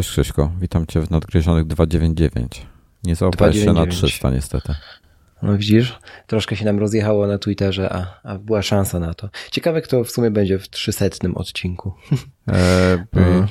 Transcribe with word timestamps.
Cześć 0.00 0.10
Krzyśko, 0.10 0.50
witam 0.60 0.86
Cię 0.86 1.00
w 1.00 1.10
Nadgryzionych 1.10 1.66
299. 1.66 2.66
Nie 3.04 3.14
załapałeś 3.14 3.64
się 3.64 3.72
na 3.72 3.86
300 3.86 4.30
niestety. 4.30 4.74
No 5.42 5.58
widzisz, 5.58 5.98
troszkę 6.26 6.56
się 6.56 6.64
nam 6.64 6.78
rozjechało 6.78 7.26
na 7.26 7.38
Twitterze, 7.38 7.92
a, 7.92 8.20
a 8.22 8.38
była 8.38 8.62
szansa 8.62 9.00
na 9.00 9.14
to. 9.14 9.28
Ciekawe, 9.50 9.82
kto 9.82 10.04
w 10.04 10.10
sumie 10.10 10.30
będzie 10.30 10.58
w 10.58 10.70
300 10.70 11.04
odcinku. 11.34 11.92
E, 12.48 13.04
hmm. 13.14 13.46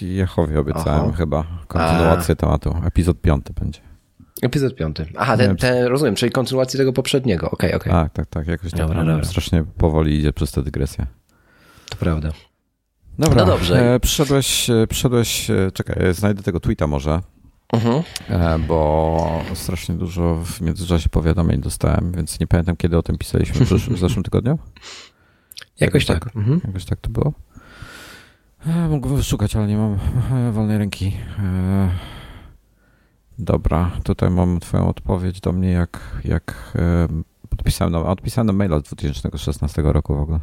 Jehowie 0.00 0.60
obiecałem 0.60 1.00
Oho. 1.00 1.12
chyba 1.12 1.46
kontynuację 1.68 2.32
a. 2.32 2.36
tematu. 2.36 2.76
Epizod 2.84 3.20
piąty 3.20 3.52
będzie. 3.52 3.80
Epizod 4.42 4.74
piąty. 4.74 5.06
Aha, 5.16 5.36
ten, 5.36 5.56
ten, 5.56 5.84
rozumiem, 5.86 6.14
czyli 6.14 6.32
kontynuację 6.32 6.78
tego 6.78 6.92
poprzedniego. 6.92 7.50
Okej, 7.50 7.70
okay, 7.74 7.80
okej. 7.80 7.92
Okay. 7.92 8.04
Tak, 8.04 8.12
tak, 8.12 8.26
tak. 8.26 8.46
Jakoś 8.46 8.70
tak 8.70 8.80
dobra, 8.80 9.04
dobra. 9.04 9.24
strasznie 9.24 9.64
powoli 9.78 10.18
idzie 10.18 10.32
przez 10.32 10.52
tę 10.52 10.62
dygresję. 10.62 11.06
To 11.90 11.96
prawda. 11.96 12.32
Dobra, 13.18 13.44
no 13.44 13.52
dobrze. 13.52 13.94
E, 13.94 14.00
przyszedłeś, 14.00 14.70
e, 14.70 14.86
przyszedłeś, 14.86 15.50
e, 15.50 15.70
czekaj, 15.72 16.14
znajdę 16.14 16.42
tego 16.42 16.60
tweeta 16.60 16.86
może, 16.86 17.20
uh-huh. 17.72 18.02
bo 18.68 19.42
strasznie 19.54 19.94
dużo 19.94 20.34
w 20.44 20.60
międzyczasie 20.60 21.08
powiadomień 21.08 21.60
dostałem, 21.60 22.12
więc 22.12 22.40
nie 22.40 22.46
pamiętam, 22.46 22.76
kiedy 22.76 22.98
o 22.98 23.02
tym 23.02 23.18
pisaliśmy 23.18 23.66
w, 23.66 23.70
w 23.70 23.98
zeszłym 23.98 24.22
tygodniu. 24.22 24.58
Jakoś, 25.80 26.06
tak. 26.06 26.24
tak. 26.24 26.36
Mhm. 26.36 26.60
Jakoś 26.66 26.84
tak 26.84 27.00
to 27.00 27.10
było. 27.10 27.32
Mógłbym 28.88 29.16
wyszukać, 29.16 29.56
ale 29.56 29.66
nie 29.66 29.76
mam 29.76 29.98
wolnej 30.52 30.78
ręki. 30.78 31.16
Dobra, 33.38 33.90
tutaj 34.04 34.30
mam 34.30 34.60
twoją 34.60 34.88
odpowiedź 34.88 35.40
do 35.40 35.52
mnie, 35.52 35.70
jak, 35.70 36.00
jak 36.24 36.72
odpisałem, 37.52 37.92
na, 37.92 37.98
odpisałem 37.98 38.46
na 38.46 38.52
maila 38.52 38.78
z 38.78 38.82
2016 38.82 39.82
roku 39.82 40.16
w 40.16 40.20
ogóle. 40.20 40.40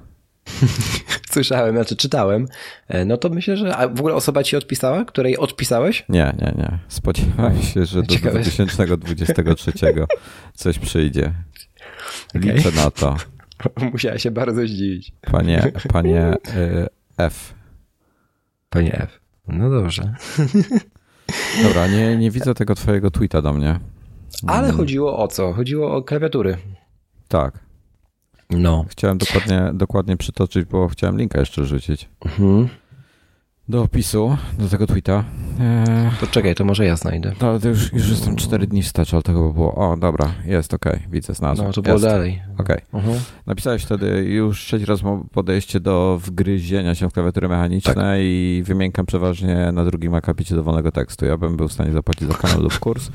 Słyszałem, 1.34 1.76
znaczy 1.76 1.96
czytałem. 1.96 2.48
E, 2.88 3.06
no 3.06 3.18
to 3.18 3.30
myślę, 3.30 3.58
że. 3.58 3.78
A 3.78 3.88
w 3.88 4.00
ogóle 4.00 4.16
osoba 4.16 4.44
ci 4.44 4.56
odpisała, 4.56 5.06
której 5.06 5.38
odpisałeś? 5.38 6.06
Nie, 6.10 6.34
nie, 6.42 6.54
nie. 6.58 6.80
Spodziewałem 6.88 7.62
się, 7.62 7.86
że 7.86 8.04
do 8.04 8.98
2023 8.98 9.72
coś 10.54 10.80
przyjdzie. 10.80 11.34
Liczę 12.34 12.70
okay. 12.70 12.84
na 12.84 12.92
to. 12.92 13.16
Musiała 13.94 14.18
się 14.18 14.32
bardzo 14.32 14.62
zdziwić. 14.62 15.12
Panie, 15.22 15.72
panie 15.90 16.34
y, 16.56 16.88
F. 17.18 17.54
Panie 18.70 18.94
F. 18.94 19.20
No 19.48 19.70
dobrze. 19.70 20.14
Dobra, 21.64 21.88
nie, 21.88 22.18
nie 22.18 22.32
widzę 22.32 22.54
tego 22.54 22.76
twojego 22.76 23.12
tweeta 23.12 23.42
do 23.42 23.54
mnie. 23.54 23.80
Ale 24.48 24.60
hmm. 24.60 24.78
chodziło 24.78 25.18
o 25.18 25.28
co? 25.28 25.54
Chodziło 25.54 25.96
o 25.96 26.04
klawiatury. 26.04 26.58
Tak. 27.28 27.60
No. 28.50 28.86
Chciałem 28.90 29.18
dokładnie, 29.18 29.72
dokładnie 29.74 30.18
przytoczyć, 30.18 30.66
bo 30.66 30.88
chciałem 30.88 31.18
linka 31.18 31.40
jeszcze 31.40 31.66
rzucić. 31.66 32.10
Mhm 32.26 32.70
do 33.70 33.82
opisu, 33.82 34.38
do 34.60 34.70
tego 34.70 34.88
tweeta. 34.88 35.24
Eee, 35.60 36.12
to 36.20 36.28
czekaj, 36.28 36.56
to 36.56 36.66
może 36.66 36.86
ja 36.86 36.96
znajdę. 36.96 37.34
No, 37.42 37.60
to 37.60 37.70
już, 37.70 37.94
już 37.94 38.10
jestem 38.10 38.36
4 38.36 38.68
dni 38.68 38.84
wstecz, 38.84 39.14
ale 39.14 39.24
tego 39.24 39.54
było. 39.54 39.76
O, 39.76 39.98
dobra, 39.98 40.32
jest, 40.46 40.74
okej, 40.74 40.94
okay, 40.94 41.08
widzę, 41.12 41.34
znalazłem. 41.34 41.68
No, 41.68 41.74
to 41.74 41.82
było 41.82 41.96
jest. 41.96 42.06
dalej. 42.06 42.42
Okej. 42.58 42.78
Okay. 42.92 43.02
Uh-huh. 43.02 43.20
Napisałeś 43.46 43.84
wtedy 43.84 44.24
już 44.24 44.60
trzeci 44.66 44.86
raz 44.86 45.00
podejście 45.32 45.80
do 45.80 46.20
wgryzienia 46.22 46.96
się 46.96 47.10
w 47.10 47.14
klawiatury 47.14 47.50
mechaniczne 47.50 47.94
tak. 47.94 48.18
i 48.20 48.64
wymiękam 48.66 49.06
przeważnie 49.06 49.72
na 49.72 49.86
drugim 49.86 50.14
akapicie 50.14 50.56
dowolnego 50.56 50.92
tekstu. 50.92 51.26
Ja 51.26 51.38
bym 51.38 51.58
był 51.58 51.68
w 51.68 51.74
stanie 51.74 51.92
zapłacić 51.92 52.28
za 52.28 52.34
kanał 52.34 52.62
lub 52.62 52.80
kurs, 52.80 53.10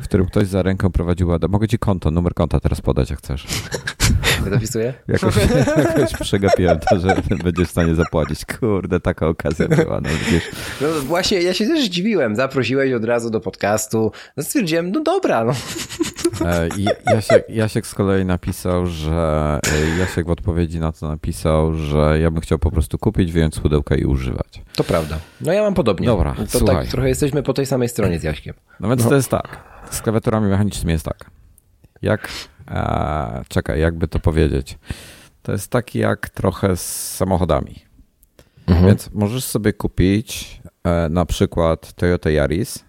w 0.00 0.04
którym 0.04 0.26
ktoś 0.26 0.46
za 0.46 0.62
ręką 0.62 0.90
prowadził 0.90 1.28
ładę. 1.28 1.48
Mogę 1.48 1.68
ci 1.68 1.78
konto, 1.78 2.10
numer 2.10 2.34
konta 2.34 2.60
teraz 2.60 2.80
podać, 2.80 3.10
jak 3.10 3.18
chcesz. 3.18 3.46
Ja 4.48 4.54
dopisuję? 4.54 4.94
Jakoś, 5.08 5.34
jakoś 5.76 6.12
przegapiłem 6.20 6.78
to, 6.78 7.00
że 7.00 7.22
będziesz 7.44 7.68
w 7.68 7.70
stanie 7.70 7.94
zapłacić. 7.94 8.44
Kurde, 8.44 9.00
taka 9.00 9.28
okazja 9.28 9.68
była 9.68 10.00
no 10.00 10.08
No 10.80 10.88
właśnie, 11.00 11.42
ja 11.42 11.54
się 11.54 11.66
też 11.66 11.84
zdziwiłem. 11.84 12.36
Zaprosiłeś 12.36 12.92
od 12.92 13.04
razu 13.04 13.30
do 13.30 13.40
podcastu. 13.40 14.12
No 14.36 14.42
stwierdziłem, 14.42 14.90
no 14.90 15.00
dobra, 15.00 15.44
no. 15.44 15.52
E, 16.46 16.68
Jasiek, 17.06 17.48
Jasiek 17.48 17.86
z 17.86 17.94
kolei 17.94 18.24
napisał, 18.24 18.86
że 18.86 19.60
e, 19.72 19.98
Jasiek 19.98 20.26
w 20.26 20.30
odpowiedzi 20.30 20.80
na 20.80 20.92
to 20.92 21.08
napisał, 21.08 21.74
że 21.74 22.18
ja 22.20 22.30
bym 22.30 22.40
chciał 22.40 22.58
po 22.58 22.70
prostu 22.70 22.98
kupić, 22.98 23.32
wyjąć 23.32 23.54
z 23.54 23.60
pudełka 23.60 23.94
i 23.96 24.04
używać. 24.04 24.62
To 24.76 24.84
prawda. 24.84 25.18
No 25.40 25.52
ja 25.52 25.62
mam 25.62 25.74
podobnie. 25.74 26.06
Dobra, 26.06 26.32
to 26.32 26.42
tak 26.42 26.50
słuchaj. 26.50 26.76
tak 26.76 26.86
trochę 26.86 27.08
jesteśmy 27.08 27.42
po 27.42 27.52
tej 27.52 27.66
samej 27.66 27.88
stronie 27.88 28.18
z 28.18 28.22
Jaśkiem. 28.22 28.54
No 28.80 28.88
więc 28.88 29.04
no. 29.04 29.08
to 29.10 29.16
jest 29.16 29.28
tak. 29.28 29.64
Z 29.90 30.02
klawiaturami 30.02 30.48
mechanicznymi 30.48 30.92
jest 30.92 31.04
tak. 31.04 31.30
Jak, 32.02 32.28
e, 32.70 33.42
czekaj, 33.48 33.80
jakby 33.80 34.08
to 34.08 34.18
powiedzieć. 34.18 34.78
To 35.42 35.52
jest 35.52 35.70
taki 35.70 35.98
jak 35.98 36.28
trochę 36.30 36.76
z 36.76 37.14
samochodami. 37.16 37.74
Mhm. 38.66 38.86
Więc 38.86 39.10
możesz 39.12 39.44
sobie 39.44 39.72
kupić 39.72 40.60
e, 40.84 41.08
na 41.08 41.26
przykład 41.26 41.92
Toyota 41.92 42.30
Yaris 42.30 42.84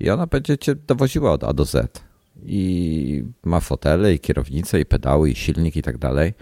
i 0.00 0.10
ona 0.10 0.26
będzie 0.26 0.58
cię 0.58 0.74
dowoziła 0.74 1.32
od 1.32 1.44
A 1.44 1.52
do 1.52 1.64
Z. 1.64 2.04
I 2.42 3.24
ma 3.44 3.60
fotele, 3.60 4.14
i 4.14 4.20
kierownicę, 4.20 4.80
i 4.80 4.86
pedały, 4.86 5.30
i 5.30 5.34
silnik, 5.34 5.76
i 5.76 5.82
tak 5.82 5.98
dalej. 5.98 6.34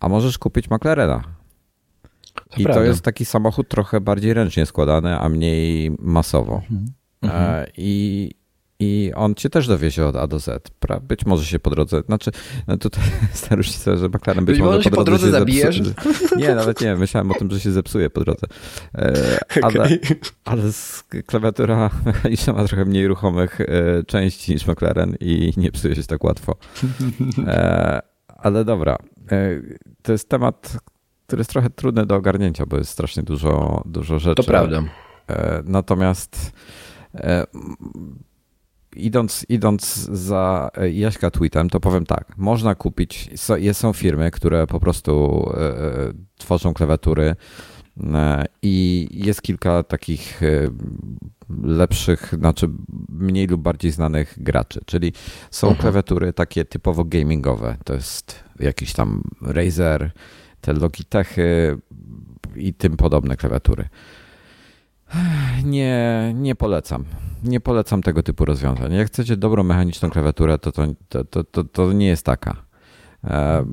A 0.00 0.08
możesz 0.08 0.38
kupić 0.38 0.70
McLarena. 0.70 1.22
To 2.34 2.60
I 2.60 2.64
prawda. 2.64 2.80
to 2.80 2.86
jest 2.86 3.02
taki 3.02 3.24
samochód 3.24 3.68
trochę 3.68 4.00
bardziej 4.00 4.34
ręcznie 4.34 4.66
składany, 4.66 5.18
a 5.18 5.28
mniej 5.28 5.90
masowo. 5.98 6.62
Mhm. 6.62 6.92
E, 7.24 7.66
I 7.76 8.30
i 8.80 9.12
on 9.14 9.34
cię 9.34 9.50
też 9.50 9.68
dowiezie 9.68 10.06
od 10.06 10.16
A 10.16 10.26
do 10.26 10.38
Z. 10.38 10.70
Być 11.02 11.26
może 11.26 11.44
się 11.44 11.58
po 11.58 11.70
drodze, 11.70 12.02
znaczy 12.06 12.30
no 12.66 12.76
tutaj 12.76 13.04
ta 13.48 13.54
różnica, 13.54 13.96
że 13.96 14.08
McLaren 14.08 14.44
być, 14.44 14.56
być 14.56 14.64
może, 14.64 14.76
może 14.76 14.90
po 14.90 15.04
drodze, 15.04 15.26
się 15.26 15.32
zabijesz? 15.32 15.80
Nie, 16.36 16.54
nawet 16.54 16.80
nie, 16.80 16.96
myślałem 16.96 17.30
o 17.30 17.34
tym, 17.34 17.50
że 17.50 17.60
się 17.60 17.72
zepsuje 17.72 18.10
po 18.10 18.20
drodze. 18.20 18.46
E, 18.94 19.38
ale, 19.62 19.84
okay. 19.84 20.00
ale 20.44 20.62
klawiatura 21.26 21.90
mechaniczna 22.06 22.52
ma 22.52 22.64
trochę 22.64 22.84
mniej 22.84 23.08
ruchomych 23.08 23.60
e, 23.60 23.66
części 24.06 24.52
niż 24.52 24.66
McLaren 24.66 25.16
i 25.20 25.52
nie 25.56 25.72
psuje 25.72 25.96
się 25.96 26.02
tak 26.02 26.24
łatwo. 26.24 26.56
E, 27.46 28.02
ale 28.26 28.64
dobra, 28.64 28.96
to 30.02 30.12
jest 30.12 30.28
temat, 30.28 30.76
który 31.26 31.40
jest 31.40 31.50
trochę 31.50 31.70
trudny 31.70 32.06
do 32.06 32.16
ogarnięcia, 32.16 32.66
bo 32.66 32.76
jest 32.76 32.90
strasznie 32.90 33.22
dużo, 33.22 33.82
dużo 33.86 34.18
rzeczy. 34.18 34.34
To 34.34 34.42
prawda. 34.42 34.82
Natomiast 35.64 36.52
idąc, 38.96 39.46
idąc 39.48 39.94
za 40.12 40.70
e, 40.76 40.90
Jaśka 40.90 41.30
tweetem, 41.30 41.70
to 41.70 41.80
powiem 41.80 42.06
tak. 42.06 42.36
Można 42.36 42.74
kupić, 42.74 43.30
są 43.72 43.92
firmy, 43.92 44.30
które 44.30 44.66
po 44.66 44.80
prostu 44.80 45.44
e, 45.54 45.60
e, 45.60 46.12
tworzą 46.38 46.74
klawiatury 46.74 47.36
i 48.62 49.08
jest 49.10 49.42
kilka 49.42 49.82
takich 49.82 50.40
lepszych, 51.62 52.34
znaczy 52.38 52.68
mniej 53.08 53.46
lub 53.46 53.62
bardziej 53.62 53.90
znanych 53.90 54.34
graczy. 54.42 54.80
Czyli 54.86 55.12
są 55.50 55.70
uh-huh. 55.70 55.76
klawiatury 55.76 56.32
takie 56.32 56.64
typowo 56.64 57.04
gamingowe. 57.04 57.76
To 57.84 57.94
jest 57.94 58.44
jakiś 58.60 58.92
tam 58.92 59.22
Razer, 59.42 60.10
te 60.60 60.72
Logitechy 60.72 61.78
i 62.56 62.74
tym 62.74 62.96
podobne 62.96 63.36
klawiatury. 63.36 63.88
Nie, 65.64 66.32
nie 66.34 66.54
polecam. 66.54 67.04
Nie 67.44 67.60
polecam 67.60 68.02
tego 68.02 68.22
typu 68.22 68.44
rozwiązań. 68.44 68.92
Jak 68.92 69.06
chcecie 69.06 69.36
dobrą 69.36 69.64
mechaniczną 69.64 70.10
klawiaturę, 70.10 70.58
to 70.58 70.72
to, 70.72 70.84
to, 71.24 71.44
to, 71.44 71.64
to 71.64 71.92
nie 71.92 72.06
jest 72.06 72.26
taka. 72.26 72.56
E, 73.24 73.64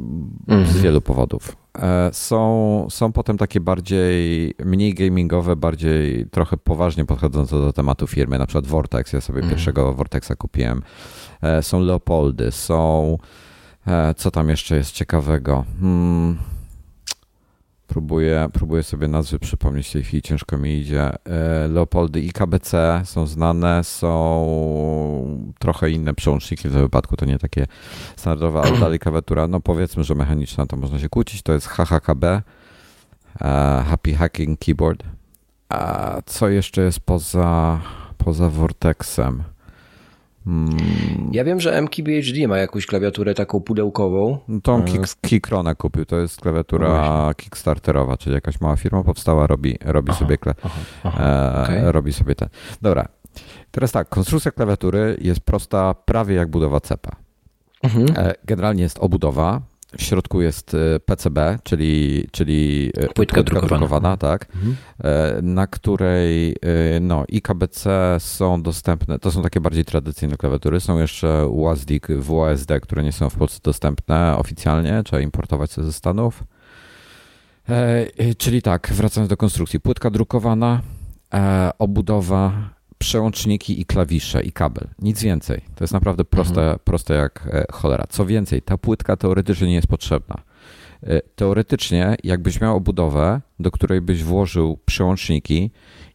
z 0.47 0.51
mhm. 0.51 0.81
wielu 0.81 1.01
powodów. 1.01 1.55
E, 1.79 2.09
są, 2.13 2.87
są 2.89 3.11
potem 3.11 3.37
takie 3.37 3.59
bardziej, 3.59 4.53
mniej 4.65 4.93
gamingowe, 4.93 5.55
bardziej 5.55 6.25
trochę 6.29 6.57
poważnie 6.57 7.05
podchodzące 7.05 7.55
do 7.55 7.73
tematu 7.73 8.07
firmy, 8.07 8.39
na 8.39 8.45
przykład 8.45 8.67
Vortex. 8.67 9.13
Ja 9.13 9.21
sobie 9.21 9.39
mm. 9.39 9.49
pierwszego 9.49 9.93
Vortexa 9.93 10.31
kupiłem. 10.37 10.81
E, 11.41 11.63
są 11.63 11.79
Leopoldy, 11.79 12.51
są. 12.51 13.17
Co 14.17 14.31
tam 14.31 14.49
jeszcze 14.49 14.75
jest 14.75 14.91
ciekawego? 14.91 15.65
Hmm 15.79 16.37
Próbuję, 17.87 18.49
próbuję 18.53 18.83
sobie 18.83 19.07
nazwy 19.07 19.39
przypomnieć 19.39 19.89
w 19.89 19.93
tej 19.93 20.03
chwili, 20.03 20.21
ciężko 20.21 20.57
mi 20.57 20.77
idzie. 20.77 21.01
E, 21.25 21.67
Leopoldy 21.67 22.21
i 22.21 22.31
KBC 22.31 23.01
są 23.05 23.27
znane, 23.27 23.83
są 23.83 25.51
trochę 25.59 25.89
inne 25.89 26.13
przełączniki 26.13 26.69
w 26.69 26.71
tym 26.71 26.81
wypadku, 26.81 27.17
to 27.17 27.25
nie 27.25 27.39
takie 27.39 27.67
standardowe, 28.15 28.61
ale 28.61 28.79
dalej 28.79 28.99
klawiatura, 28.99 29.47
no 29.47 29.59
powiedzmy, 29.59 30.03
że 30.03 30.15
mechaniczna, 30.15 30.65
to 30.65 30.77
można 30.77 30.99
się 30.99 31.09
kłócić, 31.09 31.41
to 31.41 31.53
jest 31.53 31.67
HHKB, 31.67 32.23
e, 32.23 32.41
Happy 33.89 34.13
Hacking 34.13 34.59
Keyboard. 34.59 35.03
A 35.69 36.21
co 36.25 36.49
jeszcze 36.49 36.81
jest 36.81 36.99
poza, 36.99 37.81
poza 38.17 38.49
Vortexem? 38.49 39.43
Hmm. 40.47 40.77
Ja 41.31 41.43
wiem, 41.43 41.59
że 41.59 41.81
MKBHD 41.81 42.47
ma 42.47 42.57
jakąś 42.57 42.85
klawiaturę 42.85 43.33
taką 43.33 43.59
pudełkową. 43.59 44.37
Tą 44.63 44.83
Kick, 44.83 45.21
Kickrona 45.21 45.75
kupił, 45.75 46.05
to 46.05 46.17
jest 46.17 46.41
klawiatura 46.41 46.87
no 46.87 47.33
kickstarterowa, 47.33 48.17
czyli 48.17 48.33
jakaś 48.33 48.61
mała 48.61 48.75
firma 48.75 49.03
powstała, 49.03 49.47
robi, 49.47 49.77
robi 49.85 50.11
aha, 50.11 50.19
sobie 50.19 50.37
kla... 50.37 50.53
aha, 50.63 50.79
aha, 51.03 51.23
e, 51.23 51.63
okay. 51.63 51.91
robi 51.91 52.13
sobie 52.13 52.35
ten. 52.35 52.49
Dobra, 52.81 53.07
teraz 53.71 53.91
tak, 53.91 54.09
konstrukcja 54.09 54.51
klawiatury 54.51 55.17
jest 55.21 55.39
prosta 55.39 55.93
prawie 55.93 56.35
jak 56.35 56.49
budowa 56.49 56.79
cepa. 56.79 57.11
Mhm. 57.83 58.07
E, 58.15 58.33
generalnie 58.45 58.83
jest 58.83 58.99
obudowa, 58.99 59.61
w 59.97 60.01
środku 60.01 60.41
jest 60.41 60.73
e, 60.73 60.99
PCB, 60.99 61.59
czyli, 61.63 62.27
czyli 62.31 62.91
płytka, 62.93 63.13
płytka 63.13 63.43
drukowana. 63.43 63.79
drukowana, 63.79 64.17
tak, 64.17 64.47
mhm. 64.55 64.75
na 65.53 65.67
której 65.67 66.55
no, 67.01 67.25
i 67.29 67.41
KBC 67.41 67.89
są 68.19 68.61
dostępne. 68.61 69.19
To 69.19 69.31
są 69.31 69.41
takie 69.41 69.61
bardziej 69.61 69.85
tradycyjne 69.85 70.37
klawiatury. 70.37 70.79
Są 70.79 70.99
jeszcze 70.99 71.47
UASDIC, 71.47 72.03
WASD, 72.09 72.71
które 72.81 73.03
nie 73.03 73.11
są 73.11 73.29
w 73.29 73.35
Polsce 73.35 73.59
dostępne 73.63 74.37
oficjalnie, 74.37 75.01
trzeba 75.05 75.21
importować 75.21 75.71
ze 75.71 75.93
Stanów. 75.93 76.43
Czyli 78.37 78.61
tak, 78.61 78.89
wracając 78.93 79.29
do 79.29 79.37
konstrukcji. 79.37 79.79
Płytka 79.79 80.09
drukowana, 80.09 80.81
obudowa, 81.79 82.69
przełączniki 82.97 83.81
i 83.81 83.85
klawisze 83.85 84.43
i 84.43 84.51
kabel. 84.51 84.87
Nic 85.01 85.23
więcej. 85.23 85.61
To 85.75 85.83
jest 85.83 85.93
naprawdę 85.93 86.25
proste, 86.25 86.61
mhm. 86.61 86.79
proste 86.83 87.13
jak 87.13 87.49
e, 87.51 87.65
cholera. 87.71 88.03
Co 88.09 88.25
więcej, 88.25 88.61
ta 88.61 88.77
płytka 88.77 89.17
teoretycznie 89.17 89.67
nie 89.67 89.75
jest 89.75 89.87
potrzebna. 89.87 90.35
E, 91.03 91.21
teoretycznie, 91.21 92.15
jakbyś 92.23 92.61
miał 92.61 92.75
obudowę, 92.75 93.41
do 93.59 93.71
której 93.71 94.01
byś 94.01 94.23
włożył 94.23 94.79
przełączniki 94.85 95.71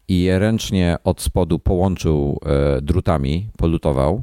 i 0.09 0.21
je 0.21 0.39
ręcznie 0.39 0.97
od 1.05 1.21
spodu 1.21 1.59
połączył 1.59 2.41
e, 2.47 2.83
drutami, 2.83 3.51
polutował 3.57 4.23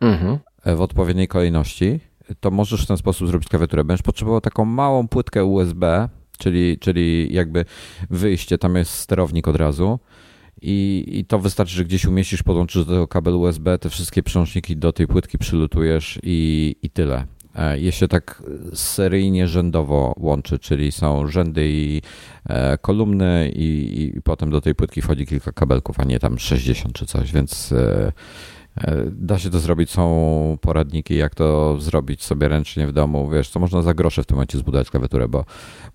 mhm. 0.00 0.38
w 0.66 0.80
odpowiedniej 0.80 1.28
kolejności, 1.28 2.00
to 2.40 2.50
możesz 2.50 2.84
w 2.84 2.86
ten 2.86 2.96
sposób 2.96 3.28
zrobić 3.28 3.48
klawiaturę. 3.48 3.84
Będziesz 3.84 4.02
potrzebował 4.02 4.40
taką 4.40 4.64
małą 4.64 5.08
płytkę 5.08 5.44
USB, 5.44 6.08
czyli, 6.38 6.78
czyli 6.78 7.34
jakby 7.34 7.64
wyjście, 8.10 8.58
tam 8.58 8.76
jest 8.76 8.92
sterownik 8.92 9.48
od 9.48 9.56
razu 9.56 9.98
i, 10.60 11.04
I 11.08 11.24
to 11.24 11.38
wystarczy, 11.38 11.74
że 11.74 11.84
gdzieś 11.84 12.04
umieścisz, 12.04 12.42
podłączysz 12.42 12.84
do 12.84 12.92
tego 12.92 13.08
kabel 13.08 13.34
USB, 13.34 13.78
te 13.78 13.90
wszystkie 13.90 14.22
przełączniki 14.22 14.76
do 14.76 14.92
tej 14.92 15.06
płytki 15.06 15.38
przylutujesz 15.38 16.18
i, 16.22 16.76
i 16.82 16.90
tyle. 16.90 17.26
E, 17.54 17.78
je 17.78 17.92
się 17.92 18.08
tak 18.08 18.42
seryjnie 18.74 19.48
rzędowo 19.48 20.14
łączy, 20.16 20.58
czyli 20.58 20.92
są 20.92 21.26
rzędy 21.26 21.68
i 21.68 22.02
e, 22.48 22.78
kolumny 22.78 23.52
i, 23.54 24.00
i 24.16 24.22
potem 24.22 24.50
do 24.50 24.60
tej 24.60 24.74
płytki 24.74 25.02
wchodzi 25.02 25.26
kilka 25.26 25.52
kabelków, 25.52 26.00
a 26.00 26.04
nie 26.04 26.18
tam 26.18 26.38
60 26.38 26.94
czy 26.94 27.06
coś, 27.06 27.32
więc 27.32 27.72
e, 27.72 28.12
da 29.10 29.38
się 29.38 29.50
to 29.50 29.58
zrobić. 29.58 29.90
Są 29.90 30.58
poradniki, 30.60 31.16
jak 31.16 31.34
to 31.34 31.80
zrobić 31.80 32.24
sobie 32.24 32.48
ręcznie 32.48 32.86
w 32.86 32.92
domu. 32.92 33.30
Wiesz, 33.30 33.50
to 33.50 33.60
można 33.60 33.82
za 33.82 33.94
grosze 33.94 34.22
w 34.22 34.26
tym 34.26 34.34
momencie 34.34 34.58
zbudować 34.58 34.90
klawiaturę, 34.90 35.28
bo, 35.28 35.44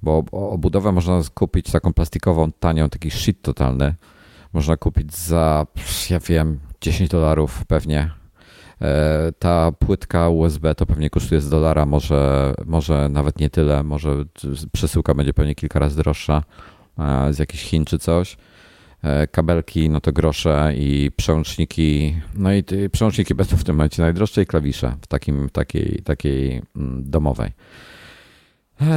bo 0.01 0.23
obudowę 0.31 0.91
można 0.91 1.21
kupić 1.33 1.71
taką 1.71 1.93
plastikową, 1.93 2.51
tanią, 2.51 2.89
taki 2.89 3.11
shit 3.11 3.41
totalny 3.41 3.95
można 4.57 4.77
kupić 4.77 5.15
za, 5.15 5.65
ja 6.09 6.19
wiem, 6.19 6.59
10 6.81 7.09
dolarów 7.09 7.65
pewnie. 7.65 8.11
E, 8.81 9.31
ta 9.39 9.71
płytka 9.71 10.29
USB 10.29 10.75
to 10.75 10.85
pewnie 10.85 11.09
kosztuje 11.09 11.41
z 11.41 11.49
dolara, 11.49 11.85
może, 11.85 12.53
może 12.65 13.09
nawet 13.09 13.39
nie 13.39 13.49
tyle, 13.49 13.83
może 13.83 14.23
przesyłka 14.71 15.13
będzie 15.13 15.33
pewnie 15.33 15.55
kilka 15.55 15.79
razy 15.79 15.97
droższa 15.97 16.43
e, 16.99 17.33
z 17.33 17.39
jakichś 17.39 17.63
Chin 17.63 17.85
czy 17.85 17.99
coś. 17.99 18.37
E, 19.03 19.27
kabelki, 19.27 19.89
no 19.89 20.01
to 20.01 20.11
grosze 20.11 20.73
i 20.75 21.11
przełączniki. 21.15 22.15
No 22.33 22.53
i 22.53 22.63
przełączniki 22.91 23.35
będą 23.35 23.57
w 23.57 23.63
tym 23.63 23.75
momencie 23.75 24.01
najdroższe 24.01 24.41
i 24.41 24.45
klawisze 24.45 24.95
w 25.01 25.07
takim, 25.07 25.49
takiej, 25.49 26.01
takiej 26.03 26.61
mm, 26.75 27.09
domowej. 27.09 27.51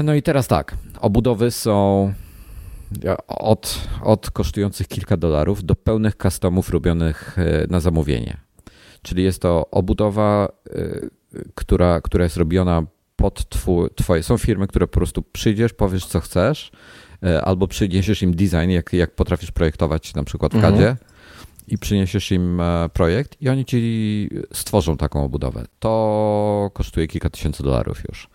No 0.05 0.15
i 0.15 0.23
teraz 0.23 0.49
tak, 0.49 0.77
obudowy 1.01 1.51
są 1.51 2.13
od, 3.27 3.89
od 4.03 4.31
kosztujących 4.31 4.89
kilka 4.89 5.17
dolarów 5.17 5.65
do 5.65 5.77
pełnych 5.77 6.17
customów 6.17 6.71
robionych 6.71 7.39
e, 7.39 7.67
na 7.71 7.81
zamówienie. 7.81 8.37
Czyli 9.03 9.23
jest 9.23 9.43
to 9.43 9.71
obudowa, 9.71 10.49
e, 10.71 11.09
która, 11.55 12.01
która 12.01 12.25
jest 12.25 12.37
robiona 12.37 12.83
pod 13.17 13.49
twój, 13.49 13.89
twoje. 13.95 14.23
Są 14.23 14.39
firmy, 14.39 14.67
które 14.67 14.87
po 14.87 14.93
prostu 14.93 15.23
przyjdziesz, 15.23 15.73
powiesz 15.73 16.07
co 16.07 16.21
chcesz, 16.21 16.71
e, 17.23 17.45
albo 17.45 17.69
przyniesiesz 17.69 18.23
im 18.23 18.35
design, 18.35 18.71
jak, 18.71 18.93
jak 18.93 19.15
potrafisz 19.15 19.51
projektować 19.51 20.15
na 20.15 20.25
przykład 20.25 20.53
w 20.53 20.55
mhm. 20.55 20.75
CADzie 20.75 20.97
i 21.69 21.79
przyniesiesz 21.79 22.33
im 22.33 22.63
projekt 22.93 23.43
i 23.43 23.49
oni 23.49 23.65
ci 23.65 24.29
stworzą 24.53 24.97
taką 24.97 25.25
obudowę. 25.25 25.65
To 25.79 26.71
kosztuje 26.75 27.09
kilka 27.09 27.31
tysięcy 27.31 27.63
dolarów 27.63 28.03
już. 28.09 28.29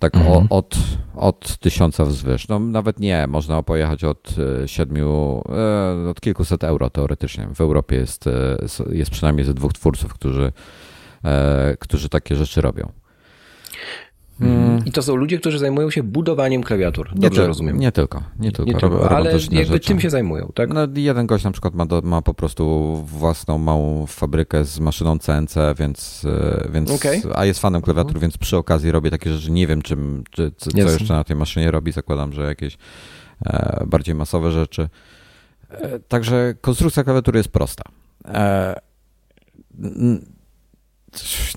Tak 0.00 0.16
mhm. 0.16 0.32
o, 0.32 0.56
od, 0.56 0.76
od 1.16 1.56
tysiąca 1.56 2.04
wzwyż. 2.04 2.48
No 2.48 2.58
nawet 2.58 3.00
nie, 3.00 3.26
można 3.26 3.62
pojechać 3.62 4.04
od 4.04 4.34
e, 4.64 4.68
siedmiu, 4.68 5.42
e, 6.06 6.10
od 6.10 6.20
kilkuset 6.20 6.64
euro 6.64 6.90
teoretycznie. 6.90 7.48
W 7.54 7.60
Europie 7.60 7.96
jest, 7.96 8.26
e, 8.26 8.56
jest 8.90 9.10
przynajmniej 9.10 9.46
ze 9.46 9.54
dwóch 9.54 9.72
twórców, 9.72 10.14
którzy, 10.14 10.52
którzy 11.78 12.08
takie 12.08 12.36
rzeczy 12.36 12.60
robią. 12.60 12.92
Hmm. 14.40 14.86
I 14.86 14.92
to 14.92 15.02
są 15.02 15.16
ludzie, 15.16 15.38
którzy 15.38 15.58
zajmują 15.58 15.90
się 15.90 16.02
budowaniem 16.02 16.62
klawiatur. 16.62 17.10
Dobrze 17.14 17.42
nie 17.42 17.46
rozumiem. 17.46 17.78
Nie 17.78 17.92
tylko, 17.92 18.22
nie 18.38 18.52
tylko. 18.52 18.72
Nie 18.72 18.78
tylko 18.78 19.10
ale 19.10 19.32
jakby 19.32 19.64
rzeczy. 19.64 19.80
czym 19.80 20.00
się 20.00 20.10
zajmują, 20.10 20.52
tak? 20.54 20.74
No, 20.74 20.80
jeden 20.94 21.26
gość 21.26 21.44
na 21.44 21.50
przykład 21.50 21.74
ma, 21.74 21.86
do, 21.86 22.00
ma 22.04 22.22
po 22.22 22.34
prostu 22.34 22.94
własną 23.06 23.58
małą 23.58 24.06
fabrykę 24.06 24.64
z 24.64 24.80
maszyną 24.80 25.18
CNC, 25.18 25.54
więc, 25.78 26.24
e, 26.24 26.68
więc 26.72 26.90
okay. 26.90 27.22
a 27.34 27.44
jest 27.44 27.60
fanem 27.60 27.82
klawiatur, 27.82 28.10
mhm. 28.10 28.20
więc 28.20 28.38
przy 28.38 28.56
okazji 28.56 28.90
robię 28.90 29.10
takie 29.10 29.32
rzeczy. 29.32 29.50
Nie 29.50 29.66
wiem, 29.66 29.82
czym, 29.82 30.24
czy, 30.30 30.52
co 30.56 30.78
jeszcze 30.78 31.14
na 31.14 31.24
tej 31.24 31.36
maszynie 31.36 31.70
robi. 31.70 31.92
Zakładam, 31.92 32.32
że 32.32 32.42
jakieś 32.42 32.78
e, 33.46 33.84
bardziej 33.86 34.14
masowe 34.14 34.50
rzeczy. 34.50 34.88
E, 35.70 35.98
także 35.98 36.54
konstrukcja 36.60 37.04
klawiatury 37.04 37.38
jest 37.38 37.48
prosta. 37.48 37.82
E, 38.28 38.80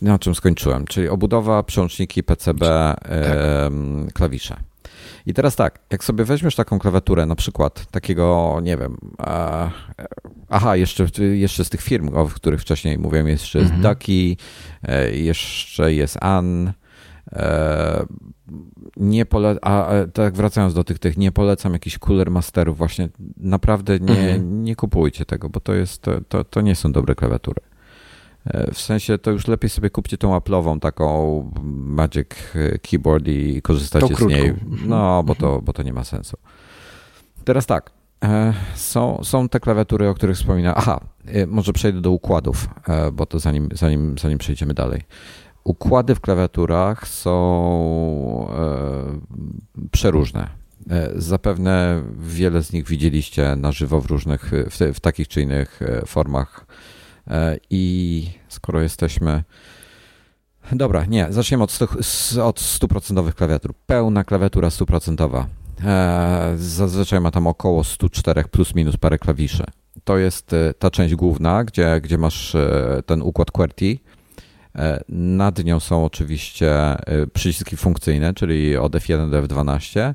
na 0.01 0.19
czym 0.19 0.35
skończyłem, 0.35 0.85
czyli 0.85 1.09
obudowa, 1.09 1.63
przełączniki, 1.63 2.23
PCB, 2.23 2.65
tak. 2.65 3.73
klawisze. 4.13 4.57
I 5.25 5.33
teraz 5.33 5.55
tak, 5.55 5.79
jak 5.91 6.03
sobie 6.03 6.23
weźmiesz 6.23 6.55
taką 6.55 6.79
klawiaturę, 6.79 7.25
na 7.25 7.35
przykład 7.35 7.85
takiego, 7.91 8.59
nie 8.63 8.77
wiem, 8.77 8.97
aha, 10.49 10.75
jeszcze, 10.75 11.07
jeszcze 11.19 11.65
z 11.65 11.69
tych 11.69 11.81
firm, 11.81 12.09
o 12.17 12.27
których 12.27 12.61
wcześniej 12.61 12.97
mówiłem, 12.97 13.27
jeszcze 13.27 13.59
jest 13.59 13.71
mhm. 13.71 13.93
Ducky, 13.95 14.37
e, 14.83 15.11
jeszcze 15.11 15.93
jest 15.93 16.17
An. 16.21 16.73
E, 17.31 18.05
nie 18.97 19.25
pole, 19.25 19.57
a 19.61 19.91
tak 20.13 20.33
wracając 20.35 20.73
do 20.73 20.83
tych, 20.83 20.99
tych, 20.99 21.17
nie 21.17 21.31
polecam 21.31 21.73
jakichś 21.73 21.97
cooler 21.97 22.31
masterów, 22.31 22.77
właśnie 22.77 23.09
naprawdę 23.37 23.99
nie, 23.99 24.19
mhm. 24.19 24.63
nie 24.63 24.75
kupujcie 24.75 25.25
tego, 25.25 25.49
bo 25.49 25.59
to 25.59 25.73
jest, 25.73 26.01
to, 26.01 26.21
to, 26.21 26.43
to 26.43 26.61
nie 26.61 26.75
są 26.75 26.91
dobre 26.91 27.15
klawiatury. 27.15 27.61
E, 28.45 28.73
w 28.73 28.81
sensie 28.81 29.17
to 29.17 29.31
już 29.31 29.47
lepiej 29.47 29.69
sobie 29.69 29.89
kupcie 29.89 30.17
tą 30.17 30.39
Apple'ową 30.39 30.79
taką 30.79 31.51
Magic 31.73 32.27
Keyboard 32.89 33.27
i 33.27 33.61
korzystajcie 33.61 34.15
z 34.15 34.21
niej. 34.21 34.53
No, 34.85 35.23
bo 35.23 35.35
to, 35.35 35.61
bo 35.61 35.73
to 35.73 35.83
nie 35.83 35.93
ma 35.93 36.03
sensu. 36.03 36.37
Teraz 37.43 37.65
tak. 37.65 37.91
E, 38.23 38.53
są, 38.75 39.23
są 39.23 39.49
te 39.49 39.59
klawiatury, 39.59 40.09
o 40.09 40.13
których 40.13 40.37
wspominałem. 40.37 40.77
Aha, 40.77 40.99
e, 41.25 41.47
może 41.47 41.73
przejdę 41.73 42.01
do 42.01 42.11
układów, 42.11 42.69
bo 43.13 43.25
to 43.25 43.39
zanim, 43.39 43.69
zanim, 43.73 44.17
zanim 44.17 44.37
przejdziemy 44.37 44.73
dalej. 44.73 45.01
Układy 45.63 46.15
w 46.15 46.21
klawiaturach 46.21 47.07
są 47.07 48.47
przeróżne. 49.91 50.47
Zapewne 51.15 52.03
wiele 52.19 52.63
z 52.63 52.73
nich 52.73 52.87
widzieliście 52.87 53.55
na 53.55 53.71
żywo 53.71 54.01
w 54.01 54.05
różnych, 54.05 54.51
w, 54.69 54.95
w 54.95 54.99
takich 54.99 55.27
czy 55.27 55.41
innych 55.41 55.79
formach 56.05 56.65
I 57.69 58.25
skoro 58.47 58.81
jesteśmy. 58.81 59.43
Dobra, 60.71 61.05
nie, 61.05 61.27
zaczniemy 61.29 61.63
od, 61.63 61.79
od 62.43 62.59
100% 62.59 63.33
klawiatur. 63.33 63.73
Pełna 63.85 64.23
klawiatura 64.23 64.69
100%. 64.69 65.45
E, 65.85 66.53
zazwyczaj 66.57 67.21
ma 67.21 67.31
tam 67.31 67.47
około 67.47 67.83
104 67.83 68.43
plus 68.43 68.75
minus 68.75 68.97
parę 68.97 69.17
klawiszy. 69.17 69.63
To 70.03 70.17
jest 70.17 70.53
e, 70.53 70.73
ta 70.73 70.91
część 70.91 71.15
główna, 71.15 71.63
gdzie, 71.63 72.01
gdzie 72.01 72.17
masz 72.17 72.55
ten 73.05 73.21
układ 73.21 73.51
QWERTY. 73.51 73.99
Nad 75.09 75.63
nią 75.63 75.79
są 75.79 76.05
oczywiście 76.05 76.73
przyciski 77.33 77.77
funkcyjne, 77.77 78.33
czyli 78.33 78.77
od 78.77 78.93
F1 78.93 79.29
do 79.29 79.41
F12. 79.41 80.13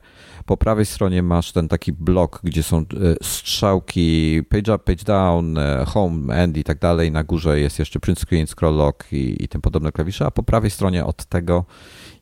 Po 0.48 0.56
prawej 0.56 0.86
stronie 0.86 1.22
masz 1.22 1.52
ten 1.52 1.68
taki 1.68 1.92
blok, 1.92 2.40
gdzie 2.44 2.62
są 2.62 2.78
e, 2.78 2.84
strzałki 3.22 4.42
page 4.48 4.74
up, 4.74 4.78
page 4.84 5.04
down, 5.04 5.58
e, 5.58 5.84
home, 5.84 6.34
end 6.34 6.56
i 6.56 6.64
tak 6.64 6.78
dalej. 6.78 7.12
Na 7.12 7.24
górze 7.24 7.60
jest 7.60 7.78
jeszcze 7.78 8.00
print 8.00 8.20
screen, 8.20 8.46
scroll 8.46 8.76
lock 8.76 9.12
i, 9.12 9.44
i 9.44 9.48
tym 9.48 9.60
podobne 9.60 9.92
klawisze, 9.92 10.26
a 10.26 10.30
po 10.30 10.42
prawej 10.42 10.70
stronie 10.70 11.04
od 11.04 11.24
tego 11.24 11.64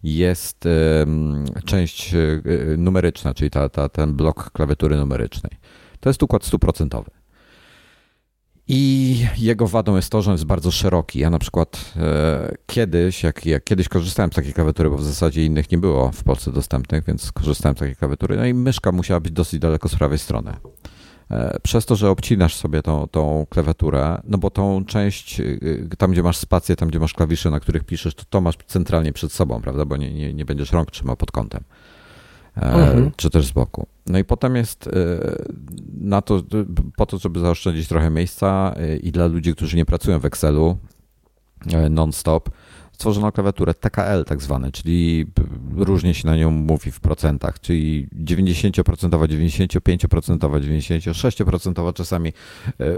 jest 0.02 0.64
część 1.64 2.14
e, 2.14 2.19
numeryczna, 2.76 3.35
czyli 3.35 3.50
ta, 3.50 3.69
ta, 3.69 3.88
ten 3.88 4.14
blok 4.14 4.50
klawiatury 4.50 4.97
numerycznej. 4.97 5.52
To 6.00 6.11
jest 6.11 6.23
układ 6.23 6.45
stuprocentowy. 6.45 7.15
I 8.68 9.26
jego 9.38 9.66
wadą 9.66 9.96
jest 9.96 10.11
to, 10.11 10.23
że 10.23 10.30
on 10.30 10.35
jest 10.35 10.44
bardzo 10.44 10.70
szeroki. 10.70 11.18
Ja 11.18 11.30
na 11.30 11.38
przykład 11.38 11.92
e, 11.96 12.54
kiedyś, 12.66 13.23
jak, 13.23 13.46
jak, 13.46 13.64
kiedyś 13.64 13.88
korzystałem 13.88 14.32
z 14.32 14.35
takiej 14.35 14.52
klawiatury, 14.52 14.90
bo 14.90 14.96
w 14.96 15.04
zasadzie 15.04 15.44
innych 15.44 15.70
nie 15.70 15.78
było 15.78 16.12
w 16.12 16.25
Polsce 16.25 16.52
dostępnych, 16.52 17.04
więc 17.04 17.32
korzystałem 17.32 17.76
z 17.76 17.80
takiej 17.80 17.96
klawiatury. 17.96 18.37
No 18.37 18.46
i 18.46 18.54
myszka 18.54 18.92
musiała 18.92 19.20
być 19.20 19.32
dosyć 19.32 19.61
daleko 19.61 19.88
z 19.88 19.94
prawej 19.94 20.18
strony. 20.18 20.52
E, 21.30 21.58
przez 21.62 21.87
to, 21.87 21.96
że 21.96 22.11
obcinasz 22.11 22.54
sobie 22.54 22.82
tą, 22.82 23.08
tą 23.08 23.46
klawiaturę, 23.50 24.20
no 24.25 24.38
bo 24.38 24.50
tą 24.50 24.85
część, 24.85 25.42
tam 25.99 26.11
gdzie 26.12 26.23
masz 26.23 26.37
spację, 26.37 26.76
tam 26.76 26.88
gdzie 26.88 27.00
masz 27.00 27.14
klawisze, 27.14 27.50
na 27.50 27.61
których 27.61 27.85
piszesz, 27.85 28.14
to 28.14 28.23
to 28.30 28.40
masz 28.40 28.54
centralnie 28.66 29.12
przed 29.12 29.32
sobą, 29.32 29.61
prawda, 29.62 29.85
bo 29.85 29.96
nie, 29.96 30.14
nie, 30.14 30.35
nie 30.35 30.44
będziesz 30.44 30.73
rąk 30.73 30.90
trzymał 30.90 31.16
pod 31.16 31.30
kątem. 31.30 31.64
Mhm. 32.54 33.11
Czy 33.16 33.30
też 33.30 33.46
z 33.46 33.52
boku. 33.52 33.87
No 34.07 34.19
i 34.19 34.25
potem 34.25 34.57
jest 34.57 34.91
na 36.01 36.23
to, 36.23 36.43
po 36.97 37.07
to, 37.07 37.19
żeby 37.19 37.41
zaoszczędzić 37.41 37.89
trochę 37.89 38.11
miejsca 38.11 38.75
i 39.03 39.13
dla 39.13 39.27
ludzi, 39.27 39.55
którzy 39.55 39.77
nie 39.77 39.85
pracują 39.85 40.19
w 40.19 40.25
Excelu 40.25 40.79
non-stop, 41.91 42.51
stworzono 42.97 43.33
klawiaturę 43.33 43.75
TKL 43.75 44.25
tak 44.25 44.43
zwane, 44.43 44.73
czyli 44.73 45.27
różnie 45.77 46.15
się 46.15 46.27
na 46.27 46.37
nią 46.37 46.51
mówi 46.51 46.91
w 46.91 47.01
procentach, 47.01 47.61
czyli 47.61 48.09
90%, 48.25 48.83
95%, 49.09 50.39
96% 50.39 51.93
czasami 51.93 52.29
e, 52.29 52.33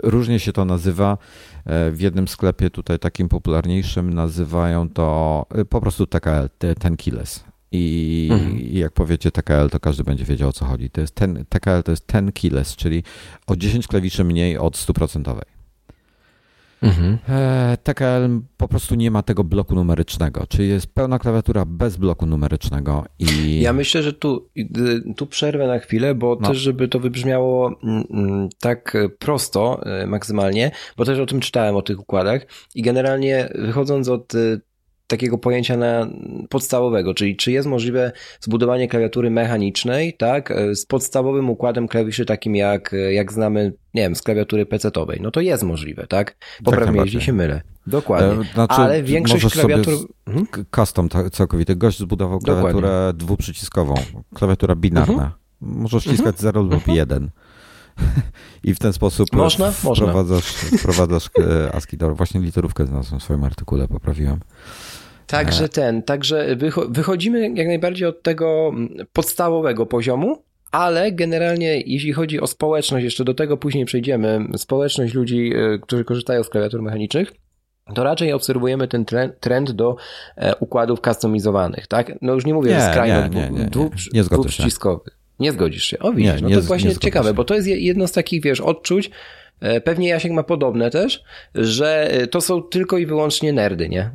różnie 0.03 0.41
się 0.41 0.53
to 0.53 0.65
nazywa. 0.65 1.19
E, 1.65 1.91
w 1.91 2.01
jednym 2.01 2.29
sklepie 2.29 2.71
tutaj 2.71 2.99
takim 2.99 3.29
popularniejszym 3.29 4.15
nazywają 4.15 4.89
to 4.89 5.47
e, 5.55 5.65
po 5.65 5.81
prostu 5.81 6.07
TKL, 6.07 6.49
ten 6.79 6.97
keyless. 6.97 7.45
I, 7.73 8.29
mhm. 8.33 8.59
jak 8.73 8.93
powiecie 8.93 9.31
TKL, 9.31 9.69
to 9.71 9.81
każdy 9.81 10.05
będzie 10.05 10.25
wiedział 10.25 10.49
o 10.49 10.53
co 10.53 10.65
chodzi. 10.65 10.91
To 10.91 11.01
jest 11.01 11.15
ten, 11.15 11.45
TKL 11.49 11.83
to 11.85 11.93
jest 11.93 12.07
ten 12.07 12.33
keyless, 12.33 12.77
czyli 12.77 13.03
o 13.47 13.57
10 13.57 13.87
klawiszy 13.87 14.25
mniej 14.25 14.59
od 14.59 14.77
100%. 14.77 15.41
Mhm. 16.83 17.19
E, 17.29 17.77
TKL 17.83 18.41
po 18.57 18.69
prostu 18.69 18.95
nie 18.95 19.11
ma 19.11 19.23
tego 19.23 19.45
bloku 19.45 19.75
numerycznego, 19.75 20.47
czyli 20.49 20.69
jest 20.69 20.95
pełna 20.95 21.19
klawiatura 21.19 21.65
bez 21.65 21.97
bloku 21.97 22.27
numerycznego. 22.27 23.05
I... 23.19 23.61
Ja 23.61 23.73
myślę, 23.73 24.03
że 24.03 24.13
tu, 24.13 24.49
tu 25.17 25.27
przerwę 25.27 25.67
na 25.67 25.79
chwilę, 25.79 26.15
bo 26.15 26.39
no. 26.41 26.49
też, 26.49 26.59
żeby 26.59 26.89
to 26.89 27.01
wybrzmiało 27.01 27.81
mm, 27.83 28.05
mm, 28.11 28.49
tak 28.61 28.97
prosto 29.19 29.81
e, 29.87 30.07
maksymalnie, 30.07 30.71
bo 30.97 31.05
też 31.05 31.19
o 31.19 31.27
tym 31.27 31.41
czytałem, 31.41 31.77
o 31.77 31.83
tych 31.83 32.01
układach 32.01 32.47
i 32.75 32.83
generalnie 32.83 33.49
wychodząc 33.55 34.09
od 34.09 34.35
e, 34.35 34.39
takiego 35.09 35.39
pojęcia 35.39 35.77
na 35.77 36.09
podstawowego, 36.49 37.15
czyli 37.15 37.37
czy 37.37 37.53
jest 37.53 37.69
możliwe 37.69 38.13
zbudowanie 38.41 38.89
klawiatury 38.89 39.31
mechanicznej, 39.31 40.15
tak, 40.15 40.55
z 40.75 40.87
podstawowym 40.87 41.51
układem 41.51 41.89
klawiszy 41.89 42.25
takim 42.25 42.57
jak, 42.57 42.95
jak 43.11 43.33
znamy, 43.33 43.73
nie 43.95 44.03
wiem, 44.03 44.17
z 44.17 44.23
klawiatury 44.23 44.67
PC-owej. 44.67 45.21
No 45.21 45.31
to 45.31 45.41
jest 45.41 45.63
możliwe, 45.63 46.07
tak? 46.07 46.37
Popraw 46.65 46.91
mnie, 46.91 47.01
jeśli 47.01 47.21
się 47.21 47.33
mylę. 47.33 47.63
Dokładnie. 47.87 48.43
E, 48.43 48.55
znaczy, 48.55 48.75
Ale 48.75 49.03
większość 49.03 49.49
klawiatur... 49.49 49.95
Hmm? 50.27 50.47
Custom 50.77 51.09
całkowity. 51.33 51.77
Gość 51.77 51.99
zbudował 51.99 52.39
klawiaturę 52.39 52.89
Dokładnie. 52.89 53.19
dwuprzyciskową, 53.19 53.95
klawiatura 54.35 54.75
binarna. 54.75 55.13
Mhm. 55.13 55.33
Możesz 55.61 56.03
wciskać 56.03 56.27
mhm. 56.27 56.43
0 56.43 56.63
lub 56.63 56.89
mhm. 56.89 57.31
1. 57.99 58.23
I 58.65 58.75
w 58.75 58.79
ten 58.79 58.93
sposób 58.93 59.33
można? 59.33 59.73
wprowadzasz, 59.73 60.63
Można. 60.63 60.79
wprowadzasz 60.79 61.31
e, 61.39 61.75
ASCII. 61.75 61.99
Właśnie 62.13 62.41
literówkę 62.41 62.87
znalazłem 62.87 63.21
w 63.21 63.23
swoim 63.23 63.45
artykule, 63.45 63.89
poprawiłem. 63.89 64.41
Także 65.27 65.65
e. 65.65 65.69
ten, 65.69 66.03
także 66.03 66.57
wychodzimy 66.89 67.51
jak 67.55 67.67
najbardziej 67.67 68.09
od 68.09 68.23
tego 68.23 68.71
mm, 68.75 68.89
podstawowego 69.13 69.87
poziomu, 69.87 70.43
ale 70.71 71.13
generalnie 71.13 71.81
jeśli 71.81 72.13
chodzi 72.13 72.41
o 72.41 72.47
społeczność, 72.47 73.05
jeszcze 73.05 73.25
do 73.25 73.35
tego 73.35 73.57
później 73.57 73.85
przejdziemy, 73.85 74.47
społeczność 74.57 75.15
ludzi, 75.15 75.53
e, 75.57 75.79
którzy 75.79 76.05
korzystają 76.05 76.43
z 76.43 76.49
klawiatur 76.49 76.83
mechanicznych, 76.83 77.33
to 77.95 78.05
raczej 78.05 78.33
obserwujemy 78.33 78.89
ten 78.89 79.05
trend 79.41 79.71
do 79.71 79.97
e, 80.37 80.57
układów 80.57 81.01
customizowanych, 81.01 81.87
tak? 81.87 82.13
No 82.23 82.35
już 82.35 82.47
nie 82.47 82.55
mówię 82.55 82.75
nie, 82.75 82.81
skrajno 82.81 83.29
nie, 83.29 83.51
nie, 83.51 83.51
nie, 83.51 83.65
dwu, 83.65 83.91
nie, 84.13 84.23
dwuprzyciskowych. 84.23 85.18
Nie 85.39 85.53
zgodzisz 85.53 85.85
się. 85.85 85.99
O 85.99 86.13
widzisz, 86.13 86.43
no 86.43 86.51
to 86.51 86.63
właśnie 86.63 86.97
ciekawe, 86.97 87.35
bo 87.35 87.45
to 87.45 87.55
jest 87.55 87.67
jedno 87.67 88.09
z 88.09 88.13
takich, 88.13 88.43
wiesz, 88.43 88.61
odczuć, 88.61 89.11
pewnie 89.85 90.09
Jasiek 90.09 90.33
ma 90.33 90.43
podobne 90.43 90.91
też, 90.91 91.23
że 91.55 92.11
to 92.31 92.41
są 92.41 92.63
tylko 92.63 92.99
i 92.99 93.07
wyłącznie 93.07 93.53
nerdy, 93.53 93.89
nie? 93.89 94.11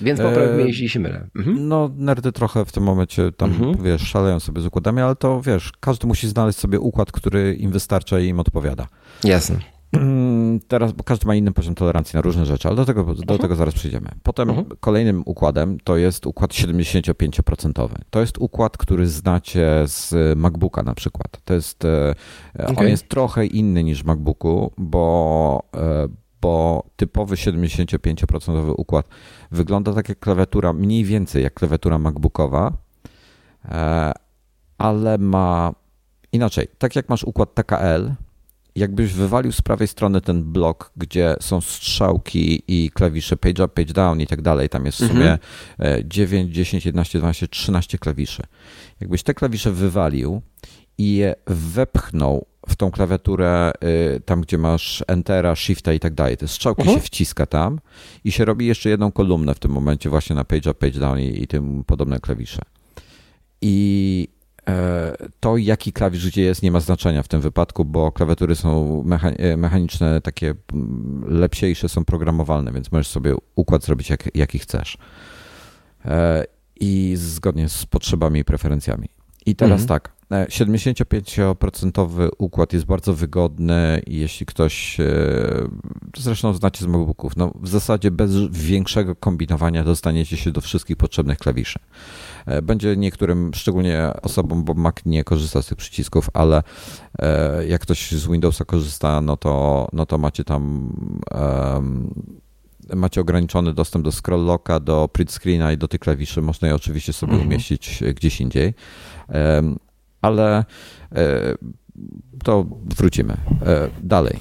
Więc 0.00 0.20
popraw 0.20 0.50
mnie, 0.50 0.64
jeśli 0.64 0.88
się 0.88 1.00
mylę. 1.00 1.28
Mhm. 1.36 1.68
No, 1.68 1.90
nerdy 1.96 2.32
trochę 2.32 2.64
w 2.64 2.72
tym 2.72 2.82
momencie 2.82 3.32
tam, 3.32 3.50
mhm. 3.50 3.84
wiesz, 3.84 4.02
szaleją 4.02 4.40
sobie 4.40 4.60
z 4.60 4.66
układami, 4.66 5.00
ale 5.00 5.16
to, 5.16 5.42
wiesz, 5.42 5.72
każdy 5.80 6.06
musi 6.06 6.28
znaleźć 6.28 6.58
sobie 6.58 6.80
układ, 6.80 7.12
który 7.12 7.54
im 7.54 7.70
wystarcza 7.70 8.20
i 8.20 8.26
im 8.26 8.40
odpowiada. 8.40 8.86
Jasne. 9.24 9.56
Mm, 9.92 10.60
teraz, 10.60 10.92
bo 10.92 11.04
każdy 11.04 11.26
ma 11.26 11.34
inny 11.34 11.52
poziom 11.52 11.74
tolerancji 11.74 12.16
na 12.16 12.22
różne 12.22 12.46
rzeczy, 12.46 12.68
ale 12.68 12.76
do 12.76 12.84
tego, 12.84 13.04
do 13.04 13.10
mhm. 13.10 13.38
tego 13.38 13.56
zaraz 13.56 13.74
przejdziemy. 13.74 14.08
Potem 14.22 14.50
mhm. 14.50 14.66
kolejnym 14.80 15.22
układem 15.26 15.78
to 15.84 15.96
jest 15.96 16.26
układ 16.26 16.50
75%. 16.50 17.88
To 18.10 18.20
jest 18.20 18.38
układ, 18.38 18.76
który 18.76 19.06
znacie 19.06 19.82
z 19.86 20.38
MacBooka 20.38 20.82
na 20.82 20.94
przykład. 20.94 21.40
To 21.44 21.54
jest, 21.54 21.84
okay. 21.84 22.74
E, 22.74 22.76
on 22.76 22.88
jest 22.88 23.08
trochę 23.08 23.46
inny 23.46 23.84
niż 23.84 24.02
w 24.02 24.06
MacBooku, 24.06 24.72
bo 24.78 25.62
e, 25.76 26.08
bo 26.40 26.86
typowy 26.96 27.34
75% 27.34 28.74
układ 28.76 29.08
wygląda 29.50 29.92
tak 29.92 30.08
jak 30.08 30.18
klawiatura, 30.18 30.72
mniej 30.72 31.04
więcej 31.04 31.42
jak 31.42 31.54
klawiatura 31.54 31.98
MacBookowa, 31.98 32.72
e, 33.64 34.12
ale 34.78 35.18
ma 35.18 35.74
inaczej. 36.32 36.68
Tak 36.78 36.96
jak 36.96 37.08
masz 37.08 37.24
układ 37.24 37.54
TKL, 37.54 38.14
jakbyś 38.78 39.12
wywalił 39.12 39.52
z 39.52 39.62
prawej 39.62 39.88
strony 39.88 40.20
ten 40.20 40.44
blok, 40.44 40.92
gdzie 40.96 41.36
są 41.40 41.60
strzałki 41.60 42.62
i 42.68 42.90
klawisze 42.90 43.36
page 43.36 43.64
up, 43.64 43.68
page 43.68 43.92
down 43.92 44.20
i 44.20 44.26
tak 44.26 44.42
dalej, 44.42 44.68
tam 44.68 44.86
jest 44.86 44.98
w 44.98 45.08
sumie 45.08 45.38
mhm. 45.78 46.08
9, 46.08 46.54
10, 46.54 46.86
11, 46.86 47.18
12, 47.18 47.48
13 47.48 47.98
klawiszy. 47.98 48.42
Jakbyś 49.00 49.22
te 49.22 49.34
klawisze 49.34 49.72
wywalił 49.72 50.42
i 50.98 51.14
je 51.14 51.34
wepchnął 51.46 52.46
w 52.68 52.76
tą 52.76 52.90
klawiaturę, 52.90 53.72
y, 54.16 54.20
tam 54.20 54.40
gdzie 54.40 54.58
masz 54.58 55.04
Entera, 55.06 55.56
Shifta 55.56 55.92
i 55.92 56.00
tak 56.00 56.14
dalej, 56.14 56.36
te 56.36 56.48
strzałki 56.48 56.82
mhm. 56.82 56.98
się 56.98 57.06
wciska 57.06 57.46
tam 57.46 57.80
i 58.24 58.32
się 58.32 58.44
robi 58.44 58.66
jeszcze 58.66 58.90
jedną 58.90 59.12
kolumnę 59.12 59.54
w 59.54 59.58
tym 59.58 59.70
momencie 59.70 60.10
właśnie 60.10 60.36
na 60.36 60.44
page 60.44 60.70
up, 60.70 60.74
page 60.74 61.00
down 61.00 61.18
i, 61.20 61.42
i 61.42 61.46
tym 61.46 61.84
podobne 61.84 62.20
klawisze. 62.20 62.62
I 63.62 64.28
to, 65.40 65.56
jaki 65.56 65.92
klawisz 65.92 66.26
gdzie 66.26 66.42
jest, 66.42 66.62
nie 66.62 66.70
ma 66.70 66.80
znaczenia 66.80 67.22
w 67.22 67.28
tym 67.28 67.40
wypadku, 67.40 67.84
bo 67.84 68.12
klawiatury 68.12 68.56
są 68.56 69.04
e, 69.22 69.56
mechaniczne, 69.56 70.20
takie 70.20 70.54
lepsiejsze, 71.26 71.88
są 71.88 72.04
programowalne, 72.04 72.72
więc 72.72 72.92
możesz 72.92 73.08
sobie 73.08 73.34
układ 73.54 73.84
zrobić 73.84 74.10
jak, 74.10 74.36
jaki 74.36 74.58
chcesz. 74.58 74.98
E, 76.04 76.44
I 76.80 77.12
zgodnie 77.16 77.68
z 77.68 77.86
potrzebami 77.86 78.40
i 78.40 78.44
preferencjami. 78.44 79.08
I 79.46 79.56
teraz 79.56 79.80
mhm. 79.80 79.88
tak, 79.88 80.12
75% 80.30 82.20
e, 82.20 82.28
układ 82.38 82.72
jest 82.72 82.86
bardzo 82.86 83.14
wygodny 83.14 84.02
i 84.06 84.16
jeśli 84.16 84.46
ktoś, 84.46 85.00
e, 85.00 85.04
zresztą 86.16 86.54
znacie 86.54 86.84
z 86.84 86.88
MacBooków, 86.88 87.36
no 87.36 87.52
w 87.60 87.68
zasadzie 87.68 88.10
bez 88.10 88.36
większego 88.50 89.16
kombinowania 89.16 89.84
dostaniecie 89.84 90.36
się 90.36 90.50
do 90.50 90.60
wszystkich 90.60 90.96
potrzebnych 90.96 91.38
klawiszy. 91.38 91.78
E, 92.46 92.62
będzie 92.62 92.96
niektórym, 92.96 93.50
szczególnie 93.54 94.10
osobom, 94.22 94.64
bo 94.64 94.74
Mac 94.74 94.96
nie 95.06 95.24
korzysta 95.24 95.62
z 95.62 95.66
tych 95.66 95.78
przycisków, 95.78 96.30
ale 96.34 96.62
jak 97.68 97.80
ktoś 97.80 98.12
z 98.12 98.26
Windowsa 98.26 98.64
korzysta, 98.64 99.20
no 99.20 99.36
to, 99.36 99.88
no 99.92 100.06
to 100.06 100.18
macie 100.18 100.44
tam 100.44 100.92
um, 101.30 102.14
macie 102.96 103.20
ograniczony 103.20 103.72
dostęp 103.74 104.04
do 104.04 104.12
scroll 104.12 104.44
locka, 104.44 104.80
do 104.80 105.08
print 105.12 105.32
screena 105.32 105.72
i 105.72 105.78
do 105.78 105.88
tych 105.88 106.00
klawiszy. 106.00 106.42
Można 106.42 106.68
je 106.68 106.74
oczywiście 106.74 107.12
sobie 107.12 107.32
mhm. 107.32 107.48
umieścić 107.48 108.02
gdzieś 108.14 108.40
indziej 108.40 108.74
ale 110.22 110.64
e, 111.12 111.54
to 112.44 112.66
wrócimy. 112.96 113.36
E, 113.66 113.88
dalej. 114.02 114.38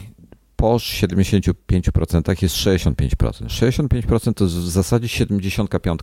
Po 0.56 0.76
75% 0.76 2.44
jest 2.44 2.56
65%. 2.56 3.46
65% 3.46 4.34
to 4.34 4.46
w 4.46 4.50
zasadzie 4.50 5.08
75, 5.08 6.00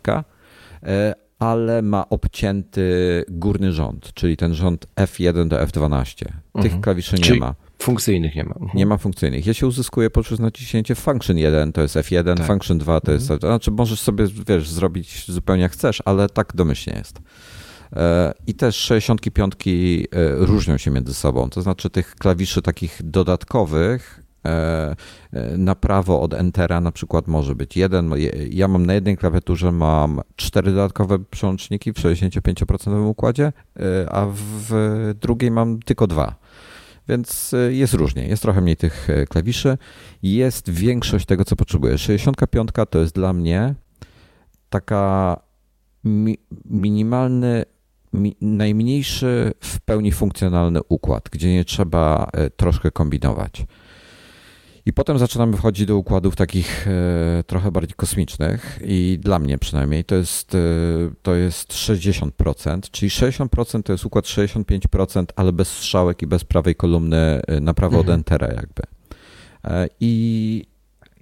e, 0.83 1.13
ale 1.39 1.81
ma 1.81 2.09
obcięty 2.09 3.23
górny 3.29 3.71
rząd, 3.71 4.13
czyli 4.13 4.37
ten 4.37 4.53
rząd 4.53 4.87
F1 4.95 5.47
do 5.47 5.57
F12. 5.57 6.15
Tych 6.15 6.65
mhm. 6.65 6.81
klawiszy 6.81 7.15
nie 7.15 7.23
czyli 7.23 7.39
ma. 7.39 7.55
Funkcyjnych 7.79 8.35
nie 8.35 8.43
ma. 8.43 8.53
Mhm. 8.53 8.71
Nie 8.73 8.85
ma 8.85 8.97
funkcyjnych. 8.97 9.47
Jeśli 9.47 9.67
uzyskuje 9.67 10.09
poprzez 10.09 10.39
naciśnięcie 10.39 10.95
function 10.95 11.37
1, 11.37 11.73
to 11.73 11.81
jest 11.81 11.95
F1, 11.95 12.37
tak. 12.37 12.47
function 12.47 12.77
2 12.77 13.01
to 13.01 13.11
mhm. 13.11 13.15
jest. 13.15 13.41
Znaczy, 13.41 13.71
możesz 13.71 14.01
sobie, 14.01 14.27
wiesz, 14.47 14.69
zrobić 14.69 15.31
zupełnie 15.31 15.61
jak 15.63 15.71
chcesz, 15.71 16.01
ale 16.05 16.29
tak 16.29 16.55
domyślnie 16.55 16.97
jest. 16.97 17.21
I 18.47 18.53
też 18.53 18.75
65 18.75 19.53
e, 19.53 20.07
różnią 20.35 20.77
się 20.77 20.91
między 20.91 21.13
sobą. 21.13 21.49
To 21.49 21.61
znaczy 21.61 21.89
tych 21.89 22.15
klawiszy 22.15 22.61
takich 22.61 22.99
dodatkowych 23.03 24.23
e, 24.45 24.95
e, 25.33 25.57
na 25.57 25.75
prawo 25.75 26.21
od 26.21 26.33
Entera 26.33 26.81
na 26.81 26.91
przykład 26.91 27.27
może 27.27 27.55
być 27.55 27.77
jeden. 27.77 28.13
Ja 28.49 28.67
mam 28.67 28.85
na 28.85 28.93
jednej 28.93 29.17
klawiaturze 29.17 29.71
mam 29.71 30.21
cztery 30.35 30.71
dodatkowe 30.71 31.19
przełączniki 31.19 31.93
w 31.93 31.95
65% 31.95 33.07
układzie, 33.07 33.53
a 34.11 34.25
w 34.35 35.13
drugiej 35.21 35.51
mam 35.51 35.79
tylko 35.79 36.07
dwa. 36.07 36.35
Więc 37.09 37.55
jest 37.69 37.93
różnie, 37.93 38.27
jest 38.27 38.41
trochę 38.41 38.61
mniej 38.61 38.77
tych 38.77 39.07
klawiszy. 39.29 39.77
Jest 40.23 40.69
większość 40.69 41.25
tego, 41.25 41.45
co 41.45 41.55
potrzebuję. 41.55 41.97
65 41.97 42.69
to 42.89 42.99
jest 42.99 43.15
dla 43.15 43.33
mnie 43.33 43.75
taka 44.69 45.37
mi, 46.03 46.37
minimalny 46.65 47.65
najmniejszy 48.41 49.53
w 49.59 49.79
pełni 49.79 50.11
funkcjonalny 50.11 50.79
układ, 50.89 51.29
gdzie 51.31 51.53
nie 51.53 51.65
trzeba 51.65 52.29
troszkę 52.57 52.91
kombinować. 52.91 53.65
I 54.87 54.93
potem 54.93 55.19
zaczynamy 55.19 55.57
wchodzić 55.57 55.85
do 55.85 55.97
układów 55.97 56.35
takich 56.35 56.87
e, 56.87 57.43
trochę 57.47 57.71
bardziej 57.71 57.95
kosmicznych 57.95 58.79
i 58.85 59.19
dla 59.21 59.39
mnie 59.39 59.57
przynajmniej 59.57 60.03
to 60.03 60.15
jest, 60.15 60.55
e, 60.55 60.59
to 61.21 61.35
jest 61.35 61.73
60%, 61.73 62.79
czyli 62.91 63.09
60% 63.09 63.83
to 63.83 63.91
jest 63.91 64.05
układ 64.05 64.25
65%, 64.25 65.25
ale 65.35 65.53
bez 65.53 65.67
strzałek 65.67 66.21
i 66.21 66.27
bez 66.27 66.43
prawej 66.43 66.75
kolumny 66.75 67.17
e, 67.17 67.59
na 67.59 67.73
prawo 67.73 67.97
mhm. 67.97 68.09
od 68.09 68.19
Entera 68.19 68.47
jakby. 68.47 68.83
I 69.99 70.65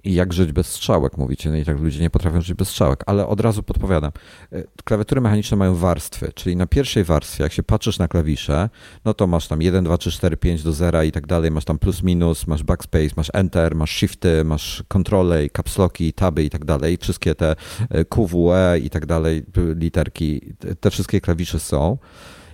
i 0.04 0.14
jak 0.14 0.32
żyć 0.32 0.52
bez 0.52 0.66
strzałek, 0.66 1.18
mówicie. 1.18 1.50
No 1.50 1.56
i 1.56 1.64
tak 1.64 1.80
ludzie 1.80 2.00
nie 2.00 2.10
potrafią 2.10 2.40
żyć 2.40 2.54
bez 2.54 2.68
strzałek, 2.68 3.04
ale 3.06 3.26
od 3.26 3.40
razu 3.40 3.62
podpowiadam. 3.62 4.12
E, 4.52 4.62
klawiatury 4.84 5.20
mechaniczne 5.20 5.56
mają 5.56 5.74
warstwy, 5.74 6.32
czyli 6.34 6.56
na 6.56 6.66
pierwszej 6.66 7.04
warstwie, 7.04 7.44
jak 7.44 7.52
się 7.52 7.62
patrzysz 7.62 7.98
na 7.98 8.08
klawisze, 8.08 8.68
no 9.04 9.14
to 9.14 9.26
masz 9.26 9.48
tam 9.48 9.62
1, 9.62 9.84
2, 9.84 9.98
3, 9.98 10.10
4, 10.10 10.36
5 10.36 10.62
do 10.62 10.72
0 10.72 11.02
i 11.02 11.12
tak 11.12 11.26
dalej, 11.26 11.50
masz 11.50 11.64
tam 11.64 11.78
plus, 11.78 12.02
minus, 12.02 12.46
masz 12.46 12.62
backspace, 12.62 13.14
masz 13.16 13.30
enter, 13.32 13.74
masz 13.74 13.90
shifty, 13.90 14.44
masz 14.44 14.84
kontrole, 14.88 15.48
capsloki, 15.56 16.12
taby 16.12 16.44
i 16.44 16.50
tak 16.50 16.64
dalej, 16.64 16.98
wszystkie 17.00 17.34
te 17.34 17.56
e, 17.90 18.04
QWE 18.04 18.78
i 18.78 18.90
tak 18.90 19.06
dalej, 19.06 19.42
literki, 19.76 20.40
te 20.80 20.90
wszystkie 20.90 21.20
klawisze 21.20 21.60
są 21.60 21.98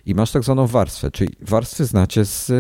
i 0.07 0.15
masz 0.15 0.33
tak 0.33 0.45
zwaną 0.45 0.67
warstwę, 0.67 1.11
czyli 1.11 1.35
warstwy 1.41 1.85
znacie 1.85 2.25
z, 2.25 2.53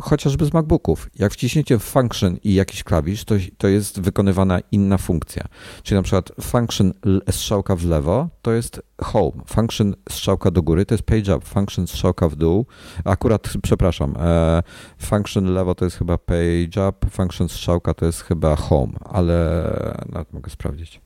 chociażby 0.00 0.44
z 0.44 0.52
MacBooków. 0.52 1.10
Jak 1.18 1.32
wciśniecie 1.32 1.78
function 1.78 2.36
i 2.44 2.54
jakiś 2.54 2.84
klawisz, 2.84 3.24
to, 3.24 3.34
to 3.58 3.68
jest 3.68 4.00
wykonywana 4.00 4.60
inna 4.72 4.98
funkcja. 4.98 5.44
Czyli 5.82 5.96
na 5.96 6.02
przykład 6.02 6.32
function 6.40 6.92
strzałka 7.30 7.76
w 7.76 7.84
lewo 7.84 8.28
to 8.42 8.52
jest 8.52 8.82
home, 9.02 9.42
function 9.46 9.94
strzałka 10.08 10.50
do 10.50 10.62
góry 10.62 10.86
to 10.86 10.94
jest 10.94 11.04
page 11.04 11.36
up, 11.36 11.46
function 11.46 11.86
strzałka 11.86 12.28
w 12.28 12.36
dół, 12.36 12.66
akurat, 13.04 13.48
przepraszam, 13.62 14.14
e, 14.20 14.62
function 14.98 15.54
lewo 15.54 15.74
to 15.74 15.84
jest 15.84 15.96
chyba 15.96 16.18
page 16.18 16.88
up, 16.88 17.10
function 17.10 17.48
strzałka 17.48 17.94
to 17.94 18.06
jest 18.06 18.20
chyba 18.20 18.56
home, 18.56 18.92
ale 19.04 19.64
nawet 20.08 20.32
mogę 20.32 20.50
sprawdzić. 20.50 21.00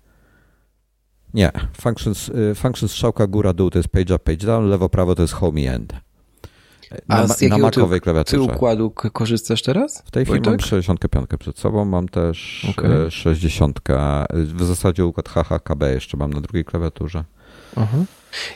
Nie, 1.34 1.50
functions, 1.80 2.28
y, 2.28 2.54
functions 2.54 2.92
strzałka 2.92 3.26
góra-dół 3.26 3.70
to 3.70 3.78
jest 3.78 3.88
page 3.88 4.14
up, 4.14 4.18
page 4.18 4.46
down, 4.46 4.68
lewo-prawo 4.68 5.14
to 5.14 5.22
jest 5.22 5.34
home 5.34 5.60
i 5.60 5.66
end. 5.66 5.92
Na, 7.08 7.16
A 7.16 7.28
z 7.28 7.42
na 7.42 7.58
makowej 7.58 8.00
klawiaturze. 8.00 8.46
Ty 8.46 8.52
układu 8.52 8.90
korzystasz 8.90 9.62
teraz? 9.62 10.02
W 10.06 10.10
tej 10.10 10.24
chwili 10.24 10.40
mam 10.40 10.60
65 10.60 11.30
przed 11.38 11.58
sobą, 11.58 11.84
mam 11.84 12.08
też 12.08 12.66
okay. 12.70 13.10
60. 13.10 13.80
W 14.30 14.64
zasadzie 14.64 15.06
układ 15.06 15.28
HHKB 15.28 15.94
jeszcze 15.94 16.16
mam 16.16 16.32
na 16.32 16.40
drugiej 16.40 16.64
klawiaturze. 16.64 17.24
Uh-huh. 17.76 18.04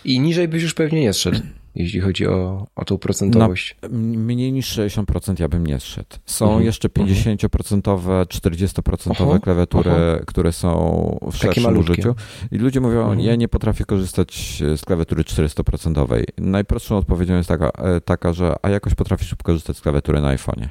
I 0.04 0.20
niżej 0.20 0.48
byś 0.48 0.62
już 0.62 0.74
pewnie 0.74 1.00
nie 1.00 1.12
zszedł 1.12 1.38
jeśli 1.74 2.00
chodzi 2.00 2.26
o, 2.26 2.66
o 2.76 2.84
tą 2.84 2.98
procentowość? 2.98 3.76
Na 3.82 3.88
mniej 4.18 4.52
niż 4.52 4.78
60% 4.78 5.40
ja 5.40 5.48
bym 5.48 5.66
nie 5.66 5.80
zszedł. 5.80 6.16
Są 6.26 6.46
mhm. 6.46 6.64
jeszcze 6.64 6.88
50%, 6.88 7.80
40% 8.26 9.40
klawiatury, 9.40 9.90
które 10.26 10.52
są 10.52 11.18
w 11.32 11.36
szerszym 11.36 11.78
użyciu. 11.78 12.14
I 12.50 12.58
ludzie 12.58 12.80
mówią, 12.80 13.00
mhm. 13.00 13.20
ja 13.20 13.36
nie 13.36 13.48
potrafię 13.48 13.84
korzystać 13.84 14.62
z 14.76 14.84
klawiatury 14.84 15.22
400%. 15.22 16.24
Najprostszą 16.38 16.96
odpowiedzią 16.96 17.36
jest 17.36 17.48
taka, 17.48 17.68
e, 17.68 18.00
taka, 18.00 18.32
że 18.32 18.54
a 18.62 18.70
jakoś 18.70 18.94
potrafisz 18.94 19.34
korzystać 19.44 19.76
z 19.76 19.80
klawiatury 19.80 20.20
na 20.20 20.36
iPhone'ie, 20.36 20.68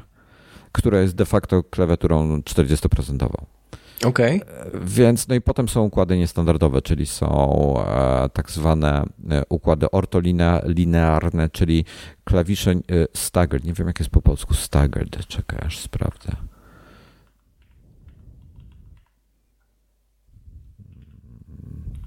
która 0.71 1.01
jest 1.01 1.15
de 1.15 1.25
facto 1.25 1.63
klawiaturą 1.63 2.39
40%. 2.39 3.56
Okay. 4.05 4.39
Więc 4.81 5.27
no 5.27 5.35
i 5.35 5.41
potem 5.41 5.69
są 5.69 5.83
układy 5.83 6.17
niestandardowe, 6.17 6.81
czyli 6.81 7.05
są 7.05 7.73
e, 7.87 8.29
tak 8.29 8.51
zwane 8.51 9.03
e, 9.29 9.43
układy 9.49 9.91
ortolinearne, 9.91 11.49
czyli 11.49 11.85
klawisze 12.23 12.71
e, 12.71 12.77
staggered. 13.13 13.65
Nie 13.65 13.73
wiem, 13.73 13.87
jak 13.87 13.99
jest 13.99 14.11
po 14.11 14.21
polsku 14.21 14.53
staggered. 14.53 15.27
Czekaj, 15.27 15.59
aż 15.65 15.79
sprawdzę. 15.79 16.31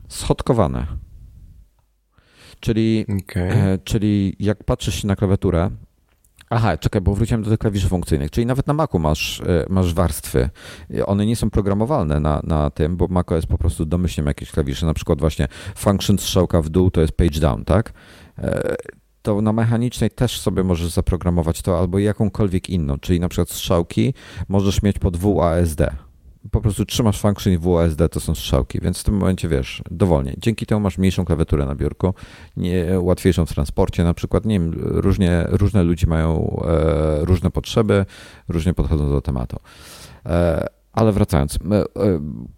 Schodkowane. 0.08 0.86
Czyli, 2.60 3.06
okay. 3.22 3.78
czyli 3.84 4.36
jak 4.38 4.64
patrzysz 4.64 5.04
na 5.04 5.16
klawiaturę, 5.16 5.70
Aha, 6.52 6.78
czekaj, 6.78 7.00
bo 7.00 7.14
wróciłem 7.14 7.42
do 7.42 7.50
tych 7.50 7.58
klawiszy 7.58 7.88
funkcyjnych. 7.88 8.30
Czyli 8.30 8.46
nawet 8.46 8.66
na 8.66 8.74
Macu 8.74 8.98
masz, 8.98 9.40
e, 9.40 9.66
masz 9.68 9.94
warstwy. 9.94 10.50
One 11.06 11.26
nie 11.26 11.36
są 11.36 11.50
programowalne 11.50 12.20
na, 12.20 12.40
na 12.44 12.70
tym, 12.70 12.96
bo 12.96 13.08
Mac 13.08 13.26
jest 13.30 13.46
po 13.46 13.58
prostu 13.58 13.86
domyślnie 13.86 14.28
jakieś 14.28 14.50
klawisze. 14.50 14.86
Na 14.86 14.94
przykład 14.94 15.20
właśnie 15.20 15.48
function 15.76 16.18
strzałka 16.18 16.62
w 16.62 16.68
dół 16.68 16.90
to 16.90 17.00
jest 17.00 17.12
page 17.12 17.40
down, 17.40 17.64
tak? 17.64 17.92
E, 18.38 18.74
to 19.22 19.42
na 19.42 19.52
mechanicznej 19.52 20.10
też 20.10 20.40
sobie 20.40 20.64
możesz 20.64 20.90
zaprogramować 20.90 21.62
to 21.62 21.78
albo 21.78 21.98
jakąkolwiek 21.98 22.70
inną. 22.70 22.98
Czyli 22.98 23.20
na 23.20 23.28
przykład 23.28 23.50
strzałki 23.50 24.14
możesz 24.48 24.82
mieć 24.82 24.98
pod 24.98 25.16
WASD 25.16 25.80
po 26.50 26.60
prostu 26.60 26.84
trzymasz 26.84 27.20
function 27.20 27.52
i 27.52 27.58
WASD 27.58 28.08
to 28.10 28.20
są 28.20 28.34
strzałki, 28.34 28.80
więc 28.80 29.00
w 29.00 29.04
tym 29.04 29.14
momencie 29.14 29.48
wiesz, 29.48 29.82
dowolnie. 29.90 30.34
Dzięki 30.38 30.66
temu 30.66 30.80
masz 30.80 30.98
mniejszą 30.98 31.24
klawiaturę 31.24 31.66
na 31.66 31.74
biurku, 31.74 32.14
nie, 32.56 33.00
łatwiejszą 33.00 33.46
w 33.46 33.54
transporcie 33.54 34.04
na 34.04 34.14
przykład. 34.14 34.44
Nie 34.44 34.60
wiem, 34.60 34.72
różnie, 34.76 35.44
różne 35.48 35.82
ludzie 35.82 36.06
mają 36.06 36.60
e, 36.64 37.24
różne 37.24 37.50
potrzeby, 37.50 38.06
różnie 38.48 38.74
podchodzą 38.74 39.10
do 39.10 39.20
tematu. 39.20 39.56
E, 40.26 40.66
ale 40.92 41.12
wracając, 41.12 41.56
e, 41.56 41.58
e 41.76 41.84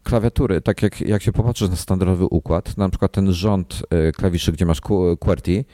klawiatury, 0.02 0.60
tak 0.60 0.82
jak, 0.82 1.00
jak 1.00 1.22
się 1.22 1.32
popatrzysz 1.32 1.68
na 1.68 1.76
standardowy 1.76 2.24
układ, 2.24 2.76
na 2.76 2.88
przykład 2.88 3.12
ten 3.12 3.32
rząd 3.32 3.82
e, 3.90 4.12
klawiszy, 4.12 4.52
gdzie 4.52 4.66
masz 4.66 4.80
QWERTY, 5.20 5.64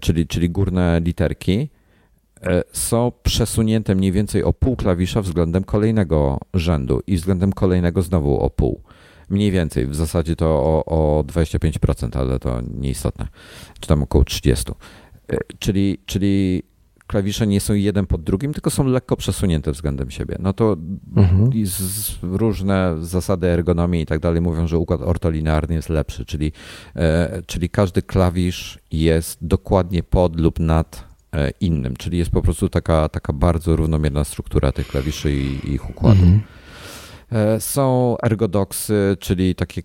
czyli, 0.00 0.26
czyli 0.26 0.50
górne 0.50 1.00
literki, 1.04 1.68
są 2.72 3.12
przesunięte 3.22 3.94
mniej 3.94 4.12
więcej 4.12 4.44
o 4.44 4.52
pół 4.52 4.76
klawisza 4.76 5.22
względem 5.22 5.64
kolejnego 5.64 6.38
rzędu 6.54 7.00
i 7.06 7.16
względem 7.16 7.52
kolejnego 7.52 8.02
znowu 8.02 8.40
o 8.40 8.50
pół. 8.50 8.80
Mniej 9.28 9.50
więcej, 9.50 9.86
w 9.86 9.94
zasadzie 9.94 10.36
to 10.36 10.46
o, 10.46 10.84
o 10.84 11.22
25%, 11.22 12.18
ale 12.18 12.38
to 12.38 12.60
nieistotne, 12.74 13.28
czy 13.80 13.88
tam 13.88 14.02
około 14.02 14.24
30%. 14.24 14.72
E, 15.28 15.36
czyli, 15.58 15.98
czyli 16.06 16.62
klawisze 17.06 17.46
nie 17.46 17.60
są 17.60 17.74
jeden 17.74 18.06
pod 18.06 18.22
drugim, 18.22 18.52
tylko 18.52 18.70
są 18.70 18.84
lekko 18.84 19.16
przesunięte 19.16 19.72
względem 19.72 20.10
siebie. 20.10 20.36
No 20.40 20.52
to 20.52 20.76
mhm. 21.16 21.50
różne 22.22 22.96
zasady 23.00 23.46
ergonomii 23.46 24.02
i 24.02 24.06
tak 24.06 24.20
dalej 24.20 24.40
mówią, 24.40 24.66
że 24.66 24.78
układ 24.78 25.02
ortolinearny 25.02 25.74
jest 25.74 25.88
lepszy, 25.88 26.24
czyli, 26.24 26.52
e, 26.96 27.42
czyli 27.46 27.70
każdy 27.70 28.02
klawisz 28.02 28.78
jest 28.90 29.38
dokładnie 29.42 30.02
pod 30.02 30.40
lub 30.40 30.60
nad 30.60 31.11
E, 31.11 31.11
innym, 31.60 31.96
czyli 31.96 32.18
jest 32.18 32.30
po 32.30 32.42
prostu 32.42 32.68
taka, 32.68 33.08
taka 33.08 33.32
bardzo 33.32 33.76
równomierna 33.76 34.24
struktura 34.24 34.72
tych 34.72 34.88
klawiszy 34.88 35.32
i 35.32 35.72
ich 35.74 35.90
układu. 35.90 36.22
Mhm. 36.22 36.42
E, 37.32 37.60
są 37.60 38.16
ergodoksy, 38.22 39.16
czyli 39.20 39.54
takie 39.54 39.82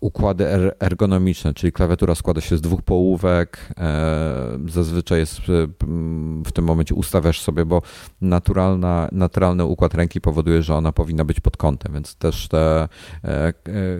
układy 0.00 0.46
er, 0.48 0.76
ergonomiczne, 0.80 1.54
czyli 1.54 1.72
klawiatura 1.72 2.14
składa 2.14 2.40
się 2.40 2.56
z 2.56 2.60
dwóch 2.60 2.82
połówek. 2.82 3.74
E, 3.78 4.58
zazwyczaj 4.68 5.18
jest 5.18 5.40
w 6.46 6.52
tym 6.52 6.64
momencie 6.64 6.94
ustawiasz 6.94 7.40
sobie, 7.40 7.64
bo 7.64 7.82
naturalna, 8.20 9.08
naturalny 9.12 9.64
układ 9.64 9.94
ręki 9.94 10.20
powoduje, 10.20 10.62
że 10.62 10.74
ona 10.74 10.92
powinna 10.92 11.24
być 11.24 11.40
pod 11.40 11.56
kątem, 11.56 11.92
więc 11.92 12.14
też 12.14 12.48
te 12.48 12.88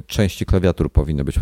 części 0.06 0.46
klawiatur 0.46 0.92
powinny 0.92 1.24
być 1.24 1.40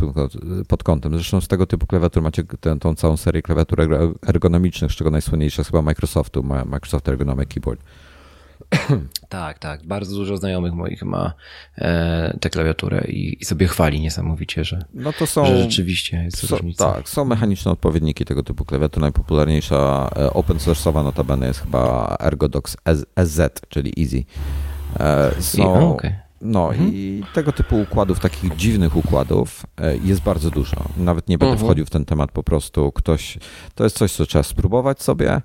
pod 0.69 0.83
kątem. 0.83 1.13
Zresztą 1.15 1.41
z 1.41 1.49
tego 1.49 1.67
typu 1.67 1.87
klawiatur 1.87 2.23
macie 2.23 2.45
tę, 2.45 2.79
tą 2.79 2.95
całą 2.95 3.17
serię 3.17 3.43
klawiatur 3.43 3.81
ergonomicznych, 4.27 4.93
z 4.93 4.95
czego 4.95 5.11
najsłynniejsza 5.11 5.61
jest 5.61 5.71
chyba 5.71 5.83
Microsoftu, 5.83 6.43
Microsoft 6.43 7.09
Ergonomic 7.09 7.49
Keyboard. 7.49 7.81
Tak, 9.29 9.59
tak. 9.59 9.87
Bardzo 9.87 10.17
dużo 10.17 10.37
znajomych 10.37 10.73
moich 10.73 11.03
ma 11.03 11.33
e, 11.79 12.39
tę 12.41 12.51
klawiaturę 12.51 13.05
i, 13.09 13.43
i, 13.43 13.45
sobie 13.45 13.67
chwali 13.67 14.01
niesamowicie, 14.01 14.65
że, 14.65 14.85
no 14.95 15.13
to 15.13 15.27
są, 15.27 15.47
że 15.47 15.63
rzeczywiście 15.63 16.23
jest 16.25 16.51
różnica. 16.51 16.93
Tak, 16.93 17.09
są 17.09 17.25
mechaniczne 17.25 17.71
odpowiedniki 17.73 18.25
tego 18.25 18.43
typu 18.43 18.65
klawiatur. 18.65 19.01
Najpopularniejsza 19.01 20.11
e, 20.17 20.33
open 20.33 20.57
source'owa 20.57 21.05
notabene 21.05 21.47
jest 21.47 21.61
chyba 21.61 22.17
Ergodox 22.21 22.77
SZ, 23.25 23.41
czyli 23.69 23.93
Easy. 23.99 24.25
E, 25.01 25.43
są, 25.43 25.81
I, 25.81 25.85
okay. 25.85 26.29
No 26.41 26.69
mhm. 26.73 26.91
i 26.95 27.23
tego 27.35 27.53
typu 27.53 27.81
układów, 27.81 28.21
takich 28.21 28.57
dziwnych 28.57 28.97
układów 28.97 29.67
e, 29.77 29.97
jest 29.97 30.23
bardzo 30.23 30.51
dużo. 30.51 30.77
Nawet 30.97 31.29
nie 31.29 31.39
będę 31.39 31.53
mhm. 31.53 31.67
wchodził 31.67 31.87
w 31.87 31.91
ten 31.91 32.05
temat, 32.05 32.33
po 32.33 32.43
prostu 32.43 32.93
ktoś, 32.93 33.39
to 33.75 33.85
jest 33.85 33.97
coś, 33.97 34.13
co 34.13 34.27
trzeba 34.27 34.43
spróbować 34.43 35.03
sobie, 35.03 35.41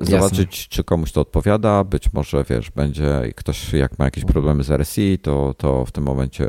zobaczyć, 0.00 0.60
Jasne. 0.60 0.68
czy 0.68 0.84
komuś 0.84 1.12
to 1.12 1.20
odpowiada. 1.20 1.84
Być 1.84 2.12
może, 2.12 2.44
wiesz, 2.50 2.70
będzie 2.70 3.32
ktoś, 3.36 3.72
jak 3.72 3.98
ma 3.98 4.04
jakieś 4.04 4.24
problemy 4.24 4.62
z 4.64 4.70
RSI, 4.70 5.18
to, 5.18 5.54
to 5.54 5.84
w 5.84 5.92
tym 5.92 6.04
momencie 6.04 6.48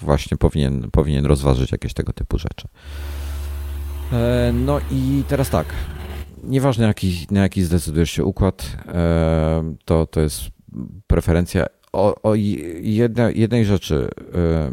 właśnie 0.00 0.36
powinien, 0.36 0.90
powinien 0.90 1.26
rozważyć 1.26 1.72
jakieś 1.72 1.94
tego 1.94 2.12
typu 2.12 2.38
rzeczy. 2.38 2.68
E, 4.12 4.52
no 4.52 4.80
i 4.90 5.24
teraz 5.28 5.50
tak, 5.50 5.66
nieważne 6.42 6.86
jaki, 6.86 7.26
na 7.30 7.40
jaki 7.40 7.62
zdecydujesz 7.62 8.10
się 8.10 8.24
układ, 8.24 8.76
to, 9.84 10.06
to 10.06 10.20
jest 10.20 10.40
preferencja 11.06 11.66
o, 11.92 12.22
o 12.22 12.34
jedne, 12.80 13.32
jednej 13.32 13.64
rzeczy, 13.64 14.08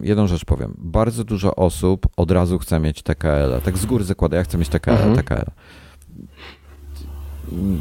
jedną 0.04 0.28
rzecz 0.28 0.46
powiem. 0.46 0.74
Bardzo 0.78 1.24
dużo 1.24 1.56
osób 1.56 2.08
od 2.18 2.32
razu 2.32 2.60
chce 2.60 2.80
mieć 2.80 3.04
TKL. 3.04 3.62
Tak 3.64 3.78
z 3.78 3.86
góry 3.86 4.04
zakłada, 4.04 4.38
ja 4.38 4.44
chcę 4.44 4.58
mieć 4.58 4.70
TKL, 4.70 4.92
mhm. 4.92 5.16
TKL. 5.16 5.52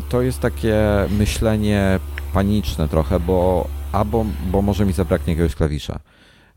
To 0.08 0.22
jest 0.22 0.40
takie 0.40 0.76
myślenie 1.18 1.98
paniczne 2.34 2.88
trochę, 2.88 3.20
bo 3.20 3.68
albo 3.92 4.26
bo 4.50 4.62
może 4.62 4.86
mi 4.86 4.92
zabraknie 4.92 5.32
jakiegoś 5.32 5.54
klawisza. 5.54 6.00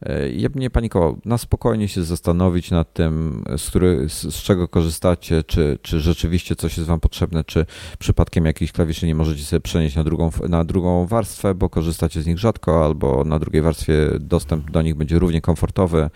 E, 0.06 0.30
ja 0.30 0.50
bym 0.50 0.62
nie 0.62 0.70
panikował. 0.70 1.20
Na 1.26 1.38
spokojnie 1.38 1.88
się 1.88 2.04
zastanowić 2.04 2.72
nad 2.72 2.94
tym, 2.94 3.44
z, 3.58 3.68
który, 3.68 4.10
z, 4.10 4.22
z, 4.22 4.44
czego 4.44 4.68
korzystacie, 4.68 5.44
czy, 5.44 5.80
czy 5.82 6.00
rzeczywiście 6.00 6.56
coś 6.56 6.78
jest 6.78 6.90
Wam 6.90 7.00
potrzebne, 7.00 7.44
czy 7.44 7.66
przypadkiem 8.00 8.46
jakichś 8.46 8.72
klawiszy 8.72 9.08
nie 9.08 9.16
możecie 9.16 9.44
sobie 9.44 9.60
przenieść 9.60 9.96
na 9.96 10.04
drugą, 10.04 10.30
na 10.50 10.64
drugą 10.64 11.08
warstwę, 11.08 11.56
bo 11.56 11.70
korzystacie 11.70 12.22
z 12.22 12.28
nich 12.28 12.38
rzadko, 12.38 12.86
albo 12.86 13.24
na 13.24 13.40
drugiej 13.40 13.62
warstwie 13.62 13.96
dostęp 14.20 14.72
do 14.72 14.82
nich 14.82 14.96
będzie 14.96 15.20
równie 15.20 15.42
komfortowy. 15.42 16.10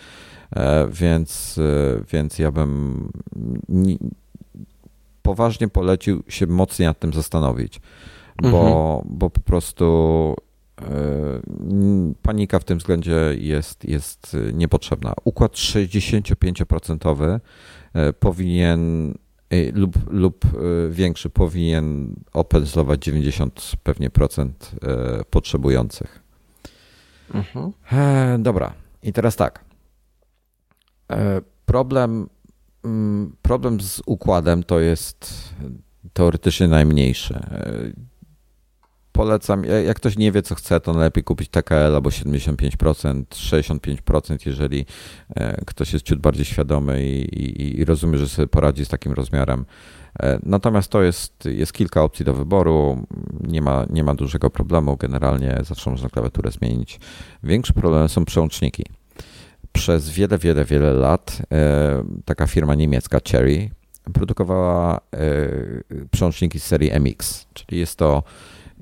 E, 0.56 0.88
więc, 0.92 1.58
e, 1.58 2.04
więc 2.12 2.40
ja 2.40 2.52
bym 2.52 3.10
poważnie 5.28 5.68
polecił 5.68 6.24
się 6.28 6.48
mocniej 6.48 6.88
nad 6.88 7.00
tym 7.00 7.14
zastanowić, 7.14 7.82
bo, 8.42 8.48
mhm. 8.48 9.02
bo 9.06 9.30
po 9.30 9.40
prostu 9.40 10.36
E, 10.82 11.40
panika 12.22 12.60
w 12.60 12.64
tym 12.64 12.78
względzie 12.78 13.36
jest, 13.38 13.86
jest 13.86 14.38
niepotrzebna. 14.54 15.14
Układ 15.24 15.52
65% 15.52 17.40
e, 17.94 18.14
powinien 18.14 19.14
e, 19.50 19.72
lub, 19.72 20.12
lub 20.12 20.46
większy 20.90 21.30
powinien 21.30 22.16
opędzlować 22.34 23.04
90 23.04 23.72
pewnie 23.84 24.10
procent 24.10 24.72
potrzebujących. 25.30 26.24
Mhm. 27.34 27.74
Dobra, 28.44 28.74
i 29.04 29.14
teraz 29.14 29.36
tak. 29.36 29.66
Problem, 31.66 32.30
problem 33.42 33.82
z 33.82 34.02
układem 34.06 34.64
to 34.64 34.80
jest 34.80 35.54
teoretycznie 36.14 36.68
najmniejszy 36.68 37.40
polecam, 39.18 39.64
jak 39.86 39.98
ktoś 39.98 40.18
nie 40.18 40.32
wie, 40.32 40.42
co 40.42 40.56
chce, 40.56 40.80
to 40.80 40.94
najlepiej 40.94 41.24
kupić 41.24 41.50
TKL 41.50 41.96
albo 41.96 42.10
75%, 42.10 43.24
65%, 43.30 44.38
jeżeli 44.46 44.86
e, 45.36 45.66
ktoś 45.66 45.94
jest 45.94 46.06
ciut 46.06 46.20
bardziej 46.20 46.46
świadomy 46.46 47.06
i, 47.06 47.22
i, 47.22 47.80
i 47.80 47.86
rozumie, 47.86 48.18
że 48.18 48.30
sobie 48.30 48.48
poradzi 48.48 48.86
z 48.86 48.90
takim 48.90 49.14
rozmiarem. 49.14 49.66
E, 50.20 50.40
natomiast 50.44 50.92
to 50.92 51.02
jest, 51.02 51.46
jest 51.46 51.74
kilka 51.74 52.04
opcji 52.04 52.26
do 52.26 52.34
wyboru, 52.34 53.08
nie 53.42 53.62
ma, 53.62 53.86
nie 53.90 54.04
ma 54.04 54.16
dużego 54.16 54.50
problemu, 54.50 54.98
generalnie 54.98 55.58
zawsze 55.64 55.90
można 55.90 56.10
klawiaturę 56.10 56.52
zmienić. 56.52 57.00
Większy 57.44 57.74
problem 57.74 58.10
są 58.10 58.26
przełączniki. 58.26 58.84
Przez 59.78 60.10
wiele, 60.10 60.38
wiele, 60.38 60.66
wiele 60.66 60.94
lat 60.94 61.42
e, 61.52 62.04
taka 62.26 62.48
firma 62.48 62.76
niemiecka 62.76 63.20
Cherry 63.32 63.70
produkowała 64.14 65.00
przełączniki 66.12 66.60
z 66.60 66.64
serii 66.64 66.92
MX, 67.00 67.48
czyli 67.54 67.80
jest 67.80 67.96
to 67.96 68.24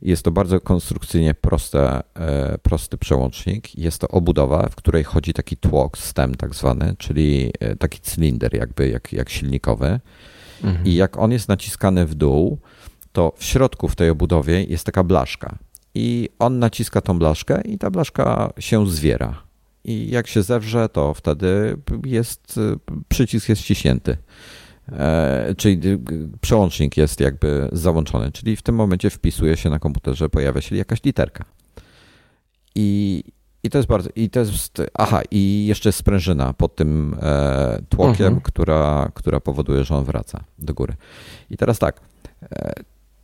jest 0.01 0.23
to 0.23 0.31
bardzo 0.31 0.59
konstrukcyjnie 0.59 1.33
proste, 1.33 2.01
e, 2.13 2.57
prosty 2.57 2.97
przełącznik. 2.97 3.77
Jest 3.77 4.01
to 4.01 4.07
obudowa, 4.07 4.69
w 4.69 4.75
której 4.75 5.03
chodzi 5.03 5.33
taki 5.33 5.57
tłok, 5.57 5.97
stem 5.97 6.35
tak 6.35 6.55
zwany, 6.55 6.95
czyli 6.97 7.51
e, 7.59 7.75
taki 7.75 7.99
cylinder 7.99 8.55
jakby 8.55 8.89
jak, 8.89 9.13
jak 9.13 9.29
silnikowy. 9.29 9.99
Mhm. 10.63 10.85
I 10.85 10.95
jak 10.95 11.17
on 11.17 11.31
jest 11.31 11.49
naciskany 11.49 12.05
w 12.05 12.15
dół, 12.15 12.59
to 13.11 13.33
w 13.37 13.43
środku 13.43 13.87
w 13.87 13.95
tej 13.95 14.09
obudowie 14.09 14.63
jest 14.63 14.85
taka 14.85 15.03
blaszka. 15.03 15.57
I 15.95 16.29
on 16.39 16.59
naciska 16.59 17.01
tą 17.01 17.19
blaszkę 17.19 17.61
i 17.61 17.77
ta 17.77 17.91
blaszka 17.91 18.53
się 18.59 18.87
zwiera. 18.87 19.45
I 19.85 20.09
jak 20.09 20.27
się 20.27 20.43
zewrze, 20.43 20.89
to 20.89 21.13
wtedy 21.13 21.77
jest, 22.05 22.59
przycisk 23.07 23.49
jest 23.49 23.61
ściśnięty. 23.61 24.17
E, 24.91 25.55
czyli 25.57 25.79
przełącznik 26.41 26.97
jest 26.97 27.19
jakby 27.19 27.69
załączony, 27.71 28.31
czyli 28.31 28.55
w 28.55 28.61
tym 28.61 28.75
momencie 28.75 29.09
wpisuje 29.09 29.57
się 29.57 29.69
na 29.69 29.79
komputerze, 29.79 30.29
pojawia 30.29 30.61
się 30.61 30.75
jakaś 30.75 31.03
literka. 31.03 31.45
I, 32.75 33.23
i 33.63 33.69
to 33.69 33.77
jest 33.77 33.87
bardzo, 33.87 34.09
i 34.15 34.29
to 34.29 34.39
jest, 34.39 34.81
aha, 34.93 35.21
i 35.31 35.65
jeszcze 35.65 35.91
sprężyna 35.91 36.53
pod 36.53 36.75
tym 36.75 37.15
e, 37.21 37.79
tłokiem, 37.89 38.25
mhm. 38.25 38.41
która, 38.41 39.11
która 39.13 39.39
powoduje, 39.39 39.83
że 39.83 39.95
on 39.95 40.05
wraca 40.05 40.43
do 40.59 40.73
góry. 40.73 40.93
I 41.49 41.57
teraz 41.57 41.79
tak, 41.79 42.01
e, 42.43 42.73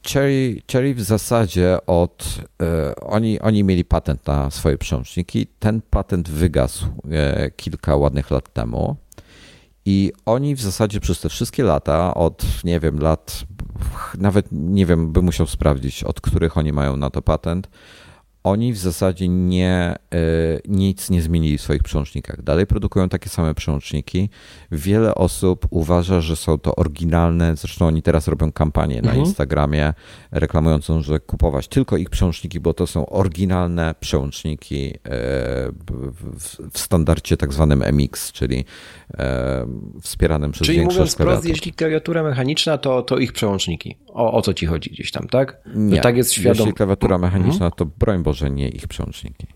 Cherry, 0.04 0.62
Cherry 0.72 0.96
w 0.96 1.02
zasadzie 1.02 1.78
od, 1.88 2.40
e, 2.62 2.96
oni, 2.96 3.40
oni 3.40 3.64
mieli 3.64 3.86
patent 3.86 4.28
na 4.28 4.52
swoje 4.52 4.78
przełączniki, 4.78 5.48
ten 5.60 5.82
patent 5.90 6.30
wygasł 6.30 6.86
e, 7.12 7.52
kilka 7.52 7.96
ładnych 7.96 8.32
lat 8.32 8.54
temu. 8.54 8.96
I 9.86 10.12
oni 10.26 10.56
w 10.56 10.62
zasadzie 10.62 11.00
przez 11.00 11.20
te 11.20 11.30
wszystkie 11.30 11.64
lata, 11.64 12.14
od 12.14 12.46
nie 12.64 12.80
wiem, 12.80 13.00
lat, 13.00 13.44
nawet 14.18 14.46
nie 14.52 14.86
wiem, 14.86 15.12
bym 15.12 15.26
musiał 15.26 15.48
sprawdzić, 15.48 16.04
od 16.04 16.22
których 16.22 16.58
oni 16.58 16.74
mają 16.74 16.98
na 16.98 17.10
to 17.10 17.22
patent, 17.22 17.70
oni 18.44 18.74
w 18.74 18.78
zasadzie 18.78 19.28
nie, 19.28 19.96
e, 20.14 20.18
nic 20.68 21.10
nie 21.10 21.22
zmienili 21.22 21.58
w 21.58 21.62
swoich 21.62 21.84
przełącznikach. 21.84 22.42
Dalej 22.42 22.68
produkują 22.68 23.10
takie 23.10 23.30
same 23.30 23.56
przełączniki. 23.56 24.30
Wiele 24.72 25.16
osób 25.16 25.68
uważa, 25.70 26.22
że 26.22 26.36
są 26.36 26.58
to 26.58 26.76
oryginalne. 26.76 27.56
Zresztą 27.56 27.88
oni 27.88 28.02
teraz 28.02 28.28
robią 28.28 28.52
kampanię 28.52 28.98
mhm. 28.98 29.16
na 29.16 29.24
Instagramie 29.24 29.94
reklamującą, 30.32 31.02
że 31.02 31.20
kupować 31.20 31.68
tylko 31.68 31.98
ich 31.98 32.10
przełączniki, 32.10 32.60
bo 32.60 32.74
to 32.74 32.88
są 32.88 33.06
oryginalne 33.06 33.96
przełączniki 34.00 34.94
e, 34.94 35.00
w 36.72 36.80
standardzie 36.80 37.38
tak 37.38 37.54
zwanym 37.54 37.84
MX, 37.94 38.32
czyli 38.32 38.66
e, 39.18 39.66
wspieranym 40.02 40.52
przez 40.52 40.66
czyli 40.66 40.78
większość 40.80 40.98
mówiąc 40.98 41.14
wprost, 41.14 41.46
jeśli 41.46 41.74
klawiatura 41.74 42.24
mechaniczna, 42.24 42.78
to, 42.78 43.02
to 43.02 43.18
ich 43.18 43.34
przełączniki. 43.34 43.98
O, 44.08 44.34
o 44.34 44.42
co 44.42 44.54
ci 44.54 44.66
chodzi 44.66 44.90
gdzieś 44.90 45.12
tam, 45.12 45.28
tak? 45.28 45.58
Nie, 45.76 46.02
tak 46.02 46.18
jest 46.18 46.34
świadom... 46.34 46.58
jeśli 46.58 46.74
klawiatura 46.74 47.18
mechaniczna, 47.18 47.66
mhm. 47.66 47.72
to 47.72 47.86
broń 47.86 48.24
Boże 48.32 48.52
nie 48.52 48.70
ich 48.70 48.88
przełączniki. 48.88 49.48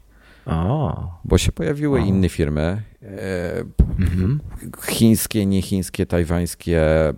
O. 0.45 1.19
Bo 1.25 1.37
się 1.37 1.51
pojawiły 1.51 2.01
o. 2.01 2.05
inne 2.05 2.29
firmy, 2.29 2.81
e, 3.01 3.63
mhm. 3.99 4.39
chińskie, 4.87 5.45
niechińskie, 5.45 6.05
tajwańskie, 6.05 6.81
e, 6.81 7.13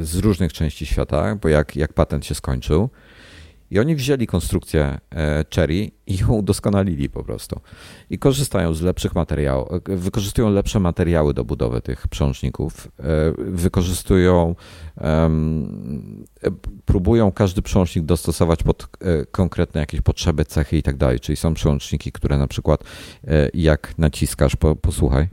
z 0.00 0.14
różnych 0.16 0.52
części 0.52 0.86
świata, 0.86 1.36
bo 1.36 1.48
jak, 1.48 1.76
jak 1.76 1.92
patent 1.92 2.26
się 2.26 2.34
skończył, 2.34 2.90
i 3.70 3.78
oni 3.78 3.96
wzięli 3.96 4.26
konstrukcję 4.26 4.98
e, 5.14 5.44
Cherry 5.54 5.90
i 6.06 6.16
ją 6.16 6.28
udoskonalili 6.28 7.10
po 7.10 7.24
prostu. 7.24 7.60
I 8.10 8.18
korzystają 8.18 8.74
z 8.74 8.82
lepszych 8.82 9.14
materiałów, 9.14 9.68
e, 9.88 9.96
wykorzystują 9.96 10.50
lepsze 10.50 10.80
materiały 10.80 11.34
do 11.34 11.44
budowy 11.44 11.80
tych 11.80 12.08
przełączników. 12.08 12.88
E, 12.98 13.02
wykorzystują, 13.38 14.54
próbują 16.84 17.32
każdy 17.32 17.62
przełącznik 17.62 18.04
dostosować 18.04 18.62
pod 18.62 18.88
konkretne 19.30 19.80
jakieś 19.80 20.00
potrzeby, 20.00 20.44
cechy 20.44 20.76
i 20.76 20.82
tak 20.82 20.96
dalej. 20.96 21.20
Czyli 21.20 21.36
są 21.36 21.54
przełączniki, 21.54 22.12
które 22.12 22.38
na 22.38 22.46
przykład 22.46 22.84
jak 23.54 23.98
naciskasz, 23.98 24.56
posłuchaj 24.82 25.28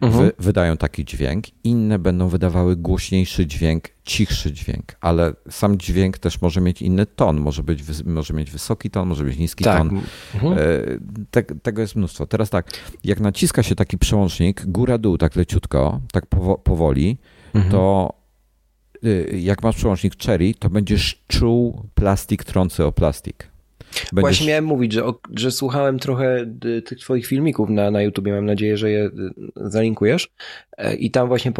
mhm. 0.00 0.24
wy, 0.24 0.32
wydają 0.38 0.76
taki 0.76 1.04
dźwięk, 1.04 1.44
inne 1.64 1.98
będą 1.98 2.28
wydawały 2.28 2.76
głośniejszy 2.76 3.46
dźwięk, 3.46 3.84
cichszy 4.04 4.52
dźwięk, 4.52 4.96
ale 5.00 5.32
sam 5.50 5.78
dźwięk 5.78 6.18
też 6.18 6.42
może 6.42 6.60
mieć 6.60 6.82
inny 6.82 7.06
ton, 7.06 7.40
może, 7.40 7.62
być, 7.62 7.82
może 8.04 8.34
mieć 8.34 8.50
wysoki 8.50 8.90
ton, 8.90 9.08
może 9.08 9.24
mieć 9.24 9.38
niski 9.38 9.64
tak. 9.64 9.78
ton. 9.78 10.00
Mhm. 10.34 10.52
E, 10.52 10.58
te, 11.30 11.42
tego 11.42 11.82
jest 11.82 11.96
mnóstwo. 11.96 12.26
Teraz 12.26 12.50
tak, 12.50 12.66
jak 13.04 13.20
naciska 13.20 13.62
się 13.62 13.74
taki 13.74 13.98
przełącznik 13.98 14.66
góra-dół 14.66 15.18
tak 15.18 15.36
leciutko, 15.36 16.00
tak 16.12 16.26
powoli, 16.64 17.18
mhm. 17.54 17.72
to 17.72 18.12
y, 19.04 19.40
jak 19.42 19.62
masz 19.62 19.76
przełącznik 19.76 20.22
cherry, 20.22 20.54
to 20.54 20.70
będziesz 20.70 21.24
czuł 21.28 21.82
plastik 21.94 22.44
trący 22.44 22.84
o 22.84 22.92
plastik. 22.92 23.55
Będziesz... 23.92 24.12
Właśnie 24.12 24.46
miałem 24.46 24.64
mówić, 24.64 24.92
że, 24.92 25.02
że 25.34 25.50
słuchałem 25.50 25.98
trochę 25.98 26.46
y, 26.64 26.82
tych 26.82 26.98
twoich 26.98 27.26
filmików 27.26 27.70
na, 27.70 27.90
na 27.90 28.02
YouTube. 28.02 28.26
Mam 28.26 28.46
nadzieję, 28.46 28.76
że 28.76 28.90
je 28.90 29.04
y, 29.04 29.10
zalinkujesz. 29.56 30.28
E, 30.78 30.94
I 30.94 31.10
tam 31.10 31.28
właśnie 31.28 31.52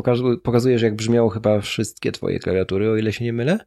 pokazujesz, 0.43 0.83
jak 0.83 0.97
brzmiało 0.97 1.29
chyba 1.29 1.61
wszystkie 1.61 2.13
twoje 2.13 2.39
klawiatury, 2.39 2.91
o 2.91 2.97
ile 2.97 3.13
się 3.13 3.25
nie 3.25 3.33
mylę. 3.33 3.59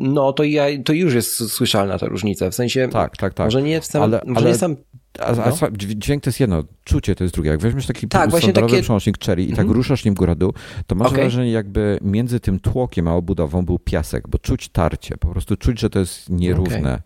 No, 0.00 0.32
to, 0.32 0.44
ja, 0.44 0.64
to 0.84 0.92
już 0.92 1.14
jest 1.14 1.52
słyszalna 1.52 1.98
ta 1.98 2.06
różnica. 2.06 2.50
W 2.50 2.54
sensie. 2.54 2.88
Tak, 2.88 3.16
tak, 3.16 3.34
tak. 3.34 3.46
Może 3.46 3.62
nie, 3.62 3.80
w 3.80 3.84
sam, 3.84 4.02
ale, 4.02 4.20
może 4.26 4.40
ale... 4.40 4.50
nie 4.50 4.58
sam 4.58 4.76
a, 5.18 5.24
a, 5.24 5.50
no. 5.50 5.70
Dźwięk 5.76 6.22
to 6.22 6.30
jest 6.30 6.40
jedno, 6.40 6.64
czucie 6.84 7.14
to 7.14 7.24
jest 7.24 7.34
drugie. 7.34 7.50
Jak 7.50 7.60
weźmiesz 7.60 7.86
taki 7.86 8.08
tak, 8.08 8.30
standardowy 8.30 8.68
takie... 8.68 8.82
przełącznik 8.82 9.24
cherry 9.24 9.42
i 9.42 9.48
tak 9.48 9.58
mhm. 9.58 9.76
ruszasz 9.76 10.04
nim 10.04 10.14
góra 10.14 10.34
dół, 10.34 10.52
to 10.86 10.94
masz 10.94 11.08
okay. 11.08 11.20
wrażenie 11.20 11.50
jakby 11.50 11.98
między 12.02 12.40
tym 12.40 12.60
tłokiem 12.60 13.08
a 13.08 13.14
obudową 13.14 13.64
był 13.64 13.78
piasek, 13.78 14.28
bo 14.28 14.38
czuć 14.38 14.68
tarcie, 14.68 15.16
po 15.16 15.28
prostu 15.28 15.56
czuć, 15.56 15.80
że 15.80 15.90
to 15.90 15.98
jest 15.98 16.30
nierówne. 16.30 16.78
Okay. 16.78 17.02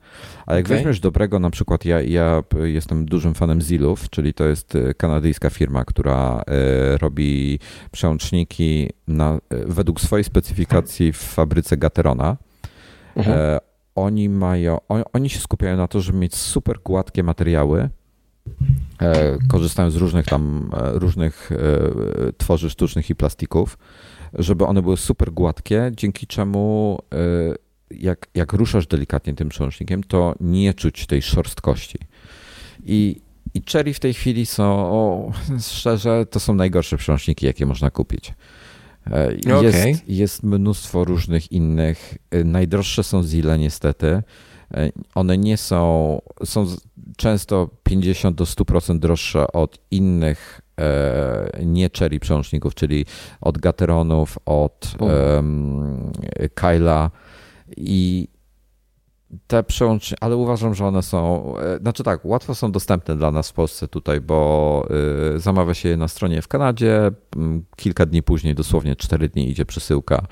A 0.46 0.54
jak 0.54 0.66
okay. 0.66 0.76
weźmiesz 0.76 1.00
dobrego, 1.00 1.38
na 1.38 1.50
przykład 1.50 1.84
ja, 1.84 2.00
ja 2.00 2.42
jestem 2.64 3.04
dużym 3.04 3.34
fanem 3.34 3.60
Zilów, 3.60 4.10
czyli 4.10 4.34
to 4.34 4.44
jest 4.44 4.76
e, 4.76 4.94
kanadyjska 4.94 5.50
firma, 5.50 5.84
która 5.84 6.42
e, 6.46 6.98
robi 6.98 7.58
przełączniki 7.92 8.90
na, 9.08 9.34
e, 9.34 9.38
według 9.66 10.00
swojej 10.00 10.24
specyfikacji 10.24 11.12
w 11.12 11.18
fabryce 11.18 11.76
Gaterona. 11.76 12.36
Mhm. 13.16 13.60
oni 13.94 14.28
mają, 14.28 14.78
on, 14.88 15.02
oni 15.12 15.30
się 15.30 15.40
skupiają 15.40 15.76
na 15.76 15.88
to, 15.88 16.00
żeby 16.00 16.18
mieć 16.18 16.36
super 16.36 16.78
gładkie 16.84 17.22
materiały, 17.22 17.88
e, 19.00 19.38
korzystają 19.48 19.90
z 19.90 19.96
różnych 19.96 20.26
tam, 20.26 20.70
e, 20.76 20.98
różnych 20.98 21.52
e, 21.52 21.56
tworzyw 22.32 22.72
sztucznych 22.72 23.10
i 23.10 23.14
plastików, 23.14 23.78
żeby 24.34 24.66
one 24.66 24.82
były 24.82 24.96
super 24.96 25.32
gładkie, 25.32 25.92
dzięki 25.96 26.26
czemu 26.26 26.98
e, 27.14 27.18
jak, 27.90 28.28
jak 28.34 28.52
ruszasz 28.52 28.86
delikatnie 28.86 29.34
tym 29.34 29.48
przełącznikiem, 29.48 30.04
to 30.04 30.34
nie 30.40 30.74
czuć 30.74 31.06
tej 31.06 31.22
szorstkości. 31.22 31.98
I, 32.84 33.20
i 33.54 33.62
Cherry 33.72 33.94
w 33.94 34.00
tej 34.00 34.14
chwili 34.14 34.46
są, 34.46 34.64
o, 34.64 35.32
szczerze, 35.60 36.26
to 36.26 36.40
są 36.40 36.54
najgorsze 36.54 36.96
przełączniki, 36.96 37.46
jakie 37.46 37.66
można 37.66 37.90
kupić. 37.90 38.34
E, 39.10 39.34
jest, 39.34 39.78
okay. 39.78 39.94
jest 40.08 40.42
mnóstwo 40.42 41.04
różnych 41.04 41.52
innych. 41.52 42.14
E, 42.30 42.44
najdroższe 42.44 43.02
są 43.02 43.22
Zile 43.22 43.58
niestety. 43.58 44.22
E, 44.74 44.90
one 45.14 45.38
nie 45.38 45.56
są, 45.56 46.20
są 46.44 46.66
często 47.16 47.70
50 47.82 48.36
do 48.36 48.44
100% 48.44 48.98
droższe 48.98 49.52
od 49.52 49.78
innych 49.90 50.60
nie 51.64 51.90
cherry 51.98 52.20
przełączników, 52.20 52.74
czyli 52.74 53.06
od 53.40 53.58
Gateronów, 53.58 54.38
od 54.46 54.94
um, 55.00 56.12
Kyla 56.54 57.10
i 57.76 58.28
te 59.46 59.62
przełączniki, 59.62 60.20
ale 60.20 60.36
uważam, 60.36 60.74
że 60.74 60.86
one 60.86 61.02
są, 61.02 61.54
e, 61.58 61.78
znaczy 61.78 62.02
tak, 62.02 62.24
łatwo 62.24 62.54
są 62.54 62.72
dostępne 62.72 63.16
dla 63.16 63.30
nas 63.30 63.50
w 63.50 63.52
Polsce 63.52 63.88
tutaj, 63.88 64.20
bo 64.20 64.88
y, 65.36 65.40
zamawia 65.40 65.74
się 65.74 65.88
je 65.88 65.96
na 65.96 66.08
stronie 66.08 66.42
w 66.42 66.48
Kanadzie, 66.48 67.10
kilka 67.76 68.06
dni 68.06 68.22
później, 68.22 68.54
dosłownie 68.54 68.96
4 68.96 69.28
dni 69.28 69.50
idzie 69.50 69.66
przesyłka 69.66 70.26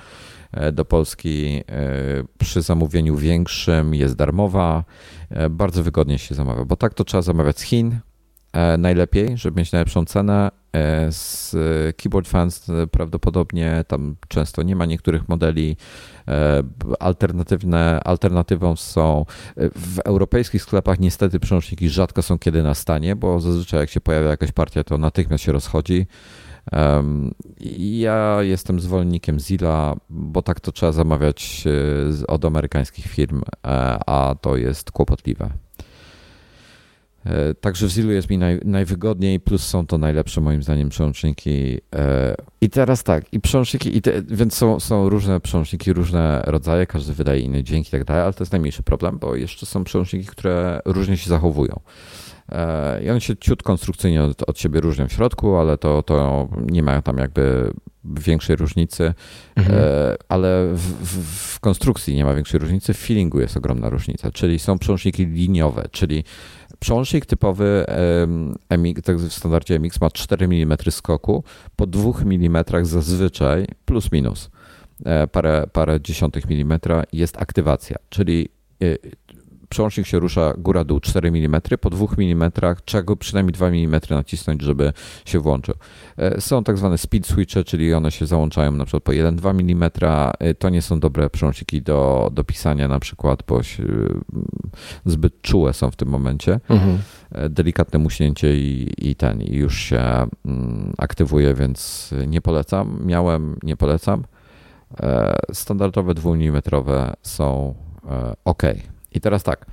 e, 0.53 0.73
do 0.73 0.85
Polski. 0.85 1.62
E, 1.69 2.25
przy 2.38 2.62
zamówieniu 2.62 3.17
większym 3.17 3.95
jest 3.95 4.17
darmowa, 4.17 4.85
bardzo 5.51 5.83
wygodnie 5.83 6.19
się 6.19 6.35
zamawia, 6.35 6.65
bo 6.65 6.77
tak 6.77 6.95
to 6.95 7.05
trzeba 7.05 7.23
zamawiać 7.23 7.59
z 7.59 7.62
Chin, 7.62 8.01
najlepiej, 8.79 9.37
żeby 9.38 9.61
mieć 9.61 9.73
najlepszą 9.73 10.05
cenę. 10.05 10.51
Z 11.11 11.51
Keyboard 11.97 12.29
Fans 12.29 12.67
prawdopodobnie 12.91 13.85
tam 13.88 14.17
często 14.29 14.62
nie 14.62 14.77
ma 14.77 14.87
niektórych 14.87 15.29
modeli 15.29 15.77
E, 16.29 16.62
alternatywne, 17.01 18.01
alternatywą 18.05 18.77
są 18.77 19.25
e, 19.57 19.69
w 19.69 19.99
europejskich 20.05 20.62
sklepach 20.62 21.01
niestety 21.01 21.41
przełączniki 21.41 21.88
rzadko 21.88 22.23
są 22.23 22.38
kiedy 22.38 22.62
na 22.62 22.75
stanie, 22.75 23.17
bo 23.17 23.41
zazwyczaj 23.41 23.81
jak 23.81 23.91
się 23.91 24.01
pojawia 24.01 24.29
jakaś 24.29 24.53
partia, 24.53 24.85
to 24.85 24.99
natychmiast 24.99 25.45
się 25.45 25.53
rozchodzi. 25.53 26.07
Ja 27.79 28.38
jestem 28.41 28.81
zwolennikiem 28.81 29.41
Zilla, 29.41 29.97
bo 30.11 30.43
tak 30.43 30.61
to 30.61 30.73
trzeba 30.73 30.93
zamawiać 30.93 31.65
e, 32.23 32.27
od 32.27 32.45
amerykańskich 32.45 33.07
firm, 33.07 33.43
a 34.07 34.35
to 34.41 34.57
jest 34.57 34.91
kłopotliwe. 34.91 35.51
E, 37.27 37.55
także 37.55 37.87
w 37.87 37.91
Zilu 37.91 38.13
jest 38.13 38.31
mi 38.31 38.39
naj, 38.39 38.61
najwygodniej, 38.65 39.41
plus 39.41 39.67
są 39.67 39.87
to 39.87 39.99
najlepsze 39.99 40.41
moim 40.41 40.63
zdaniem 40.63 40.89
przełączniki. 40.89 41.79
E, 41.95 42.35
I 42.61 42.71
teraz 42.71 43.03
tak, 43.03 43.33
i 43.33 43.41
przełączniki, 43.41 43.97
i 43.97 44.03
te, 44.03 44.23
więc 44.23 44.55
są, 44.55 44.81
są 44.81 45.09
różne 45.09 45.41
przełączniki, 45.41 45.93
różne 45.93 46.43
rodzaje, 46.47 46.87
każdy 46.87 47.15
wydaje 47.15 47.41
inny 47.41 47.65
dźwięk 47.65 47.89
i 47.89 47.91
tak 47.91 48.05
dalej, 48.05 48.23
ale 48.23 48.33
to 48.33 48.43
jest 48.43 48.53
najmniejszy 48.53 48.83
problem, 48.83 49.19
bo 49.19 49.37
jeszcze 49.37 49.67
są 49.67 49.85
przełączniki, 49.85 50.27
które 50.27 50.81
różnie 50.85 51.17
się 51.17 51.31
zachowują. 51.31 51.81
E, 52.53 53.03
I 53.05 53.11
one 53.11 53.21
się 53.21 53.37
ciut 53.37 53.63
konstrukcyjnie 53.63 54.23
od, 54.23 54.43
od 54.49 54.59
siebie 54.59 54.81
różnią 54.81 55.09
w 55.09 55.13
środku, 55.13 55.57
ale 55.57 55.79
to, 55.79 56.03
to 56.03 56.49
nie 56.71 56.83
ma 56.83 57.03
tam 57.03 57.19
jakby 57.19 57.73
większej 58.05 58.57
różnicy, 58.57 59.15
mhm. 59.57 59.79
ale 60.29 60.69
w, 60.75 60.81
w, 60.81 61.55
w 61.55 61.61
konstrukcji 61.61 62.15
nie 62.15 62.25
ma 62.25 62.35
większej 62.35 62.61
różnicy, 62.61 62.95
w 62.95 62.99
feelingu 62.99 63.41
jest 63.41 63.57
ogromna 63.57 63.89
różnica, 63.89 64.31
czyli 64.31 64.59
są 64.59 64.79
przełączniki 64.79 65.27
liniowe, 65.27 65.89
czyli 65.91 66.25
Przełącznik 66.83 67.27
typowy 67.27 67.87
MX, 68.79 69.03
tak 69.03 69.16
w 69.16 69.33
standardzie 69.33 69.79
MX 69.79 70.01
ma 70.01 70.11
4 70.11 70.47
mm 70.47 70.79
skoku, 70.90 71.45
po 71.77 71.87
2 71.87 72.11
mm 72.21 72.64
zazwyczaj 72.83 73.66
plus 73.85 74.12
minus. 74.12 74.51
E, 75.05 75.27
parę, 75.27 75.66
parę 75.73 76.01
dziesiątych 76.01 76.49
milimetra 76.49 77.03
jest 77.12 77.42
aktywacja, 77.42 77.97
czyli 78.09 78.49
e, 78.83 78.87
przełącznik 79.73 80.07
się 80.07 80.19
rusza 80.19 80.55
góra-dół 80.59 81.01
4 81.01 81.29
mm, 81.29 81.61
po 81.81 81.91
2 81.91 82.07
mm 82.19 82.53
trzeba 82.85 83.17
przynajmniej 83.17 83.53
2 83.53 83.67
mm 83.67 84.01
nacisnąć, 84.11 84.63
żeby 84.63 84.93
się 85.25 85.39
włączył. 85.39 85.75
E, 86.17 86.41
są 86.41 86.65
tak 86.65 86.79
zwane 86.79 86.99
speed 86.99 87.29
switche, 87.29 87.65
czyli 87.65 87.95
one 87.95 88.11
się 88.11 88.27
załączają 88.27 88.73
na 88.73 88.85
przykład 88.85 89.03
po 89.03 89.13
1-2 89.13 89.51
mm. 89.51 89.91
E, 90.39 90.55
to 90.55 90.69
nie 90.69 90.83
są 90.83 91.01
dobre 91.01 91.31
przełączniki 91.31 91.83
do, 91.83 92.31
do 92.33 92.45
pisania 92.45 92.89
na 92.89 93.01
przykład, 93.01 93.43
bo 93.49 93.63
się, 93.63 93.85
zbyt 95.07 95.43
czułe 95.43 95.73
są 95.73 95.91
w 95.91 95.97
tym 95.97 96.09
momencie. 96.09 96.61
Mhm. 96.69 96.99
E, 97.31 97.49
delikatne 97.49 97.99
muśnięcie 97.99 98.57
i, 98.57 98.93
i 98.99 99.15
ten 99.15 99.43
i 99.43 99.57
już 99.57 99.79
się 99.79 100.01
mm, 100.47 100.93
aktywuje, 100.99 101.55
więc 101.55 102.11
nie 102.27 102.41
polecam. 102.41 102.99
Miałem, 103.05 103.57
nie 103.63 103.77
polecam. 103.77 104.25
Standardowe 105.53 106.15
2 106.15 106.31
mm 106.31 106.63
są 107.23 107.75
ok. 108.45 108.63
I 109.14 109.20
teraz 109.20 109.42
tak, 109.42 109.66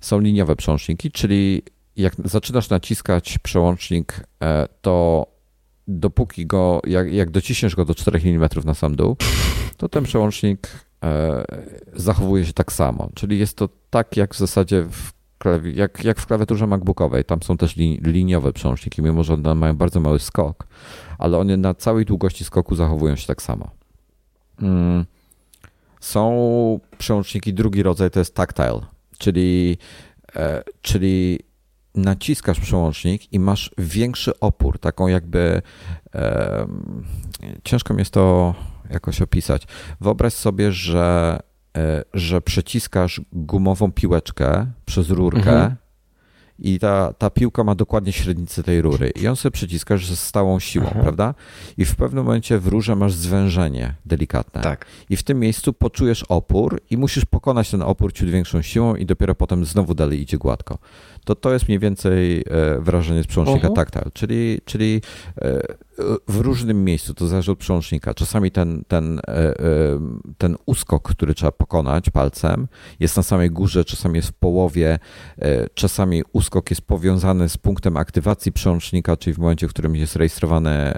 są 0.00 0.20
liniowe 0.20 0.56
przełączniki, 0.56 1.10
czyli 1.10 1.62
jak 1.96 2.14
zaczynasz 2.24 2.70
naciskać 2.70 3.38
przełącznik, 3.38 4.20
e, 4.42 4.68
to 4.80 5.26
dopóki 5.88 6.46
go, 6.46 6.80
jak, 6.86 7.12
jak 7.12 7.30
dociśniesz 7.30 7.76
go 7.76 7.84
do 7.84 7.94
4 7.94 8.20
mm 8.24 8.48
na 8.64 8.74
sam 8.74 8.96
dół, 8.96 9.16
to 9.76 9.88
ten 9.88 10.04
przełącznik 10.04 10.68
e, 11.04 11.44
zachowuje 11.92 12.46
się 12.46 12.52
tak 12.52 12.72
samo. 12.72 13.08
Czyli 13.14 13.38
jest 13.38 13.56
to 13.56 13.68
tak 13.90 14.16
jak 14.16 14.34
w 14.34 14.38
zasadzie 14.38 14.82
w 14.82 15.12
klawi- 15.38 15.76
jak, 15.76 16.04
jak 16.04 16.20
w 16.20 16.26
klawiaturze 16.26 16.66
MacBookowej. 16.66 17.24
Tam 17.24 17.42
są 17.42 17.56
też 17.56 17.76
li, 17.76 18.00
liniowe 18.02 18.52
przełączniki, 18.52 19.02
mimo 19.02 19.24
że 19.24 19.34
one 19.34 19.54
mają 19.54 19.76
bardzo 19.76 20.00
mały 20.00 20.18
skok, 20.18 20.66
ale 21.18 21.38
one 21.38 21.56
na 21.56 21.74
całej 21.74 22.04
długości 22.04 22.44
skoku 22.44 22.74
zachowują 22.74 23.16
się 23.16 23.26
tak 23.26 23.42
samo. 23.42 23.70
Mm. 24.62 25.04
Są 26.06 26.80
przełączniki, 26.98 27.54
drugi 27.54 27.82
rodzaj 27.82 28.10
to 28.10 28.18
jest 28.18 28.34
tactile, 28.34 28.80
czyli, 29.18 29.78
e, 30.36 30.62
czyli 30.82 31.38
naciskasz 31.94 32.60
przełącznik 32.60 33.32
i 33.32 33.40
masz 33.40 33.70
większy 33.78 34.40
opór, 34.40 34.78
taką 34.78 35.08
jakby 35.08 35.62
ciężko 37.64 37.94
mi 37.94 37.98
jest 37.98 38.10
to 38.10 38.54
jakoś 38.90 39.22
opisać. 39.22 39.66
Wyobraź 40.00 40.32
sobie, 40.32 40.72
że, 40.72 41.38
e, 41.76 42.04
że 42.14 42.40
przeciskasz 42.40 43.20
gumową 43.32 43.92
piłeczkę 43.92 44.66
przez 44.84 45.10
rurkę 45.10 45.50
mhm 45.50 45.76
i 46.58 46.78
ta, 46.78 47.12
ta 47.12 47.30
piłka 47.30 47.64
ma 47.64 47.74
dokładnie 47.74 48.12
średnicę 48.12 48.62
tej 48.62 48.82
rury 48.82 49.10
i 49.22 49.28
on 49.28 49.36
sobie 49.36 49.50
przyciskasz 49.50 50.06
ze 50.06 50.16
stałą 50.16 50.58
siłą, 50.58 50.86
Aha. 50.90 51.00
prawda? 51.02 51.34
I 51.78 51.84
w 51.84 51.96
pewnym 51.96 52.24
momencie 52.24 52.58
w 52.58 52.66
rurze 52.66 52.96
masz 52.96 53.12
zwężenie 53.12 53.94
delikatne. 54.06 54.60
Tak. 54.60 54.86
I 55.10 55.16
w 55.16 55.22
tym 55.22 55.40
miejscu 55.40 55.72
poczujesz 55.72 56.22
opór 56.22 56.80
i 56.90 56.96
musisz 56.96 57.24
pokonać 57.24 57.70
ten 57.70 57.82
opór 57.82 58.12
ciut 58.12 58.28
większą 58.28 58.62
siłą 58.62 58.94
i 58.94 59.06
dopiero 59.06 59.34
potem 59.34 59.64
znowu 59.64 59.94
dalej 59.94 60.20
idzie 60.20 60.38
gładko. 60.38 60.78
To 61.26 61.34
to 61.34 61.52
jest 61.52 61.68
mniej 61.68 61.78
więcej 61.78 62.40
e, 62.40 62.80
wrażenie 62.80 63.22
z 63.22 63.26
przełącznika 63.26 63.68
uh 63.68 63.72
-huh. 63.72 63.76
tactile, 63.76 64.04
czyli, 64.14 64.58
czyli 64.64 65.00
e, 65.40 65.60
w 66.28 66.40
różnym 66.40 66.84
miejscu, 66.84 67.14
to 67.14 67.26
zależy 67.26 67.52
od 67.52 67.58
przełącznika. 67.58 68.14
Czasami 68.14 68.50
ten, 68.50 68.84
ten, 68.88 69.18
e, 69.18 69.54
ten 70.38 70.56
uskok, 70.66 71.10
który 71.10 71.34
trzeba 71.34 71.52
pokonać 71.52 72.10
palcem, 72.10 72.68
jest 73.00 73.16
na 73.16 73.22
samej 73.22 73.50
górze, 73.50 73.84
czasami 73.84 74.16
jest 74.16 74.28
w 74.28 74.32
połowie, 74.32 74.98
czasami 75.74 76.22
uskok 76.32 76.70
jest 76.70 76.82
powiązany 76.82 77.48
z 77.48 77.56
punktem 77.56 77.96
aktywacji 77.96 78.52
przełącznika, 78.52 79.16
czyli 79.16 79.34
w 79.34 79.38
momencie, 79.38 79.68
w 79.68 79.70
którym 79.70 79.96
jest 79.96 80.16
rejestrowane 80.16 80.96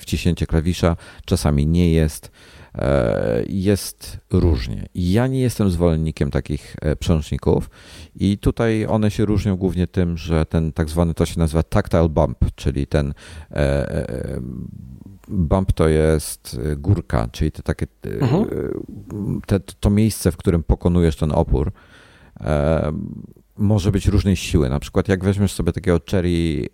wciśnięcie 0.00 0.46
klawisza, 0.46 0.96
czasami 1.24 1.66
nie 1.66 1.92
jest. 1.92 2.30
E, 2.78 3.42
jest 3.48 4.18
różnie. 4.30 4.86
Ja 4.94 5.26
nie 5.26 5.40
jestem 5.40 5.70
zwolennikiem 5.70 6.30
takich 6.30 6.76
e, 6.80 6.96
przełączników 6.96 7.70
i 8.16 8.38
tutaj 8.38 8.86
one 8.86 9.10
się 9.10 9.24
różnią 9.24 9.56
głównie 9.56 9.86
tym, 9.86 10.16
że 10.16 10.46
ten 10.46 10.72
tak 10.72 10.88
zwany 10.88 11.14
to 11.14 11.26
się 11.26 11.38
nazywa 11.38 11.62
tactile 11.62 12.08
bump, 12.08 12.38
czyli 12.54 12.86
ten 12.86 13.14
e, 13.50 14.40
bump 15.28 15.72
to 15.72 15.88
jest 15.88 16.60
górka, 16.76 17.28
czyli 17.32 17.52
to 17.52 17.62
takie 17.62 17.86
mhm. 18.20 18.46
te, 19.46 19.60
to 19.60 19.90
miejsce, 19.90 20.32
w 20.32 20.36
którym 20.36 20.62
pokonujesz 20.62 21.16
ten 21.16 21.32
opór 21.32 21.72
może 23.58 23.92
być 23.92 24.06
różnej 24.06 24.36
siły. 24.36 24.68
Na 24.68 24.80
przykład 24.80 25.08
jak 25.08 25.24
weźmiesz 25.24 25.52
sobie 25.52 25.72
takiego 25.72 26.00
Cherry 26.10 26.68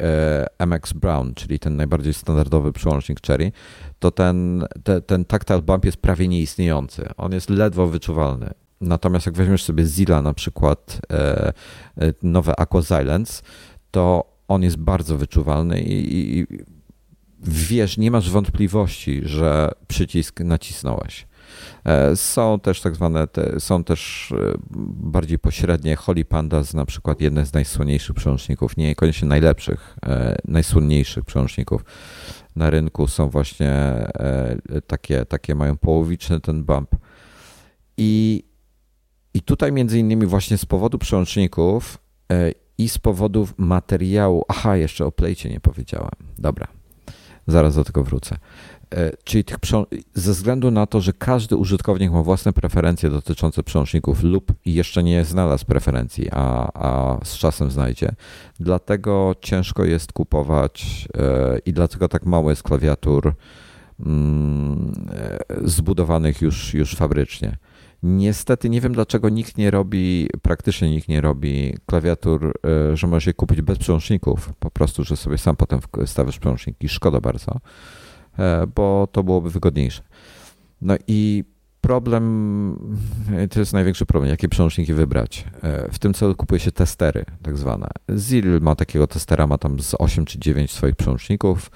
e, 0.58 0.66
MX 0.66 0.92
Brown, 0.92 1.34
czyli 1.34 1.58
ten 1.58 1.76
najbardziej 1.76 2.14
standardowy 2.14 2.72
przełącznik 2.72 3.26
Cherry, 3.26 3.52
to 3.98 4.10
ten, 4.10 4.66
te, 4.84 5.00
ten 5.00 5.24
tactile 5.24 5.62
bump 5.62 5.84
jest 5.84 5.96
prawie 5.96 6.28
nieistniejący. 6.28 7.08
On 7.16 7.32
jest 7.32 7.50
ledwo 7.50 7.86
wyczuwalny. 7.86 8.50
Natomiast 8.80 9.26
jak 9.26 9.34
weźmiesz 9.34 9.62
sobie 9.62 9.84
Zilla 9.84 10.22
na 10.22 10.34
przykład 10.34 11.00
e, 11.12 11.52
e 11.98 12.12
nowe 12.22 12.60
Aqua 12.60 12.82
Silence, 12.82 13.42
to 13.90 14.34
on 14.48 14.62
jest 14.62 14.76
bardzo 14.76 15.16
wyczuwalny 15.16 15.82
i, 15.82 16.38
i 16.38 16.46
wiesz, 17.42 17.98
nie 17.98 18.10
masz 18.10 18.30
wątpliwości, 18.30 19.20
że 19.24 19.70
przycisk 19.88 20.40
nacisnąłeś. 20.40 21.26
E, 21.84 22.16
są 22.16 22.60
też 22.60 22.80
tak 22.80 22.94
zwane, 22.94 23.26
te, 23.26 23.60
są 23.60 23.84
też 23.84 24.32
e, 24.32 24.52
bardziej 24.86 25.38
pośrednie 25.38 25.96
Holy 25.96 26.24
Pandas, 26.24 26.74
na 26.74 26.86
przykład 26.86 27.20
jedne 27.20 27.46
z 27.46 27.52
najsłynniejszych 27.52 28.16
przełączników, 28.16 28.76
niekoniecznie 28.76 29.28
najlepszych, 29.28 29.96
najsłynniejszych 30.44 31.24
przełączników 31.24 31.84
na 32.56 32.70
rynku 32.70 33.08
są 33.08 33.28
właśnie 33.28 33.72
takie, 34.86 35.24
takie 35.24 35.54
mają 35.54 35.76
połowiczny 35.76 36.40
ten 36.40 36.64
bump. 36.64 36.90
I, 37.96 38.44
i 39.34 39.42
tutaj 39.42 39.72
między 39.72 39.98
innymi 39.98 40.26
właśnie 40.26 40.58
z 40.58 40.64
powodu 40.64 40.98
przełączników 40.98 41.98
i 42.78 42.88
z 42.88 42.98
powodów 42.98 43.54
materiału. 43.58 44.44
Aha, 44.48 44.76
jeszcze 44.76 45.06
o 45.06 45.12
plejcie 45.12 45.50
nie 45.50 45.60
powiedziałem. 45.60 46.10
Dobra, 46.38 46.68
zaraz 47.46 47.74
do 47.74 47.84
tego 47.84 48.04
wrócę. 48.04 48.36
E, 48.94 49.12
czyli 49.24 49.44
tych 49.44 49.56
ze 50.14 50.32
względu 50.32 50.70
na 50.70 50.86
to, 50.86 51.00
że 51.00 51.12
każdy 51.12 51.56
użytkownik 51.56 52.12
ma 52.12 52.22
własne 52.22 52.52
preferencje 52.52 53.10
dotyczące 53.10 53.62
przełączników 53.62 54.22
lub 54.22 54.52
jeszcze 54.66 55.02
nie 55.02 55.24
znalazł 55.24 55.66
preferencji, 55.66 56.28
a, 56.32 56.70
a 56.74 57.18
z 57.24 57.36
czasem 57.36 57.70
znajdzie, 57.70 58.12
dlatego 58.60 59.34
ciężko 59.40 59.84
jest 59.84 60.12
kupować 60.12 61.08
e, 61.18 61.58
i 61.66 61.72
dlatego 61.72 62.08
tak 62.08 62.26
mało 62.26 62.50
jest 62.50 62.62
klawiatur 62.62 63.34
mm, 64.00 64.92
e, 65.12 65.68
zbudowanych 65.68 66.42
już, 66.42 66.74
już 66.74 66.94
fabrycznie. 66.94 67.56
Niestety 68.02 68.70
nie 68.70 68.80
wiem 68.80 68.92
dlaczego 68.92 69.28
nikt 69.28 69.58
nie 69.58 69.70
robi, 69.70 70.28
praktycznie 70.42 70.90
nikt 70.90 71.08
nie 71.08 71.20
robi 71.20 71.76
klawiatur, 71.86 72.52
że 72.94 73.06
możesz 73.06 73.26
je 73.26 73.32
kupić 73.32 73.62
bez 73.62 73.78
przełączników. 73.78 74.52
Po 74.58 74.70
prostu, 74.70 75.04
że 75.04 75.16
sobie 75.16 75.38
sam 75.38 75.56
potem 75.56 75.80
stawiasz 76.06 76.38
przełączniki. 76.38 76.88
Szkoda 76.88 77.20
bardzo, 77.20 77.60
bo 78.74 79.08
to 79.12 79.22
byłoby 79.22 79.50
wygodniejsze. 79.50 80.02
No 80.82 80.96
i 81.06 81.44
problem, 81.80 82.78
e, 83.32 83.48
to 83.48 83.60
jest 83.60 83.72
największy 83.72 84.06
problem, 84.06 84.30
jakie 84.30 84.48
przełączniki 84.48 84.94
wybrać. 84.94 85.44
W 85.92 85.98
tym 85.98 86.14
celu 86.14 86.34
kupuje 86.34 86.60
się 86.60 86.72
testery, 86.72 87.24
tak 87.42 87.56
zwane. 87.56 87.88
Zil 88.16 88.60
ma 88.60 88.74
takiego 88.74 89.06
testera, 89.06 89.46
ma 89.46 89.58
tam 89.58 89.80
z 89.80 89.94
8 89.98 90.24
czy 90.24 90.38
9 90.38 90.72
swoich 90.72 90.96
przełączników. 90.96 91.70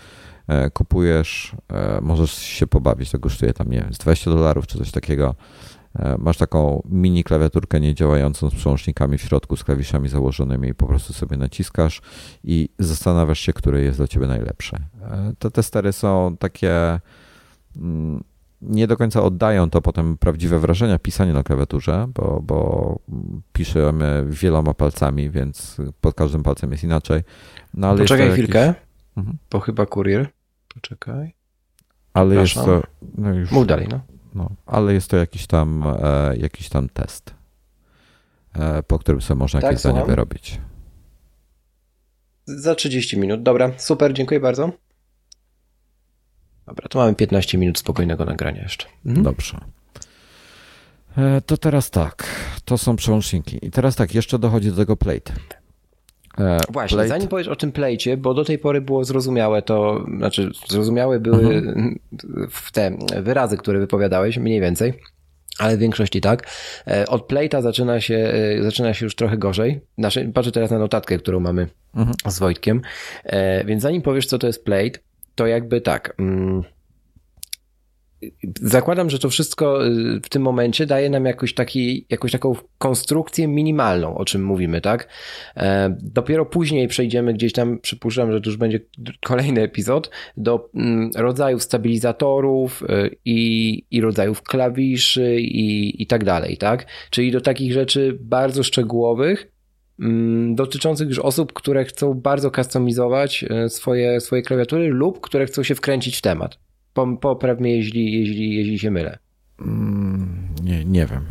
Kupujesz, 0.73 1.57
możesz 2.03 2.33
się 2.33 2.67
pobawić, 2.67 3.11
to 3.11 3.19
kosztuje 3.19 3.53
tam, 3.53 3.71
nie 3.71 3.81
wiem, 3.81 3.95
z 3.95 3.99
20 3.99 4.31
dolarów 4.31 4.67
czy 4.67 4.79
coś 4.79 4.91
takiego 4.91 5.35
E, 5.35 5.78
masz 6.19 6.37
taką 6.37 6.83
mini 6.89 7.25
klawiaturkę 7.25 7.81
niedziałającą 7.81 8.51
z 8.51 8.55
przełącznikami 8.55 9.19
w 9.19 9.23
środku, 9.23 9.57
z 9.57 9.65
klawiszami 9.65 10.09
założonymi 10.09 10.69
i 10.69 10.75
po 10.75 10.87
prostu 10.87 11.13
sobie 11.13 11.37
naciskasz 11.37 12.03
i 12.45 12.69
zastanawiasz 12.79 13.41
się, 13.41 13.53
który 13.53 13.83
jest 13.83 13.99
dla 13.99 14.09
ciebie 14.09 14.27
najlepszy. 14.27 14.77
E, 15.03 15.33
te 15.39 15.51
testery 15.51 15.93
są 15.93 16.37
takie 16.39 17.01
mm, 17.77 18.25
nie 18.63 18.87
do 18.87 18.97
końca 18.97 19.23
oddają 19.23 19.71
to 19.71 19.83
potem 19.83 20.17
prawdziwe 20.17 20.59
wrażenia 20.59 20.99
pisania 20.99 21.33
na 21.33 21.43
klawiaturze, 21.43 22.09
bo, 22.15 22.41
bo 22.43 22.99
piszemy 23.53 24.27
wieloma 24.29 24.75
palcami, 24.75 25.31
więc 25.31 25.77
pod 26.01 26.15
każdym 26.15 26.43
palcem 26.43 26.73
jest 26.73 26.85
inaczej. 26.85 27.23
No, 27.75 27.89
ale 27.89 27.99
Poczekaj 27.99 28.31
chwilkę, 28.31 28.59
jakiś... 28.59 28.83
mhm. 29.17 29.39
bo 29.51 29.61
chyba 29.61 29.87
kurier. 29.87 30.29
Poczekaj. 30.75 31.35
Ale 32.15 32.47
to... 32.47 32.83
No 33.19 33.35
już... 33.35 33.51
Mów 33.51 33.67
dalej, 33.67 33.89
no. 33.91 34.01
No, 34.39 34.51
ale 34.67 34.95
jest 34.95 35.11
to 35.11 35.17
jakiś 35.17 35.47
tam, 35.47 35.85
e, 36.03 36.37
jakiś 36.37 36.69
tam 36.69 36.89
test, 36.89 37.35
e, 38.55 38.83
po 38.83 38.99
którym 38.99 39.21
sobie 39.21 39.39
można 39.39 39.61
tak, 39.61 39.71
jakieś 39.71 39.81
zdanie 39.81 40.05
wyrobić. 40.05 40.61
Za 42.47 42.75
30 42.75 43.19
minut, 43.19 43.43
dobra, 43.43 43.73
super, 43.77 44.13
dziękuję 44.13 44.41
bardzo. 44.41 44.73
Dobra, 46.67 46.89
to 46.89 46.99
mamy 46.99 47.15
15 47.15 47.59
minut 47.59 47.79
spokojnego 47.79 48.25
nagrania 48.25 48.63
jeszcze. 48.63 48.87
Mhm. 49.07 49.25
Dobrze. 49.25 49.61
E, 51.17 51.41
to 51.41 51.57
teraz 51.57 51.91
tak, 51.91 52.27
to 52.65 52.79
są 52.79 52.97
przełączniki. 52.97 53.59
I 53.67 53.71
teraz 53.71 53.97
tak, 53.97 54.15
jeszcze 54.15 54.39
dochodzi 54.39 54.71
do 54.71 54.77
tego 54.77 54.97
plate. 54.97 55.33
E, 56.39 56.59
Właśnie, 56.71 56.97
plate. 56.97 57.09
zanim 57.09 57.29
powiesz 57.29 57.49
o 57.49 57.57
tym 57.57 57.73
plejcie, 57.73 58.17
bo 58.17 58.35
do 58.35 58.45
tej 58.45 58.59
pory 58.59 58.81
było 58.81 59.05
zrozumiałe 59.05 59.63
to, 59.63 60.07
znaczy 60.17 60.51
zrozumiałe 60.69 61.21
były 61.21 61.55
mhm. 61.55 61.99
te 62.73 62.99
wyrazy, 63.23 63.57
które 63.57 63.79
wypowiadałeś, 63.79 64.39
mniej 64.39 64.61
więcej. 64.61 64.93
Ale 65.59 65.77
w 65.77 65.81
większości 65.81 66.21
tak. 66.21 66.47
E, 66.87 67.07
od 67.07 67.31
Plate'a 67.31 67.63
zaczyna 67.63 68.01
się, 68.01 68.17
e, 68.59 68.63
zaczyna 68.63 68.95
się 68.95 69.07
już 69.07 69.15
trochę 69.15 69.39
gorzej. 69.39 69.81
Znaczy, 69.99 70.31
patrzę 70.35 70.53
teraz 70.53 70.71
na 70.71 70.79
notatkę, 70.79 71.19
którą 71.19 71.41
mamy 71.41 71.69
mhm. 71.95 72.17
z 72.27 72.39
Wojtkiem. 72.39 72.83
Więc 73.65 73.83
zanim 73.83 74.03
powiesz, 74.03 74.27
co 74.27 74.39
to 74.39 74.47
jest 74.47 74.65
Plate, 74.65 74.99
to 75.35 75.47
jakby 75.47 75.81
tak. 75.81 76.15
Mm, 76.19 76.63
Zakładam, 78.63 79.11
że 79.11 79.19
to 79.19 79.31
wszystko 79.31 79.87
y, 79.87 80.21
w 80.23 80.29
tym 80.29 80.43
momencie 80.43 80.87
daje 80.87 81.11
nam 81.11 81.25
jakoś 81.25 81.55
taki, 81.55 82.07
jakąś 82.11 82.33
taką 82.33 82.53
konstrukcję 82.79 83.49
minimalną, 83.49 84.17
o 84.17 84.25
czym 84.25 84.45
mówimy, 84.45 84.81
tak? 84.81 85.09
E, 85.57 85.97
dopiero 86.03 86.47
później 86.47 86.89
przejdziemy 86.89 87.35
gdzieś 87.35 87.53
tam, 87.53 87.79
przypuszczam, 87.79 88.33
że 88.33 88.41
to 88.41 88.51
już 88.51 88.57
będzie 88.57 88.81
kolejny 89.25 89.63
epizod, 89.63 90.11
do 90.37 90.71
mm, 90.75 91.11
rodzajów 91.17 91.63
stabilizatorów 91.63 92.83
y, 92.83 93.17
i, 93.25 93.83
i 93.91 94.01
rodzajów 94.01 94.43
klawiszy 94.43 95.41
i, 95.41 96.03
i 96.03 96.07
tak 96.07 96.25
dalej, 96.25 96.57
tak? 96.57 96.87
Czyli 97.11 97.33
do 97.33 97.41
takich 97.41 97.73
rzeczy 97.73 98.19
bardzo 98.21 98.63
szczegółowych, 98.63 99.53
mm, 100.01 100.55
dotyczących 100.55 101.09
już 101.09 101.19
osób, 101.19 101.53
które 101.53 101.85
chcą 101.85 102.15
bardzo 102.15 102.51
kustomizować 102.51 103.45
y, 103.67 103.69
swoje, 103.69 104.21
swoje 104.21 104.43
klawiatury 104.43 104.89
lub 104.89 105.21
które 105.21 105.47
chcą 105.47 105.63
się 105.63 105.75
wkręcić 105.75 106.17
w 106.17 106.23
temat. 106.23 106.68
Popraw 107.21 107.61
mnie, 107.61 107.77
jeśli, 107.77 108.13
jeśli, 108.13 108.55
jeśli 108.55 108.79
się 108.79 108.91
mylę. 108.91 109.19
Mm, 109.61 110.49
nie, 110.63 110.85
nie 110.85 111.07
wiem. 111.07 111.25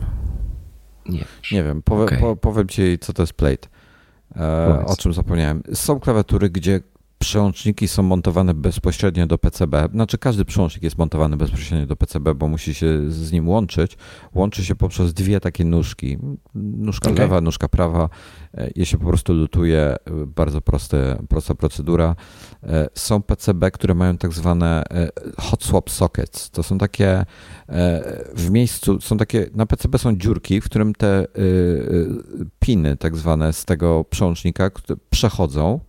Nie, 1.10 1.26
nie 1.52 1.64
wiem. 1.64 1.82
Powie, 1.82 2.04
okay. 2.04 2.20
po, 2.20 2.36
powiem 2.36 2.68
ci, 2.68 3.00
co 3.00 3.14
to 3.14 3.24
jest 3.24 3.34
plate. 3.34 3.68
E, 4.36 4.86
o 4.86 4.96
czym 4.96 5.14
zapomniałem. 5.14 5.64
Są 5.74 6.00
klawiatury, 6.00 6.50
gdzie 6.50 6.80
przełączniki 7.20 7.88
są 7.88 8.04
montowane 8.04 8.54
bezpośrednio 8.54 9.28
do 9.28 9.38
PCB. 9.38 9.90
Znaczy 9.92 10.18
każdy 10.18 10.46
przełącznik 10.46 10.84
jest 10.84 10.98
montowany 10.98 11.38
bezpośrednio 11.38 11.88
do 11.88 11.96
PCB, 11.96 12.36
bo 12.36 12.48
musi 12.48 12.74
się 12.74 13.12
z 13.12 13.32
nim 13.32 13.50
łączyć. 13.50 13.98
Łączy 14.34 14.66
się 14.66 14.76
poprzez 14.76 15.14
dwie 15.14 15.40
takie 15.40 15.66
nóżki. 15.66 16.18
Nóżka 16.56 17.12
okay. 17.12 17.20
lewa, 17.20 17.42
nóżka 17.42 17.70
prawa. 17.70 18.10
E, 18.54 18.72
je 18.76 18.86
się 18.86 18.98
po 18.98 19.06
prostu 19.06 19.34
lutuje. 19.34 19.80
E, 19.80 19.98
bardzo 20.28 20.62
proste, 20.62 21.24
prosta 21.30 21.56
procedura. 21.56 22.16
E, 22.64 22.88
są 22.94 23.22
PCB, 23.22 23.72
które 23.72 23.94
mają 23.94 24.18
tak 24.18 24.34
zwane 24.34 24.84
hot 25.38 25.64
swap 25.64 25.90
sockets. 25.90 26.50
To 26.50 26.64
są 26.64 26.78
takie 26.78 27.26
w 28.36 28.50
miejscu, 28.50 29.02
są 29.02 29.18
takie, 29.18 29.50
na 29.54 29.66
PCB 29.66 29.98
są 29.98 30.18
dziurki, 30.18 30.62
w 30.62 30.66
którym 30.66 30.96
te 30.96 31.28
piny 32.60 32.98
tak 32.98 33.16
zwane 33.16 33.54
z 33.54 33.66
tego 33.66 34.04
przełącznika 34.04 34.72
przechodzą 35.10 35.80
E, 35.80 35.87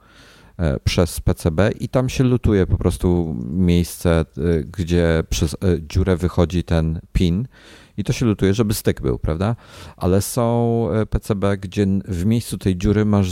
przez 0.84 1.20
PCB 1.20 1.70
i 1.80 1.88
tam 1.88 2.08
się 2.08 2.24
lutuje 2.24 2.66
po 2.66 2.78
prostu 2.78 3.36
miejsce, 3.50 4.10
e, 4.20 4.24
gdzie 4.62 5.24
przez 5.30 5.54
e, 5.54 5.56
dziurę 5.80 6.16
wychodzi 6.16 6.64
ten 6.64 7.00
pin 7.12 7.48
i 7.96 8.04
to 8.04 8.12
się 8.12 8.26
lutuje, 8.26 8.54
żeby 8.54 8.74
styk 8.74 9.00
był, 9.00 9.18
prawda? 9.18 9.56
Ale 9.96 10.22
są 10.22 10.88
PCB, 11.10 11.56
gdzie 11.56 11.86
w 12.04 12.24
miejscu 12.24 12.58
tej 12.58 12.76
dziury 12.76 13.04
masz 13.04 13.28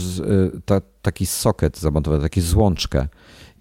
ta, 0.65 0.81
taki 1.01 1.25
socket 1.25 1.77
zamontowany, 1.77 2.23
taki 2.23 2.41
złączkę. 2.41 3.07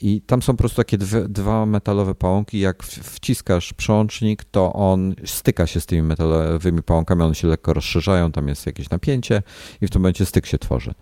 I 0.01 0.21
tam 0.21 0.43
są 0.43 0.53
po 0.53 0.59
prostu 0.59 0.77
takie 0.77 0.99
dwie, 0.99 1.29
dwa 1.29 1.67
metalowe 1.67 2.15
pałąki. 2.15 2.59
Jak 2.59 2.83
wciskasz 2.83 3.73
przełącznik, 3.73 4.45
to 4.45 4.73
on 4.73 5.15
styka 5.25 5.67
się 5.67 5.81
z 5.81 5.87
tymi 5.87 6.03
metalowymi 6.03 6.83
pałąkami, 6.83 7.23
one 7.23 7.35
się 7.35 7.49
lekko 7.49 7.73
rozszerzają, 7.73 8.33
tam 8.33 8.49
jest 8.49 8.67
jakieś 8.67 8.91
napięcie 8.91 9.43
i 9.81 9.87
w 9.87 9.91
tym 9.91 10.03
momencie 10.03 10.27
styk 10.27 10.47
się 10.47 10.59
tworzy. 10.59 10.95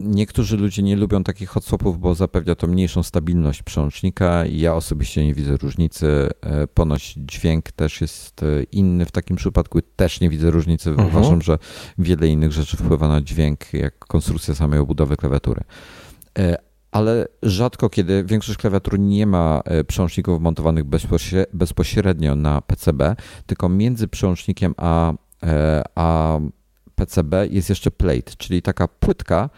Niektórzy 0.00 0.56
ludzie 0.56 0.82
nie 0.82 0.96
lubią 0.96 1.24
takich 1.24 1.48
hotswapów, 1.48 2.00
bo 2.00 2.14
zapewnia 2.14 2.54
to 2.54 2.66
mniejszą 2.66 3.02
stabilność 3.02 3.62
przełącznika. 3.62 4.44
Ja 4.46 4.74
osobiście 4.74 5.24
nie 5.24 5.34
widzę 5.34 5.56
różnicy. 5.56 6.28
E, 6.40 6.66
ponoć 6.66 7.14
dźwięk 7.16 7.72
też 7.72 8.00
jest 8.00 8.42
e, 8.42 8.62
inny 8.62 9.04
w 9.04 9.12
takim 9.12 9.36
przypadku. 9.36 9.78
Też 9.96 10.20
nie 10.20 10.30
widzę 10.30 10.50
różnicy. 10.50 10.90
Uh-huh. 10.92 11.06
Uważam, 11.06 11.42
że 11.42 11.58
wiele 11.98 12.28
innych 12.28 12.52
rzeczy 12.52 12.76
wpływa 12.76 13.08
na 13.08 13.22
dźwięk, 13.22 13.72
jak 13.72 13.98
konstrukcja 13.98 14.54
samej 14.54 14.78
obudowy 14.78 15.16
klawiatury. 15.16 15.60
E, 16.38 16.56
ale 16.90 17.28
rzadko 17.42 17.90
kiedy 17.90 18.24
większość 18.24 18.58
klawiatur 18.58 18.98
nie 18.98 19.26
ma 19.26 19.62
przełączników 19.86 20.40
montowanych 20.40 20.84
bezpośrednio 21.52 22.36
na 22.36 22.60
PCB, 22.60 23.16
tylko 23.46 23.68
między 23.68 24.08
przełącznikiem 24.08 24.74
a, 24.76 25.12
a 25.94 26.38
PCB 26.96 27.46
jest 27.50 27.68
jeszcze 27.68 27.90
plate, 27.90 28.32
czyli 28.38 28.62
taka 28.62 28.88
płytka 28.88 29.50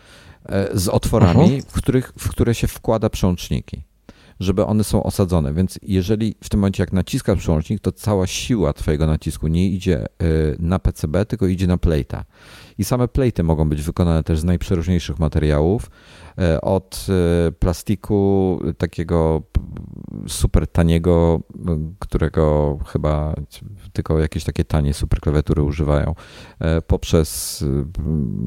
e, 0.47 0.79
z 0.79 0.89
otworami, 0.89 1.63
w, 1.63 1.73
których, 1.73 2.13
w 2.19 2.29
które 2.29 2.55
się 2.55 2.67
wkłada 2.67 3.11
przełączniki, 3.11 3.83
żeby 4.41 4.67
one 4.67 4.85
są 4.85 5.03
osadzone. 5.03 5.55
Więc 5.55 5.79
jeżeli 5.83 6.35
w 6.45 6.49
tym 6.49 6.61
momencie 6.61 6.83
jak 6.83 6.93
naciskasz 6.93 7.39
przełącznik, 7.39 7.81
to 7.81 7.93
cała 7.93 8.27
siła 8.27 8.73
twojego 8.73 9.07
nacisku 9.07 9.49
nie 9.49 9.69
idzie 9.69 10.01
e, 10.03 10.07
na 10.59 10.79
PCB, 10.79 11.27
tylko 11.27 11.47
idzie 11.47 11.67
na 11.67 11.77
plate'a. 11.77 12.23
I 12.79 12.85
same 12.85 13.05
plate'y 13.05 13.45
mogą 13.45 13.69
być 13.69 13.83
wykonane 13.83 14.23
też 14.23 14.39
z 14.39 14.45
najprzeróżniejszych 14.45 15.19
materiałów. 15.19 15.91
Od 16.63 17.07
plastiku 17.59 18.61
takiego 18.79 19.43
super 20.27 20.67
taniego, 20.67 21.41
którego 21.99 22.79
chyba 22.87 23.35
tylko 23.93 24.19
jakieś 24.19 24.45
takie 24.45 24.65
tanie 24.65 24.95
super 24.95 25.21
klawiatury 25.21 25.63
używają, 25.63 26.15
poprzez 26.87 27.65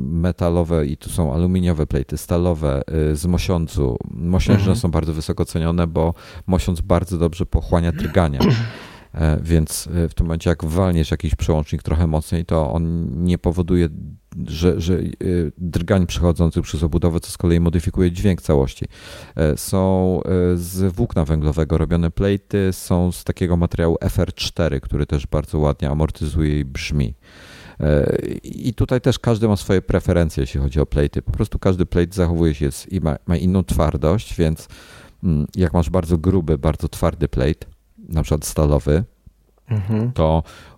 metalowe 0.07 0.85
i 0.85 0.97
tu 0.97 1.09
są 1.09 1.33
aluminiowe 1.33 1.87
plejty, 1.87 2.17
stalowe 2.17 2.81
z 3.13 3.25
mosiądzu. 3.25 3.97
Mosiężne 4.11 4.59
mhm. 4.59 4.77
są 4.77 4.91
bardzo 4.91 5.13
wysoko 5.13 5.45
cenione, 5.45 5.87
bo 5.87 6.13
mosiądz 6.47 6.81
bardzo 6.81 7.17
dobrze 7.17 7.45
pochłania 7.45 7.91
drgania. 7.91 8.39
E, 9.13 9.39
więc 9.43 9.87
e, 9.87 10.09
w 10.09 10.13
tym 10.13 10.25
momencie, 10.25 10.49
jak 10.49 10.65
walniesz 10.65 11.11
jakiś 11.11 11.35
przełącznik 11.35 11.83
trochę 11.83 12.07
mocniej, 12.07 12.45
to 12.45 12.73
on 12.73 13.07
nie 13.23 13.37
powoduje, 13.37 13.89
że, 14.47 14.81
że 14.81 14.93
e, 14.93 15.03
drgań 15.57 16.07
przechodzących 16.07 16.63
przez 16.63 16.83
obudowę, 16.83 17.19
co 17.19 17.31
z 17.31 17.37
kolei 17.37 17.59
modyfikuje 17.59 18.11
dźwięk 18.11 18.41
całości. 18.41 18.85
Są 19.55 20.19
z 20.55 20.93
włókna 20.95 21.25
węglowego 21.25 21.77
robione 21.77 22.11
plejty, 22.11 22.69
są 22.73 23.11
z 23.11 23.23
takiego 23.23 23.57
materiału 23.57 23.97
FR4, 24.01 24.79
który 24.79 25.05
też 25.05 25.27
bardzo 25.27 25.59
ładnie 25.59 25.89
amortyzuje 25.89 26.59
i 26.59 26.65
brzmi. 26.65 27.13
I 28.43 28.73
tutaj 28.73 29.01
też 29.01 29.19
każdy 29.19 29.47
ma 29.47 29.55
swoje 29.55 29.81
preferencje, 29.81 30.41
jeśli 30.41 30.59
chodzi 30.59 30.79
o 30.79 30.85
plejty. 30.85 31.21
Po 31.21 31.31
prostu 31.31 31.59
każdy 31.59 31.85
plate 31.85 32.13
zachowuje 32.13 32.53
się 32.53 32.69
i 32.87 33.01
ma, 33.01 33.15
ma 33.25 33.37
inną 33.37 33.63
twardość, 33.63 34.35
więc 34.35 34.67
mm, 35.23 35.47
jak 35.55 35.73
masz 35.73 35.89
bardzo 35.89 36.17
gruby, 36.17 36.57
bardzo 36.57 36.89
twardy 36.89 37.27
plate, 37.27 37.67
na 38.09 38.23
przykład 38.23 38.45
stalowy, 38.45 39.03
mhm. 39.67 40.11
to 40.11 40.43
e, 40.45 40.70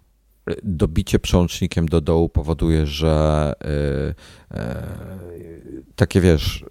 dobicie 0.64 1.20
przełącznikiem 1.20 1.86
do 1.86 2.02
dołu 2.02 2.30
powoduje, 2.30 2.88
że 2.88 3.54
yy, 3.64 4.60
yy, 4.60 5.84
takie 5.96 6.22
wiesz, 6.22 6.66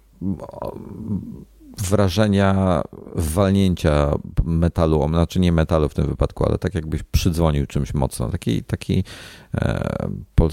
wrażenia 1.77 2.81
walnięcia 3.15 4.11
metalu, 4.43 5.07
znaczy 5.07 5.39
nie 5.39 5.51
metalu 5.51 5.89
w 5.89 5.93
tym 5.93 6.07
wypadku, 6.07 6.45
ale 6.45 6.57
tak 6.57 6.75
jakbyś 6.75 7.03
przydzwonił 7.03 7.67
czymś 7.67 7.93
mocno. 7.93 8.29
Taki, 8.29 8.63
taki 8.63 9.03
e, 9.55 10.09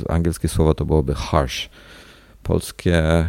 angielskie 0.08 0.48
słowo 0.48 0.74
to 0.74 0.84
byłoby 0.84 1.14
harsh. 1.14 1.70
Polskie 2.42 3.26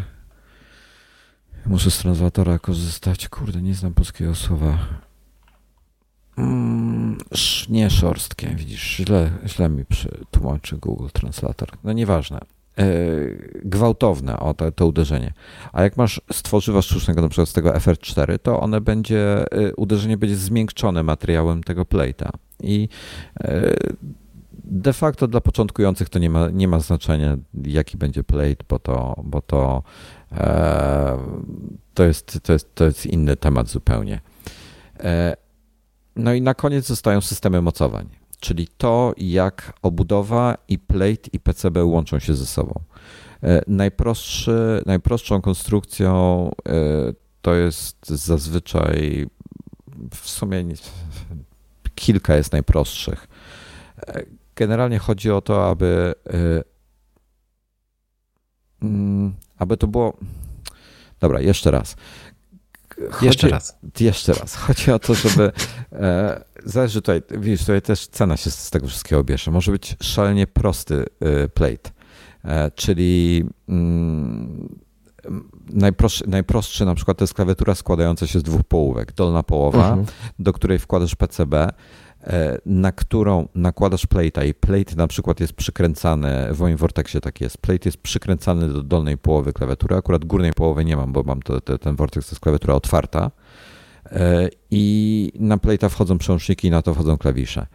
muszę 1.66 1.92
z 1.92 1.98
translatora 1.98 2.60
korzystać. 2.60 3.30
Kurde, 3.30 3.62
nie 3.62 3.76
znam 3.76 3.94
polskiego 3.94 4.36
słowa. 4.36 4.78
Mm, 6.38 7.18
nie 7.70 7.90
szorstkie, 7.90 8.50
widzisz, 8.56 8.96
źle, 8.98 9.32
źle 9.46 9.70
mi 9.70 9.84
tłumaczy 10.32 10.78
Google 10.78 11.08
Translator. 11.14 11.70
No 11.84 11.94
nieważne. 11.94 12.40
E, 12.78 12.86
gwałtowne 13.66 14.40
o 14.40 14.54
to, 14.54 14.72
to 14.72 14.88
uderzenie. 14.88 15.34
A 15.74 15.84
jak 15.84 15.98
masz 15.98 16.22
stworzywa 16.32 16.82
sztucznego, 16.82 17.22
na 17.22 17.30
przykład 17.30 17.50
z 17.50 17.54
tego 17.54 17.72
FR4, 17.72 18.40
to 18.40 18.60
one 18.60 18.82
będzie, 18.82 19.52
e, 19.52 19.76
uderzenie 19.76 20.18
będzie 20.18 20.36
zmiękczone 20.36 21.04
materiałem 21.04 21.64
tego 21.64 21.84
plate'a. 21.84 22.30
I 22.60 22.90
e, 23.40 23.74
de 24.64 24.94
facto 24.94 25.28
dla 25.28 25.42
początkujących 25.42 26.10
to 26.10 26.20
nie 26.20 26.30
ma, 26.30 26.50
nie 26.50 26.68
ma 26.68 26.80
znaczenia, 26.80 27.38
jaki 27.64 27.98
będzie 27.98 28.24
plate, 28.24 28.64
bo 28.70 28.80
to, 28.80 29.22
bo 29.24 29.42
to, 29.42 29.84
to, 31.94 32.04
jest, 32.04 32.40
to, 32.44 32.54
jest, 32.54 32.76
to 32.76 32.86
jest 32.86 33.06
inny 33.06 33.36
temat 33.36 33.70
zupełnie. 33.70 34.22
No 36.16 36.34
i 36.34 36.42
na 36.42 36.54
koniec 36.54 36.86
zostają 36.86 37.22
systemy 37.22 37.62
mocowań, 37.62 38.10
czyli 38.40 38.68
to, 38.78 39.14
jak 39.18 39.74
obudowa 39.82 40.58
i 40.68 40.80
plate 40.80 41.30
i 41.34 41.40
PCB 41.40 41.86
łączą 41.86 42.20
się 42.20 42.36
ze 42.36 42.46
sobą. 42.46 42.82
E, 43.44 43.62
najprostszy, 43.68 44.84
najprostszą 44.86 45.42
konstrukcją 45.42 46.52
e, 46.70 46.74
to 47.42 47.56
jest 47.56 48.10
zazwyczaj 48.10 49.28
w 50.14 50.30
sumie 50.30 50.66
kilka 51.96 52.36
jest 52.36 52.52
najprostszych. 52.52 53.28
E, 54.08 54.24
generalnie 54.56 55.00
chodzi 55.00 55.32
o 55.32 55.42
to, 55.42 55.70
aby 55.70 56.14
mm, 58.82 59.34
aby 59.58 59.78
to 59.78 59.88
było. 59.88 60.18
Dobra, 61.20 61.42
jeszcze 61.42 61.72
raz. 61.72 61.96
Chodzi, 63.12 63.26
jeszcze 63.26 63.50
raz. 63.50 63.78
Jeszcze 64.00 64.34
raz. 64.34 64.56
Chodzi 64.68 64.92
o 64.92 65.00
to, 65.00 65.14
żeby. 65.14 65.52
E, 65.92 66.44
zależy 66.66 67.02
tutaj, 67.02 67.22
widzisz, 67.32 67.60
tutaj 67.60 67.82
też 67.82 68.08
cena 68.08 68.38
się 68.38 68.52
z 68.52 68.70
tego 68.70 68.88
wszystkiego 68.88 69.24
bierze. 69.24 69.52
Może 69.52 69.72
być 69.72 69.96
szalenie 70.02 70.48
prosty 70.48 71.06
e, 71.20 71.48
plate, 71.48 71.90
e, 72.46 72.72
czyli 72.72 73.44
mm, 73.70 74.80
najprostszy, 75.70 76.24
najprostszy 76.28 76.86
na 76.86 76.96
przykład 76.96 77.18
to 77.18 77.24
jest 77.24 77.34
klawiatura 77.34 77.76
składająca 77.76 78.28
się 78.28 78.40
z 78.40 78.44
dwóch 78.44 78.64
połówek. 78.64 79.14
Dolna 79.14 79.44
połowa, 79.44 79.90
mhm. 79.90 80.06
do 80.40 80.54
której 80.54 80.80
wkładasz 80.80 81.16
PCB 81.16 81.70
na 82.66 82.92
którą 82.92 83.48
nakładasz 83.56 84.08
plate'a 84.08 84.48
i 84.48 84.54
plate 84.54 84.96
na 84.96 85.08
przykład 85.08 85.40
jest 85.40 85.54
przykręcany, 85.54 86.54
w 86.54 86.60
moim 86.60 86.78
Vortexie 86.78 87.22
tak 87.22 87.42
jest, 87.42 87.58
plate 87.58 87.90
jest 87.90 87.98
przykręcany 87.98 88.68
do 88.68 88.84
dolnej 88.84 89.18
połowy 89.18 89.54
klawiatury, 89.54 89.96
akurat 89.96 90.26
górnej 90.26 90.54
połowy 90.54 90.86
nie 90.86 90.98
mam, 90.98 91.14
bo 91.14 91.24
mam 91.24 91.42
to, 91.42 91.62
to, 91.62 91.78
ten 91.78 91.96
Vortex 91.96 92.28
to 92.28 92.34
jest 92.34 92.40
klawiatura 92.40 92.74
otwarta 92.74 93.32
e, 94.06 94.50
i 94.72 95.32
na 95.40 95.58
plate'a 95.58 95.90
wchodzą 95.90 96.18
przełączniki 96.18 96.68
i 96.68 96.72
na 96.72 96.82
to 96.82 96.94
wchodzą 96.94 97.18
klawisze. 97.18 97.68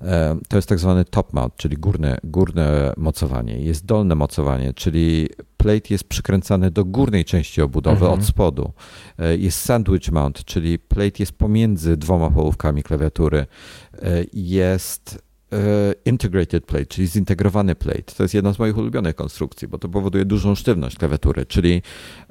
E, 0.00 0.38
to 0.48 0.56
jest 0.56 0.68
tak 0.68 0.78
zwany 0.78 1.04
top 1.04 1.32
mount, 1.32 1.56
czyli 1.56 1.76
górne, 1.76 2.18
górne 2.24 2.92
mocowanie. 2.96 3.58
Jest 3.58 3.86
dolne 3.86 4.14
mocowanie, 4.14 4.74
czyli 4.74 5.28
plate 5.56 5.88
jest 5.90 6.04
przykręcany 6.04 6.70
do 6.70 6.84
górnej 6.84 7.24
części 7.24 7.62
obudowy 7.62 8.04
mhm. 8.04 8.12
od 8.12 8.26
spodu. 8.26 8.72
E, 9.18 9.36
jest 9.36 9.60
sandwich 9.60 10.12
mount, 10.12 10.44
czyli 10.44 10.78
plate 10.78 11.16
jest 11.18 11.32
pomiędzy 11.32 11.96
dwoma 11.96 12.30
połówkami 12.30 12.82
klawiatury. 12.82 13.46
E, 14.02 14.24
jest 14.32 15.28
integrated 16.04 16.66
plate, 16.66 16.86
czyli 16.86 17.08
zintegrowany 17.08 17.74
plate. 17.74 18.02
To 18.16 18.22
jest 18.22 18.34
jedna 18.34 18.52
z 18.52 18.58
moich 18.58 18.78
ulubionych 18.78 19.14
konstrukcji, 19.14 19.68
bo 19.68 19.78
to 19.78 19.88
powoduje 19.88 20.24
dużą 20.24 20.54
sztywność 20.54 20.96
klawiatury, 20.96 21.46
czyli, 21.46 21.82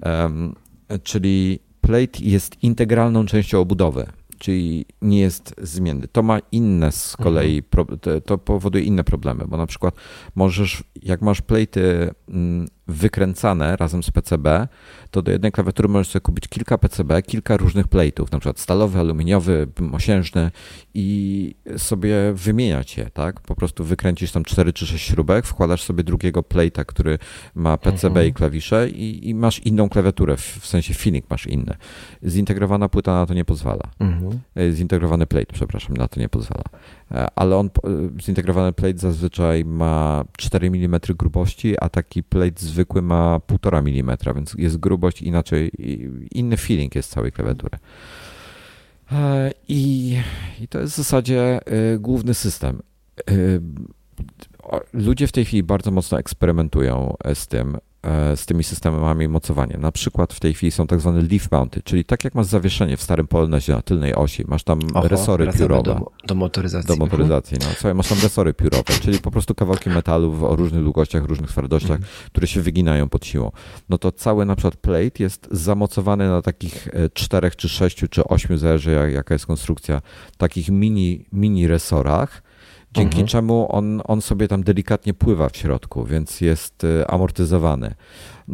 um, 0.04 0.56
czyli 1.04 1.60
plate 1.82 2.20
jest 2.20 2.64
integralną 2.64 3.26
częścią 3.26 3.60
obudowy 3.60 4.08
czyli 4.40 4.86
nie 5.02 5.20
jest 5.20 5.56
zmienny. 5.58 6.08
To 6.08 6.24
ma 6.24 6.40
inne 6.52 6.92
z 6.92 7.18
kolei, 7.18 7.64
mhm. 7.78 8.22
to 8.26 8.38
powoduje 8.38 8.84
inne 8.84 9.04
problemy, 9.04 9.46
bo 9.48 9.58
na 9.58 9.68
przykład 9.68 9.96
możesz, 10.36 10.84
jak 11.04 11.22
masz 11.22 11.42
plejty 11.42 12.12
mm, 12.30 12.68
wykręcane 12.88 13.76
razem 13.76 14.04
z 14.04 14.12
PCB, 14.12 14.68
to 15.12 15.22
do 15.22 15.32
jednej 15.32 15.52
klawiatury 15.52 15.90
możesz 15.90 16.08
sobie 16.08 16.22
kupić 16.22 16.48
kilka 16.48 16.78
PCB, 16.78 17.22
kilka 17.22 17.58
różnych 17.58 17.88
plate'ów, 17.88 18.32
na 18.32 18.40
przykład 18.40 18.60
stalowy, 18.60 19.00
aluminiowy, 19.00 19.68
mosiężny 19.80 20.52
i 20.94 21.56
sobie 21.78 22.16
wymieniać 22.34 22.98
je, 22.98 23.10
tak? 23.14 23.42
Po 23.42 23.56
prostu 23.56 23.84
wykręcisz 23.84 24.32
tam 24.32 24.44
4 24.44 24.74
czy 24.74 24.86
6 24.86 25.06
śrubek, 25.06 25.46
wkładasz 25.46 25.84
sobie 25.84 26.04
drugiego 26.04 26.42
plate'a, 26.42 26.86
który 26.86 27.20
ma 27.56 27.78
PCB 27.78 28.08
mhm. 28.08 28.28
i 28.28 28.34
klawisze 28.34 28.90
i, 28.90 29.30
i, 29.30 29.36
masz 29.36 29.60
inną 29.60 29.90
klawiaturę, 29.90 30.38
w, 30.38 30.42
w 30.42 30.68
sensie 30.68 30.94
filmik 30.94 31.30
masz 31.30 31.48
inny. 31.48 31.76
Zintegrowana 32.24 32.90
płyta 32.90 33.12
na 33.14 33.26
to 33.26 33.34
nie 33.34 33.46
pozwala. 33.46 33.84
Mhm. 34.00 34.40
E, 34.56 34.72
zintegrowany 34.72 35.28
plate, 35.28 35.54
przepraszam, 35.54 35.98
na 35.98 36.08
to 36.08 36.20
nie 36.20 36.30
pozwala. 36.30 36.64
E, 37.12 37.28
ale 37.36 37.58
on, 37.58 37.68
e, 37.68 38.22
zintegrowany 38.22 38.74
plate 38.74 38.98
zazwyczaj 38.98 39.66
ma 39.66 40.26
4 40.38 40.68
mm 40.68 41.00
grubości, 41.18 41.76
a 41.80 41.90
taki 41.90 42.24
plate 42.24 42.66
zwykły 42.78 43.02
ma 43.02 43.40
1,5 43.48 44.00
mm, 44.00 44.18
więc 44.36 44.54
jest 44.58 44.78
grubość 44.78 45.22
inaczej, 45.22 45.72
inny 46.32 46.58
feeling 46.58 46.96
jest 46.96 47.12
całej 47.12 47.32
klawiatury. 47.32 47.78
E, 49.12 49.52
I, 49.68 50.18
I 50.62 50.68
to 50.68 50.80
jest 50.80 50.94
w 50.94 50.98
zasadzie 50.98 51.60
główny 52.00 52.34
system. 52.34 52.82
Ludzie 54.94 55.28
w 55.28 55.32
tej 55.32 55.46
chwili 55.46 55.64
bardzo 55.64 55.92
mocno 55.92 56.20
eksperymentują 56.20 57.16
z 57.34 57.48
tym. 57.48 57.78
E, 58.08 58.38
z 58.38 58.46
tymi 58.46 58.64
systemami 58.64 59.28
mocowania. 59.28 59.78
Na 59.78 59.92
przykład 59.92 60.34
w 60.34 60.40
tej 60.40 60.54
chwili 60.54 60.72
są 60.72 60.88
tak 60.88 61.00
zwane 61.00 61.22
leaf 61.22 61.52
mounty, 61.52 61.82
czyli 61.84 62.06
tak 62.06 62.24
jak 62.24 62.36
masz 62.36 62.46
zawieszenie 62.46 62.98
w 62.98 63.02
starym 63.02 63.28
Polnezie 63.28 63.74
na 63.74 63.82
tylnej 63.82 64.16
osi, 64.16 64.44
masz 64.48 64.64
tam 64.64 64.80
Oho, 64.94 65.08
resory 65.08 65.52
piórowe. 65.58 65.84
Do, 65.84 66.12
do, 66.28 66.36
motoryzacji. 66.36 66.88
Do 66.88 66.96
motoryzacji, 66.96 67.58
no. 67.62 67.66
Słuchaj, 67.74 67.96
masz 67.96 68.08
tam 68.08 68.18
resory 68.24 68.54
piórowe, 68.54 68.94
czyli 69.02 69.20
po 69.20 69.32
prostu 69.32 69.56
kawałki 69.56 69.90
metalu 69.90 70.46
o 70.46 70.56
różnych 70.56 70.84
długościach, 70.84 71.24
różnych 71.24 71.50
twardościach, 71.50 71.98
mhm. 71.98 72.10
które 72.26 72.48
się 72.48 72.62
wyginają 72.62 73.10
pod 73.10 73.26
siłą. 73.26 73.52
No 73.90 73.98
to 73.98 74.12
cały 74.12 74.46
na 74.46 74.56
przykład 74.56 74.76
plate 74.76 75.24
jest 75.24 75.48
zamocowany 75.52 76.30
na 76.30 76.42
takich 76.42 76.88
e, 76.88 77.10
czterech, 77.10 77.56
czy 77.56 77.70
sześciu, 77.70 78.08
czy 78.08 78.24
ośmiu, 78.24 78.58
zależy 78.58 78.92
jak, 78.92 79.14
jaka 79.14 79.36
jest 79.36 79.46
konstrukcja, 79.46 80.02
takich 80.38 80.70
mini, 80.70 81.26
mini 81.34 81.68
resorach, 81.68 82.44
dzięki 82.98 83.22
mhm. 83.22 83.28
czemu 83.28 83.68
on, 83.70 84.02
on 84.06 84.22
sobie 84.22 84.48
tam 84.48 84.64
delikatnie 84.64 85.14
pływa 85.14 85.50
w 85.50 85.58
środku, 85.58 86.06
więc 86.06 86.42
jest 86.42 86.84
y, 86.84 87.08
amortyzowany. 87.08 87.96
Y, 88.50 88.54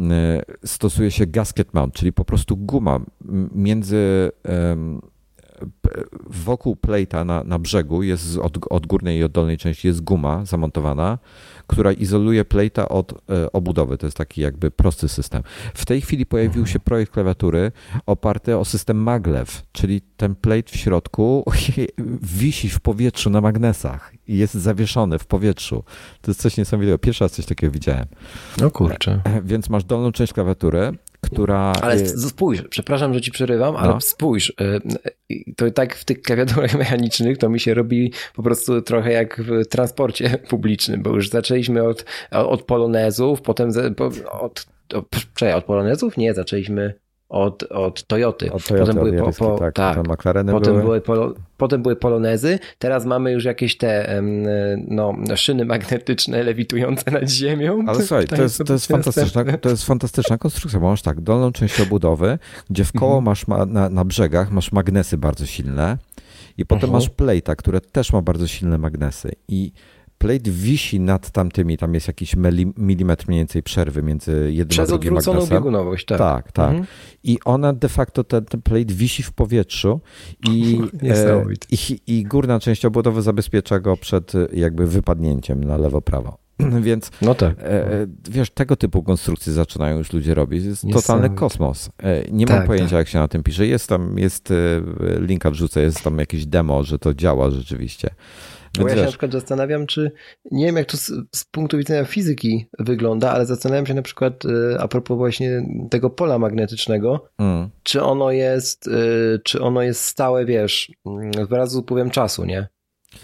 stosuje 0.66 1.10
się 1.10 1.26
gasket 1.26 1.74
mount, 1.74 1.94
czyli 1.94 2.12
po 2.12 2.24
prostu 2.24 2.56
guma 2.56 3.00
między 3.54 4.30
wokół 6.26 6.76
plejta 6.76 7.24
na, 7.24 7.44
na 7.44 7.58
brzegu 7.58 8.02
jest 8.02 8.38
od, 8.38 8.58
od 8.70 8.86
górnej 8.86 9.18
i 9.18 9.24
od 9.24 9.32
dolnej 9.32 9.58
części 9.58 9.86
jest 9.86 10.00
guma 10.00 10.44
zamontowana, 10.44 11.18
która 11.66 11.92
izoluje 11.92 12.44
plejta 12.44 12.88
od 12.88 13.12
e, 13.12 13.52
obudowy. 13.52 13.98
To 13.98 14.06
jest 14.06 14.16
taki 14.16 14.40
jakby 14.40 14.70
prosty 14.70 15.08
system. 15.08 15.42
W 15.74 15.86
tej 15.86 16.00
chwili 16.00 16.26
pojawił 16.26 16.62
mhm. 16.62 16.66
się 16.66 16.80
projekt 16.80 17.12
klawiatury 17.12 17.72
oparty 18.06 18.56
o 18.58 18.64
system 18.64 18.96
maglev, 18.96 19.62
czyli 19.72 20.00
ten 20.16 20.34
plate 20.34 20.72
w 20.72 20.76
środku 20.76 21.44
wisi 22.38 22.68
w 22.68 22.80
powietrzu 22.80 23.30
na 23.30 23.40
magnesach 23.40 24.12
i 24.28 24.36
jest 24.36 24.54
zawieszony 24.54 25.18
w 25.18 25.26
powietrzu. 25.26 25.84
To 26.20 26.30
jest 26.30 26.40
coś 26.40 26.56
niesamowitego. 26.56 26.98
Pierwszy 26.98 27.24
raz 27.24 27.32
coś 27.32 27.46
takiego 27.46 27.72
widziałem. 27.72 28.06
No 28.60 28.70
kurczę. 28.70 29.20
E, 29.24 29.42
więc 29.42 29.70
masz 29.70 29.84
dolną 29.84 30.12
część 30.12 30.32
klawiatury, 30.32 30.92
która... 31.34 31.72
Ale 31.82 32.08
spójrz, 32.08 32.62
przepraszam, 32.70 33.14
że 33.14 33.20
ci 33.20 33.30
przerywam, 33.30 33.76
ale 33.76 33.92
no. 33.92 34.00
spójrz, 34.00 34.52
y, 35.30 35.54
to 35.56 35.70
tak 35.70 35.94
w 35.94 36.04
tych 36.04 36.22
klawiaturach 36.22 36.74
mechanicznych 36.78 37.38
to 37.38 37.48
mi 37.48 37.60
się 37.60 37.74
robi 37.74 38.12
po 38.34 38.42
prostu 38.42 38.82
trochę 38.82 39.12
jak 39.12 39.42
w 39.42 39.66
transporcie 39.66 40.38
publicznym, 40.50 41.02
bo 41.02 41.10
już 41.10 41.28
zaczęliśmy 41.28 41.82
od, 41.82 42.04
od 42.30 42.62
polonezów, 42.62 43.42
potem 43.42 43.70
od, 44.40 44.66
od, 44.94 45.04
od 45.54 45.64
polonezów? 45.64 46.16
Nie, 46.16 46.34
zaczęliśmy 46.34 47.03
od, 47.34 47.62
od 47.62 48.06
Toyoty. 48.06 48.52
Od 48.52 48.66
Toyoty 48.66 48.92
potem 48.92 49.04
były 49.04 49.22
po, 49.22 49.32
po, 49.32 49.58
tak, 49.58 49.74
tak. 49.74 50.08
McLareny 50.08 50.52
potem 50.52 50.72
były. 50.72 50.84
były 50.84 51.00
polo, 51.00 51.34
potem 51.56 51.82
były 51.82 51.96
polonezy, 51.96 52.58
teraz 52.78 53.06
mamy 53.06 53.32
już 53.32 53.44
jakieś 53.44 53.76
te 53.76 54.22
no, 54.88 55.14
szyny 55.34 55.64
magnetyczne 55.64 56.42
lewitujące 56.42 57.10
nad 57.10 57.30
ziemią. 57.30 57.84
Ale 57.86 58.02
słuchaj, 58.02 58.26
to 58.26 58.42
jest, 58.42 58.64
to, 58.66 58.72
jest 58.72 58.86
fantastyczna, 58.86 59.44
to 59.58 59.68
jest 59.68 59.84
fantastyczna 59.84 60.38
konstrukcja, 60.38 60.80
bo 60.80 60.90
masz 60.90 61.02
tak, 61.02 61.20
dolną 61.20 61.52
część 61.52 61.80
obudowy, 61.80 62.38
gdzie 62.70 62.84
w 62.84 62.92
koło 62.92 63.18
mhm. 63.18 63.24
masz 63.24 63.48
ma, 63.48 63.66
na, 63.66 63.88
na 63.88 64.04
brzegach 64.04 64.50
masz 64.50 64.72
magnesy 64.72 65.18
bardzo 65.18 65.46
silne 65.46 65.98
i 66.58 66.66
potem 66.66 66.78
uh 66.78 66.84
mhm. 66.84 66.90
-huh. 66.90 67.04
masz 67.04 67.16
plejta, 67.16 67.56
które 67.56 67.80
też 67.80 68.12
ma 68.12 68.22
bardzo 68.22 68.46
silne 68.46 68.78
magnesy 68.78 69.32
i 69.48 69.72
plate 70.24 70.50
wisi 70.50 71.00
nad 71.00 71.30
tamtymi, 71.30 71.78
tam 71.78 71.94
jest 71.94 72.06
jakiś 72.06 72.36
milimetr 72.76 73.28
mniej 73.28 73.40
więcej 73.40 73.62
przerwy 73.62 74.02
między 74.02 74.32
jednym 74.52 74.68
Przez 74.68 74.80
a 74.80 74.86
drugim 74.86 75.08
odwróconą 75.08 75.40
magnesem. 75.40 75.58
biegunowość, 75.58 76.06
tak. 76.06 76.18
Tak, 76.18 76.52
tak. 76.52 76.70
Mhm. 76.70 76.86
I 77.24 77.38
ona 77.44 77.72
de 77.72 77.88
facto, 77.88 78.24
ten, 78.24 78.44
ten 78.44 78.62
plate 78.62 78.94
wisi 78.94 79.22
w 79.22 79.32
powietrzu 79.32 80.00
i, 80.48 80.80
e, 81.02 81.44
i, 81.70 82.00
i 82.06 82.24
górna 82.24 82.60
część 82.60 82.84
obudowy 82.84 83.22
zabezpiecza 83.22 83.80
go 83.80 83.96
przed 83.96 84.32
jakby 84.52 84.86
wypadnięciem 84.86 85.64
na 85.64 85.76
lewo-prawo. 85.76 86.38
Więc 86.80 87.10
no 87.22 87.34
tak. 87.34 87.58
E, 87.58 87.92
e, 87.92 88.06
wiesz, 88.30 88.50
tego 88.50 88.76
typu 88.76 89.02
konstrukcje 89.02 89.52
zaczynają 89.52 89.98
już 89.98 90.12
ludzie 90.12 90.34
robić. 90.34 90.64
Jest 90.64 90.86
totalny 90.92 91.30
kosmos. 91.30 91.90
E, 92.02 92.30
nie 92.30 92.46
mam 92.46 92.56
tak, 92.56 92.66
pojęcia, 92.66 92.90
tak. 92.90 92.98
jak 92.98 93.08
się 93.08 93.18
na 93.18 93.28
tym 93.28 93.42
pisze. 93.42 93.66
Jest 93.66 93.88
tam, 93.88 94.18
jest 94.18 94.52
linka 95.18 95.50
wrzucę, 95.50 95.82
jest 95.82 96.02
tam 96.02 96.18
jakieś 96.18 96.46
demo, 96.46 96.82
że 96.84 96.98
to 96.98 97.14
działa 97.14 97.50
rzeczywiście. 97.50 98.10
Bo 98.78 98.88
ja 98.88 98.94
się 98.94 99.02
na 99.02 99.08
przykład 99.08 99.32
zastanawiam, 99.32 99.86
czy 99.86 100.12
nie 100.50 100.66
wiem, 100.66 100.76
jak 100.76 100.86
to 100.86 100.96
z, 100.96 101.12
z, 101.34 101.44
punktu 101.44 101.78
widzenia 101.78 102.04
fizyki 102.04 102.66
wygląda, 102.78 103.32
ale 103.32 103.46
zastanawiam 103.46 103.86
się 103.86 103.94
na 103.94 104.02
przykład 104.02 104.44
y, 104.44 104.76
a 104.80 104.88
propos 104.88 105.16
właśnie 105.16 105.62
tego 105.90 106.10
pola 106.10 106.38
magnetycznego, 106.38 107.28
mm. 107.38 107.70
czy 107.82 108.02
ono 108.02 108.30
jest, 108.30 108.86
y, 108.86 109.40
czy 109.44 109.62
ono 109.62 109.82
jest 109.82 110.00
stałe, 110.00 110.44
wiesz, 110.44 110.92
wraz 111.50 111.70
z 111.72 111.76
upływem 111.76 112.10
czasu, 112.10 112.44
nie? 112.44 112.68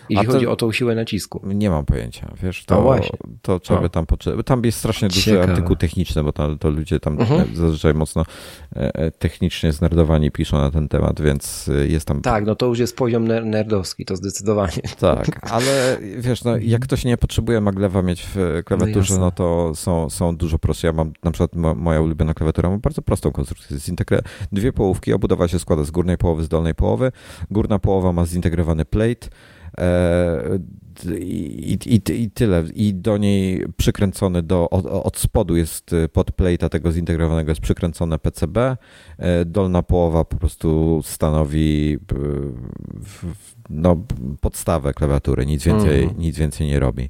Jeśli 0.08 0.26
chodzi 0.26 0.46
o 0.46 0.56
tą 0.56 0.72
siłę 0.72 0.94
nacisku. 0.94 1.40
Nie 1.44 1.70
mam 1.70 1.84
pojęcia, 1.84 2.32
wiesz, 2.42 2.64
to, 2.64 2.82
no 2.84 3.18
to 3.42 3.60
trzeba 3.60 3.80
by 3.80 3.90
tam 3.90 4.06
poczytać. 4.06 4.46
Tam 4.46 4.64
jest 4.64 4.78
strasznie 4.78 5.08
duży 5.08 5.20
Ciekawe. 5.20 5.52
artykuł 5.52 5.76
techniczny, 5.76 6.24
bo 6.24 6.32
to, 6.32 6.56
to 6.56 6.70
ludzie 6.70 7.00
tam 7.00 7.16
uh-huh. 7.16 7.54
zazwyczaj 7.54 7.94
mocno 7.94 8.24
e, 8.76 8.94
e, 8.94 9.10
technicznie 9.10 9.72
znerdowani 9.72 10.30
piszą 10.30 10.56
na 10.58 10.70
ten 10.70 10.88
temat, 10.88 11.20
więc 11.20 11.68
e, 11.68 11.86
jest 11.86 12.06
tam... 12.06 12.20
Tak, 12.20 12.46
no 12.46 12.54
to 12.54 12.66
już 12.66 12.78
jest 12.78 12.96
poziom 12.96 13.28
nerdowski, 13.28 14.04
to 14.04 14.16
zdecydowanie. 14.16 14.72
Tak, 15.00 15.50
ale 15.52 15.98
wiesz, 16.18 16.44
no, 16.44 16.56
jak 16.56 16.82
ktoś 16.82 17.04
nie 17.04 17.16
potrzebuje 17.16 17.60
maglewa 17.60 18.02
mieć 18.02 18.26
w 18.34 18.62
klawiaturze, 18.64 19.14
no, 19.14 19.20
no 19.20 19.30
to 19.30 19.72
są, 19.74 20.10
są 20.10 20.36
dużo 20.36 20.58
prostsze. 20.58 20.86
Ja 20.86 20.92
mam 20.92 21.12
na 21.24 21.30
przykład 21.30 21.76
moja 21.76 22.00
ulubiona 22.00 22.34
klawiatura 22.34 22.70
ma 22.70 22.78
bardzo 22.78 23.02
prostą 23.02 23.32
konstrukcję. 23.32 23.78
Zintegre... 23.78 24.22
Dwie 24.52 24.72
połówki, 24.72 25.12
obudowa 25.12 25.48
się 25.48 25.58
składa 25.58 25.84
z 25.84 25.90
górnej 25.90 26.18
połowy, 26.18 26.44
z 26.44 26.48
dolnej 26.48 26.74
połowy. 26.74 27.12
Górna 27.50 27.78
połowa 27.78 28.12
ma 28.12 28.26
zintegrowany 28.26 28.84
plate, 28.84 29.28
E, 29.59 29.59
I, 31.18 31.78
i, 31.86 32.00
I 32.22 32.30
tyle. 32.30 32.64
I 32.74 32.94
do 32.94 33.18
niej 33.18 33.64
przykręcony 33.76 34.42
do, 34.42 34.70
od, 34.70 34.86
od 34.86 35.18
spodu 35.18 35.56
jest 35.56 35.92
e, 35.92 36.08
pod 36.08 36.30
plate'a 36.30 36.68
tego 36.68 36.92
zintegrowanego 36.92 37.50
jest 37.50 37.60
przykręcone 37.60 38.18
PCB. 38.18 38.76
E, 39.18 39.44
dolna 39.44 39.82
połowa 39.82 40.24
po 40.24 40.36
prostu 40.36 41.00
stanowi 41.04 41.98
no, 43.70 44.04
podstawę 44.40 44.94
klawiatury, 44.94 45.46
nic 45.46 45.64
więcej, 45.64 46.02
mhm. 46.02 46.20
nic 46.20 46.38
więcej 46.38 46.66
nie 46.66 46.80
robi. 46.80 47.08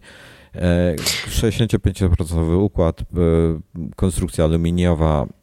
65% 1.29 2.63
układ, 2.63 3.03
konstrukcja 3.97 4.45
aluminiowa, 4.45 5.27
E, 5.27 5.40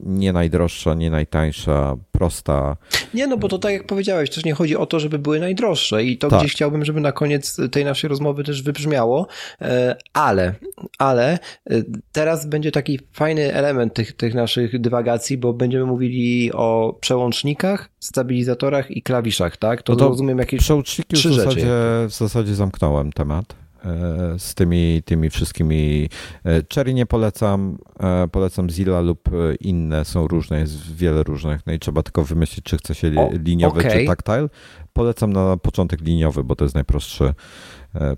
nie 0.00 0.32
najdroższa, 0.32 0.94
nie 0.94 1.10
najtańsza, 1.10 1.96
prosta. 2.12 2.76
Nie, 3.14 3.26
no 3.26 3.36
bo 3.36 3.48
to 3.48 3.58
tak 3.58 3.72
jak 3.72 3.86
powiedziałeś, 3.86 4.30
też 4.30 4.44
nie 4.44 4.54
chodzi 4.54 4.76
o 4.76 4.86
to, 4.86 5.00
żeby 5.00 5.18
były 5.18 5.40
najdroższe 5.40 6.04
i 6.04 6.18
to 6.18 6.28
tak. 6.28 6.40
gdzieś 6.40 6.52
chciałbym, 6.52 6.84
żeby 6.84 7.00
na 7.00 7.12
koniec 7.12 7.56
tej 7.70 7.84
naszej 7.84 8.08
rozmowy 8.08 8.44
też 8.44 8.62
wybrzmiało, 8.62 9.26
e, 9.60 9.96
ale, 10.12 10.54
ale 10.98 11.38
e, 11.70 11.82
teraz 12.12 12.46
będzie 12.46 12.72
taki 12.72 13.00
fajny 13.12 13.54
element 13.54 13.94
tych, 13.94 14.12
tych 14.12 14.34
naszych 14.34 14.80
dywagacji, 14.80 15.38
bo 15.38 15.52
będziemy 15.52 15.86
mówili 15.86 16.52
o 16.52 16.98
przełącznikach, 17.00 17.88
stabilizatorach 18.00 18.90
i 18.90 19.02
klawiszach, 19.02 19.56
tak? 19.56 19.82
To, 19.82 19.92
no 19.92 19.98
to 19.98 20.08
rozumiem 20.08 20.38
jakieś 20.38 20.60
przełączniki 20.60 21.16
trzy 21.16 21.30
w 21.30 21.34
zasadzie, 21.34 21.60
rzeczy. 21.60 22.08
w 22.08 22.12
zasadzie 22.12 22.54
zamknąłem 22.54 23.12
temat. 23.12 23.61
E, 23.84 24.38
z 24.38 24.54
tymi, 24.54 25.02
tymi 25.04 25.30
wszystkimi. 25.30 26.08
E, 26.44 26.62
Cherry 26.74 26.94
nie 26.94 27.06
polecam, 27.06 27.78
e, 28.00 28.28
polecam 28.28 28.70
Zilla 28.70 29.00
lub 29.00 29.30
inne, 29.60 30.04
są 30.04 30.28
różne, 30.28 30.58
jest 30.58 30.94
wiele 30.96 31.22
różnych, 31.22 31.66
no 31.66 31.72
i 31.72 31.78
trzeba 31.78 32.02
tylko 32.02 32.24
wymyślić, 32.24 32.64
czy 32.64 32.76
chce 32.76 32.94
się 32.94 33.10
liniowy 33.44 33.80
okay. 33.80 33.92
czy 33.92 34.06
tactile. 34.06 34.48
Polecam 34.92 35.32
na 35.32 35.56
początek 35.56 36.00
liniowy, 36.00 36.44
bo 36.44 36.56
to 36.56 36.64
jest 36.64 36.74
najprostszy 36.74 37.34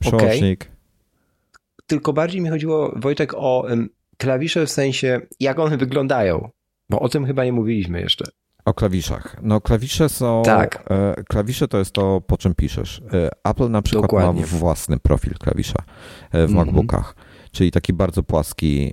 przełącznik. 0.01 0.65
Okay. 0.65 0.75
Tylko 1.87 2.13
bardziej 2.13 2.41
mi 2.41 2.49
chodziło, 2.49 2.93
Wojtek, 2.97 3.35
o 3.35 3.67
klawisze 4.19 4.67
w 4.67 4.71
sensie, 4.71 5.21
jak 5.41 5.59
one 5.59 5.77
wyglądają, 5.77 6.51
bo 6.91 7.01
o 7.01 7.09
tym 7.09 7.27
chyba 7.27 7.45
nie 7.45 7.53
mówiliśmy 7.53 8.01
jeszcze. 8.01 8.25
O 8.65 8.75
klawiszach. 8.75 9.37
No 9.43 9.61
klawisze 9.61 10.09
są... 10.09 10.43
Tak. 10.45 10.85
E, 10.91 11.23
klawisze 11.29 11.69
to 11.69 11.79
jest 11.79 11.93
to, 11.93 12.21
po 12.21 12.37
czym 12.37 12.55
piszesz. 12.55 13.03
E, 13.13 13.31
Apple 13.51 13.71
na 13.71 13.83
przykład 13.83 14.03
Dokładnie. 14.03 14.41
ma 14.41 14.47
własny 14.47 14.99
profil 14.99 15.35
klawisza 15.35 15.79
e, 16.33 16.47
w 16.47 16.51
-hmm. 16.51 16.55
MacBookach, 16.55 17.17
czyli 17.53 17.71
taki 17.71 17.93
bardzo 17.93 18.23
płaski 18.23 18.93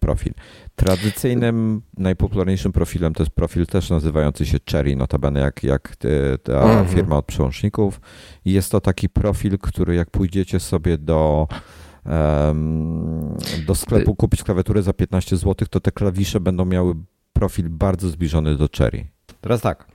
profil. 0.00 0.32
Tradycyjnym, 0.74 1.82
najpopularniejszym 1.98 2.72
profilem 2.72 3.14
to 3.14 3.22
jest 3.22 3.32
profil 3.32 3.66
też 3.66 3.90
nazywający 3.90 4.46
się 4.46 4.58
Cherry, 4.70 4.96
notabene 4.96 5.40
jak, 5.40 5.64
jak 5.64 5.96
ta 6.42 6.52
-hmm. 6.52 6.88
firma 6.88 7.16
od 7.16 7.26
przełączników. 7.26 8.00
Jest 8.44 8.72
to 8.72 8.80
taki 8.80 9.08
profil, 9.08 9.58
który 9.58 9.94
jak 9.94 10.10
pójdziecie 10.10 10.60
sobie 10.60 10.98
do 10.98 11.48
do 13.66 13.74
sklepu 13.74 14.14
kupić 14.14 14.42
klawiaturę 14.42 14.82
za 14.82 14.92
15 14.92 15.36
zł, 15.36 15.68
to 15.70 15.80
te 15.80 15.92
klawisze 15.92 16.40
będą 16.40 16.64
miały 16.64 16.94
profil 17.40 17.68
bardzo 17.70 18.08
zbliżony 18.08 18.56
do 18.56 18.68
Cherry. 18.78 19.06
Teraz 19.40 19.60
tak. 19.60 19.86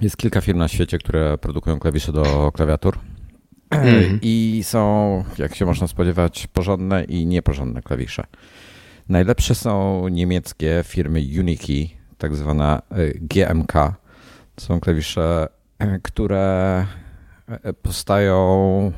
Jest 0.00 0.16
kilka 0.16 0.40
firm 0.40 0.58
na 0.58 0.68
świecie, 0.68 0.98
które 0.98 1.38
produkują 1.38 1.78
klawisze 1.78 2.12
do 2.12 2.52
klawiatur. 2.54 2.98
Mm. 3.70 4.18
I 4.22 4.60
są, 4.64 5.24
jak 5.38 5.54
się 5.54 5.66
można 5.66 5.86
spodziewać, 5.86 6.46
porządne 6.46 7.04
i 7.04 7.26
nieporządne 7.26 7.82
klawisze. 7.82 8.26
Najlepsze 9.08 9.54
są 9.54 10.08
niemieckie 10.08 10.84
firmy 10.86 11.20
Uniki, 11.40 11.96
tak 12.18 12.36
zwana 12.36 12.82
e, 12.90 13.08
GMK. 13.14 13.72
To 14.54 14.64
są 14.64 14.80
klawisze, 14.80 15.48
które 16.08 16.86
e, 17.48 17.72
powstają 17.72 18.92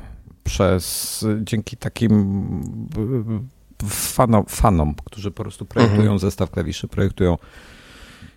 przez 0.45 1.27
dzięki 1.43 1.77
takim 1.77 2.17
fanom, 3.89 4.45
fanom 4.49 4.95
którzy 5.05 5.31
po 5.31 5.43
prostu 5.43 5.67
projektują 5.67 6.03
mhm. 6.03 6.19
zestaw 6.19 6.51
klawiszy, 6.51 6.89
projektują 6.89 7.39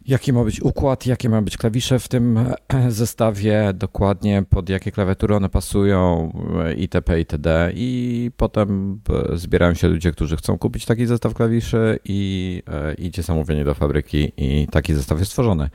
jaki 0.05 0.33
ma 0.33 0.43
być 0.43 0.61
układ, 0.61 1.05
jakie 1.05 1.29
ma 1.29 1.41
być 1.41 1.57
klawisze 1.57 1.99
w 1.99 2.07
tym 2.07 2.37
e, 2.37 2.55
zestawie, 2.91 3.71
dokładnie 3.73 4.43
pod 4.49 4.69
jakie 4.69 4.91
klawiatury 4.91 5.35
one 5.35 5.49
pasują 5.49 6.31
e, 6.65 6.73
itp. 6.73 7.19
itd. 7.19 7.71
I 7.75 8.31
potem 8.37 8.99
e, 9.33 9.37
zbierają 9.37 9.73
się 9.73 9.87
ludzie, 9.87 10.11
którzy 10.11 10.37
chcą 10.37 10.57
kupić 10.57 10.85
taki 10.85 11.05
zestaw 11.05 11.33
klawiszy 11.33 11.99
i 12.05 12.63
idzie 12.97 13.23
zamówienie 13.23 13.63
do 13.63 13.73
fabryki 13.73 14.31
i 14.37 14.67
taki 14.67 14.93
zestaw 14.93 15.19
jest 15.19 15.31
stworzony. 15.31 15.69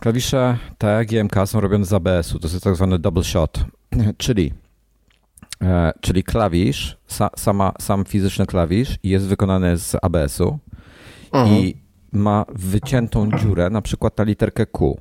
Klawisze 0.00 0.58
te 0.78 1.04
GMK 1.04 1.34
są 1.46 1.60
robione 1.60 1.84
z 1.84 1.92
ABS-u, 1.92 2.38
to 2.38 2.48
jest 2.48 2.64
tak 2.64 2.76
zwany 2.76 2.98
double 2.98 3.24
shot, 3.24 3.64
czyli 4.18 4.52
E, 4.65 4.65
czyli 6.00 6.24
klawisz, 6.24 6.98
sa, 7.08 7.30
sama, 7.36 7.72
sam 7.80 8.04
fizyczny 8.04 8.46
klawisz 8.46 8.98
jest 9.02 9.26
wykonany 9.26 9.76
z 9.76 9.96
ABS-u 10.02 10.58
i 11.46 11.76
ma 12.12 12.44
wyciętą 12.54 13.30
dziurę, 13.38 13.70
na 13.70 13.82
przykład 13.82 14.18
na 14.18 14.24
literkę 14.24 14.66
Q. 14.66 14.98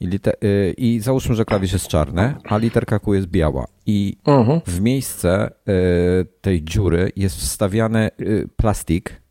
I, 0.00 0.06
liter, 0.06 0.34
y, 0.44 0.74
I 0.78 1.00
załóżmy, 1.00 1.34
że 1.34 1.44
klawisz 1.44 1.72
jest 1.72 1.88
czarny, 1.88 2.34
a 2.44 2.58
literka 2.58 2.98
Q 2.98 3.14
jest 3.14 3.26
biała. 3.26 3.66
I 3.86 4.16
uh-huh. 4.24 4.60
w 4.66 4.80
miejsce 4.80 5.50
y, 5.50 6.26
tej 6.40 6.64
dziury 6.64 7.12
jest 7.16 7.36
wstawiany 7.36 8.10
y, 8.20 8.48
plastik, 8.56 9.22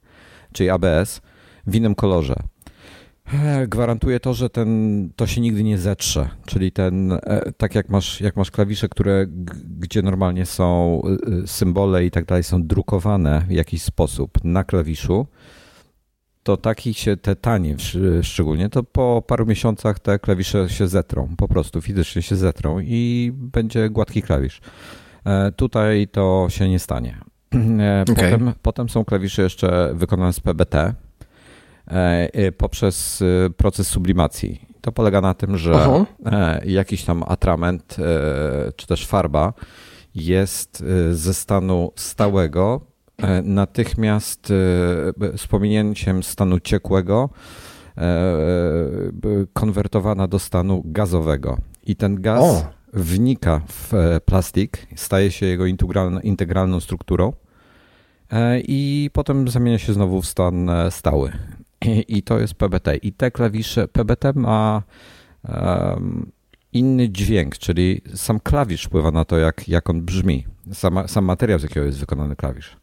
czyli 0.54 0.70
ABS, 0.70 1.22
w 1.68 1.76
innym 1.76 1.96
kolorze. 1.96 2.36
E, 3.34 3.68
gwarantuje 3.68 4.20
to, 4.20 4.34
że 4.34 4.50
ten, 4.50 5.10
to 5.16 5.28
się 5.28 5.42
nigdy 5.42 5.64
nie 5.64 5.78
zetrze. 5.78 6.30
Czyli 6.46 6.72
ten, 6.72 7.12
e, 7.12 7.52
tak 7.58 7.76
jak 7.76 7.90
masz, 7.90 8.22
jak 8.22 8.36
masz 8.36 8.52
klawisze, 8.52 8.90
które, 8.90 9.26
gdzie 9.80 10.02
normalnie 10.02 10.46
są 10.46 11.02
symbole 11.46 12.06
i 12.06 12.12
tak 12.12 12.26
dalej, 12.26 12.44
są 12.44 12.68
drukowane 12.68 13.46
w 13.48 13.52
jakiś 13.52 13.82
sposób 13.82 14.44
na 14.44 14.64
klawiszu, 14.64 15.28
to 16.44 16.58
taki 16.58 16.94
się 16.94 17.18
te 17.18 17.36
tanie 17.36 17.76
szczególnie, 18.22 18.70
to 18.70 18.84
po 18.84 19.24
paru 19.28 19.46
miesiącach 19.46 20.00
te 20.00 20.20
klawisze 20.20 20.70
się 20.70 20.88
zetrą, 20.88 21.36
po 21.38 21.48
prostu 21.48 21.82
fizycznie 21.82 22.22
się 22.22 22.36
zetrą 22.36 22.80
i 22.80 23.32
będzie 23.36 23.90
gładki 23.90 24.22
klawisz. 24.22 24.62
E, 25.26 25.52
tutaj 25.52 26.08
to 26.08 26.48
się 26.50 26.70
nie 26.70 26.80
stanie. 26.80 27.18
Potem, 28.06 28.48
okay. 28.48 28.54
potem 28.62 28.90
są 28.90 29.06
klawisze 29.06 29.42
jeszcze 29.42 29.92
wykonane 29.94 30.34
z 30.34 30.40
PBT 30.40 30.94
poprzez 32.58 33.24
proces 33.58 33.88
sublimacji. 33.88 34.68
To 34.82 34.92
polega 34.92 35.22
na 35.22 35.34
tym, 35.34 35.58
że 35.58 35.72
uh-huh. 35.72 36.06
jakiś 36.66 37.04
tam 37.04 37.24
atrament 37.28 37.98
czy 38.76 38.88
też 38.88 39.08
farba 39.08 39.54
jest 40.16 40.84
ze 41.12 41.34
stanu 41.34 41.92
stałego 41.96 42.82
E, 43.18 43.42
natychmiast 43.42 44.52
e, 44.52 45.38
z 45.38 45.48
pominięciem 45.48 46.24
stanu 46.24 46.60
ciekłego 46.60 47.30
e, 47.98 48.04
konwertowana 49.54 50.28
do 50.28 50.40
stanu 50.40 50.82
gazowego. 50.86 51.58
I 51.86 51.96
ten 51.96 52.22
gaz 52.22 52.44
o. 52.44 52.66
wnika 52.94 53.62
w 53.68 53.94
plastik, 54.26 54.88
staje 54.96 55.32
się 55.32 55.46
jego 55.46 55.66
integralną 56.24 56.80
strukturą 56.80 57.34
i 58.68 59.10
potem 59.14 59.48
zamienia 59.48 59.80
się 59.80 59.94
znowu 59.94 60.22
w 60.22 60.26
stan 60.26 60.70
stały. 60.90 61.32
I, 62.08 62.24
to 62.24 62.40
jest 62.40 62.54
PBT. 62.54 62.96
I 62.96 63.14
te 63.14 63.32
klawisze, 63.32 63.88
PBT 63.88 64.36
ma 64.36 64.84
um, 65.50 66.32
inny 66.74 67.10
dźwięk, 67.10 67.58
czyli 67.58 68.02
sam 68.16 68.40
klawisz 68.40 68.84
wpływa 68.84 69.12
na 69.12 69.26
to, 69.26 69.38
jak, 69.38 69.70
jak 69.70 69.90
on 69.90 70.02
brzmi. 70.02 70.46
Sam, 70.74 71.08
sam 71.08 71.26
materiał, 71.26 71.60
z 71.60 71.64
jakiego 71.64 71.86
jest 71.86 72.00
wykonany 72.00 72.36
klawisz. 72.36 72.78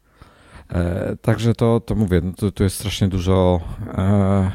E, 0.73 1.15
także 1.21 1.53
to, 1.53 1.79
to 1.79 1.95
mówię, 1.95 2.21
no 2.23 2.31
to, 2.33 2.51
to 2.51 2.63
jest 2.63 2.75
strasznie 2.75 3.07
dużo 3.07 3.61
e, 3.87 4.51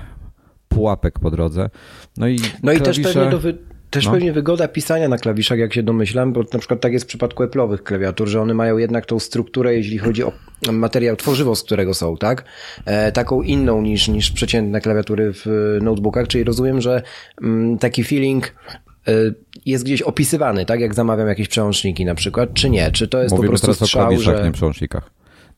pułapek 0.68 1.18
po 1.18 1.30
drodze. 1.30 1.70
No 2.16 2.28
i, 2.28 2.38
no 2.62 2.72
i 2.72 2.80
też 2.80 3.01
pewnie 3.01 3.30
do 3.30 3.38
wy... 3.38 3.59
Też 3.91 4.07
no. 4.07 4.12
pewnie 4.12 4.32
wygoda 4.32 4.68
pisania 4.68 5.09
na 5.09 5.18
klawiszach, 5.18 5.59
jak 5.59 5.74
się 5.74 5.82
domyślam, 5.82 6.32
bo 6.32 6.45
na 6.53 6.59
przykład 6.59 6.80
tak 6.80 6.93
jest 6.93 7.05
w 7.05 7.09
przypadku 7.09 7.45
Apple'owych 7.45 7.82
klawiatur, 7.82 8.28
że 8.28 8.41
one 8.41 8.55
mają 8.55 8.78
jednak 8.78 9.07
tą 9.07 9.18
strukturę, 9.18 9.74
jeśli 9.74 9.99
chodzi 9.99 10.24
o 10.24 10.32
materiał, 10.72 11.16
tworzywo, 11.16 11.57
z 11.57 11.62
którego 11.62 11.95
są, 11.95 12.16
tak? 12.16 12.45
E, 12.84 13.12
taką 13.12 13.43
inną 13.43 13.82
niż, 13.82 14.09
niż 14.09 14.30
przeciętne 14.30 14.80
klawiatury 14.80 15.32
w 15.32 15.78
notebookach, 15.82 16.28
czyli 16.28 16.45
rozumiem, 16.45 16.80
że 16.80 17.03
mm, 17.43 17.78
taki 17.78 18.05
feeling 18.05 18.55
e, 19.09 19.12
jest 19.66 19.84
gdzieś 19.84 20.03
opisywany, 20.03 20.66
tak? 20.66 20.80
Jak 20.80 20.95
zamawiam 20.95 21.28
jakieś 21.28 21.49
przełączniki 21.49 22.05
na 22.05 22.14
przykład, 22.14 22.55
czy 22.55 22.70
nie? 22.70 22.91
Czy 22.91 23.09
to 23.09 23.22
jest 23.22 23.32
Mówimy 23.32 23.47
po 23.47 23.51
prostu 23.51 23.66
teraz 23.66 23.76
strzał, 23.76 24.03
o 24.03 24.07
klawiszach, 24.09 24.37
że... 24.37 24.45
nie 24.45 24.53
przełącznikach 24.53 25.11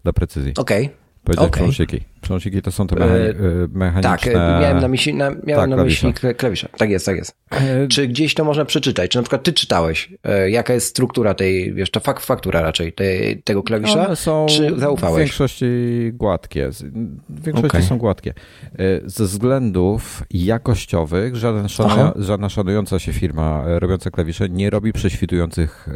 dla 0.03 0.13
precyzji. 0.13 0.53
Okej. 0.57 0.85
Okay. 0.85 1.08
Powiedziałeś 1.29 1.49
okay. 1.49 1.59
przełączniki. 1.59 2.05
Przełączniki 2.21 2.63
to 2.63 2.73
są 2.73 2.87
te 2.87 2.97
mechani 2.97 3.21
e, 3.21 3.35
mechaniczne... 3.73 4.11
Tak, 4.11 4.27
miałem 4.61 4.81
na 4.81 4.89
myśli, 4.89 5.15
na, 5.15 5.31
miałem 5.31 5.71
tak, 5.71 5.79
na 5.79 5.85
myśli 5.85 6.15
klawisze. 6.37 6.69
Tak 6.77 6.91
jest, 6.91 7.07
tak 7.07 7.17
jest. 7.17 7.37
E... 7.51 7.89
Czy 7.89 8.09
gdzieś 8.09 8.35
to 8.35 8.45
można 8.45 8.65
przeczytać? 8.65 9.11
Czy 9.11 9.19
na 9.19 9.23
przykład 9.23 9.43
ty 9.43 9.53
czytałeś? 9.53 10.13
E, 10.25 10.51
jaka 10.51 10.75
jest 10.75 10.87
struktura 10.87 11.35
tej, 11.35 11.75
wiesz, 11.75 11.91
to 11.91 12.01
fak, 12.01 12.21
faktura 12.21 12.63
raczej 12.63 12.93
tej, 12.93 13.43
tego 13.43 13.63
klawisza? 13.63 14.07
One 14.07 14.17
są 14.17 14.47
czy 14.49 14.79
zaufałeś? 14.79 15.17
w 15.17 15.19
większości 15.19 15.67
gładkie. 16.13 16.71
W 17.29 17.45
większości 17.45 17.67
okay. 17.67 17.83
są 17.83 17.99
gładkie. 17.99 18.35
E, 18.73 18.75
ze 19.05 19.25
względów 19.25 20.23
jakościowych 20.31 21.37
żaden 21.37 21.69
szanuje, 21.69 22.13
żadna 22.17 22.49
szanująca 22.49 22.99
się 22.99 23.13
firma 23.13 23.65
robiąca 23.67 24.11
klawisze 24.11 24.49
nie 24.49 24.71
robi 24.71 24.93
prześwitujących 24.93 25.89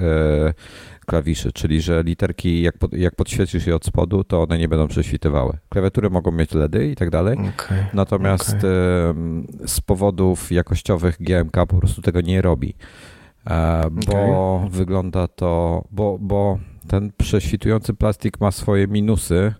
klawiszy, 1.07 1.53
czyli 1.53 1.81
że 1.81 2.03
literki, 2.03 2.63
jak, 2.63 2.79
pod, 2.79 2.93
jak 2.93 3.15
podświecisz 3.15 3.67
je 3.67 3.77
od 3.77 3.85
spodu, 3.85 4.25
to 4.25 4.43
one 4.43 4.59
nie 4.59 4.69
będą 4.69 4.89
prześwitywały. 4.89 5.59
Klawiatury 5.69 6.11
mogą 6.11 6.31
mieć 6.31 6.55
LEDy 6.55 6.91
i 6.91 6.97
tak 6.97 7.11
dalej, 7.11 7.39
okay, 7.39 7.87
natomiast 7.95 8.57
okay. 8.57 8.69
z 9.67 9.81
powodów 9.81 10.53
jakościowych 10.53 11.17
GMK 11.21 11.55
po 11.69 11.77
prostu 11.77 12.03
tego 12.03 12.21
nie 12.21 12.43
robi, 12.43 12.75
e, 13.47 13.83
bo 13.91 14.57
okay. 14.57 14.71
wygląda 14.71 15.29
to, 15.29 15.85
bo, 15.91 16.19
bo 16.21 16.59
ten 16.89 17.13
prześwitujący 17.19 17.95
plastik 17.95 18.41
ma 18.41 18.51
swoje 18.51 18.87
minusy 18.87 19.55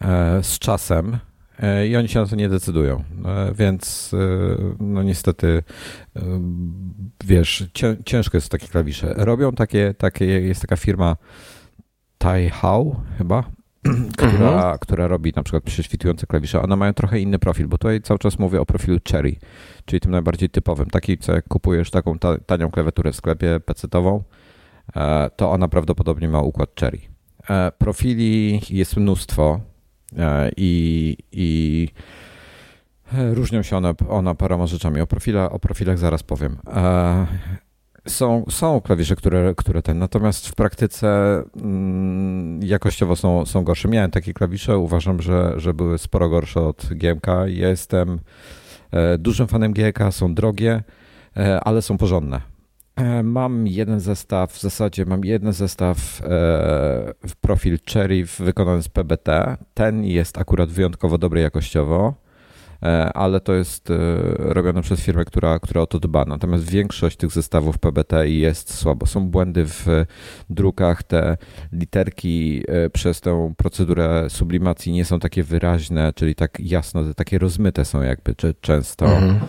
e, 0.00 0.42
z 0.42 0.58
czasem, 0.58 1.18
i 1.88 1.96
oni 1.96 2.08
się 2.08 2.20
na 2.20 2.26
to 2.26 2.36
nie 2.36 2.48
decydują. 2.48 3.04
E, 3.24 3.54
więc 3.54 4.14
e, 4.14 4.18
no 4.80 5.02
niestety 5.02 5.62
wiesz, 7.24 7.64
ciężko 8.04 8.36
jest 8.36 8.48
takie 8.48 8.68
klawisze. 8.68 9.14
Robią 9.16 9.52
takie, 9.52 9.94
takie 9.98 10.24
jest 10.24 10.60
taka 10.60 10.76
firma 10.76 11.16
Taihao 12.18 13.00
chyba, 13.18 13.44
która, 14.16 14.32
mhm. 14.32 14.78
która 14.78 15.06
robi 15.08 15.32
na 15.36 15.42
przykład 15.42 15.62
prześwitujące 15.62 16.26
klawisze. 16.26 16.62
One 16.62 16.76
mają 16.76 16.94
trochę 16.94 17.20
inny 17.20 17.38
profil, 17.38 17.68
bo 17.68 17.78
tutaj 17.78 18.00
cały 18.00 18.18
czas 18.18 18.38
mówię 18.38 18.60
o 18.60 18.66
profilu 18.66 18.98
Cherry, 19.10 19.36
czyli 19.84 20.00
tym 20.00 20.10
najbardziej 20.10 20.50
typowym. 20.50 20.90
Taki, 20.90 21.18
co 21.18 21.32
jak 21.32 21.48
kupujesz 21.48 21.90
taką 21.90 22.18
ta, 22.18 22.38
tanią 22.38 22.70
klawiaturę 22.70 23.12
w 23.12 23.16
sklepie 23.16 23.60
pecetową, 23.60 24.22
to 25.36 25.50
ona 25.50 25.68
prawdopodobnie 25.68 26.28
ma 26.28 26.40
układ 26.40 26.70
Cherry. 26.80 26.98
Profili 27.78 28.60
jest 28.70 28.96
mnóstwo, 28.96 29.60
E, 29.60 29.73
i, 30.56 31.16
i 31.32 31.88
różnią 33.12 33.62
się 33.62 33.76
one, 33.76 33.94
one 34.08 34.34
paroma 34.34 34.66
rzeczami. 34.66 35.00
O, 35.00 35.06
profila, 35.06 35.50
o 35.50 35.58
profilach 35.58 35.98
zaraz 35.98 36.22
powiem. 36.22 36.56
E, 36.74 37.26
są, 38.08 38.44
są 38.50 38.80
klawisze, 38.80 39.16
które, 39.16 39.54
które 39.56 39.82
ten, 39.82 39.98
natomiast 39.98 40.48
w 40.48 40.54
praktyce 40.54 41.08
mm, 41.56 42.62
jakościowo 42.62 43.16
są, 43.16 43.46
są 43.46 43.64
gorsze. 43.64 43.88
Miałem 43.88 44.10
takie 44.10 44.32
klawisze, 44.34 44.78
uważam, 44.78 45.22
że, 45.22 45.52
że 45.56 45.74
były 45.74 45.98
sporo 45.98 46.28
gorsze 46.28 46.60
od 46.60 46.86
GMK. 46.90 47.26
Jestem 47.46 48.20
e, 48.90 49.18
dużym 49.18 49.46
fanem 49.46 49.72
GMK, 49.72 49.98
są 50.10 50.34
drogie, 50.34 50.82
ale 51.64 51.82
są 51.82 51.98
porządne. 51.98 52.53
E, 52.96 53.22
mam 53.22 53.66
jeden 53.66 54.00
zestaw, 54.00 54.52
w 54.52 54.60
zasadzie 54.60 55.04
mam 55.04 55.24
jeden 55.24 55.52
zestaw 55.52 56.20
e, 56.22 56.26
w 57.28 57.36
profil 57.40 57.78
Cherry 57.92 58.24
wykonany 58.38 58.82
z 58.82 58.88
PBT. 58.88 59.56
Ten 59.74 60.04
jest 60.04 60.38
akurat 60.38 60.70
wyjątkowo 60.70 61.18
dobry 61.18 61.40
jakościowo, 61.40 62.14
e, 62.82 63.12
ale 63.12 63.40
to 63.40 63.54
jest 63.54 63.92
robione 64.38 64.82
przez 64.82 65.00
firmę, 65.00 65.24
która, 65.24 65.58
która 65.58 65.80
o 65.80 65.86
to 65.86 66.00
dba. 66.00 66.24
Natomiast 66.24 66.70
większość 66.70 67.16
tych 67.16 67.32
zestawów 67.32 67.78
PBT 67.78 68.28
jest 68.28 68.74
słabo. 68.74 69.06
Są 69.06 69.28
błędy 69.28 69.66
w 69.66 69.86
drukach, 70.50 71.02
te 71.02 71.36
literki 71.72 72.62
przez 72.92 73.20
tę 73.20 73.52
procedurę 73.56 74.26
sublimacji 74.30 74.92
nie 74.92 75.04
są 75.04 75.18
takie 75.18 75.42
wyraźne, 75.42 76.12
czyli 76.12 76.34
tak 76.34 76.58
jasno, 76.60 77.14
takie 77.14 77.38
rozmyte 77.38 77.84
są 77.84 78.02
jakby 78.02 78.34
często. 78.60 79.06
Mhm. 79.06 79.40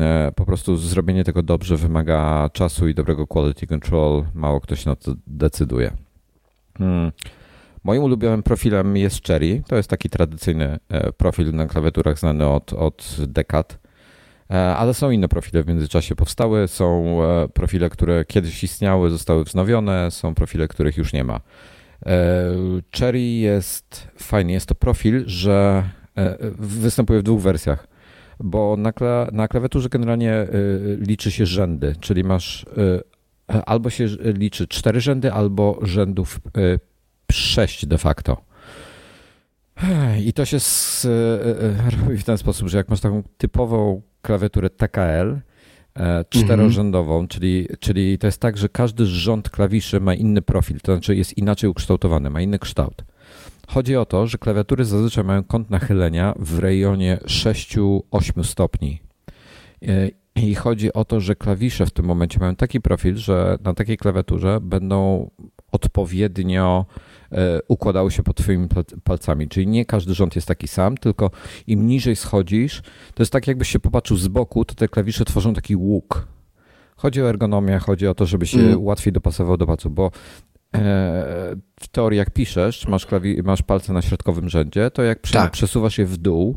E, 0.00 0.32
po 0.36 0.46
prostu 0.46 0.76
zrobienie 0.76 1.24
tego 1.24 1.42
dobrze 1.42 1.76
wymaga 1.76 2.50
czasu 2.52 2.88
i 2.88 2.94
dobrego 2.94 3.26
quality 3.26 3.66
control. 3.66 4.24
Mało 4.34 4.60
ktoś 4.60 4.86
na 4.86 4.96
to 4.96 5.14
decyduje. 5.26 5.90
Hmm. 6.78 7.12
Moim 7.84 8.02
ulubionym 8.02 8.42
profilem 8.42 8.96
jest 8.96 9.26
Cherry. 9.26 9.62
To 9.66 9.76
jest 9.76 9.90
taki 9.90 10.10
tradycyjny 10.10 10.78
e, 10.88 11.12
profil 11.12 11.54
na 11.54 11.66
klawiaturach 11.66 12.18
znany 12.18 12.46
od, 12.46 12.72
od 12.72 13.16
dekad. 13.18 13.78
E, 14.50 14.76
ale 14.76 14.94
są 14.94 15.10
inne 15.10 15.28
profile 15.28 15.62
w 15.62 15.66
międzyczasie 15.66 16.14
powstały. 16.14 16.68
Są 16.68 17.18
profile, 17.54 17.90
które 17.90 18.24
kiedyś 18.24 18.64
istniały, 18.64 19.10
zostały 19.10 19.44
wznowione. 19.44 20.10
Są 20.10 20.34
profile, 20.34 20.68
których 20.68 20.96
już 20.96 21.12
nie 21.12 21.24
ma. 21.24 21.40
Cherry 22.98 23.22
jest 23.22 24.08
fajny. 24.18 24.52
Jest 24.52 24.66
to 24.66 24.74
profil, 24.74 25.24
że 25.26 25.84
występuje 26.58 27.20
w 27.20 27.22
dwóch 27.22 27.40
wersjach 27.40 27.93
bo 28.40 28.76
na, 28.76 28.92
kla, 28.92 29.28
na 29.32 29.48
klawiaturze 29.48 29.88
generalnie 29.88 30.32
y, 30.32 30.98
liczy 31.00 31.30
się 31.30 31.46
rzędy, 31.46 31.94
czyli 32.00 32.24
masz 32.24 32.62
y, 32.62 33.02
albo 33.66 33.90
się 33.90 34.06
liczy 34.20 34.68
cztery 34.68 35.00
rzędy, 35.00 35.32
albo 35.32 35.78
rzędów 35.82 36.40
y, 36.56 36.78
sześć 37.32 37.86
de 37.86 37.98
facto. 37.98 38.36
I 40.24 40.32
to 40.32 40.44
się 40.44 40.60
z, 40.60 41.06
robi 42.00 42.18
w 42.18 42.24
ten 42.24 42.38
sposób, 42.38 42.68
że 42.68 42.78
jak 42.78 42.88
masz 42.88 43.00
taką 43.00 43.22
typową 43.38 44.02
klawiaturę 44.22 44.70
TKL, 44.70 45.40
e, 45.94 46.24
czterorzędową, 46.28 47.12
mhm. 47.12 47.28
czyli, 47.28 47.68
czyli 47.80 48.18
to 48.18 48.26
jest 48.26 48.40
tak, 48.40 48.56
że 48.56 48.68
każdy 48.68 49.06
rząd 49.06 49.50
klawiszy 49.50 50.00
ma 50.00 50.14
inny 50.14 50.42
profil, 50.42 50.80
to 50.80 50.92
znaczy 50.92 51.16
jest 51.16 51.38
inaczej 51.38 51.70
ukształtowany, 51.70 52.30
ma 52.30 52.40
inny 52.40 52.58
kształt. 52.58 53.04
Chodzi 53.68 53.96
o 53.96 54.06
to, 54.06 54.26
że 54.26 54.38
klawiatury 54.38 54.84
zazwyczaj 54.84 55.24
mają 55.24 55.44
kąt 55.44 55.70
nachylenia 55.70 56.34
w 56.38 56.58
rejonie 56.58 57.18
6-8 57.24 58.44
stopni. 58.44 59.00
E, 59.82 60.08
I 60.36 60.54
chodzi 60.54 60.92
o 60.92 61.04
to, 61.04 61.20
że 61.20 61.36
klawisze 61.36 61.86
w 61.86 61.90
tym 61.90 62.04
momencie 62.04 62.40
mają 62.40 62.56
taki 62.56 62.80
profil, 62.80 63.16
że 63.16 63.58
na 63.64 63.74
takiej 63.74 63.96
klawiaturze 63.96 64.58
będą 64.60 65.30
odpowiednio 65.72 66.86
e, 67.32 67.60
układały 67.68 68.10
się 68.10 68.22
pod 68.22 68.36
twoimi 68.36 68.68
palcami. 69.04 69.48
Czyli 69.48 69.66
nie 69.66 69.84
każdy 69.84 70.14
rząd 70.14 70.36
jest 70.36 70.48
taki 70.48 70.68
sam, 70.68 70.96
tylko 70.96 71.30
im 71.66 71.86
niżej 71.86 72.16
schodzisz, 72.16 72.82
to 73.14 73.22
jest 73.22 73.32
tak 73.32 73.46
jakbyś 73.46 73.68
się 73.68 73.78
popatrzył 73.78 74.16
z 74.16 74.28
boku, 74.28 74.64
to 74.64 74.74
te 74.74 74.88
klawisze 74.88 75.24
tworzą 75.24 75.54
taki 75.54 75.76
łuk. 75.76 76.28
Chodzi 76.96 77.22
o 77.22 77.28
ergonomię, 77.28 77.78
chodzi 77.78 78.06
o 78.06 78.14
to, 78.14 78.26
żeby 78.26 78.46
się 78.46 78.58
mm. 78.58 78.84
łatwiej 78.84 79.12
dopasował 79.12 79.56
do 79.56 79.66
palców, 79.66 79.94
bo 79.94 80.10
w 81.80 81.88
teorii 81.92 82.18
jak 82.18 82.30
piszesz, 82.30 82.88
masz, 82.88 83.06
klawi- 83.06 83.42
masz 83.42 83.62
palce 83.62 83.92
na 83.92 84.02
środkowym 84.02 84.48
rzędzie, 84.48 84.90
to 84.90 85.02
jak 85.02 85.18
tak. 85.18 85.52
przesuwasz 85.52 85.98
je 85.98 86.06
w 86.06 86.16
dół, 86.16 86.56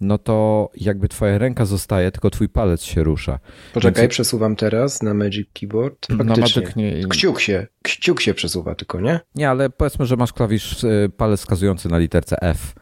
no 0.00 0.18
to 0.18 0.70
jakby 0.76 1.08
twoja 1.08 1.38
ręka 1.38 1.64
zostaje, 1.64 2.10
tylko 2.10 2.30
twój 2.30 2.48
palec 2.48 2.82
się 2.82 3.02
rusza. 3.02 3.38
Poczekaj, 3.74 4.02
Więc... 4.02 4.10
przesuwam 4.10 4.56
teraz 4.56 5.02
na 5.02 5.14
Magic 5.14 5.48
Keyboard. 5.52 6.06
Faktycznie. 6.06 6.24
Na 6.24 6.36
Magic 6.36 6.76
nie... 6.76 7.08
Kciuk 7.08 7.40
się, 7.40 7.66
kciuk 7.82 8.20
się 8.20 8.34
przesuwa 8.34 8.74
tylko, 8.74 9.00
nie? 9.00 9.20
Nie, 9.34 9.50
ale 9.50 9.70
powiedzmy, 9.70 10.06
że 10.06 10.16
masz 10.16 10.32
klawisz, 10.32 10.84
y, 10.84 11.10
palec 11.16 11.40
wskazujący 11.40 11.88
na 11.88 11.98
literce 11.98 12.42
F. 12.42 12.74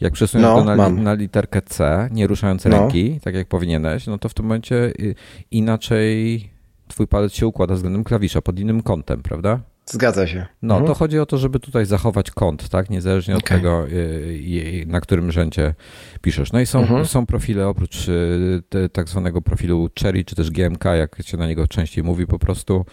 Jak 0.00 0.12
przesuniesz 0.12 0.48
no, 0.48 0.56
go 0.56 0.76
na, 0.76 0.88
na, 0.88 1.14
literkę 1.14 1.62
C, 1.62 2.08
nie 2.12 2.26
ruszając 2.26 2.64
no. 2.64 2.70
ręki, 2.70 3.20
tak 3.20 3.34
jak 3.34 3.48
powinieneś, 3.48 4.06
no 4.06 4.18
to 4.18 4.28
w 4.28 4.34
tym 4.34 4.44
momencie 4.44 4.76
y, 4.76 5.14
inaczej 5.50 6.50
twój 6.88 7.06
palec 7.06 7.32
się 7.32 7.46
układa 7.46 7.74
względem 7.74 8.04
klawisza, 8.04 8.42
pod 8.42 8.58
innym 8.58 8.82
kątem, 8.82 9.22
prawda? 9.22 9.60
Zgadza 9.90 10.26
się. 10.26 10.46
No, 10.62 10.74
mhm. 10.74 10.86
to 10.92 10.98
chodzi 10.98 11.18
o 11.18 11.26
to, 11.26 11.38
żeby 11.38 11.60
tutaj 11.60 11.86
zachować 11.86 12.30
kąt, 12.30 12.68
tak? 12.68 12.90
Niezależnie 12.90 13.36
okay. 13.36 13.58
od 13.58 13.62
tego, 13.62 13.88
y, 13.88 14.84
na 14.86 15.00
którym 15.00 15.32
rzędzie 15.32 15.74
piszesz. 16.20 16.52
No 16.52 16.60
i 16.60 16.66
są, 16.66 16.80
mhm. 16.80 17.06
są 17.06 17.26
profile 17.26 17.68
oprócz 17.68 18.08
y, 18.08 18.88
tak 18.92 19.08
zwanego 19.08 19.42
profilu 19.42 19.88
Cherry, 20.02 20.24
czy 20.24 20.34
też 20.34 20.50
GMK, 20.50 20.84
jak 20.84 21.16
się 21.22 21.36
na 21.36 21.46
niego 21.46 21.68
częściej 21.68 22.04
mówi 22.04 22.26
po 22.26 22.38
prostu. 22.38 22.84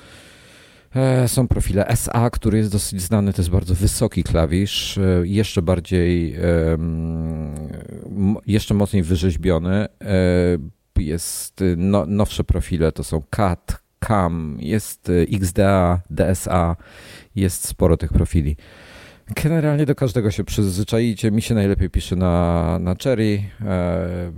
E, 0.96 1.28
są 1.28 1.48
profile 1.48 1.88
SA, 1.88 2.30
który 2.30 2.58
jest 2.58 2.72
dosyć 2.72 3.02
znany, 3.02 3.34
to 3.34 3.42
jest 3.42 3.52
bardzo 3.52 3.76
wysoki 3.76 4.24
klawisz, 4.24 5.00
jeszcze 5.24 5.62
bardziej, 5.62 6.36
jeszcze 8.46 8.74
mocniej 8.74 9.04
wyrzeźbiony. 9.04 9.76
E, 9.76 9.88
jest 11.00 11.64
no, 11.78 12.06
nowsze 12.06 12.44
profile, 12.44 12.92
to 12.92 13.04
są 13.04 13.22
CAT, 13.30 13.82
CAM, 14.00 14.58
jest 14.60 15.10
y, 15.10 15.28
XDA, 15.32 16.02
DSA, 16.10 16.76
jest 17.36 17.68
sporo 17.68 17.98
tych 17.98 18.14
profili. 18.14 18.56
Generalnie 19.44 19.86
do 19.86 19.96
każdego 19.96 20.32
się 20.32 20.44
przyzwyczaicie. 20.44 21.32
Mi 21.32 21.42
się 21.42 21.56
najlepiej 21.56 21.90
pisze 21.90 22.16
na, 22.16 22.80
na 22.80 22.96
Cherry. 23.04 23.44
E, 23.66 24.32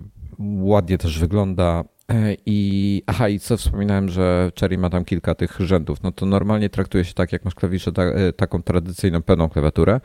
ładnie 0.60 0.98
też 0.98 1.20
wygląda. 1.20 1.84
E, 2.12 2.36
I 2.46 3.02
aha, 3.08 3.30
i 3.30 3.40
co 3.40 3.58
wspominałem, 3.58 4.10
że 4.10 4.52
Cherry 4.60 4.78
ma 4.78 4.90
tam 4.90 5.06
kilka 5.06 5.36
tych 5.36 5.60
rzędów. 5.60 6.04
No 6.04 6.12
to 6.12 6.26
normalnie 6.26 6.70
traktuje 6.70 7.06
się 7.06 7.14
tak, 7.14 7.32
jak 7.32 7.46
masz 7.46 7.56
klawisze, 7.56 7.92
ta, 7.92 8.04
e, 8.04 8.34
taką 8.34 8.64
tradycyjną 8.64 9.22
pełną 9.22 9.50
klawiaturę. 9.50 10.00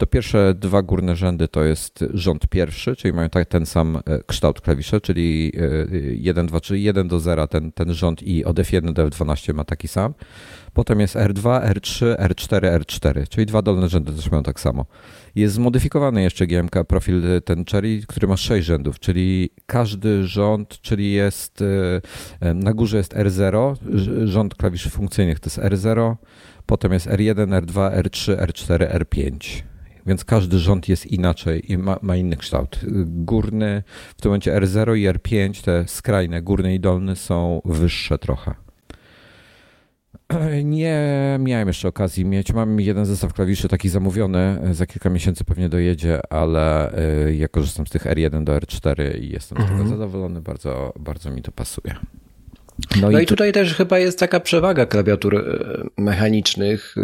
To 0.00 0.06
pierwsze 0.06 0.54
dwa 0.54 0.82
górne 0.82 1.16
rzędy 1.16 1.48
to 1.48 1.64
jest 1.64 2.04
rząd 2.14 2.46
pierwszy, 2.48 2.96
czyli 2.96 3.14
mają 3.14 3.28
tak, 3.28 3.48
ten 3.48 3.66
sam 3.66 3.96
e, 3.96 4.00
kształt 4.26 4.60
klawisze, 4.60 5.00
czyli 5.00 5.52
1, 6.14 6.46
2, 6.46 6.60
3, 6.60 6.78
1 6.78 7.08
do 7.08 7.20
0 7.20 7.46
ten, 7.46 7.72
ten 7.72 7.94
rząd 7.94 8.22
i 8.22 8.44
od 8.44 8.56
F1 8.56 8.92
do 8.92 9.08
F12 9.08 9.54
ma 9.54 9.64
taki 9.64 9.88
sam. 9.88 10.14
Potem 10.72 11.00
jest 11.00 11.16
R2, 11.16 11.72
R3, 11.72 12.16
R4, 12.16 12.78
R4, 12.78 13.28
czyli 13.28 13.46
dwa 13.46 13.62
dolne 13.62 13.88
rzędy 13.88 14.12
też 14.12 14.30
mają 14.30 14.42
tak 14.42 14.60
samo. 14.60 14.86
Jest 15.34 15.54
zmodyfikowany 15.54 16.22
jeszcze 16.22 16.46
GMK 16.46 16.84
profil 16.88 17.22
ten 17.44 17.64
Cherry, 17.64 18.00
który 18.08 18.26
ma 18.26 18.36
6 18.36 18.66
rzędów, 18.66 18.98
czyli 18.98 19.50
każdy 19.66 20.26
rząd, 20.26 20.80
czyli 20.80 21.12
jest 21.12 21.62
e, 22.40 22.54
na 22.54 22.72
górze 22.72 22.96
jest 22.96 23.14
R0, 23.14 23.76
rząd 24.24 24.54
klawiszy 24.54 24.90
funkcyjnych 24.90 25.40
to 25.40 25.46
jest 25.46 25.58
R0, 25.58 26.16
potem 26.66 26.92
jest 26.92 27.06
R1, 27.06 27.62
R2, 27.62 28.02
R3, 28.02 28.36
R4, 28.36 28.98
R5 28.98 29.62
więc 30.06 30.24
każdy 30.24 30.58
rząd 30.58 30.88
jest 30.88 31.06
inaczej 31.06 31.72
i 31.72 31.78
ma, 31.78 31.98
ma, 32.02 32.16
inny 32.16 32.36
kształt. 32.36 32.80
Górny, 33.06 33.82
w 34.16 34.22
tym 34.22 34.30
momencie 34.30 34.52
R0 34.60 34.96
i 34.96 35.08
R5, 35.08 35.64
te 35.64 35.88
skrajne, 35.88 36.42
górny 36.42 36.74
i 36.74 36.80
dolny 36.80 37.16
są 37.16 37.62
wyższe 37.64 38.18
trochę. 38.18 38.54
Nie 40.64 40.98
miałem 41.40 41.68
jeszcze 41.68 41.88
okazji 41.88 42.24
mieć. 42.24 42.52
Mam 42.52 42.80
jeden 42.80 43.06
zestaw 43.06 43.32
klawiszy 43.32 43.68
taki 43.68 43.88
zamówiony. 43.88 44.60
Za 44.70 44.86
kilka 44.86 45.10
miesięcy 45.10 45.44
pewnie 45.44 45.68
dojedzie, 45.68 46.32
ale 46.32 46.98
y, 47.26 47.36
ja 47.36 47.48
korzystam 47.48 47.86
z 47.86 47.90
tych 47.90 48.04
R1 48.04 48.44
do 48.44 48.56
R4 48.56 49.20
i 49.20 49.28
jestem 49.28 49.58
z 49.58 49.60
tego 49.60 49.72
mhm. 49.72 49.88
zadowolony. 49.88 50.40
Bardzo, 50.40 50.92
bardzo 51.00 51.30
mi 51.30 51.42
to 51.42 51.52
pasuje. 51.52 51.94
No, 53.00 53.10
no 53.10 53.20
i, 53.20 53.22
i, 53.22 53.26
tutaj 53.26 53.52
też 53.52 53.74
chyba 53.74 53.98
jest 53.98 54.18
taka 54.18 54.40
przewaga 54.40 54.86
klawiatur 54.86 55.36
e, 55.36 55.42
mechanicznych. 55.98 56.94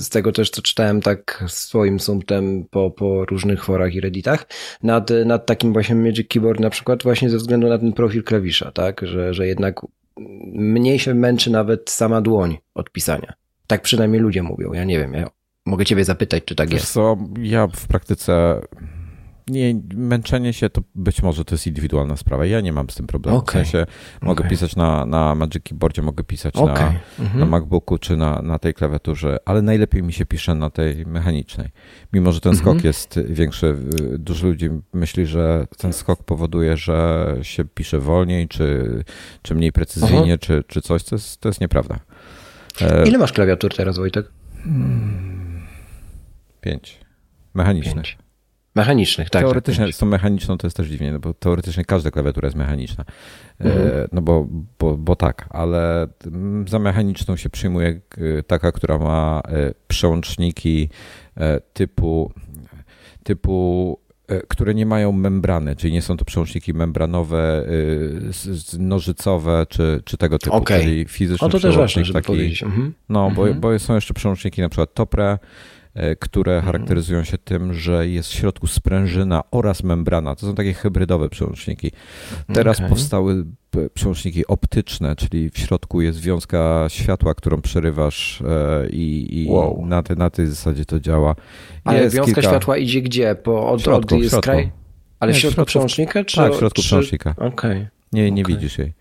Z 0.00 0.08
tego 0.08 0.32
też, 0.32 0.50
co 0.50 0.62
czytałem 0.62 1.00
tak 1.00 1.44
swoim 1.46 2.00
sumptem 2.00 2.64
po, 2.70 2.90
po 2.90 3.24
różnych 3.24 3.64
forach 3.64 3.94
i 3.94 4.00
redditach, 4.00 4.46
nad, 4.82 5.10
nad 5.24 5.46
takim 5.46 5.72
właśnie 5.72 5.94
Magic 5.94 6.28
Keyboard 6.28 6.60
na 6.60 6.70
przykład 6.70 7.02
właśnie 7.02 7.30
ze 7.30 7.36
względu 7.36 7.68
na 7.68 7.78
ten 7.78 7.92
profil 7.92 8.24
klawisza, 8.24 8.72
tak? 8.72 9.00
Że, 9.02 9.34
że 9.34 9.46
jednak 9.46 9.80
mniej 10.52 10.98
się 10.98 11.14
męczy 11.14 11.50
nawet 11.50 11.90
sama 11.90 12.20
dłoń 12.20 12.58
od 12.74 12.90
pisania. 12.90 13.32
Tak 13.66 13.82
przynajmniej 13.82 14.22
ludzie 14.22 14.42
mówią. 14.42 14.72
Ja 14.72 14.84
nie 14.84 14.98
wiem, 14.98 15.14
ja 15.14 15.30
mogę 15.66 15.84
ciebie 15.84 16.04
zapytać, 16.04 16.44
czy 16.44 16.54
tak 16.54 16.68
Wiesz 16.68 16.80
jest. 16.80 16.92
Co, 16.92 17.16
ja 17.38 17.66
w 17.66 17.86
praktyce 17.86 18.60
nie, 19.48 19.74
męczenie 19.94 20.52
się 20.52 20.70
to 20.70 20.82
być 20.94 21.22
może 21.22 21.44
to 21.44 21.54
jest 21.54 21.66
indywidualna 21.66 22.16
sprawa. 22.16 22.46
Ja 22.46 22.60
nie 22.60 22.72
mam 22.72 22.90
z 22.90 22.94
tym 22.94 23.06
problemu. 23.06 23.38
Okay. 23.38 23.64
W 23.64 23.68
sensie 23.68 23.86
mogę 24.22 24.40
okay. 24.40 24.50
pisać 24.50 24.76
na, 24.76 25.06
na 25.06 25.34
Magic 25.34 25.62
Keyboardzie, 25.62 26.02
mogę 26.02 26.24
pisać 26.24 26.56
okay. 26.56 26.74
na, 26.74 27.24
mhm. 27.24 27.40
na 27.40 27.46
MacBooku 27.46 27.98
czy 27.98 28.16
na, 28.16 28.42
na 28.42 28.58
tej 28.58 28.74
klawiaturze, 28.74 29.36
ale 29.44 29.62
najlepiej 29.62 30.02
mi 30.02 30.12
się 30.12 30.26
pisze 30.26 30.54
na 30.54 30.70
tej 30.70 31.06
mechanicznej. 31.06 31.68
Mimo, 32.12 32.32
że 32.32 32.40
ten 32.40 32.56
skok 32.56 32.74
mhm. 32.74 32.86
jest 32.86 33.20
większy. 33.28 33.76
Dużo 34.18 34.46
ludzi 34.46 34.70
myśli, 34.92 35.26
że 35.26 35.66
ten 35.78 35.92
skok 35.92 36.22
powoduje, 36.22 36.76
że 36.76 37.36
się 37.42 37.64
pisze 37.64 37.98
wolniej, 37.98 38.48
czy, 38.48 39.04
czy 39.42 39.54
mniej 39.54 39.72
precyzyjnie, 39.72 40.38
czy, 40.38 40.64
czy 40.66 40.80
coś. 40.82 41.04
To 41.04 41.14
jest, 41.14 41.40
to 41.40 41.48
jest 41.48 41.60
nieprawda. 41.60 42.00
E, 42.80 43.08
Ile 43.08 43.18
masz 43.18 43.32
klawiatur 43.32 43.74
teraz, 43.76 43.96
Wojtek? 43.98 44.26
Pięć. 46.60 47.00
Mechanicznych. 47.54 47.94
Pięć. 47.94 48.18
Mechanicznych, 48.74 49.30
tak. 49.30 49.42
Teoretycznie 49.42 49.84
tak, 49.84 49.94
z 49.94 49.98
tą 49.98 50.06
mechaniczną 50.06 50.58
to 50.58 50.66
jest 50.66 50.76
też 50.76 50.88
dziwnie, 50.88 51.12
no 51.12 51.18
bo 51.18 51.34
teoretycznie 51.34 51.84
każda 51.84 52.10
klawiatura 52.10 52.46
jest 52.46 52.56
mechaniczna. 52.56 53.04
E, 53.60 53.64
mhm. 53.64 54.08
No 54.12 54.22
bo, 54.22 54.48
bo, 54.78 54.96
bo 54.96 55.16
tak, 55.16 55.48
ale 55.50 56.06
za 56.66 56.78
mechaniczną 56.78 57.36
się 57.36 57.50
przyjmuje 57.50 58.00
e, 58.38 58.42
taka, 58.42 58.72
która 58.72 58.98
ma 58.98 59.42
e, 59.48 59.74
przełączniki 59.88 60.88
typu, 61.72 62.32
typu 63.22 63.98
które 64.48 64.74
nie 64.74 64.86
mają 64.86 65.12
membrany, 65.12 65.76
czyli 65.76 65.92
nie 65.92 66.02
są 66.02 66.16
to 66.16 66.24
przełączniki 66.24 66.74
membranowe, 66.74 67.66
nożycowe 68.78 69.66
czy, 69.68 70.02
czy 70.04 70.16
tego 70.16 70.38
typu, 70.38 70.56
okay. 70.56 70.80
czyli 70.80 71.04
fizyczny 71.04 71.46
o, 71.46 71.50
to 71.50 71.60
też 71.60 71.76
ważne, 71.76 72.04
żeby 72.04 72.18
taki, 72.18 72.26
powiedzieć. 72.26 72.62
Mhm. 72.62 72.94
No, 73.08 73.26
mhm. 73.26 73.60
Bo, 73.60 73.60
bo 73.60 73.78
są 73.78 73.94
jeszcze 73.94 74.14
przełączniki 74.14 74.60
na 74.60 74.68
przykład 74.68 74.94
Topre, 74.94 75.38
które 76.20 76.56
mhm. 76.56 76.72
charakteryzują 76.72 77.24
się 77.24 77.38
tym, 77.38 77.74
że 77.74 78.08
jest 78.08 78.28
w 78.28 78.32
środku 78.32 78.66
sprężyna 78.66 79.42
oraz 79.50 79.82
membrana. 79.82 80.34
To 80.34 80.46
są 80.46 80.54
takie 80.54 80.72
hybrydowe 80.72 81.28
przełączniki. 81.28 81.92
Teraz 82.52 82.76
okay. 82.76 82.88
powstały 82.88 83.44
przełączniki 83.94 84.46
optyczne, 84.46 85.16
czyli 85.16 85.50
w 85.50 85.58
środku 85.58 86.00
jest 86.00 86.20
wiązka 86.20 86.86
światła, 86.88 87.34
którą 87.34 87.60
przerywasz 87.60 88.42
e, 88.42 88.88
i, 88.90 89.42
i 89.42 89.48
wow. 89.48 89.86
na, 89.86 90.02
te, 90.02 90.14
na 90.14 90.30
tej 90.30 90.46
zasadzie 90.46 90.84
to 90.84 91.00
działa. 91.00 91.36
Ale 91.84 92.02
jest 92.02 92.16
wiązka 92.16 92.34
kilka... 92.34 92.42
światła 92.42 92.76
idzie 92.76 93.02
gdzie? 93.02 93.34
Po, 93.34 93.70
od, 93.70 93.82
środku, 93.82 94.14
od 94.14 94.22
jest 94.22 94.40
kraj? 94.40 94.72
Ale 95.20 95.32
w 95.32 95.36
środku, 95.36 95.54
środku 95.54 95.68
przełącznika? 95.68 96.24
Czy, 96.24 96.36
tak, 96.36 96.52
w 96.52 96.58
środku 96.58 96.82
czy... 96.82 96.86
przełącznika. 96.86 97.34
Okay. 97.36 97.88
Nie, 98.12 98.30
nie 98.30 98.42
okay. 98.42 98.54
widzisz 98.54 98.78
jej. 98.78 98.92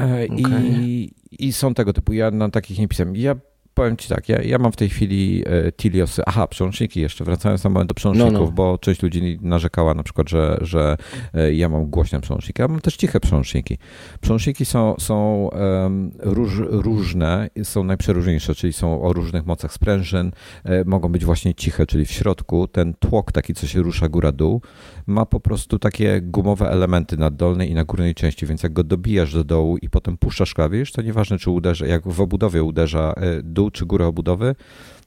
E, 0.00 0.04
okay. 0.04 0.62
I, 0.64 1.10
I 1.30 1.52
są 1.52 1.74
tego 1.74 1.92
typu. 1.92 2.12
Ja 2.12 2.30
na 2.30 2.50
takich 2.50 2.78
nie 2.78 2.88
pisałem. 2.88 3.16
Ja 3.16 3.34
powiem 3.74 3.96
ci 3.96 4.08
tak, 4.08 4.28
ja, 4.28 4.42
ja 4.42 4.58
mam 4.58 4.72
w 4.72 4.76
tej 4.76 4.88
chwili 4.88 5.42
e, 5.46 5.72
Tiliosy, 5.72 6.22
aha, 6.26 6.46
przełączniki 6.46 7.00
jeszcze, 7.00 7.24
wracając 7.24 7.64
na 7.64 7.70
moment 7.70 7.88
do 7.88 7.94
przełączników, 7.94 8.32
no, 8.32 8.40
no. 8.40 8.52
bo 8.52 8.78
część 8.78 9.02
ludzi 9.02 9.38
narzekała 9.42 9.94
na 9.94 10.02
przykład, 10.02 10.28
że, 10.28 10.58
że 10.60 10.96
e, 11.34 11.54
ja 11.54 11.68
mam 11.68 11.86
głośne 11.86 12.20
przełączniki, 12.20 12.62
ja 12.62 12.68
mam 12.68 12.80
też 12.80 12.96
ciche 12.96 13.20
przełączniki. 13.20 13.78
Przełączniki 14.20 14.64
są, 14.64 14.94
są 14.98 15.48
um, 15.52 16.12
róż, 16.18 16.60
różne, 16.66 17.50
są 17.62 17.84
najprzeróżniejsze, 17.84 18.54
czyli 18.54 18.72
są 18.72 19.02
o 19.02 19.12
różnych 19.12 19.46
mocach 19.46 19.72
sprężyn, 19.72 20.32
e, 20.64 20.84
mogą 20.84 21.08
być 21.08 21.24
właśnie 21.24 21.54
ciche, 21.54 21.86
czyli 21.86 22.04
w 22.04 22.10
środku 22.10 22.68
ten 22.68 22.94
tłok 22.94 23.32
taki, 23.32 23.54
co 23.54 23.66
się 23.66 23.82
rusza 23.82 24.08
góra-dół, 24.08 24.62
ma 25.06 25.26
po 25.26 25.40
prostu 25.40 25.78
takie 25.78 26.20
gumowe 26.20 26.70
elementy 26.70 27.16
na 27.16 27.30
dolnej 27.30 27.70
i 27.70 27.74
na 27.74 27.84
górnej 27.84 28.14
części, 28.14 28.46
więc 28.46 28.62
jak 28.62 28.72
go 28.72 28.84
dobijasz 28.84 29.34
do 29.34 29.44
dołu 29.44 29.76
i 29.76 29.90
potem 29.90 30.16
puszczasz 30.18 30.54
klawisz, 30.54 30.92
to 30.92 31.02
nieważne, 31.02 31.38
czy 31.38 31.50
uderza, 31.50 31.86
jak 31.86 32.08
w 32.08 32.20
obudowie 32.20 32.62
uderza 32.62 33.14
dół 33.42 33.70
czy 33.70 33.86
górę 33.86 34.06
obudowy, 34.06 34.54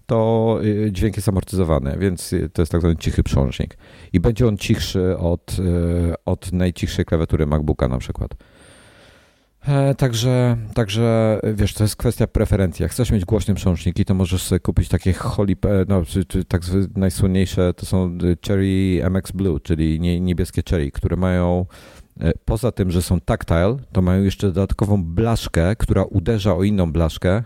to 0.05 0.59
y, 0.63 0.91
dźwięk 0.91 1.15
jest 1.15 1.29
amortyzowany, 1.29 1.97
więc 1.99 2.35
to 2.53 2.61
jest 2.61 2.71
tak 2.71 2.81
zwany 2.81 2.95
cichy 2.95 3.23
przełącznik. 3.23 3.77
I 4.13 4.19
będzie 4.19 4.47
on 4.47 4.57
cichszy 4.57 5.17
od, 5.17 5.57
od 6.25 6.51
najcichszej 6.51 7.05
klawiatury 7.05 7.45
MacBooka 7.45 7.87
na 7.87 7.97
przykład. 7.97 8.31
E, 9.67 9.95
także, 9.95 10.57
także 10.73 11.39
wiesz, 11.53 11.73
to 11.73 11.83
jest 11.83 11.95
kwestia 11.95 12.27
preferencji. 12.27 12.83
Jak 12.83 12.91
chcesz 12.91 13.11
mieć 13.11 13.25
głośne 13.25 13.55
przełączniki, 13.55 14.05
to 14.05 14.13
możesz 14.13 14.43
sobie 14.43 14.59
kupić 14.59 14.89
takie 14.89 15.13
Holy, 15.13 15.55
no, 15.87 16.05
czy, 16.05 16.25
czy 16.25 16.45
tak 16.45 16.61
najsłynniejsze 16.95 17.73
to 17.73 17.85
są 17.85 18.17
Cherry 18.47 19.01
MX 19.09 19.31
Blue, 19.31 19.59
czyli 19.59 19.99
nie, 19.99 20.19
niebieskie 20.19 20.61
Cherry, 20.69 20.91
które 20.91 21.15
mają 21.15 21.65
e, 22.19 22.31
poza 22.45 22.71
tym, 22.71 22.91
że 22.91 23.01
są 23.01 23.19
tactile, 23.19 23.77
to 23.91 24.01
mają 24.01 24.23
jeszcze 24.23 24.47
dodatkową 24.47 25.03
blaszkę, 25.03 25.75
która 25.75 26.03
uderza 26.03 26.55
o 26.55 26.63
inną 26.63 26.91
blaszkę, 26.91 27.43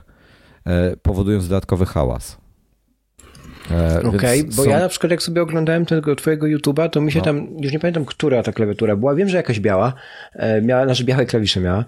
e, 0.65 0.97
powodując 0.97 1.47
dodatkowy 1.47 1.85
hałas. 1.85 2.38
Okej, 4.03 4.41
okay, 4.41 4.43
bo 4.43 4.63
są... 4.63 4.69
ja 4.69 4.79
na 4.79 4.89
przykład 4.89 5.11
jak 5.11 5.21
sobie 5.21 5.41
oglądałem 5.41 5.85
tego 5.85 6.15
twojego 6.15 6.47
YouTube'a, 6.47 6.89
to 6.89 7.01
mi 7.01 7.11
się 7.11 7.19
no. 7.19 7.25
tam, 7.25 7.47
już 7.61 7.73
nie 7.73 7.79
pamiętam, 7.79 8.05
która 8.05 8.43
ta 8.43 8.51
klawiatura 8.51 8.95
była, 8.95 9.15
wiem, 9.15 9.29
że 9.29 9.37
jakaś 9.37 9.59
biała, 9.59 9.93
miała, 10.61 10.85
znaczy 10.85 11.03
białe 11.03 11.25
klawisze 11.25 11.59
miała, 11.59 11.85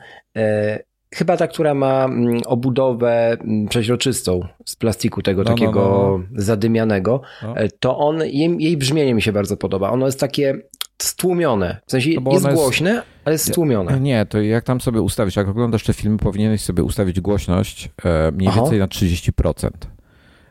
Chyba 1.15 1.37
ta, 1.37 1.47
która 1.47 1.73
ma 1.73 2.05
mm, 2.05 2.41
obudowę 2.45 3.37
mm, 3.41 3.67
przeźroczystą 3.67 4.47
z 4.65 4.75
plastiku 4.75 5.21
tego 5.21 5.43
no, 5.43 5.49
no 5.49 5.55
takiego 5.55 5.81
no, 5.81 6.27
no, 6.31 6.41
zadymianego, 6.41 7.21
no. 7.43 7.57
E, 7.57 7.69
to 7.69 7.97
on, 7.97 8.19
jej, 8.19 8.55
jej, 8.59 8.77
brzmienie 8.77 9.13
mi 9.13 9.21
się 9.21 9.31
bardzo 9.31 9.57
podoba. 9.57 9.89
Ono 9.89 10.05
jest 10.05 10.19
takie 10.19 10.61
stłumione. 11.01 11.77
W 11.85 11.91
sensie 11.91 12.09
no 12.21 12.31
jest 12.31 12.47
głośne, 12.47 12.89
jest... 12.89 13.03
ale 13.25 13.33
jest 13.33 13.47
stłumione. 13.47 13.99
Nie, 13.99 14.25
to 14.25 14.41
jak 14.41 14.63
tam 14.63 14.81
sobie 14.81 15.01
ustawić, 15.01 15.35
jak 15.35 15.47
oglądasz 15.47 15.83
te 15.83 15.93
filmy, 15.93 16.17
powinieneś 16.17 16.61
sobie 16.61 16.83
ustawić 16.83 17.21
głośność 17.21 17.89
e, 18.05 18.31
mniej 18.31 18.49
Aha. 18.49 18.61
więcej 18.61 18.79
na 18.79 18.87
30%. 18.87 19.69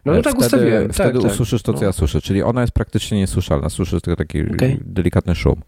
No, 0.04 0.12
no 0.12 0.22
tak 0.22 0.32
wtedy, 0.32 0.46
ustawiłem. 0.46 0.92
Wtedy 0.92 1.12
tak, 1.12 1.22
tak. 1.22 1.32
usłyszysz 1.32 1.62
to, 1.62 1.74
co 1.74 1.84
ja 1.84 1.92
słyszę, 1.92 2.20
czyli 2.20 2.42
ona 2.42 2.60
jest 2.60 2.72
praktycznie 2.72 3.18
niesłyszalna. 3.18 3.68
Słyszysz 3.68 4.02
tylko 4.02 4.16
taki 4.16 4.42
okay. 4.42 4.80
delikatny 4.84 5.34
szum. 5.34 5.62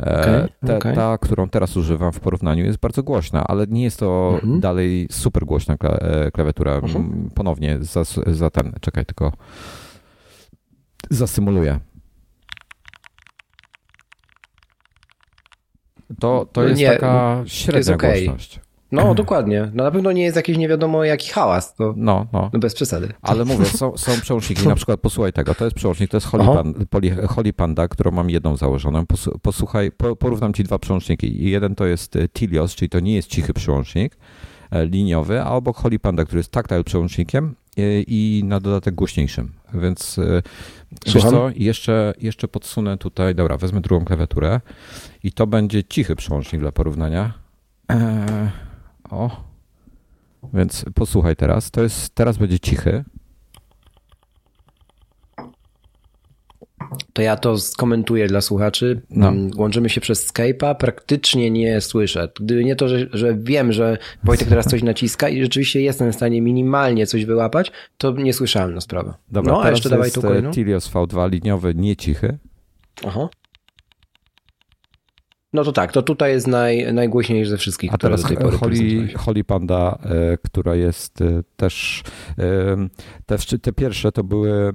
E, 0.00 0.20
okay, 0.20 0.48
ta, 0.66 0.76
okay. 0.76 0.94
ta, 0.94 1.18
którą 1.18 1.48
teraz 1.48 1.76
używam 1.76 2.12
w 2.12 2.20
porównaniu 2.20 2.64
jest 2.64 2.78
bardzo 2.78 3.02
głośna, 3.02 3.44
ale 3.46 3.66
nie 3.66 3.82
jest 3.82 3.98
to 3.98 4.30
mhm. 4.34 4.60
dalej 4.60 5.08
super 5.10 5.44
głośna 5.44 5.76
e, 5.80 6.30
klawiatura. 6.30 6.74
Mhm. 6.74 7.30
Ponownie 7.34 7.78
za, 7.80 8.02
za 8.26 8.50
ten, 8.50 8.72
czekaj, 8.80 9.06
tylko 9.06 9.32
zasymuluję. 11.10 11.80
To, 16.20 16.46
to 16.52 16.60
no 16.60 16.68
jest 16.68 16.80
nie, 16.80 16.90
taka 16.90 17.42
średnia 17.46 17.78
jest 17.78 17.90
okay. 17.90 18.12
głośność. 18.12 18.60
No, 18.92 19.14
dokładnie. 19.14 19.70
No, 19.74 19.84
na 19.84 19.90
pewno 19.90 20.12
nie 20.12 20.22
jest 20.22 20.36
jakiś 20.36 20.56
nie 20.56 20.68
wiadomo 20.68 21.04
jaki 21.04 21.30
hałas. 21.30 21.74
To, 21.74 21.94
no, 21.96 22.26
no. 22.32 22.50
no 22.52 22.58
bez 22.58 22.74
przesady. 22.74 23.12
Ale 23.22 23.44
mówię, 23.44 23.64
są, 23.64 23.96
są 23.96 24.20
przełączniki, 24.20 24.68
na 24.68 24.74
przykład 24.74 25.00
posłuchaj 25.00 25.32
tego, 25.32 25.54
to 25.54 25.64
jest 25.64 25.76
przełącznik, 25.76 26.10
to 26.10 26.16
jest 26.16 26.26
Holy, 26.26 26.44
Panda, 26.44 27.26
Holy 27.26 27.52
Panda, 27.52 27.88
którą 27.88 28.10
mam 28.10 28.30
jedną 28.30 28.56
założoną. 28.56 29.04
Posłuchaj, 29.42 29.90
porównam 30.18 30.54
ci 30.54 30.64
dwa 30.64 30.78
przełączniki. 30.78 31.50
Jeden 31.50 31.74
to 31.74 31.86
jest 31.86 32.16
e, 32.16 32.28
Tilios, 32.28 32.74
czyli 32.74 32.88
to 32.88 33.00
nie 33.00 33.14
jest 33.14 33.28
cichy 33.28 33.52
przełącznik 33.54 34.16
e, 34.70 34.86
liniowy, 34.86 35.42
a 35.42 35.50
obok 35.50 35.76
Holy 35.76 35.98
Panda, 35.98 36.24
który 36.24 36.38
jest 36.38 36.52
tactile 36.52 36.84
przełącznikiem 36.84 37.54
e, 37.78 37.80
i 38.00 38.42
na 38.44 38.60
dodatek 38.60 38.94
głośniejszym. 38.94 39.52
Więc 39.74 40.20
wiesz 41.06 41.22
co, 41.22 41.50
jeszcze, 41.56 42.14
jeszcze 42.20 42.48
podsunę 42.48 42.98
tutaj, 42.98 43.34
dobra, 43.34 43.56
wezmę 43.56 43.80
drugą 43.80 44.04
klawiaturę 44.04 44.60
i 45.22 45.32
to 45.32 45.46
będzie 45.46 45.84
cichy 45.84 46.16
przełącznik 46.16 46.60
dla 46.60 46.72
porównania. 46.72 47.32
Eee, 47.88 47.98
o. 49.10 49.30
Więc 50.54 50.84
posłuchaj 50.94 51.36
teraz. 51.36 51.70
To 51.70 51.82
jest, 51.82 52.14
teraz 52.14 52.38
będzie 52.38 52.58
cichy. 52.58 53.04
To 57.12 57.22
ja 57.22 57.36
to 57.36 57.58
skomentuję 57.58 58.26
dla 58.28 58.40
słuchaczy. 58.40 59.02
No. 59.10 59.28
Mm, 59.28 59.50
łączymy 59.56 59.88
się 59.88 60.00
przez 60.00 60.32
Skype'a, 60.32 60.74
praktycznie 60.74 61.50
nie 61.50 61.80
słyszę. 61.80 62.28
Gdyby 62.40 62.64
nie 62.64 62.76
to, 62.76 62.88
że, 62.88 63.06
że 63.12 63.34
wiem, 63.34 63.72
że 63.72 63.98
Wojtek 64.24 64.48
teraz 64.48 64.66
coś 64.66 64.82
naciska 64.82 65.28
i 65.28 65.42
rzeczywiście 65.42 65.80
jestem 65.80 66.12
w 66.12 66.14
stanie 66.14 66.42
minimalnie 66.42 67.06
coś 67.06 67.24
wyłapać, 67.24 67.72
to 67.98 68.12
nie 68.12 68.32
słyszałem 68.32 68.74
na 68.74 68.80
sprawę. 68.80 69.14
Dobra, 69.30 69.52
no, 69.52 69.62
a 69.62 69.70
jeszcze 69.70 69.90
dawaj 69.90 70.10
tu 70.10 70.22
kolejną. 70.22 70.50
Tilios 70.50 70.90
V2 70.90 71.30
liniowy, 71.30 71.74
nie 71.74 71.96
cichy. 71.96 72.38
Aha. 73.06 73.28
No 75.52 75.64
to 75.64 75.72
tak, 75.72 75.92
to 75.92 76.02
tutaj 76.02 76.32
jest 76.32 76.46
naj, 76.46 76.92
najgłośniejszy 76.92 77.50
ze 77.50 77.56
wszystkich, 77.56 77.94
A 77.94 77.98
teraz 77.98 78.22
do 78.22 78.28
tej 78.28 78.36
pory 78.36 78.56
Holy, 78.58 79.08
Holy 79.16 79.44
Panda, 79.44 79.98
e, 80.02 80.38
która 80.42 80.74
jest 80.74 81.20
e, 81.20 81.42
też, 81.56 82.02
e, 82.38 82.76
te, 83.26 83.58
te 83.58 83.72
pierwsze 83.72 84.12
to 84.12 84.24
były 84.24 84.72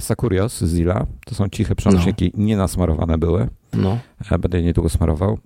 Sakurios 0.00 0.58
z 0.58 0.68
Zilla, 0.68 1.06
to 1.26 1.34
są 1.34 1.48
ciche 1.48 1.74
przełączniki, 1.74 2.32
no. 2.34 2.44
nie 2.44 2.56
nasmarowane 2.56 3.18
były. 3.18 3.48
No. 3.72 3.98
Będę 4.38 4.58
je 4.58 4.64
niedługo 4.64 4.88
smarował. 4.88 5.38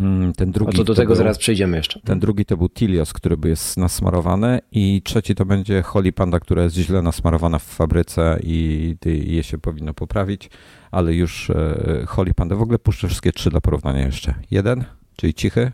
Mm, 0.00 0.32
ten 0.32 0.52
drugi. 0.52 0.74
A 0.74 0.76
to 0.76 0.84
do 0.84 0.94
tego 0.94 1.08
był, 1.08 1.16
zaraz 1.16 1.38
przejdziemy 1.38 1.76
jeszcze. 1.76 2.00
Ten 2.00 2.18
drugi 2.18 2.44
to 2.44 2.56
był 2.56 2.68
Tilios, 2.68 3.12
który 3.12 3.36
jest 3.44 3.76
nasmarowany, 3.76 4.58
i 4.72 5.02
trzeci 5.04 5.34
to 5.34 5.44
będzie 5.44 5.82
Holy 5.82 6.12
Panda, 6.12 6.40
która 6.40 6.62
jest 6.62 6.76
źle 6.76 7.02
nasmarowana 7.02 7.58
w 7.58 7.64
fabryce 7.64 8.38
i, 8.42 8.96
i 9.06 9.34
je 9.34 9.42
się 9.42 9.58
powinno 9.58 9.94
poprawić 9.94 10.50
ale 10.90 11.14
już 11.14 11.50
e, 11.50 12.04
Holy 12.06 12.34
Panda. 12.34 12.56
W 12.56 12.62
ogóle 12.62 12.78
puszczę 12.78 13.08
wszystkie 13.08 13.32
trzy 13.32 13.50
dla 13.50 13.60
porównania 13.60 14.06
jeszcze. 14.06 14.34
Jeden, 14.50 14.84
czyli 15.16 15.34
cichy, 15.34 15.72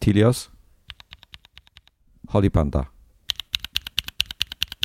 Tilios, 0.00 0.50
Holy 2.28 2.50
Panda. 2.50 2.97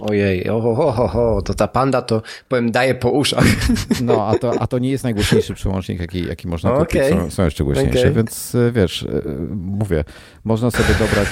Ojej, 0.01 0.49
oho, 0.49 1.41
to 1.41 1.53
ta 1.53 1.67
panda 1.67 2.01
to 2.01 2.21
powiem 2.49 2.71
daje 2.71 2.95
po 2.95 3.09
uszach. 3.09 3.45
No, 4.01 4.27
a 4.27 4.37
to, 4.39 4.61
a 4.61 4.67
to 4.67 4.79
nie 4.79 4.89
jest 4.89 5.03
najgłośniejszy 5.03 5.53
przełącznik, 5.53 5.99
jaki, 5.99 6.27
jaki 6.27 6.47
można 6.47 6.73
okay. 6.73 6.85
kupić. 6.85 7.19
Są, 7.19 7.31
są 7.31 7.43
jeszcze 7.43 7.63
głośniejsze, 7.63 7.99
okay. 7.99 8.13
więc 8.13 8.55
e, 8.55 8.71
wiesz, 8.71 9.03
e, 9.03 9.21
mówię, 9.55 10.03
można 10.43 10.71
sobie 10.71 10.95
dobrać 10.99 11.27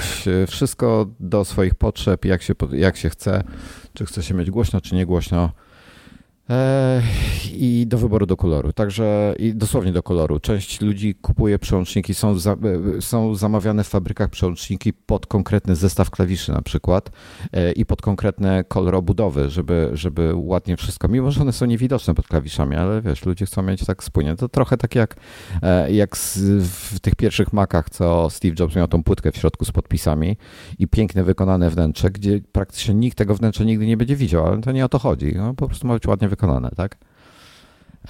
wszystko 0.48 1.06
do 1.20 1.44
swoich 1.44 1.74
potrzeb, 1.74 2.24
jak 2.24 2.42
się, 2.42 2.54
jak 2.72 2.96
się 2.96 3.10
chce, 3.10 3.44
czy 3.94 4.06
chce 4.06 4.22
się 4.22 4.34
mieć 4.34 4.50
głośno, 4.50 4.80
czy 4.80 4.94
nie 4.94 5.06
głośno. 5.06 5.50
E, 6.52 7.02
i 7.54 7.86
do 7.86 7.98
wyboru 7.98 8.26
do 8.26 8.36
koloru. 8.36 8.72
Także 8.72 9.34
i 9.38 9.54
dosłownie 9.54 9.92
do 9.92 10.02
koloru. 10.02 10.40
Część 10.40 10.80
ludzi 10.80 11.14
kupuje 11.14 11.58
przełączniki, 11.58 12.14
są, 12.14 12.38
za, 12.38 12.52
e, 12.52 12.56
są 13.00 13.34
zamawiane 13.34 13.84
w 13.84 13.88
fabrykach 13.88 14.30
przełączniki 14.30 14.92
pod 14.92 15.26
konkretny 15.26 15.76
zestaw 15.76 16.10
klawiszy 16.10 16.52
na 16.52 16.62
przykład 16.62 17.10
e, 17.52 17.72
i 17.72 17.86
pod 17.86 18.02
konkretne 18.02 18.64
kolor 18.68 18.94
obudowy, 18.94 19.50
żeby, 19.50 19.90
żeby 19.92 20.32
ładnie 20.34 20.76
wszystko, 20.76 21.08
mimo 21.08 21.30
że 21.30 21.40
one 21.40 21.52
są 21.52 21.66
niewidoczne 21.66 22.14
pod 22.14 22.28
klawiszami, 22.28 22.76
ale 22.76 23.02
wiesz, 23.02 23.26
ludzie 23.26 23.46
chcą 23.46 23.62
mieć 23.62 23.84
tak 23.84 24.04
spójnie. 24.04 24.36
To 24.36 24.48
trochę 24.48 24.76
tak 24.76 24.94
jak, 24.94 25.16
jak 25.88 26.16
w 26.16 27.00
tych 27.00 27.14
pierwszych 27.14 27.52
Macach, 27.52 27.90
co 27.90 28.30
Steve 28.30 28.54
Jobs 28.58 28.76
miał 28.76 28.88
tą 28.88 29.02
płytkę 29.02 29.32
w 29.32 29.36
środku 29.36 29.64
z 29.64 29.72
podpisami 29.72 30.36
i 30.78 30.88
piękne 30.88 31.24
wykonane 31.24 31.70
wnętrze, 31.70 32.10
gdzie 32.10 32.40
praktycznie 32.52 32.94
nikt 32.94 33.18
tego 33.18 33.34
wnętrza 33.34 33.64
nigdy 33.64 33.86
nie 33.86 33.96
będzie 33.96 34.16
widział, 34.16 34.46
ale 34.46 34.60
to 34.60 34.72
nie 34.72 34.84
o 34.84 34.88
to 34.88 34.98
chodzi. 34.98 35.32
No, 35.36 35.54
po 35.54 35.66
prostu 35.66 35.86
ma 35.86 35.94
być 35.94 36.06
ładnie 36.06 36.28
wykonane, 36.28 36.41
tak? 36.76 36.96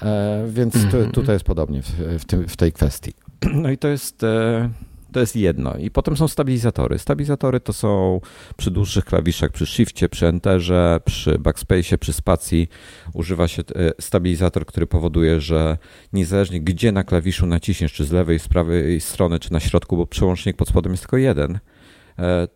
E, 0.01 0.45
więc 0.49 0.73
tu, 0.73 0.79
mhm. 0.79 1.11
tutaj 1.11 1.35
jest 1.35 1.45
podobnie 1.45 1.81
w, 1.81 1.89
w, 2.19 2.25
tym, 2.25 2.47
w 2.47 2.57
tej 2.57 2.73
kwestii. 2.73 3.13
No 3.53 3.71
i 3.71 3.77
to 3.77 3.87
jest, 3.87 4.23
e, 4.23 4.69
to 5.11 5.19
jest 5.19 5.35
jedno. 5.35 5.77
I 5.77 5.91
potem 5.91 6.17
są 6.17 6.27
stabilizatory. 6.27 6.99
Stabilizatory 6.99 7.59
to 7.59 7.73
są 7.73 8.21
przy 8.57 8.71
dłuższych 8.71 9.05
klawiszach, 9.05 9.51
przy 9.51 9.65
shifcie, 9.65 10.09
przy 10.09 10.27
enterze, 10.27 10.99
przy 11.05 11.39
backspace, 11.39 11.97
przy 11.97 12.13
spacji 12.13 12.67
używa 13.13 13.47
się 13.47 13.61
e, 13.61 13.91
stabilizator, 14.01 14.65
który 14.65 14.87
powoduje, 14.87 15.41
że 15.41 15.77
niezależnie 16.13 16.61
gdzie 16.61 16.91
na 16.91 17.03
klawiszu 17.03 17.45
naciśniesz, 17.45 17.93
czy 17.93 18.05
z 18.05 18.11
lewej, 18.11 18.39
z 18.39 18.47
prawej 18.47 19.01
strony, 19.01 19.39
czy 19.39 19.53
na 19.53 19.59
środku, 19.59 19.97
bo 19.97 20.07
przełącznik 20.07 20.57
pod 20.57 20.69
spodem 20.69 20.93
jest 20.93 21.03
tylko 21.03 21.17
jeden, 21.17 21.59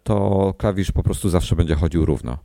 to 0.04 0.54
klawisz 0.58 0.92
po 0.92 1.04
prostu 1.04 1.30
zawsze 1.30 1.56
będzie 1.56 1.76
chodził 1.76 2.06
równo. 2.06 2.38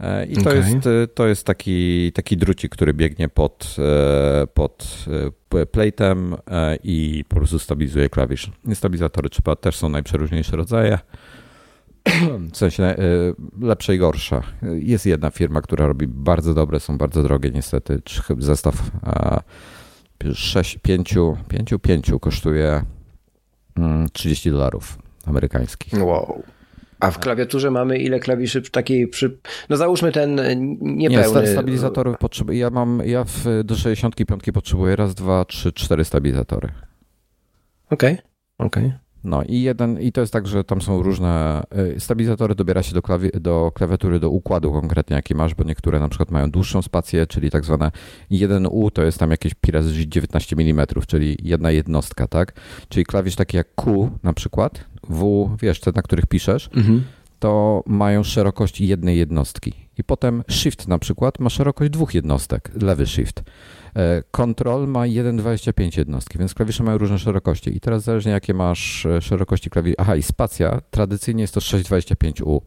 E, 0.00 0.26
I 0.26 0.34
to, 0.34 0.40
okay. 0.40 0.56
jest, 0.56 0.86
e, 0.86 1.06
to 1.14 1.26
jest 1.26 1.46
taki, 1.46 2.12
taki 2.12 2.36
drucik, 2.36 2.72
który 2.72 2.94
biegnie 2.94 3.28
pod, 3.28 3.76
e, 3.78 4.46
pod 4.46 5.04
platem 5.70 6.36
i 6.84 7.24
po 7.28 7.36
prostu 7.36 7.58
stabilizuje 7.58 8.08
klawisz. 8.08 8.50
Stabilizatory 8.74 9.30
trzeba 9.30 9.56
też 9.56 9.76
są 9.76 9.88
najprzeróżniejsze 9.88 10.56
rodzaje. 10.56 10.98
W 12.52 12.56
sensie 12.56 12.94
lepsze 13.60 13.94
i 13.94 13.98
gorsze. 13.98 14.40
Jest 14.74 15.06
jedna 15.06 15.30
firma, 15.30 15.60
która 15.60 15.86
robi 15.86 16.06
bardzo 16.06 16.54
dobre, 16.54 16.80
są 16.80 16.98
bardzo 16.98 17.22
drogie 17.22 17.50
niestety. 17.50 18.02
Zestaw 18.38 18.90
6, 20.34 20.78
5, 20.78 21.14
5, 21.48 21.74
5 21.82 22.10
kosztuje 22.20 22.82
30 24.12 24.48
mm, 24.48 24.58
dolarów 24.58 24.98
amerykańskich. 25.26 25.92
Wow. 26.02 26.42
A 27.00 27.10
w 27.10 27.18
klawiaturze 27.18 27.70
mamy 27.70 27.98
ile 27.98 28.20
klawiszy 28.20 28.62
takiej 28.62 29.08
przy... 29.08 29.38
No 29.68 29.76
załóżmy 29.76 30.12
ten 30.12 30.40
niepełny... 30.80 31.40
Nie, 31.40 31.46
stabilizatorów 31.46 32.18
potrzebuję. 32.18 32.58
Ja 32.58 32.70
mam, 32.70 33.02
ja 33.04 33.24
w, 33.24 33.64
do 33.64 33.76
65 33.76 34.42
potrzebuję 34.54 34.96
raz, 34.96 35.14
dwa, 35.14 35.44
trzy, 35.44 35.72
cztery 35.72 36.04
stabilizatory. 36.04 36.68
Okej, 37.90 38.12
okay. 38.12 38.66
okej. 38.66 38.86
Okay. 38.86 39.05
No 39.26 39.42
i 39.42 39.62
jeden, 39.62 40.00
i 40.00 40.12
to 40.12 40.20
jest 40.20 40.32
tak, 40.32 40.46
że 40.46 40.64
tam 40.64 40.82
są 40.82 41.02
różne, 41.02 41.62
y, 41.96 42.00
stabilizatory 42.00 42.54
dobiera 42.54 42.82
się 42.82 42.94
do, 42.94 43.02
klawi, 43.02 43.30
do 43.40 43.72
klawiatury, 43.74 44.20
do 44.20 44.30
układu 44.30 44.72
konkretnie, 44.72 45.16
jaki 45.16 45.34
masz, 45.34 45.54
bo 45.54 45.64
niektóre 45.64 46.00
na 46.00 46.08
przykład 46.08 46.30
mają 46.30 46.50
dłuższą 46.50 46.82
spację, 46.82 47.26
czyli 47.26 47.50
tak 47.50 47.64
zwane 47.64 47.90
1U 48.30 48.90
to 48.92 49.02
jest 49.02 49.18
tam 49.18 49.30
jakieś 49.30 49.54
pi 49.54 49.72
razy 49.72 50.08
19 50.08 50.56
mm, 50.58 50.86
czyli 51.06 51.36
jedna 51.42 51.70
jednostka, 51.70 52.26
tak? 52.26 52.52
Czyli 52.88 53.04
klawisz 53.04 53.36
taki 53.36 53.56
jak 53.56 53.74
Q 53.74 54.10
na 54.22 54.32
przykład, 54.32 54.84
W, 55.08 55.50
wiesz, 55.62 55.80
te, 55.80 55.92
na 55.94 56.02
których 56.02 56.26
piszesz, 56.26 56.70
mhm. 56.76 57.04
to 57.38 57.82
mają 57.86 58.22
szerokość 58.22 58.80
jednej 58.80 59.18
jednostki. 59.18 59.72
I 59.98 60.04
potem 60.04 60.42
Shift 60.50 60.88
na 60.88 60.98
przykład 60.98 61.38
ma 61.38 61.50
szerokość 61.50 61.90
dwóch 61.90 62.14
jednostek, 62.14 62.70
lewy 62.82 63.06
Shift. 63.06 63.42
E, 63.96 64.22
Control 64.30 64.88
ma 64.88 65.00
1,25 65.00 65.98
jednostki, 65.98 66.38
więc 66.38 66.54
klawisze 66.54 66.82
mają 66.82 66.98
różne 66.98 67.18
szerokości. 67.18 67.76
I 67.76 67.80
teraz 67.80 68.02
zależnie 68.02 68.32
jakie 68.32 68.54
masz 68.54 69.06
e, 69.06 69.22
szerokości 69.22 69.70
klawiszy. 69.70 69.96
Aha, 69.98 70.16
i 70.16 70.22
spacja 70.22 70.80
tradycyjnie 70.90 71.42
jest 71.42 71.54
to 71.54 71.60
6,25U, 71.60 72.60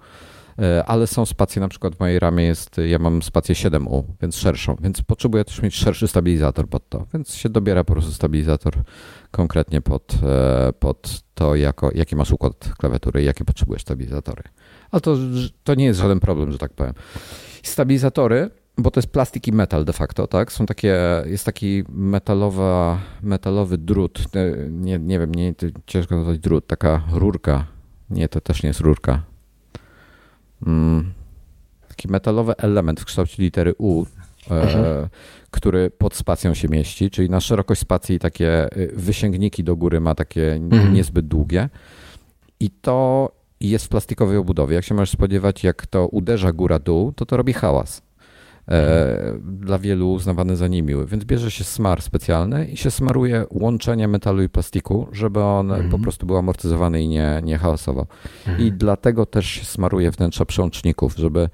e, 0.60 0.86
ale 0.86 1.08
są 1.08 1.26
spacje, 1.26 1.60
na 1.60 1.68
przykład 1.68 1.96
w 1.96 2.00
mojej 2.00 2.20
ramie 2.20 2.44
jest, 2.44 2.78
ja 2.88 3.00
mam 3.00 3.22
spację 3.22 3.56
7U, 3.56 4.04
więc 4.22 4.36
szerszą, 4.36 4.76
więc 4.82 5.02
potrzebuję 5.02 5.46
też 5.46 5.62
mieć 5.62 5.76
szerszy 5.76 6.08
stabilizator 6.08 6.70
pod 6.70 6.90
to, 6.90 7.06
więc 7.14 7.36
się 7.36 7.50
dobiera 7.50 7.84
po 7.84 7.94
prostu 7.94 8.12
stabilizator 8.12 8.74
konkretnie 9.32 9.82
pod, 9.82 10.14
pod 10.80 11.22
to, 11.34 11.56
jako, 11.56 11.90
jaki 11.96 12.16
masz 12.16 12.32
układ 12.32 12.72
klawiatury 12.78 13.22
i 13.22 13.26
jakie 13.26 13.46
potrzebujesz 13.46 13.82
stabilizatory. 13.82 14.44
Ale 14.92 15.02
to, 15.02 15.18
to 15.64 15.76
nie 15.76 15.86
jest 15.86 16.00
żaden 16.00 16.20
problem, 16.20 16.52
że 16.52 16.58
tak 16.58 16.74
powiem. 16.74 16.94
Stabilizatory 17.64 18.50
bo 18.82 18.92
to 18.92 19.00
jest 19.00 19.12
plastik 19.12 19.48
i 19.48 19.52
metal 19.52 19.86
de 19.86 19.94
facto, 19.94 20.28
tak? 20.28 20.52
Są 20.52 20.66
takie, 20.66 20.98
jest 21.26 21.46
taki 21.46 21.84
metalowa, 21.90 23.00
metalowy 23.24 23.78
drut, 23.78 24.20
e, 24.36 24.70
nie, 24.70 25.00
nie 25.00 25.20
wiem, 25.20 25.36
nie, 25.36 25.54
ciężko 25.86 26.16
nazwać 26.16 26.40
drut, 26.40 26.68
taka 26.68 27.04
rurka. 27.12 27.66
Nie, 28.10 28.30
to 28.30 28.42
też 28.42 28.64
nie 28.64 28.68
jest 28.68 28.80
rurka. 28.80 29.24
Mm, 30.68 31.14
taki 31.88 32.08
metalowy 32.08 32.54
element 32.58 33.00
w 33.00 33.06
kształcie 33.06 33.44
litery 33.44 33.74
U, 33.78 34.06
e, 34.52 35.10
który 35.52 35.90
pod 35.90 36.16
spacją 36.16 36.54
się 36.54 36.68
mieści, 36.68 37.10
czyli 37.10 37.30
na 37.30 37.40
szerokość 37.40 37.82
spacji 37.82 38.20
takie 38.20 38.64
e, 38.64 38.88
wysięgniki 38.94 39.64
do 39.64 39.76
góry 39.76 40.00
ma 40.00 40.16
takie 40.16 40.54
mhm. 40.54 40.94
niezbyt 40.94 41.28
długie. 41.28 41.70
I 42.60 42.70
to 42.70 43.32
jest 43.60 43.86
w 43.86 43.90
plastikowej 43.90 44.38
obudowie. 44.38 44.76
Jak 44.76 44.86
się 44.86 44.96
możesz 44.96 45.10
spodziewać, 45.10 45.64
jak 45.64 45.88
to 45.88 46.08
uderza 46.08 46.52
góra-dół, 46.52 47.12
to 47.12 47.26
to 47.26 47.38
robi 47.38 47.54
hałas. 47.54 48.02
E, 48.70 49.40
dla 49.44 49.80
wielu 49.80 50.12
uznawany 50.12 50.56
za 50.56 50.68
niemiły. 50.68 51.06
Więc 51.06 51.26
bierze 51.26 51.52
się 51.52 51.64
smar 51.64 52.02
specjalny 52.02 52.66
i 52.66 52.78
się 52.78 52.92
smaruje 52.92 53.46
łączenie 53.52 54.08
metalu 54.08 54.44
i 54.44 54.50
plastiku, 54.50 55.08
żeby 55.12 55.44
on 55.44 55.72
mhm. 55.72 55.90
po 55.90 56.00
prostu 56.00 56.26
był 56.26 56.38
amortyzowany 56.38 57.02
i 57.02 57.08
nie, 57.08 57.42
nie 57.44 57.58
hałasował. 57.58 58.06
Mhm. 58.48 58.68
I 58.68 58.72
dlatego 58.72 59.26
też 59.26 59.46
się 59.46 59.66
smaruje 59.66 60.12
wnętrza 60.12 60.46
przełączników, 60.46 61.16
żeby 61.18 61.50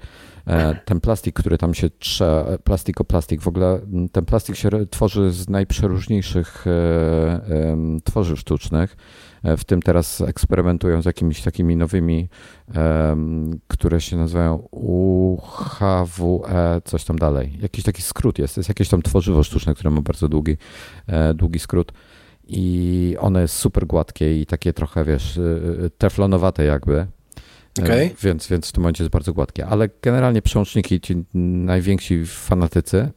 e, 0.46 0.74
ten 0.84 1.00
plastik, 1.00 1.34
który 1.40 1.58
tam 1.58 1.74
się 1.74 1.90
trze, 1.90 2.58
plastiko 2.64 3.04
plastik, 3.04 3.40
w 3.40 3.48
ogóle 3.48 3.80
ten 4.12 4.24
plastik 4.24 4.56
się 4.56 4.70
tworzy 4.90 5.30
z 5.30 5.48
najprzeróżniejszych 5.48 6.66
e, 6.66 7.76
tworzyw 8.04 8.38
sztucznych 8.38 8.96
w 9.56 9.64
tym 9.64 9.82
teraz 9.82 10.20
eksperymentują 10.20 11.02
z 11.02 11.04
jakimiś 11.04 11.42
takimi 11.42 11.76
nowymi, 11.76 12.28
które 13.68 14.00
się 14.00 14.16
nazywają 14.16 14.68
UHWE, 14.70 16.80
coś 16.84 17.04
tam 17.04 17.18
dalej. 17.18 17.58
Jakiś 17.62 17.84
taki 17.84 18.02
skrót 18.02 18.38
jest. 18.38 18.56
Jest 18.56 18.68
jakieś 18.68 18.88
tam 18.88 19.02
tworzywo 19.02 19.42
sztuczne, 19.42 19.74
które 19.74 19.90
ma 19.90 20.00
bardzo 20.00 20.28
długi, 20.28 20.56
e, 21.06 21.34
długi 21.34 21.58
skrót. 21.58 21.92
I 22.48 23.16
one 23.20 23.40
jest 23.40 23.54
super 23.54 23.86
gładkie 23.86 24.40
i 24.40 24.46
takie 24.46 24.72
trochę, 24.72 25.04
wiesz, 25.04 25.38
e, 25.38 25.40
teflonowate 25.98 26.64
jakby. 26.64 27.06
Okay. 27.82 28.10
Więc, 28.22 28.48
więc 28.48 28.68
w 28.68 28.72
tym 28.72 28.82
momencie 28.82 29.04
jest 29.04 29.12
bardzo 29.12 29.32
gładkie. 29.32 29.66
Ale 29.66 29.88
generalnie 30.02 30.42
przełączniki, 30.42 31.00
ci 31.00 31.24
najwięksi 31.34 32.26
fanatycy, 32.26 33.10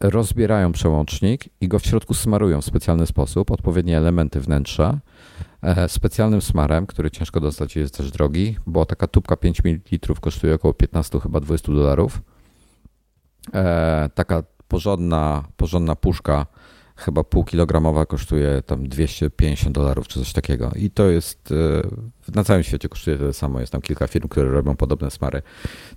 rozbierają 0.00 0.72
przełącznik 0.72 1.44
i 1.60 1.68
go 1.68 1.78
w 1.78 1.86
środku 1.86 2.14
smarują 2.14 2.60
w 2.60 2.64
specjalny 2.64 3.06
sposób, 3.06 3.50
odpowiednie 3.50 3.98
elementy 3.98 4.40
wnętrza 4.40 4.98
E, 5.62 5.88
specjalnym 5.88 6.42
smarem, 6.42 6.86
który 6.86 7.10
ciężko 7.10 7.40
dostać 7.40 7.76
jest 7.76 7.96
też 7.96 8.10
drogi, 8.10 8.56
bo 8.66 8.86
taka 8.86 9.06
tubka 9.06 9.36
5 9.36 9.64
ml 9.64 9.98
kosztuje 10.20 10.54
około 10.54 10.74
15 10.74 11.20
chyba 11.20 11.40
20 11.40 11.72
dolarów. 11.72 12.22
E, 13.54 14.10
taka 14.14 14.42
porządna, 14.68 15.44
porządna 15.56 15.96
puszka 15.96 16.46
chyba 16.98 17.24
półkilogramowa 17.24 18.06
kosztuje 18.06 18.62
tam 18.66 18.88
250 18.88 19.74
dolarów 19.74 20.08
czy 20.08 20.18
coś 20.18 20.32
takiego. 20.32 20.72
I 20.76 20.90
to 20.90 21.08
jest 21.08 21.52
e, 22.28 22.34
na 22.34 22.44
całym 22.44 22.62
świecie 22.62 22.88
kosztuje 22.88 23.18
tyle 23.18 23.32
samo. 23.32 23.60
Jest 23.60 23.72
tam 23.72 23.80
kilka 23.80 24.06
firm, 24.06 24.28
które 24.28 24.50
robią 24.50 24.76
podobne 24.76 25.10
smary. 25.10 25.42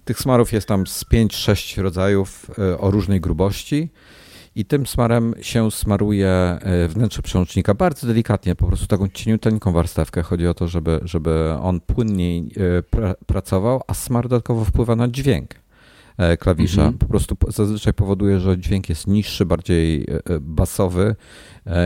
Tych 0.05 0.19
smarów 0.19 0.53
jest 0.53 0.67
tam 0.67 0.87
z 0.87 1.05
5-6 1.05 1.81
rodzajów 1.81 2.51
o 2.79 2.91
różnej 2.91 3.21
grubości 3.21 3.89
i 4.55 4.65
tym 4.65 4.87
smarem 4.87 5.33
się 5.41 5.71
smaruje 5.71 6.29
e, 6.29 6.87
wnętrze 6.87 7.21
przełącznika 7.21 7.73
bardzo 7.73 8.07
delikatnie, 8.07 8.55
po 8.55 8.67
prostu 8.67 8.87
taką 8.87 9.07
cieniuteńką 9.07 9.71
warstewkę. 9.71 10.23
Chodzi 10.23 10.47
o 10.47 10.53
to, 10.53 10.67
żeby, 10.67 10.99
żeby 11.03 11.55
on 11.61 11.79
płynniej 11.79 12.51
e, 12.77 12.83
pra 12.83 13.15
pracował, 13.25 13.81
a 13.87 13.93
smar 13.93 14.27
dodatkowo 14.27 14.65
wpływa 14.65 14.95
na 14.95 15.07
dźwięk 15.07 15.53
e, 15.55 15.60
klawisza. 16.39 16.81
Mhm. 16.81 16.97
Po 16.97 17.05
prostu 17.05 17.35
zazwyczaj 17.47 17.93
powoduje, 17.93 18.39
że 18.39 18.57
dźwięk 18.57 18.89
jest 18.89 19.07
niższy, 19.07 19.45
bardziej 19.45 20.05
basowy 20.41 21.15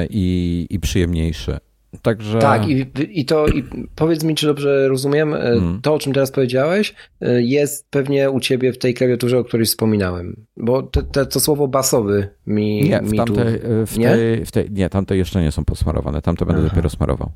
i, 0.10 0.68
i 0.70 0.80
przyjemniejszy. 0.80 1.58
Także... 2.02 2.40
Tak, 2.40 2.68
i, 2.68 2.86
i 3.10 3.26
to 3.26 3.48
i 3.48 3.64
powiedz 3.96 4.24
mi, 4.24 4.36
czy 4.36 4.48
dobrze 4.48 4.88
rozumiem, 4.88 5.32
hmm. 5.32 5.82
to 5.82 5.94
o 5.94 6.00
czym 6.00 6.14
teraz 6.14 6.32
powiedziałeś, 6.32 6.96
e, 7.22 7.42
jest 7.42 7.90
pewnie 7.90 8.32
u 8.32 8.40
ciebie 8.40 8.74
w 8.74 8.78
tej 8.78 8.94
klawiaturze, 8.94 9.40
o 9.40 9.44
której 9.44 9.66
wspominałem. 9.66 10.46
Bo 10.58 10.84
te, 10.84 11.04
te, 11.04 11.26
to 11.26 11.40
słowo 11.40 11.68
basowy 11.68 12.30
mi. 12.48 12.90
Nie, 12.90 13.02
w 13.02 13.16
tamtej, 13.16 13.60
tu... 13.60 13.68
E, 13.68 13.86
w 13.86 13.98
nie? 13.98 14.10
Tej, 14.10 14.46
w 14.46 14.52
tej, 14.52 14.72
nie, 14.72 14.90
tamte 14.90 15.18
jeszcze 15.18 15.42
nie 15.42 15.52
są 15.52 15.66
posmarowane, 15.66 16.22
tamte 16.22 16.46
będę 16.46 16.62
Aha. 16.62 16.70
dopiero 16.70 16.90
smarował. 16.90 17.32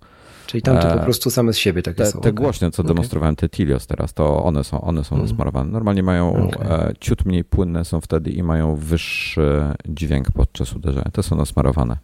Czyli 0.49 0.61
tamte 0.61 0.97
po 0.97 1.03
prostu 1.03 1.29
same 1.29 1.53
z 1.53 1.57
siebie 1.57 1.81
takie 1.81 1.97
te, 1.97 2.11
są. 2.11 2.21
Te 2.21 2.33
głośne, 2.33 2.71
co 2.71 2.81
okay. 2.81 2.93
demonstrowałem, 2.93 3.35
te 3.35 3.49
Tilios 3.49 3.87
teraz, 3.87 4.13
to 4.13 4.43
one 4.43 4.63
są, 4.63 4.81
one 4.81 5.03
są 5.03 5.09
hmm. 5.09 5.35
smarowane. 5.35 5.71
Normalnie 5.71 6.03
mają 6.03 6.47
okay. 6.47 6.93
ciut 6.99 7.25
mniej 7.25 7.43
płynne 7.43 7.85
są 7.85 8.01
wtedy 8.01 8.31
i 8.31 8.43
mają 8.43 8.75
wyższy 8.75 9.61
dźwięk 9.89 10.31
podczas 10.31 10.73
uderzenia. 10.73 11.11
Te 11.13 11.23
są 11.23 11.35
nasmarowane. 11.35 11.97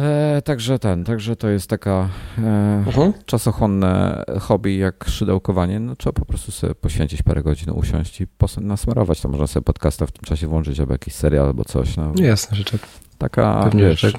E, 0.00 0.42
także 0.44 0.78
ten, 0.78 1.04
także 1.04 1.36
to 1.36 1.48
jest 1.48 1.70
taka 1.70 2.08
e, 2.38 2.84
uh-huh. 2.86 3.12
czasochłonne 3.26 4.24
hobby 4.40 4.76
jak 4.76 5.04
szydełkowanie. 5.08 5.80
No 5.80 5.96
trzeba 5.96 6.12
po 6.12 6.24
prostu 6.24 6.52
sobie 6.52 6.74
poświęcić 6.74 7.22
parę 7.22 7.42
godzin, 7.42 7.70
usiąść 7.70 8.20
i 8.20 8.26
nasmarować. 8.60 9.20
To 9.20 9.28
można 9.28 9.46
sobie 9.46 9.64
podcasta 9.64 10.06
w 10.06 10.12
tym 10.12 10.22
czasie 10.24 10.46
włączyć 10.46 10.80
albo 10.80 10.92
jakiś 10.92 11.14
serial 11.14 11.46
albo 11.46 11.64
coś. 11.64 11.96
No. 11.96 12.12
Jasne, 12.16 12.56
że 12.56 12.64
tak. 12.64 12.80
Taka, 13.18 13.60
Pewnie, 13.64 13.82
wiesz, 13.82 14.00
tak. 14.00 14.14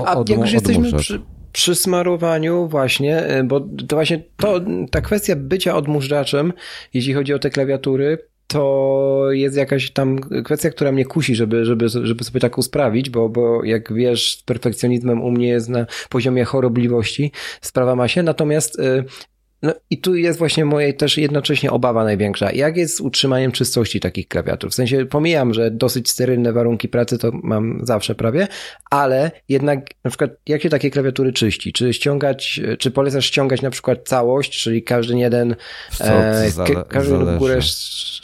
E, 0.00 0.08
A 0.08 0.14
jak 0.28 0.38
już 0.38 0.52
jesteśmy 0.52 0.92
przy, 0.92 1.22
przy 1.52 1.74
smarowaniu 1.74 2.68
właśnie, 2.68 3.18
e, 3.18 3.44
bo 3.44 3.60
to 3.60 3.96
właśnie 3.96 4.22
to, 4.36 4.60
ta 4.90 5.00
kwestia 5.00 5.36
bycia 5.36 5.76
odmurzaczem, 5.76 6.52
jeśli 6.94 7.14
chodzi 7.14 7.34
o 7.34 7.38
te 7.38 7.50
klawiatury, 7.50 8.18
to 8.46 9.26
jest 9.30 9.56
jakaś 9.56 9.90
tam 9.90 10.18
kwestia, 10.44 10.70
która 10.70 10.92
mnie 10.92 11.04
kusi, 11.04 11.34
żeby, 11.34 11.64
żeby, 11.64 11.88
żeby 11.88 12.24
sobie 12.24 12.40
tak 12.40 12.58
usprawić, 12.58 13.10
bo, 13.10 13.28
bo 13.28 13.64
jak 13.64 13.92
wiesz, 13.92 14.42
perfekcjonizmem 14.46 15.22
u 15.22 15.30
mnie 15.30 15.48
jest 15.48 15.68
na 15.68 15.86
poziomie 16.08 16.44
chorobliwości 16.44 17.32
sprawa 17.60 17.96
ma 17.96 18.08
się, 18.08 18.22
natomiast 18.22 18.78
y, 18.78 19.04
no 19.62 19.74
i 19.90 19.98
tu 19.98 20.14
jest 20.14 20.38
właśnie 20.38 20.64
moja 20.64 20.92
też 20.92 21.18
jednocześnie 21.18 21.70
obawa 21.70 22.04
największa. 22.04 22.52
Jak 22.52 22.76
jest 22.76 22.96
z 22.96 23.00
utrzymaniem 23.00 23.52
czystości 23.52 24.00
takich 24.00 24.28
klawiatur? 24.28 24.70
W 24.70 24.74
sensie 24.74 25.06
pomijam, 25.06 25.54
że 25.54 25.70
dosyć 25.70 26.10
sterylne 26.10 26.52
warunki 26.52 26.88
pracy 26.88 27.18
to 27.18 27.30
mam 27.42 27.80
zawsze 27.82 28.14
prawie, 28.14 28.48
ale 28.90 29.30
jednak 29.48 29.90
na 30.04 30.10
przykład 30.10 30.30
jak 30.46 30.62
się 30.62 30.68
takie 30.68 30.90
klawiatury 30.90 31.32
czyści? 31.32 31.72
Czy 31.72 31.92
ściągać, 31.92 32.60
czy 32.78 32.90
polecasz 32.90 33.26
ściągać 33.26 33.62
na 33.62 33.70
przykład 33.70 34.08
całość, 34.08 34.62
czyli 34.62 34.82
każdy 34.82 35.18
jeden, 35.18 35.56
e, 36.00 36.50
zale, 36.50 36.84
każdą 36.88 37.38
górę, 37.38 37.60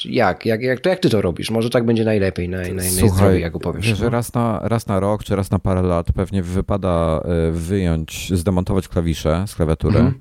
jak? 0.04 0.46
Jak, 0.46 0.62
jak, 0.62 0.80
to 0.80 0.88
jak 0.88 1.00
ty 1.00 1.10
to 1.10 1.20
robisz? 1.20 1.50
Może 1.50 1.70
tak 1.70 1.86
będzie 1.86 2.04
najlepiej, 2.04 2.48
naj, 2.48 2.72
naj, 2.72 2.90
Słuchaj, 2.90 3.40
jak 3.40 3.56
opowiesz. 3.56 3.86
Że 3.86 4.04
no? 4.04 4.10
raz 4.10 4.34
na, 4.34 4.60
raz 4.62 4.86
na 4.86 5.00
rok, 5.00 5.24
czy 5.24 5.36
raz 5.36 5.50
na 5.50 5.58
parę 5.58 5.82
lat 5.82 6.06
pewnie 6.12 6.42
wypada 6.42 7.22
e, 7.24 7.50
wyjąć, 7.50 8.32
zdemontować 8.34 8.88
klawisze 8.88 9.44
z 9.46 9.54
klawiatury. 9.54 9.98
Mhm 9.98 10.20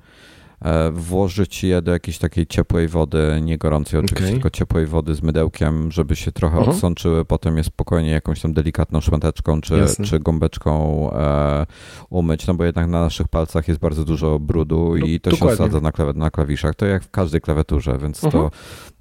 włożyć 0.92 1.64
je 1.64 1.82
do 1.82 1.92
jakiejś 1.92 2.18
takiej 2.18 2.46
ciepłej 2.46 2.88
wody, 2.88 3.40
nie 3.42 3.58
gorącej 3.58 4.00
oczywiście, 4.00 4.24
okay. 4.24 4.32
tylko 4.32 4.50
ciepłej 4.50 4.86
wody 4.86 5.14
z 5.14 5.22
mydełkiem, 5.22 5.92
żeby 5.92 6.16
się 6.16 6.32
trochę 6.32 6.58
uh-huh. 6.58 6.68
odsączyły, 6.68 7.24
potem 7.24 7.56
je 7.56 7.64
spokojnie 7.64 8.10
jakąś 8.10 8.40
tam 8.40 8.52
delikatną 8.52 9.00
szmateczką 9.00 9.60
czy, 9.60 9.86
czy 10.04 10.20
gąbeczką 10.20 10.72
e, 11.12 11.66
umyć, 12.10 12.46
no 12.46 12.54
bo 12.54 12.64
jednak 12.64 12.88
na 12.88 13.00
naszych 13.00 13.28
palcach 13.28 13.68
jest 13.68 13.80
bardzo 13.80 14.04
dużo 14.04 14.38
brudu 14.38 14.94
no, 15.00 15.06
i 15.06 15.20
to 15.20 15.30
dokładnie. 15.30 15.56
się 15.56 15.62
osadza 15.62 15.80
na, 15.80 15.90
klaw- 15.90 16.16
na 16.16 16.30
klawiszach. 16.30 16.74
To 16.74 16.86
jak 16.86 17.04
w 17.04 17.10
każdej 17.10 17.40
klawiaturze, 17.40 17.98
więc 17.98 18.20
to 18.20 18.50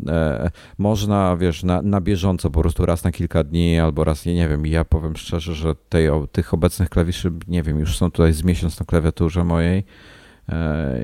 e, 0.07 0.51
można, 0.77 1.37
wiesz, 1.37 1.63
na, 1.63 1.81
na 1.81 2.01
bieżąco 2.01 2.51
po 2.51 2.61
prostu 2.61 2.85
raz 2.85 3.03
na 3.03 3.11
kilka 3.11 3.43
dni 3.43 3.79
albo 3.79 4.03
raz, 4.03 4.25
nie 4.25 4.47
wiem, 4.47 4.65
ja 4.65 4.85
powiem 4.85 5.15
szczerze, 5.17 5.55
że 5.55 5.75
tej, 5.89 6.09
tych 6.31 6.53
obecnych 6.53 6.89
klawiszy, 6.89 7.31
nie 7.47 7.63
wiem, 7.63 7.79
już 7.79 7.97
są 7.97 8.11
tutaj 8.11 8.33
z 8.33 8.43
miesiąc 8.43 8.79
na 8.79 8.85
klawiaturze 8.85 9.43
mojej, 9.43 9.79
E, 9.79 10.14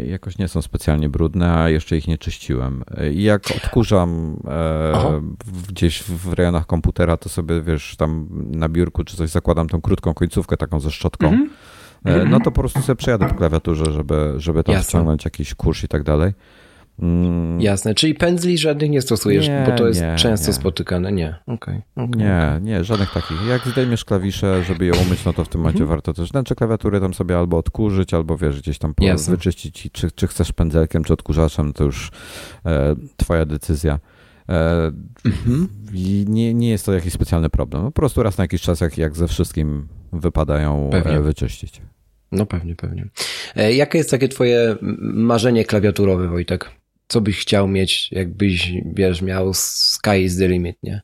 jakoś 0.08 0.38
nie 0.38 0.48
są 0.48 0.62
specjalnie 0.62 1.10
brudne, 1.10 1.54
a 1.54 1.70
jeszcze 1.70 1.98
ich 1.98 2.08
nie 2.08 2.18
czyściłem. 2.18 2.84
E, 2.98 3.12
I 3.12 3.24
jak 3.24 3.44
odkurzam 3.56 4.40
e, 4.48 5.22
gdzieś 5.70 6.04
w 6.04 6.34
rejonach 6.34 6.66
komputera, 6.66 7.18
to 7.18 7.30
sobie, 7.30 7.62
wiesz, 7.62 7.96
tam 7.96 8.28
na 8.32 8.70
biurku 8.70 9.04
czy 9.04 9.18
coś 9.18 9.30
zakładam 9.30 9.70
tą 9.70 9.82
krótką 9.82 10.14
końcówkę 10.14 10.58
taką 10.58 10.80
ze 10.80 10.92
szczotką. 10.92 11.28
Mm 11.28 11.50
-hmm. 12.06 12.30
No 12.30 12.40
to 12.40 12.52
po 12.52 12.62
prostu 12.62 12.82
sobie 12.82 12.96
przejadę 12.96 13.28
po 13.28 13.36
klawiaturze, 13.36 13.92
żeby, 13.92 14.34
żeby 14.38 14.64
tam 14.64 14.74
Jasne. 14.74 14.90
wciągnąć 14.90 15.26
jakiś 15.26 15.56
kurz 15.56 15.84
i 15.84 15.88
tak 15.88 16.04
dalej. 16.04 16.34
Mm. 17.02 17.62
Jasne, 17.62 17.96
czyli 17.96 18.16
pędzli 18.16 18.58
żadnych 18.58 18.90
nie 18.90 19.02
stosujesz, 19.02 19.48
nie, 19.48 19.64
bo 19.66 19.76
to 19.76 19.88
jest 19.88 20.02
nie, 20.02 20.16
często 20.16 20.48
nie. 20.48 20.54
spotykane. 20.54 21.12
Nie, 21.12 21.36
okay, 21.48 21.82
okay, 21.96 22.22
Nie, 22.22 22.60
nie, 22.62 22.84
żadnych 22.84 23.14
takich. 23.14 23.38
Jak 23.50 23.68
zdejmiesz 23.68 24.06
klawisze, 24.06 24.64
żeby 24.64 24.86
je 24.86 24.94
umyć, 24.94 25.26
no 25.26 25.34
to 25.34 25.46
w 25.46 25.50
tym 25.50 25.62
momencie 25.62 25.82
mhm. 25.82 25.90
warto 25.90 26.14
też 26.14 26.32
wnętrze 26.32 26.56
klawiatury 26.56 27.00
tam 27.00 27.14
sobie 27.14 27.38
albo 27.38 27.58
odkurzyć, 27.58 28.14
albo 28.14 28.38
wiesz, 28.38 28.62
gdzieś 28.62 28.78
tam 28.78 28.94
Jasne. 29.00 29.36
wyczyścić, 29.36 29.90
czy, 29.92 30.12
czy 30.12 30.28
chcesz 30.28 30.52
pędzelkiem, 30.52 31.04
czy 31.04 31.14
odkurzaczem, 31.14 31.74
to 31.74 31.84
już 31.84 32.12
e, 32.66 32.96
twoja 33.18 33.46
decyzja. 33.46 34.00
E, 34.50 34.92
mhm. 35.26 35.68
Nie, 36.28 36.54
nie 36.54 36.70
jest 36.70 36.86
to 36.86 36.94
jakiś 36.94 37.14
specjalny 37.14 37.50
problem. 37.50 37.84
Po 37.84 37.92
prostu 37.92 38.24
raz 38.24 38.38
na 38.38 38.44
jakiś 38.44 38.62
czas, 38.62 38.82
jak, 38.82 38.98
jak 38.98 39.16
ze 39.16 39.28
wszystkim 39.28 39.88
wypadają 40.14 40.90
e, 40.94 41.22
wyczyścić. 41.22 41.82
No 42.32 42.46
pewnie, 42.46 42.76
pewnie. 42.76 43.06
E, 43.56 43.74
jakie 43.74 43.98
jest 43.98 44.12
takie 44.12 44.28
twoje 44.28 44.76
marzenie 45.02 45.66
klawiaturowe, 45.66 46.28
Wojtek? 46.28 46.81
Co 47.12 47.22
byś 47.22 47.40
chciał 47.40 47.68
mieć, 47.68 48.12
jakbyś, 48.12 48.72
wiesz, 48.86 49.22
miał 49.22 49.54
sky 49.54 50.18
is 50.24 50.38
the 50.38 50.48
limit, 50.48 50.78
nie? 50.84 51.02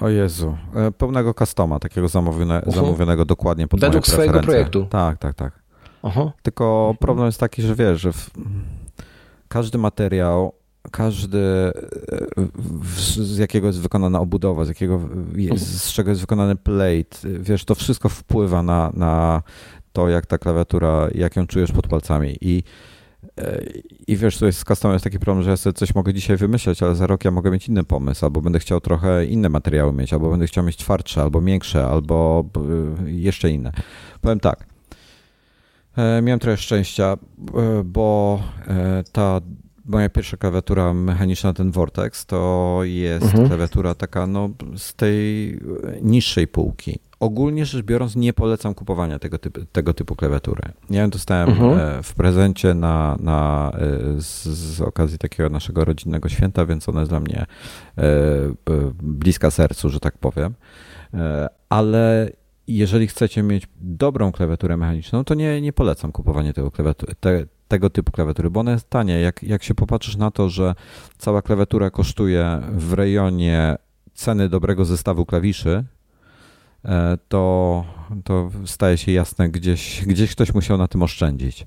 O 0.00 0.08
Jezu, 0.08 0.56
e, 0.74 0.92
pełnego 0.92 1.34
customa, 1.34 1.78
takiego 1.78 2.08
zamówione, 2.08 2.62
zamówionego 2.66 3.24
dokładnie 3.24 3.68
pod 3.68 3.80
Według 3.80 4.06
swojego 4.06 4.40
projektu. 4.40 4.86
Tak, 4.90 5.18
tak, 5.18 5.34
tak. 5.34 5.62
Aha. 6.02 6.32
Tylko 6.42 6.94
problem 7.00 7.26
jest 7.26 7.40
taki, 7.40 7.62
że 7.62 7.74
wiesz, 7.74 8.00
że 8.00 8.10
każdy 9.48 9.78
materiał, 9.78 10.52
każdy 10.90 11.38
e, 11.38 11.72
z 13.04 13.38
jakiego 13.38 13.66
jest 13.66 13.80
wykonana 13.80 14.20
obudowa, 14.20 14.64
z, 14.64 14.68
jakiego, 14.68 15.08
z 15.56 15.92
czego 15.92 16.10
jest 16.10 16.20
wykonany 16.20 16.56
plate, 16.56 17.28
wiesz, 17.40 17.64
to 17.64 17.74
wszystko 17.74 18.08
wpływa 18.08 18.62
na, 18.62 18.92
na 18.94 19.42
to, 19.92 20.08
jak 20.08 20.26
ta 20.26 20.38
klawiatura, 20.38 21.08
jak 21.14 21.36
ją 21.36 21.46
czujesz 21.46 21.72
pod 21.72 21.88
palcami 21.88 22.36
i 22.40 22.62
i 24.06 24.16
wiesz, 24.16 24.38
to 24.38 24.46
jest 24.46 24.58
z 24.58 24.64
customem 24.64 24.94
jest 24.94 25.04
taki 25.04 25.18
problem, 25.18 25.44
że 25.44 25.50
ja 25.50 25.56
sobie 25.56 25.74
coś 25.74 25.94
mogę 25.94 26.14
dzisiaj 26.14 26.36
wymyśleć, 26.36 26.82
ale 26.82 26.94
za 26.94 27.06
rok 27.06 27.24
ja 27.24 27.30
mogę 27.30 27.50
mieć 27.50 27.68
inny 27.68 27.84
pomysł, 27.84 28.24
albo 28.24 28.40
będę 28.40 28.58
chciał 28.58 28.80
trochę 28.80 29.26
inne 29.26 29.48
materiały 29.48 29.92
mieć, 29.92 30.12
albo 30.12 30.30
będę 30.30 30.46
chciał 30.46 30.64
mieć 30.64 30.76
twardsze, 30.76 31.22
albo 31.22 31.40
większe, 31.40 31.86
albo 31.86 32.44
y, 33.06 33.12
jeszcze 33.12 33.50
inne. 33.50 33.72
Powiem 34.20 34.40
tak. 34.40 34.66
E, 35.96 36.22
miałem 36.22 36.40
trochę 36.40 36.56
szczęścia, 36.56 37.16
e, 37.16 37.84
bo 37.84 38.42
e, 38.66 39.04
ta 39.12 39.40
moja 39.84 40.08
pierwsza 40.08 40.36
klawiatura 40.36 40.94
mechaniczna, 40.94 41.52
ten 41.52 41.70
Vortex, 41.70 42.26
to 42.26 42.80
jest 42.82 43.24
mhm. 43.24 43.48
klawiatura 43.48 43.94
taka 43.94 44.26
no, 44.26 44.50
z 44.76 44.94
tej 44.94 45.58
niższej 46.02 46.48
półki 46.48 46.98
ogólnie 47.20 47.66
rzecz 47.66 47.84
biorąc 47.84 48.16
nie 48.16 48.32
polecam 48.32 48.74
kupowania 48.74 49.18
tego 49.18 49.38
typu, 49.38 49.60
tego 49.72 49.94
typu 49.94 50.16
klawiatury. 50.16 50.62
Ja 50.90 51.02
ją 51.02 51.10
dostałem 51.10 51.48
mhm. 51.48 51.98
E, 51.98 52.02
w 52.02 52.14
prezencie 52.14 52.74
na, 52.74 53.16
na, 53.20 53.72
e, 53.74 54.20
z, 54.20 54.44
z, 54.44 54.80
okazji 54.80 55.18
takiego 55.18 55.48
naszego 55.48 55.84
rodzinnego 55.84 56.28
święta, 56.28 56.66
więc 56.66 56.88
ona 56.88 57.00
jest 57.00 57.10
dla 57.10 57.20
mnie 57.20 57.46
e, 57.98 58.04
bliska 59.02 59.50
sercu, 59.50 59.88
że 59.88 60.00
tak 60.00 60.18
powiem. 60.18 60.54
Ale 61.68 62.30
jeżeli 62.66 63.06
chcecie 63.06 63.42
mieć 63.42 63.68
dobrą 63.80 64.32
klawiaturę 64.32 64.76
mechaniczną, 64.76 65.24
to 65.24 65.34
nie, 65.34 65.60
nie 65.60 65.72
polecam 65.72 66.12
kupowania 66.12 66.52
tego, 66.52 66.70
te, 67.20 67.46
tego 67.68 67.90
typu 67.90 68.12
klawiatury, 68.12 68.50
bo 68.50 68.60
ona 68.60 68.72
jest 68.72 68.90
tanie. 68.90 69.20
Jak, 69.20 69.42
jak 69.42 69.62
się 69.62 69.74
popatrzysz 69.74 70.16
na 70.16 70.30
to, 70.30 70.48
że 70.48 70.74
cała 71.18 71.42
klawiatura 71.42 71.90
kosztuje 71.90 72.60
w 72.72 72.92
rejonie 72.92 73.76
ceny 74.14 74.48
dobrego 74.48 74.84
zestawu 74.84 75.26
klawiszy, 75.26 75.84
to, 77.28 77.84
to 78.24 78.50
staje 78.66 78.98
się 78.98 79.12
jasne, 79.12 79.48
gdzieś, 79.48 80.04
gdzieś 80.06 80.32
ktoś 80.32 80.54
musiał 80.54 80.78
na 80.78 80.88
tym 80.88 81.02
oszczędzić. 81.02 81.66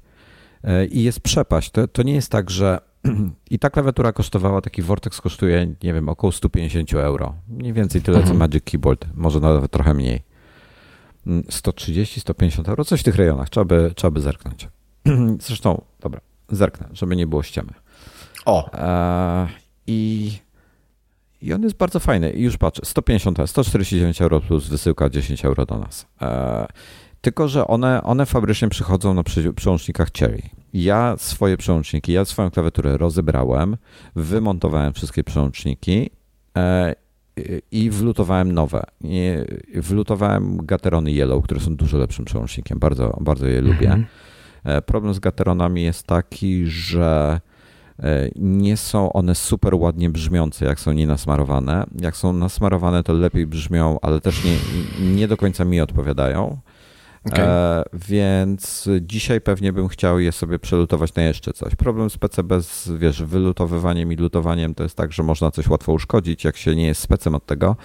E, 0.64 0.86
I 0.86 1.04
jest 1.04 1.20
przepaść. 1.20 1.72
To, 1.72 1.88
to 1.88 2.04
nie 2.04 2.14
jest 2.14 2.32
tak, 2.32 2.50
że 2.50 2.80
i 3.52 3.60
ta 3.60 3.70
klawiatura 3.70 4.14
kosztowała, 4.14 4.62
taki 4.62 4.82
Vortex 4.82 5.22
kosztuje, 5.22 5.76
nie 5.84 5.94
wiem, 5.94 6.10
około 6.10 6.32
150 6.32 6.94
euro. 6.94 7.36
Mniej 7.48 7.74
więcej 7.74 8.02
tyle 8.02 8.18
mhm. 8.18 8.34
co 8.34 8.40
Magic 8.40 8.64
Keyboard, 8.64 9.06
może 9.14 9.40
nawet 9.40 9.72
trochę 9.72 9.94
mniej. 9.94 10.24
130-150 11.28 12.60
mm, 12.60 12.70
euro, 12.70 12.86
coś 12.86 13.00
w 13.00 13.04
tych 13.04 13.16
rejonach, 13.16 13.50
trzeba 13.50 13.66
by, 13.66 13.92
trzeba 13.96 14.12
by 14.12 14.22
zerknąć. 14.22 14.68
Zresztą, 15.48 15.82
dobra, 16.00 16.22
zerknę, 16.50 16.90
żeby 16.94 17.16
nie 17.16 17.28
było 17.28 17.44
ściemy. 17.44 17.74
O! 18.46 18.74
E, 18.74 19.48
I 19.88 20.32
i 21.42 21.54
on 21.54 21.64
jest 21.64 21.76
bardzo 21.76 22.00
fajny. 22.00 22.32
I 22.32 22.42
już 22.44 22.58
patrzę, 22.58 22.82
150, 22.86 23.38
149 23.46 24.22
euro 24.22 24.42
plus 24.42 24.68
wysyłka 24.68 25.10
10 25.10 25.46
euro 25.46 25.66
do 25.66 25.78
nas. 25.78 26.08
E, 26.22 26.68
tylko, 27.22 27.48
że 27.48 27.68
one, 27.68 28.04
one 28.04 28.26
fabrycznie 28.26 28.70
przychodzą 28.70 29.14
na 29.14 29.24
przełącznikach 29.56 30.12
Cherry. 30.20 30.42
Ja 30.74 31.16
swoje 31.18 31.58
przełączniki, 31.58 32.14
ja 32.14 32.26
swoją 32.26 32.52
klawiaturę 32.52 32.98
rozebrałem, 32.98 33.78
wymontowałem 34.16 34.94
wszystkie 34.94 35.24
przełączniki 35.24 36.10
e, 36.58 36.96
i 37.72 37.90
wlutowałem 37.90 38.52
nowe. 38.52 38.84
I 39.02 39.32
wlutowałem 39.76 40.66
Gaterony 40.66 41.12
Yellow, 41.12 41.44
które 41.44 41.60
są 41.60 41.76
dużo 41.76 41.98
lepszym 41.98 42.26
przełącznikiem. 42.26 42.80
Bardzo, 42.80 43.18
bardzo 43.22 43.48
je 43.48 43.62
lubię. 43.62 43.92
Mhm. 43.92 44.06
E, 44.64 44.82
problem 44.82 45.14
z 45.14 45.20
Gateronami 45.20 45.84
jest 45.84 46.08
taki, 46.08 46.66
że 46.66 47.40
nie 48.36 48.78
są 48.78 49.14
one 49.14 49.36
super 49.36 49.76
ładnie 49.76 50.10
brzmiące, 50.10 50.66
jak 50.66 50.80
są 50.80 50.92
nienasmarowane. 50.92 51.84
Jak 52.02 52.18
są 52.18 52.34
nasmarowane, 52.34 53.04
to 53.04 53.14
lepiej 53.14 53.48
brzmią, 53.48 54.00
ale 54.02 54.22
też 54.22 54.44
nie, 54.46 54.58
nie 55.16 55.28
do 55.28 55.38
końca 55.38 55.66
mi 55.66 55.82
odpowiadają. 55.82 56.58
Okay. 57.26 57.46
E, 57.46 57.84
więc 57.94 58.90
dzisiaj 59.02 59.42
pewnie 59.42 59.74
bym 59.74 59.88
chciał 59.88 60.20
je 60.20 60.32
sobie 60.32 60.60
przelutować 60.60 61.16
na 61.16 61.24
jeszcze 61.24 61.54
coś. 61.54 61.76
Problem 61.76 62.10
z 62.10 62.18
PCB 62.18 62.62
z 62.62 62.90
wiesz, 62.98 63.24
wylutowywaniem 63.24 64.12
i 64.14 64.16
lutowaniem 64.16 64.76
to 64.76 64.84
jest 64.84 64.96
tak, 64.96 65.14
że 65.14 65.24
można 65.24 65.52
coś 65.52 65.68
łatwo 65.68 65.94
uszkodzić, 65.94 66.44
jak 66.44 66.58
się 66.58 66.76
nie 66.76 66.86
jest 66.86 67.02
specem 67.02 67.36
od 67.36 67.46
tego. 67.46 67.76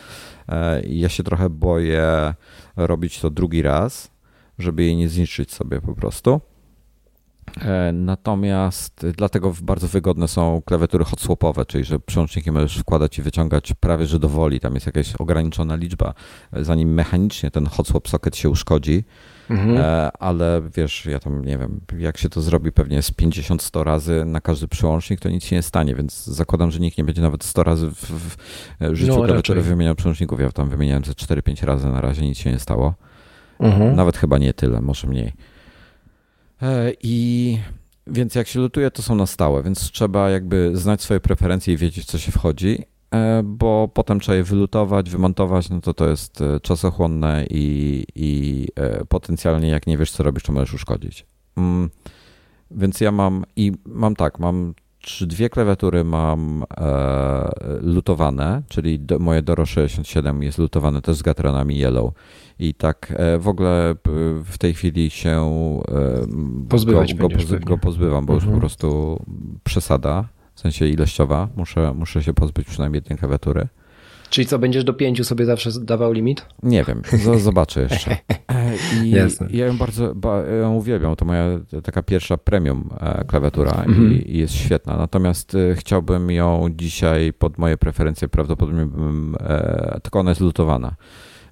E, 0.48 0.82
ja 0.86 1.08
się 1.08 1.22
trochę 1.22 1.50
boję 1.50 2.34
robić 2.76 3.20
to 3.20 3.30
drugi 3.30 3.62
raz, 3.62 4.10
żeby 4.58 4.84
jej 4.84 4.96
nie 4.96 5.08
zniszczyć 5.08 5.52
sobie 5.52 5.80
po 5.80 5.94
prostu. 5.94 6.40
E, 7.61 7.92
natomiast 7.92 9.07
dlatego 9.16 9.53
bardzo 9.62 9.88
wygodne 9.88 10.28
są 10.28 10.62
klawiatury 10.64 11.05
hotswapowe, 11.05 11.66
czyli 11.66 11.84
że 11.84 12.01
przełączniki 12.01 12.53
możesz 12.53 12.76
wkładać 12.76 13.18
i 13.18 13.22
wyciągać 13.22 13.74
prawie 13.80 14.07
że 14.07 14.18
do 14.18 14.28
woli. 14.28 14.61
Tam 14.61 14.74
jest 14.74 14.86
jakaś 14.86 15.16
ograniczona 15.16 15.76
liczba, 15.76 16.14
zanim 16.53 16.94
mechanicznie 16.94 17.51
ten 17.51 17.66
hotswap 17.66 18.09
socket 18.09 18.36
się 18.36 18.51
uszkodzi. 18.51 19.05
Mhm. 19.51 19.76
E, 19.76 20.11
ale 20.18 20.62
wiesz, 20.76 21.07
ja 21.07 21.18
tam 21.18 21.44
nie 21.44 21.59
wiem, 21.59 21.80
jak 21.99 22.18
się 22.18 22.28
to 22.28 22.42
zrobi 22.42 22.72
pewnie 22.72 23.03
z 23.03 23.12
50-100 23.12 23.82
razy 23.82 24.24
na 24.24 24.40
każdy 24.40 24.68
przełącznik, 24.68 25.20
to 25.20 25.28
nic 25.28 25.44
się 25.44 25.57
nie 25.57 25.62
stanie, 25.62 25.94
więc 25.94 26.26
zakładam, 26.26 26.70
że 26.70 26.80
nikt 26.80 26.99
nie 26.99 27.05
będzie 27.05 27.22
nawet 27.22 27.44
100 27.44 27.62
razy 27.62 27.90
w, 27.90 28.36
w 28.80 28.94
życiu 28.94 29.18
no, 29.18 29.24
klawiatury 29.24 29.62
wymieniał 29.62 29.94
przełączników. 29.94 30.40
Ja 30.40 30.53
tam 30.53 30.68
wymieniałem 30.68 31.05
ze 31.05 31.12
4-5 31.12 31.64
razy 31.66 31.86
na 31.86 32.01
razie, 32.01 32.22
nic 32.22 32.38
się 32.38 32.53
nie 32.53 32.59
stało. 32.59 32.94
Mhm. 33.61 33.97
Nawet 33.97 34.16
chyba 34.16 34.38
nie 34.38 34.55
tyle, 34.55 34.80
może 34.80 35.07
mniej. 35.07 35.32
E, 36.62 36.92
I 37.02 37.59
więc 38.07 38.34
jak 38.34 38.48
się 38.48 38.61
lutuje, 38.61 38.90
to 38.90 39.02
są 39.02 39.14
na 39.14 39.26
stałe, 39.26 39.62
więc 39.62 39.90
trzeba 39.90 40.30
jakby 40.30 40.70
znać 40.74 41.02
swoje 41.02 41.20
preferencje 41.20 41.74
i 41.74 41.76
wiedzieć, 41.76 42.04
co 42.04 42.18
się 42.18 42.32
wchodzi, 42.32 42.84
e, 43.14 43.42
bo 43.44 43.88
potem 43.94 44.20
trzeba 44.20 44.36
je 44.36 44.44
wylutować, 44.44 45.10
wymontować, 45.10 45.70
no 45.70 45.81
to 45.81 45.94
to 45.94 46.09
jest 46.09 46.40
e, 46.40 46.60
czasochłonne 46.60 47.47
i, 47.51 48.05
i 48.14 48.68
potencjalnie 49.09 49.68
jak 49.68 49.86
nie 49.86 49.98
wiesz, 49.98 50.10
co 50.10 50.22
robisz, 50.22 50.43
to 50.43 50.52
możesz 50.52 50.74
uszkodzić. 50.74 51.26
Mm, 51.56 51.90
więc 52.70 53.01
ja 53.01 53.12
mam 53.12 53.44
i 53.56 53.72
mam 53.85 54.16
tak, 54.16 54.39
mam 54.39 54.74
trzy, 55.07 55.27
dwie 55.27 55.49
klawiatury 55.51 56.05
mam 56.05 56.65
e, 56.77 57.51
lutowane, 57.81 58.62
czyli 58.69 59.01
do, 59.01 59.19
moje 59.19 59.43
Doro 59.43 59.66
67 59.66 60.43
jest 60.43 60.59
lutowane 60.59 61.03
też 61.03 61.16
z 61.16 61.23
gatronami 61.23 61.78
Yellow 61.78 62.12
i 62.59 62.74
tak 62.74 63.12
e, 63.16 63.39
w 63.39 63.49
ogóle 63.49 63.95
w 64.45 64.59
tej 64.59 64.74
chwili 64.74 65.11
się 65.11 65.31
e, 65.89 66.69
Pozbywać 66.69 67.15
go, 67.15 67.28
go, 67.28 67.37
go 67.61 67.78
pozbywam, 67.78 68.27
bo 68.27 68.33
mhm. 68.33 68.35
już 68.35 68.45
po 68.45 68.55
mhm. 68.55 68.61
prostu 68.61 69.20
przesada, 69.65 70.28
w 70.55 70.61
sensie 70.61 70.87
ilościowa. 70.87 71.49
Muszę, 71.57 71.95
muszę 71.95 72.23
się 72.23 72.35
pozbyć 72.35 72.66
przynajmniej 72.66 72.99
jednej 72.99 73.19
klawiatury. 73.19 73.69
Czyli 74.31 74.47
co, 74.47 74.59
będziesz 74.59 74.85
do 74.85 74.95
pięciu 74.95 75.24
sobie 75.24 75.45
zawsze 75.45 75.70
dawał 75.81 76.12
limit? 76.12 76.47
Nie 76.62 76.85
wiem, 76.85 77.03
zobaczę 77.39 77.83
jeszcze. 77.83 78.16
E, 78.77 79.07
I 79.07 79.11
Jasne. 79.11 79.48
ja 79.51 79.66
ją 79.66 79.78
bardzo 79.78 80.15
ja 80.51 80.57
ją 80.57 80.74
uwielbiam, 80.74 81.16
to 81.16 81.24
moja 81.24 81.44
taka 81.82 82.03
pierwsza 82.03 82.36
premium 82.36 82.89
klawiatura 83.27 83.73
mhm. 83.73 84.12
i, 84.12 84.31
i, 84.31 84.39
jest 84.39 84.55
świetna. 84.55 84.97
Natomiast 84.97 85.57
chciałbym 85.74 86.31
ją 86.31 86.69
dzisiaj 86.70 87.32
pod 87.32 87.59
moje 87.59 87.77
preferencje 87.77 88.28
prawdopodobnie 88.28 88.86
bym, 88.86 89.36
tylko 90.03 90.20
ona 90.20 90.31
jest 90.31 90.40
lutowana 90.40 90.97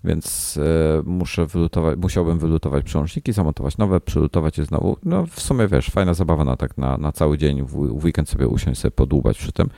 więc 0.05 0.59
muszę 1.05 1.47
wylutować, 1.47 1.99
musiałbym 1.99 2.39
wylutować 2.39 2.85
przełączniki, 2.85 3.33
zamontować 3.33 3.79
nowe, 3.79 4.01
przylutować 4.01 4.59
je 4.59 4.65
znowu. 4.65 4.97
No 5.03 5.27
w 5.27 5.41
sumie 5.41 5.69
wiesz, 5.69 5.91
fajna 5.91 6.15
zabawa 6.15 6.45
na 6.45 6.57
tak 6.57 6.79
na, 6.79 6.99
na 6.99 7.13
cały 7.13 7.39
dzień, 7.39 7.63
w, 7.63 8.05
weekend 8.05 8.29
sobie 8.29 8.49
usiąść, 8.49 8.81
sobie 8.81 8.93
podłubać 8.93 9.39
przy 9.39 9.53
tym, 9.53 9.69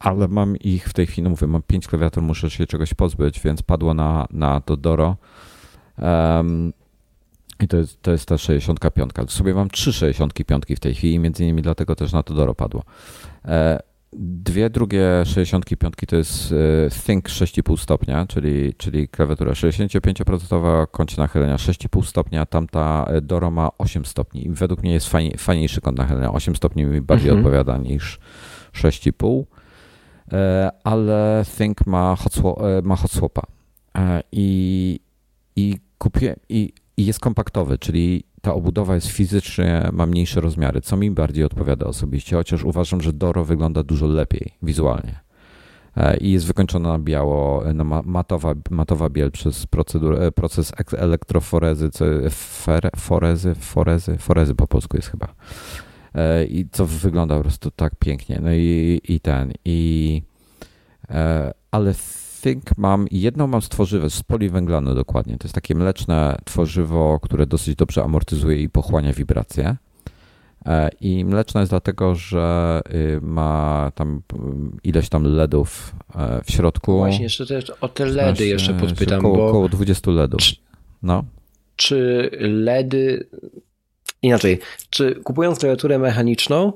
ale 0.00 0.28
mam 0.28 0.56
ich 0.56 0.88
w 0.88 0.92
tej 0.92 1.06
chwili, 1.06 1.22
no 1.22 1.30
mówię, 1.30 1.46
mam 1.46 1.62
pięć 1.62 1.86
klawiatur, 1.86 2.22
muszę 2.22 2.50
się 2.50 2.66
czegoś 2.66 2.94
pozbyć, 2.94 3.40
więc 3.40 3.62
padło 3.62 3.94
na, 3.94 4.26
na 4.30 4.60
to 4.60 4.76
Doro. 4.76 5.16
Um, 6.02 6.72
i 7.60 7.68
to 7.68 7.76
jest, 7.76 8.02
to 8.02 8.12
jest 8.12 8.26
ta 8.26 8.38
65. 8.38 9.12
W 9.26 9.32
sobie 9.32 9.54
mam 9.54 9.70
trzy 9.70 9.92
65 9.92 10.64
w 10.76 10.80
tej 10.80 10.94
chwili, 10.94 11.18
między 11.18 11.42
innymi 11.44 11.62
dlatego 11.62 11.96
też 11.96 12.12
na 12.12 12.22
to 12.22 12.34
dopadło. 12.34 12.82
E, 13.44 13.80
dwie 14.12 14.70
drugie 14.70 15.06
65 15.24 15.94
to 16.08 16.16
jest 16.16 16.52
e, 16.86 16.90
Think 16.90 17.28
6,5 17.28 17.76
stopnia, 17.76 18.26
czyli, 18.26 18.74
czyli 18.74 19.08
klawiatura 19.08 19.52
65% 19.52 20.86
kącie 20.90 21.16
nachylenia 21.22 21.56
6,5 21.56 22.04
stopnia, 22.04 22.46
tamta 22.46 23.06
e, 23.08 23.20
Doro 23.20 23.50
ma 23.50 23.68
8 23.78 24.04
stopni 24.04 24.46
i 24.46 24.50
według 24.50 24.82
mnie 24.82 24.92
jest 24.92 25.08
fajnie, 25.08 25.38
fajniejszy 25.38 25.80
kąt 25.80 25.98
nachylenia. 25.98 26.32
8 26.32 26.56
stopni 26.56 26.84
mi 26.84 27.00
bardziej 27.00 27.30
mhm. 27.30 27.46
odpowiada 27.46 27.78
niż 27.78 28.18
6,5, 28.74 29.44
ale 30.84 31.44
Think 31.58 31.86
ma 31.86 32.16
hot, 32.16 32.34
ma 32.82 32.96
hot 32.96 33.10
swapa 33.10 33.42
i, 34.32 35.00
i 35.56 35.87
kupię 35.98 36.36
i 36.48 36.72
i 36.98 37.06
jest 37.06 37.20
kompaktowy, 37.20 37.78
czyli 37.78 38.24
ta 38.42 38.54
obudowa 38.54 38.94
jest 38.94 39.06
fizycznie, 39.06 39.88
ma 39.92 40.06
mniejsze 40.06 40.40
rozmiary, 40.40 40.80
co 40.80 40.96
mi 40.96 41.10
bardziej 41.10 41.44
odpowiada 41.44 41.86
osobiście, 41.86 42.36
chociaż 42.36 42.64
uważam, 42.64 43.00
że 43.00 43.12
Doro 43.12 43.44
wygląda 43.44 43.82
dużo 43.82 44.06
lepiej 44.06 44.52
wizualnie. 44.62 45.20
E, 45.96 46.16
I 46.16 46.30
jest 46.32 46.46
wykończona 46.46 46.88
na 46.88 46.98
biało, 46.98 47.62
no 47.74 47.84
matowa, 48.04 48.54
matowa 48.70 49.08
biel 49.10 49.30
przez 49.30 49.66
e, 50.20 50.32
proces 50.32 50.72
elektroforezy, 50.96 51.90
forezy, 52.96 53.54
forezy, 53.54 54.18
forezy 54.18 54.54
po 54.54 54.66
polsku 54.66 54.96
jest 54.96 55.08
chyba. 55.08 55.34
E, 56.14 56.44
I 56.44 56.68
co 56.72 56.86
wygląda 56.86 57.36
po 57.36 57.42
prostu 57.42 57.70
tak 57.70 57.96
pięknie. 57.96 58.40
No 58.42 58.52
i, 58.52 59.00
i 59.04 59.20
ten, 59.20 59.52
i 59.64 60.22
ale 61.70 61.94
think 62.40 62.78
mam, 62.78 63.06
jedną 63.10 63.46
mam 63.46 63.62
z 63.62 63.68
tworzywa, 63.68 64.08
z 64.08 64.22
poliwęglanu 64.22 64.94
dokładnie. 64.94 65.38
To 65.38 65.44
jest 65.44 65.54
takie 65.54 65.74
mleczne 65.74 66.36
tworzywo, 66.44 67.20
które 67.22 67.46
dosyć 67.46 67.76
dobrze 67.76 68.02
amortyzuje 68.02 68.62
i 68.62 68.68
pochłania 68.68 69.12
wibracje. 69.12 69.76
E, 70.66 70.90
I 71.00 71.24
mleczne 71.24 71.60
jest 71.60 71.72
dlatego, 71.72 72.14
że 72.14 72.80
y, 72.94 73.20
ma 73.22 73.92
tam 73.94 74.22
ileś 74.84 75.08
tam 75.08 75.24
LEDów 75.24 75.94
e, 76.14 76.40
w 76.44 76.50
środku. 76.50 76.96
Właśnie, 76.96 77.24
jeszcze 77.24 77.46
też 77.46 77.70
o 77.80 77.88
te 77.88 78.06
LEDy 78.06 78.46
jeszcze 78.46 78.74
podpytam. 78.74 79.18
Około, 79.18 79.36
bo 79.36 79.48
około 79.48 79.68
20 79.68 80.10
LEDów. 80.10 80.40
Czy, 80.40 80.56
no. 81.02 81.24
czy 81.76 82.30
LEDy, 82.40 83.26
inaczej, 84.22 84.58
czy 84.90 85.14
kupując 85.14 85.58
klawiaturę 85.58 85.98
mechaniczną, 85.98 86.72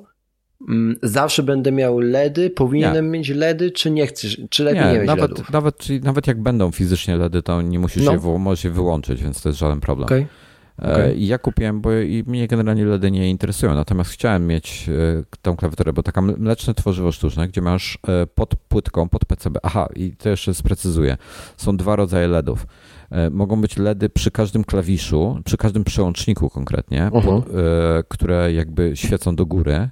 zawsze 1.03 1.43
będę 1.43 1.73
miał 1.73 1.99
LEDy, 1.99 2.51
powinienem 2.51 3.05
nie. 3.05 3.11
mieć 3.11 3.29
LEDy, 3.29 3.71
czy 3.71 3.91
nie 3.91 4.07
chcesz, 4.07 4.41
czy 4.51 4.65
lepiej 4.65 4.85
nie, 4.85 4.93
nie 4.93 4.99
mieć 4.99 5.07
nawet, 5.07 5.31
LEDów? 5.31 5.53
Nawet, 5.53 5.77
czyli 5.79 6.01
nawet 6.01 6.27
jak 6.27 6.43
będą 6.43 6.71
fizycznie 6.71 7.17
LEDy, 7.17 7.43
to 7.43 7.63
nie 7.63 7.79
musisz 7.79 8.05
no. 8.05 8.13
je, 8.13 8.39
możesz 8.39 8.65
je 8.65 8.71
wyłączyć, 8.71 9.23
więc 9.23 9.43
to 9.43 9.49
jest 9.49 9.59
żaden 9.59 9.81
problem. 9.81 10.07
Okay. 10.07 10.27
Okay. 10.79 11.15
I 11.15 11.27
ja 11.27 11.39
kupiłem, 11.39 11.81
bo 11.81 11.93
i 11.93 12.25
mnie 12.27 12.49
generalnie 12.49 12.85
LEDy 12.85 13.11
nie 13.11 13.31
interesują, 13.31 13.75
natomiast 13.75 14.11
chciałem 14.11 14.47
mieć 14.47 14.89
e, 14.89 15.25
tą 15.43 15.57
klawiaturę, 15.57 15.93
bo 15.93 16.03
taka 16.03 16.23
mleczne 16.23 16.75
tworzywo 16.75 17.13
sztuczne, 17.13 17.49
gdzie 17.49 17.61
masz 17.61 17.99
e, 18.09 18.27
pod 18.27 18.57
płytką, 18.57 19.09
pod 19.09 19.25
PCB. 19.25 19.61
Aha, 19.63 19.89
i 19.97 20.13
to 20.17 20.29
jeszcze 20.29 20.55
sprecyzuję. 20.55 21.17
Są 21.57 21.77
dwa 21.77 21.97
rodzaje 21.97 22.29
LEDów. 22.29 22.67
E, 23.11 23.31
mogą 23.31 23.61
być 23.61 23.77
LEDy 23.77 24.09
przy 24.09 24.31
każdym 24.31 24.65
klawiszu, 24.65 25.41
przy 25.45 25.57
każdym 25.57 25.85
przełączniku 25.85 26.51
konkretnie, 26.51 27.11
uh 27.13 27.25
-huh. 27.25 27.43
pod, 27.43 27.45
które 28.09 28.53
jakby 28.53 28.97
świecą 28.97 29.37
do 29.37 29.47
góry 29.47 29.91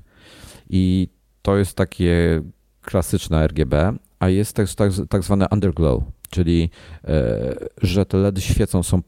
i 0.70 1.08
to 1.42 1.56
jest 1.56 1.76
takie 1.76 2.42
klasyczne 2.82 3.46
RGB, 3.46 3.92
a 4.18 4.28
jest 4.28 4.56
też 4.56 4.74
tak, 4.74 4.92
tak 5.08 5.22
zwane 5.22 5.46
underglow, 5.52 6.02
czyli 6.30 6.70
e, 7.04 7.54
że 7.82 8.06
te 8.06 8.16
LEDy 8.16 8.40
świecą, 8.40 8.82
są 8.82 9.02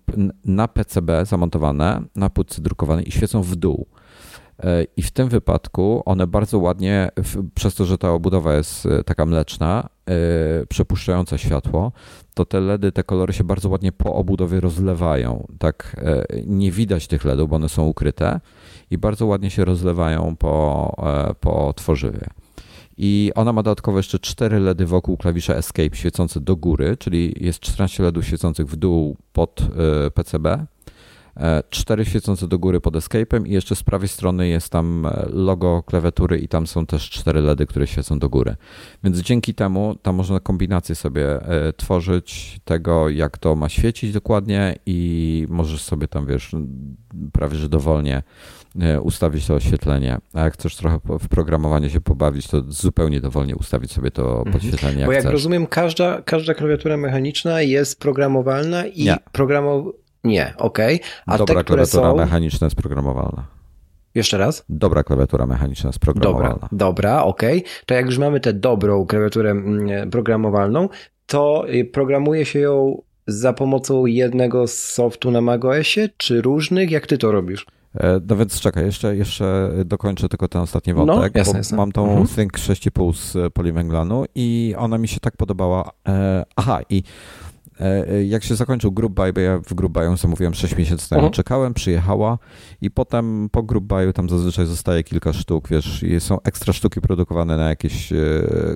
na 0.45 0.69
PCB 0.69 1.27
zamontowane, 1.27 2.03
na 2.17 2.31
płytce 2.31 2.63
drukowanej 2.63 3.09
i 3.09 3.13
świecą 3.13 3.43
w 3.43 3.57
dół. 3.57 3.87
E, 4.65 4.85
I 4.97 5.03
w 5.03 5.11
tym 5.11 5.29
wypadku 5.29 6.03
one 6.05 6.27
bardzo 6.27 6.59
ładnie, 6.59 7.09
przez 7.55 7.75
to, 7.75 7.85
że 7.85 7.99
ta 7.99 8.11
obudowa 8.11 8.55
jest 8.55 8.87
e, 8.87 9.05
taka 9.05 9.27
mleczna, 9.27 9.89
przepuszczająca 10.69 11.39
światło, 11.39 11.93
to 12.35 12.45
te 12.45 12.61
LEDy, 12.61 12.93
te 12.93 13.05
kolory 13.05 13.33
się 13.33 13.45
bardzo 13.45 13.69
ładnie 13.69 13.93
po 13.93 14.15
obudowie 14.15 14.61
rozlewają. 14.61 15.47
Tak 15.59 15.97
nie 16.47 16.71
widać 16.71 17.07
tych 17.07 17.25
LEDów, 17.25 17.51
bo 17.51 17.57
one 17.57 17.69
są 17.69 17.87
ukryte 17.87 18.41
i 18.93 18.99
bardzo 18.99 19.27
ładnie 19.27 19.51
się 19.51 19.65
rozlewają 19.65 20.37
po, 20.37 20.95
e, 21.31 21.35
po 21.35 21.73
tworzywie. 21.77 22.27
I 22.97 23.33
ona 23.35 23.53
ma 23.53 23.63
dodatkowo 23.63 23.99
jeszcze 23.99 24.19
4 24.19 24.59
LEDy 24.59 24.87
wokół 24.87 25.17
klawisza 25.17 25.55
Escape 25.55 25.97
świecące 25.97 26.41
do 26.41 26.57
góry, 26.57 26.97
czyli 26.97 27.35
jest 27.41 27.61
14 27.61 28.03
LEDów 28.03 28.27
świecących 28.27 28.67
w 28.67 28.77
dół 28.77 29.17
pod 29.33 29.61
e, 30.07 30.11
PCB, 30.11 30.67
4 31.71 32.03
e, 32.03 32.07
świecące 32.07 32.49
do 32.49 32.59
góry 32.59 32.81
pod 32.81 32.95
Escape'em 32.95 33.47
i 33.47 33.53
jeszcze 33.53 33.77
z 33.77 33.83
prawej 33.83 34.09
strony 34.09 34.49
jest 34.49 34.69
tam 34.69 35.09
logo 35.31 35.83
klawiatury 35.83 36.39
i 36.39 36.49
tam 36.49 36.67
są 36.67 36.87
też 36.87 37.11
4 37.11 37.41
LEDy, 37.41 37.67
które 37.67 37.87
świecą 37.87 38.19
do 38.19 38.29
góry. 38.29 38.57
Więc 39.05 39.19
dzięki 39.19 39.55
temu 39.55 39.95
tam 40.03 40.17
można 40.17 40.41
kombinację 40.41 40.95
sobie 40.95 41.41
tworzyć 41.77 42.61
tego, 42.65 43.09
jak 43.09 43.39
to 43.39 43.57
ma 43.57 43.69
świecić 43.69 44.13
dokładnie 44.13 44.77
i 44.87 45.47
możesz 45.51 45.83
sobie 45.83 46.09
tam, 46.09 46.27
wiesz, 46.27 46.53
prawie 47.33 47.57
że 47.57 47.69
dowolnie 47.69 48.23
E, 48.81 49.01
ustawić 49.01 49.47
to 49.47 49.55
oświetlenie, 49.55 50.19
a 50.35 50.45
jak 50.45 50.55
chcesz 50.55 50.77
trochę 50.77 50.99
w 51.21 51.29
programowanie 51.29 51.91
się 51.91 52.01
pobawić, 52.01 52.49
to 52.49 52.63
zupełnie 52.69 53.21
dowolnie 53.21 53.57
ustawić 53.57 53.93
sobie 53.93 54.11
to 54.11 54.39
mhm. 54.39 54.53
podświetlenie. 54.53 55.01
Jak 55.01 55.07
Bo 55.07 55.13
jak 55.13 55.21
chcesz. 55.21 55.33
rozumiem, 55.33 55.67
każda, 55.67 56.23
każda 56.23 56.55
klawiatura 56.55 56.97
mechaniczna 56.97 57.63
jest 57.63 58.01
programowalna 58.01 58.87
i 58.87 59.05
nie. 59.05 59.17
Nie, 60.25 60.55
okej. 60.59 60.97
Okay. 60.97 61.09
A 61.27 61.39
Dobra 61.39 61.55
te, 61.61 61.65
klawiatura 61.65 62.11
są... 62.11 62.17
mechaniczna 62.17 62.65
jest 62.67 62.77
programowalna. 62.77 63.47
Jeszcze 64.15 64.39
raz? 64.39 64.65
Dobra 64.69 65.03
klawiatura 65.03 65.47
mechaniczna 65.47 65.89
jest 65.89 65.99
programowalna. 65.99 66.55
Dobra, 66.55 66.69
dobra 66.73 67.23
okej. 67.23 67.59
Okay. 67.59 67.71
To 67.87 67.95
jak 67.95 68.07
już 68.07 68.19
mamy 68.19 68.41
tę 68.41 68.53
dobrą 68.53 69.07
klawiaturę 69.07 69.51
mm, 69.51 70.11
programowalną, 70.11 70.89
to 71.27 71.65
y, 71.75 71.85
programuje 71.85 72.45
się 72.45 72.59
ją 72.59 73.03
za 73.27 73.53
pomocą 73.53 74.07
jednego 74.07 74.67
softu 74.67 75.31
na 75.31 75.41
macOSie, 75.41 76.09
czy 76.17 76.43
różnych? 76.43 76.91
Jak 76.91 77.07
ty 77.07 77.19
to 77.19 77.33
robisz? 77.33 77.67
E, 77.95 78.21
no 78.29 78.37
więc 78.37 78.61
czekaj, 78.61 78.85
jeszcze, 78.85 79.17
jeszcze 79.17 79.71
dokończę 79.85 80.29
tylko 80.29 80.49
ten 80.49 80.63
ostatni 80.63 80.95
wątek, 80.95 81.35
no, 81.35 81.39
jasne, 81.39 81.59
jasne. 81.59 81.77
mam 81.77 81.93
tą 81.93 82.09
mhm. 82.09 82.27
Think 82.27 82.53
6,5 82.53 83.15
z 83.15 83.53
poliwęglanu 83.53 84.25
i 84.35 84.75
ona 84.79 84.99
mi 84.99 85.09
się 85.09 85.21
tak 85.21 85.37
podobała. 85.37 85.91
E, 86.09 86.45
aha, 86.57 86.81
i 86.91 87.03
jak 88.29 88.45
się 88.45 88.57
zakończył 88.57 88.93
Group 88.93 89.13
Buy, 89.13 89.33
bo 89.33 89.41
ja 89.41 89.59
w 89.59 89.75
Group 89.75 89.93
Buy 89.93 90.17
zamówiłem 90.17 90.55
6 90.55 90.77
miesięcy 90.77 91.09
temu, 91.09 91.19
mhm. 91.19 91.33
czekałem, 91.33 91.75
przyjechała 91.75 92.39
i 92.81 92.91
potem 92.91 93.49
po 93.53 93.63
Group 93.63 93.85
Buyu 93.85 94.13
tam 94.13 94.29
zazwyczaj 94.29 94.67
zostaje 94.67 95.05
kilka 95.05 95.33
sztuk, 95.33 95.69
wiesz, 95.69 96.05
są 96.19 96.43
ekstra 96.43 96.73
sztuki 96.73 97.01
produkowane 97.01 97.57
na 97.57 97.69
jakieś 97.69 98.13
e, 98.13 98.17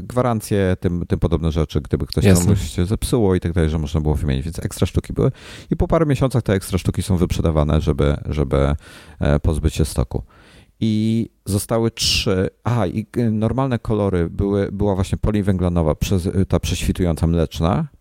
gwarancje, 0.03 0.77
tym, 0.81 1.07
tym 1.07 1.19
podobne 1.19 1.53
rzeczy, 1.53 1.81
gdyby 1.81 2.07
ktoś 2.07 2.25
Jasne. 2.25 2.47
tam 2.47 2.57
się 2.57 2.87
zepsuło 2.87 3.35
i 3.35 3.41
tak 3.41 3.53
dalej, 3.53 3.71
że 3.71 3.79
można 3.79 4.01
było 4.01 4.15
wymienić, 4.15 4.45
więc 4.45 4.59
ekstra 4.59 4.87
sztuki 4.87 5.13
były 5.13 5.33
i 5.71 5.77
po 5.77 5.89
paru 5.89 6.07
miesiącach 6.07 6.43
te 6.43 6.53
ekstra 6.53 6.79
sztuki 6.79 7.03
są 7.03 7.17
wyprzedawane, 7.17 7.81
żeby, 7.81 8.17
żeby 8.27 8.75
pozbyć 9.43 9.75
się 9.75 9.85
stoku 9.85 10.23
i 10.81 11.29
zostały 11.45 11.91
trzy. 11.91 12.49
Aha, 12.65 12.87
i 12.87 13.07
normalne 13.31 13.79
kolory 13.79 14.31
były, 14.31 14.73
była 14.73 14.95
właśnie 14.95 15.19
poliwęglanowa, 15.19 15.95
ta 16.49 16.61
prześwitująca 16.61 17.27
mleczna, 17.27 17.87
E, 17.95 17.96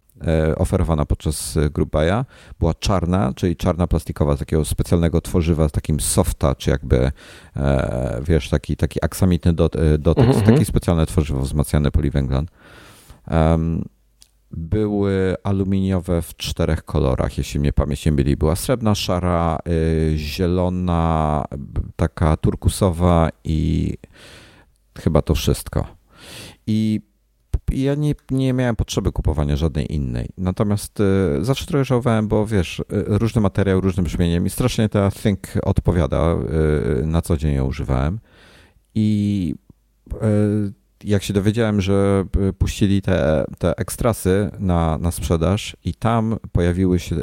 oferowana 0.58 1.06
podczas 1.06 1.58
e, 1.58 1.70
Group 1.70 1.92
Buya 1.92 2.26
była 2.60 2.74
czarna, 2.74 3.34
czyli 3.36 3.56
czarna 3.56 3.88
plastikowa, 3.88 4.36
z 4.36 4.40
takiego 4.40 4.66
specjalnego 4.66 5.22
tworzywa, 5.22 5.70
z 5.70 5.72
takim 5.72 6.00
softa, 6.00 6.56
czy 6.56 6.70
jakby, 6.70 7.12
e, 7.56 8.22
wiesz, 8.28 8.50
taki, 8.50 8.78
taki 8.78 9.06
aksamitny 9.06 9.54
dotyk, 9.54 9.82
mm 9.82 10.02
-hmm. 10.02 10.46
taki 10.46 10.66
specjalne 10.66 11.06
tworzywo 11.06 11.42
wzmacniane 11.42 11.92
poliwęglan. 11.92 12.46
Były 14.52 15.36
aluminiowe 15.44 16.22
w 16.22 16.36
czterech 16.38 16.84
kolorach, 16.84 17.38
jeśli 17.38 17.60
mnie 17.60 17.74
pamięć 17.74 18.06
nie 18.06 18.12
myli. 18.12 18.38
Była 18.38 18.56
srebrna, 18.56 18.96
szara, 18.96 19.60
zielona, 20.16 21.46
taka 21.96 22.38
turkusowa 22.38 23.30
i 23.44 23.94
chyba 24.98 25.22
to 25.22 25.36
wszystko. 25.36 25.88
I 26.68 27.02
ja 27.72 27.96
nie, 27.96 28.16
nie 28.32 28.54
miałem 28.54 28.76
potrzeby 28.76 29.12
kupowania 29.12 29.56
żadnej 29.56 29.94
innej. 29.94 30.30
Natomiast 30.38 31.00
y, 31.00 31.46
zawsze 31.46 31.66
trochę 31.66 31.86
żałowałem, 31.86 32.28
bo 32.28 32.46
wiesz, 32.46 32.80
y, 32.80 32.84
różny 32.90 33.42
materiał, 33.42 33.82
różnym 33.82 34.04
brzmieniem 34.04 34.46
i 34.46 34.50
strasznie 34.50 34.90
ta 34.90 35.12
Think 35.12 35.48
odpowiada. 35.64 36.36
Y, 37.02 37.06
na 37.06 37.22
co 37.22 37.38
dzień 37.38 37.54
ją 37.56 37.66
używałem. 37.66 38.20
I 38.96 39.56
jak 41.06 41.24
się 41.24 41.34
dowiedziałem, 41.34 41.82
że 41.82 42.26
puścili 42.58 43.02
te, 43.02 43.46
te 43.58 43.78
ekstrasy 43.78 44.50
na, 44.60 44.98
na 44.98 45.12
sprzedaż 45.12 45.78
i 45.86 45.94
tam 45.94 46.38
pojawiły 46.52 47.00
się 47.00 47.16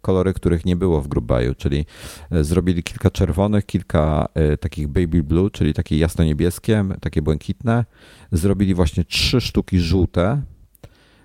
kolory, 0.00 0.34
których 0.34 0.64
nie 0.64 0.76
było 0.76 1.00
w 1.00 1.08
Group 1.08 1.32
czyli 1.56 1.86
zrobili 2.30 2.82
kilka 2.82 3.10
czerwonych, 3.10 3.66
kilka 3.66 4.28
takich 4.60 4.88
baby 4.88 5.22
blue, 5.22 5.50
czyli 5.50 5.74
takie 5.74 5.98
jasno-niebieskie, 5.98 6.84
takie 7.00 7.22
błękitne. 7.22 7.84
Zrobili 8.32 8.74
właśnie 8.74 9.04
trzy 9.04 9.40
sztuki 9.40 9.78
żółte, 9.78 10.42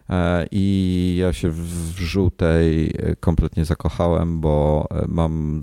E, 0.10 0.48
I 0.52 1.16
ja 1.20 1.34
się 1.34 1.50
w 1.50 2.00
żółtej 2.00 2.94
kompletnie 3.20 3.66
zakochałem, 3.66 4.42
bo 4.42 4.88
e, 4.92 5.06
mam 5.08 5.62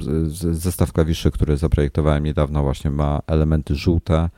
zestaw 0.52 0.92
klawiszy, 0.92 1.30
który 1.30 1.56
zaprojektowałem 1.56 2.24
niedawno, 2.24 2.62
właśnie 2.62 2.90
ma 2.90 3.20
elementy 3.26 3.74
żółte 3.74 4.28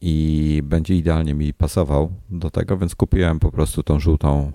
i 0.00 0.62
będzie 0.64 0.96
idealnie 0.96 1.34
mi 1.34 1.54
pasował 1.54 2.12
do 2.30 2.50
tego, 2.50 2.78
więc 2.78 2.94
kupiłem 2.94 3.38
po 3.38 3.52
prostu 3.52 3.82
tą 3.82 4.00
żółtą 4.00 4.52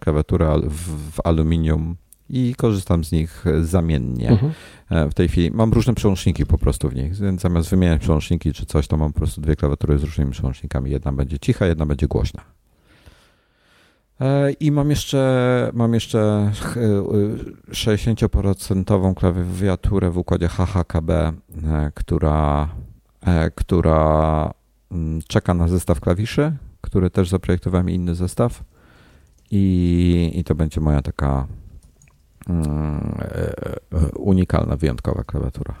klawiaturę 0.00 0.60
w, 0.68 1.20
aluminium 1.24 1.96
i 2.30 2.54
korzystam 2.54 3.04
z 3.04 3.12
nich 3.12 3.44
zamiennie. 3.62 4.28
Mhm. 4.28 4.52
E, 4.90 5.08
w 5.08 5.14
tej 5.14 5.28
chwili 5.28 5.50
mam 5.50 5.72
różne 5.72 5.94
przełączniki 5.94 6.46
po 6.46 6.58
prostu 6.58 6.88
w 6.88 6.94
nich, 6.94 7.16
więc 7.16 7.40
zamiast 7.40 7.70
wymieniać 7.70 8.00
przełączniki 8.00 8.52
czy 8.52 8.66
coś, 8.66 8.86
to 8.86 8.96
mam 8.96 9.12
po 9.12 9.18
prostu 9.18 9.40
dwie 9.40 9.56
klawiatury 9.56 9.98
z 9.98 10.02
różnymi 10.02 10.30
przełącznikami. 10.30 10.90
Jedna 10.90 11.12
będzie 11.12 11.38
cicha, 11.38 11.66
jedna 11.66 11.86
będzie 11.86 12.06
głośna. 12.06 12.40
E, 14.20 14.52
I 14.52 14.72
mam 14.72 14.90
jeszcze, 14.90 15.70
mam 15.74 15.94
jeszcze 15.94 16.50
60% 17.70 19.10
e, 19.10 19.14
klawiaturę 19.14 20.10
w 20.10 20.18
układzie 20.18 20.48
HHKB, 20.48 21.32
która, 21.94 22.68
która 23.54 24.50
czeka 25.28 25.54
na 25.54 25.68
zestaw 25.68 26.00
klawiszy, 26.00 26.52
który 26.80 27.10
też 27.10 27.28
zaprojektowałem 27.28 27.90
inny 27.90 28.14
zestaw. 28.14 28.64
I, 29.50 30.32
i 30.34 30.44
to 30.44 30.54
będzie 30.54 30.80
moja 30.80 31.02
taka 31.02 31.46
mm, 32.48 33.18
unikalna, 34.16 34.76
wyjątkowa 34.76 35.24
klawiatura. 35.24 35.74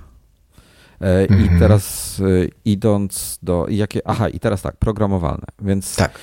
I 1.30 1.32
mhm. 1.32 1.58
teraz 1.58 2.22
idąc 2.64 3.38
do. 3.42 3.66
Jakie, 3.68 4.08
aha, 4.08 4.28
i 4.28 4.38
teraz 4.40 4.62
tak, 4.62 4.76
programowalne. 4.76 5.46
Więc 5.62 5.96
tak. 5.96 6.18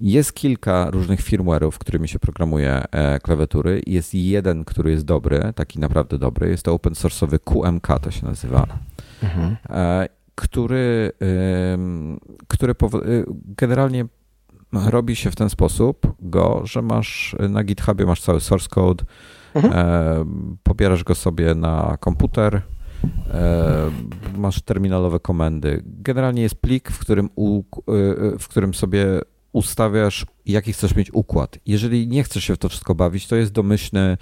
Jest 0.00 0.32
kilka 0.32 0.90
różnych 0.90 1.20
firmware'ów, 1.20 1.78
którymi 1.78 2.08
się 2.08 2.18
programuje 2.18 2.82
e, 2.90 3.18
klawiatury. 3.18 3.82
Jest 3.86 4.14
jeden, 4.14 4.64
który 4.64 4.90
jest 4.90 5.04
dobry, 5.04 5.52
taki 5.54 5.78
naprawdę 5.78 6.18
dobry. 6.18 6.48
Jest 6.50 6.62
to 6.62 6.72
open 6.72 6.92
source'owy 6.92 7.38
QMK, 7.38 8.00
to 8.02 8.10
się 8.10 8.26
nazywa. 8.26 8.66
Mhm. 9.22 9.56
E, 10.34 10.46
który, 10.46 11.12
który 12.48 12.72
e, 12.72 13.24
generalnie 13.32 14.04
robi 14.72 15.16
się 15.16 15.30
w 15.30 15.36
ten 15.36 15.50
sposób 15.50 16.14
go, 16.20 16.62
że 16.64 16.82
masz 16.82 17.36
na 17.48 17.64
GitHubie 17.64 18.06
masz 18.06 18.20
cały 18.20 18.40
source 18.40 18.68
code, 18.68 19.04
mhm. 19.54 20.58
pobierasz 20.62 21.04
go 21.04 21.14
sobie 21.14 21.54
na 21.54 21.96
komputer, 22.00 22.62
masz 24.36 24.62
terminalowe 24.62 25.20
komendy. 25.20 25.82
Generalnie 25.84 26.42
jest 26.42 26.54
plik, 26.54 26.90
w 26.90 26.98
którym, 26.98 27.30
u, 27.36 27.62
w 28.38 28.48
którym 28.48 28.74
sobie 28.74 29.06
ustawiasz, 29.54 30.26
jaki 30.46 30.72
chcesz 30.72 30.96
mieć 30.96 31.14
układ. 31.14 31.58
Jeżeli 31.66 32.08
nie 32.08 32.24
chcesz 32.24 32.44
się 32.44 32.54
w 32.54 32.58
to 32.58 32.68
wszystko 32.68 32.94
bawić, 32.94 33.26
to 33.26 33.36
jest 33.36 33.52
domyślny 33.52 34.00
e, 34.00 34.16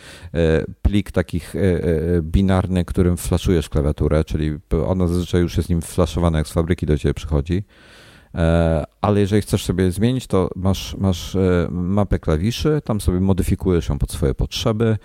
plik 0.83 1.11
takich 1.11 1.57
e, 1.57 1.59
e, 1.61 2.23
binarny, 2.23 2.85
którym 2.85 3.17
flaszujesz 3.17 3.69
klawiaturę, 3.69 4.25
czyli 4.25 4.59
ona 4.87 5.07
zazwyczaj 5.07 5.41
już 5.41 5.57
jest 5.57 5.69
nim 5.69 5.83
flaszowana, 5.83 6.39
jak 6.39 6.49
z 6.49 6.53
fabryki 6.53 6.87
do 6.87 6.99
ciebie 6.99 7.15
przychodzi. 7.15 7.65
Ale 9.01 9.21
jeżeli 9.21 9.43
chcesz 9.43 9.65
sobie 9.65 9.91
zmienić, 9.91 10.27
to 10.27 10.51
masz, 10.57 10.97
masz 10.99 11.37
mapę 11.71 12.19
klawiszy, 12.19 12.81
tam 12.85 13.01
sobie 13.01 13.21
modyfikujesz 13.21 13.89
ją 13.89 13.99
pod 13.99 14.13
swoje 14.13 14.35
potrzeby, 14.35 14.99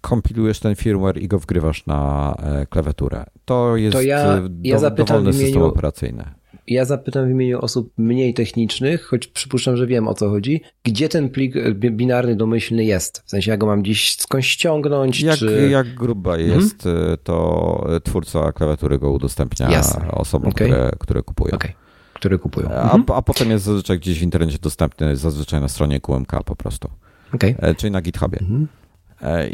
kompilujesz 0.00 0.60
ten 0.60 0.74
firmware 0.74 1.18
i 1.18 1.28
go 1.28 1.38
wgrywasz 1.38 1.86
na 1.86 2.34
klawiaturę. 2.70 3.24
To 3.44 3.76
jest 3.76 3.96
to 3.96 4.02
ja, 4.02 4.42
ja 4.62 4.80
do, 4.80 4.90
dowolny 4.90 5.30
imieniu, 5.30 5.46
system 5.46 5.62
operacyjny 5.62 6.39
ja 6.66 6.84
zapytam 6.84 7.26
w 7.26 7.30
imieniu 7.30 7.60
osób 7.60 7.92
mniej 7.98 8.34
technicznych, 8.34 9.02
choć 9.02 9.26
przypuszczam, 9.26 9.76
że 9.76 9.86
wiem 9.86 10.08
o 10.08 10.14
co 10.14 10.30
chodzi, 10.30 10.60
gdzie 10.82 11.08
ten 11.08 11.28
plik 11.28 11.56
e, 11.56 11.74
binarny 11.74 12.36
domyślny 12.36 12.84
jest? 12.84 13.22
W 13.26 13.30
sensie 13.30 13.50
ja 13.50 13.56
go 13.56 13.66
mam 13.66 13.82
gdzieś 13.82 14.16
skądś 14.16 14.46
ściągnąć? 14.46 15.20
Jak, 15.20 15.38
czy... 15.38 15.68
jak 15.70 15.94
gruba 15.94 16.36
mhm. 16.36 16.60
jest, 16.60 16.86
mhm. 16.86 17.16
to 17.24 18.00
twórca 18.04 18.52
klawiatury 18.52 18.98
go 18.98 19.10
udostępnia 19.10 19.70
Jasne. 19.70 20.10
osobom, 20.10 20.50
okay. 20.50 20.68
które, 20.68 20.90
które 20.98 21.22
kupują. 21.22 21.54
Okay. 21.54 21.72
Które 22.14 22.38
kupują. 22.38 22.70
Mhm. 22.70 23.04
A, 23.08 23.14
a 23.14 23.22
potem 23.22 23.50
jest 23.50 23.64
zazwyczaj 23.64 23.98
gdzieś 23.98 24.18
w 24.18 24.22
internecie 24.22 24.58
dostępny, 24.58 25.16
zazwyczaj 25.16 25.60
na 25.60 25.68
stronie 25.68 26.00
QMK 26.00 26.32
po 26.44 26.56
prostu. 26.56 26.90
Okay. 27.34 27.74
Czyli 27.76 27.90
na 27.90 28.00
GitHubie. 28.00 28.38
Mhm. 28.40 28.68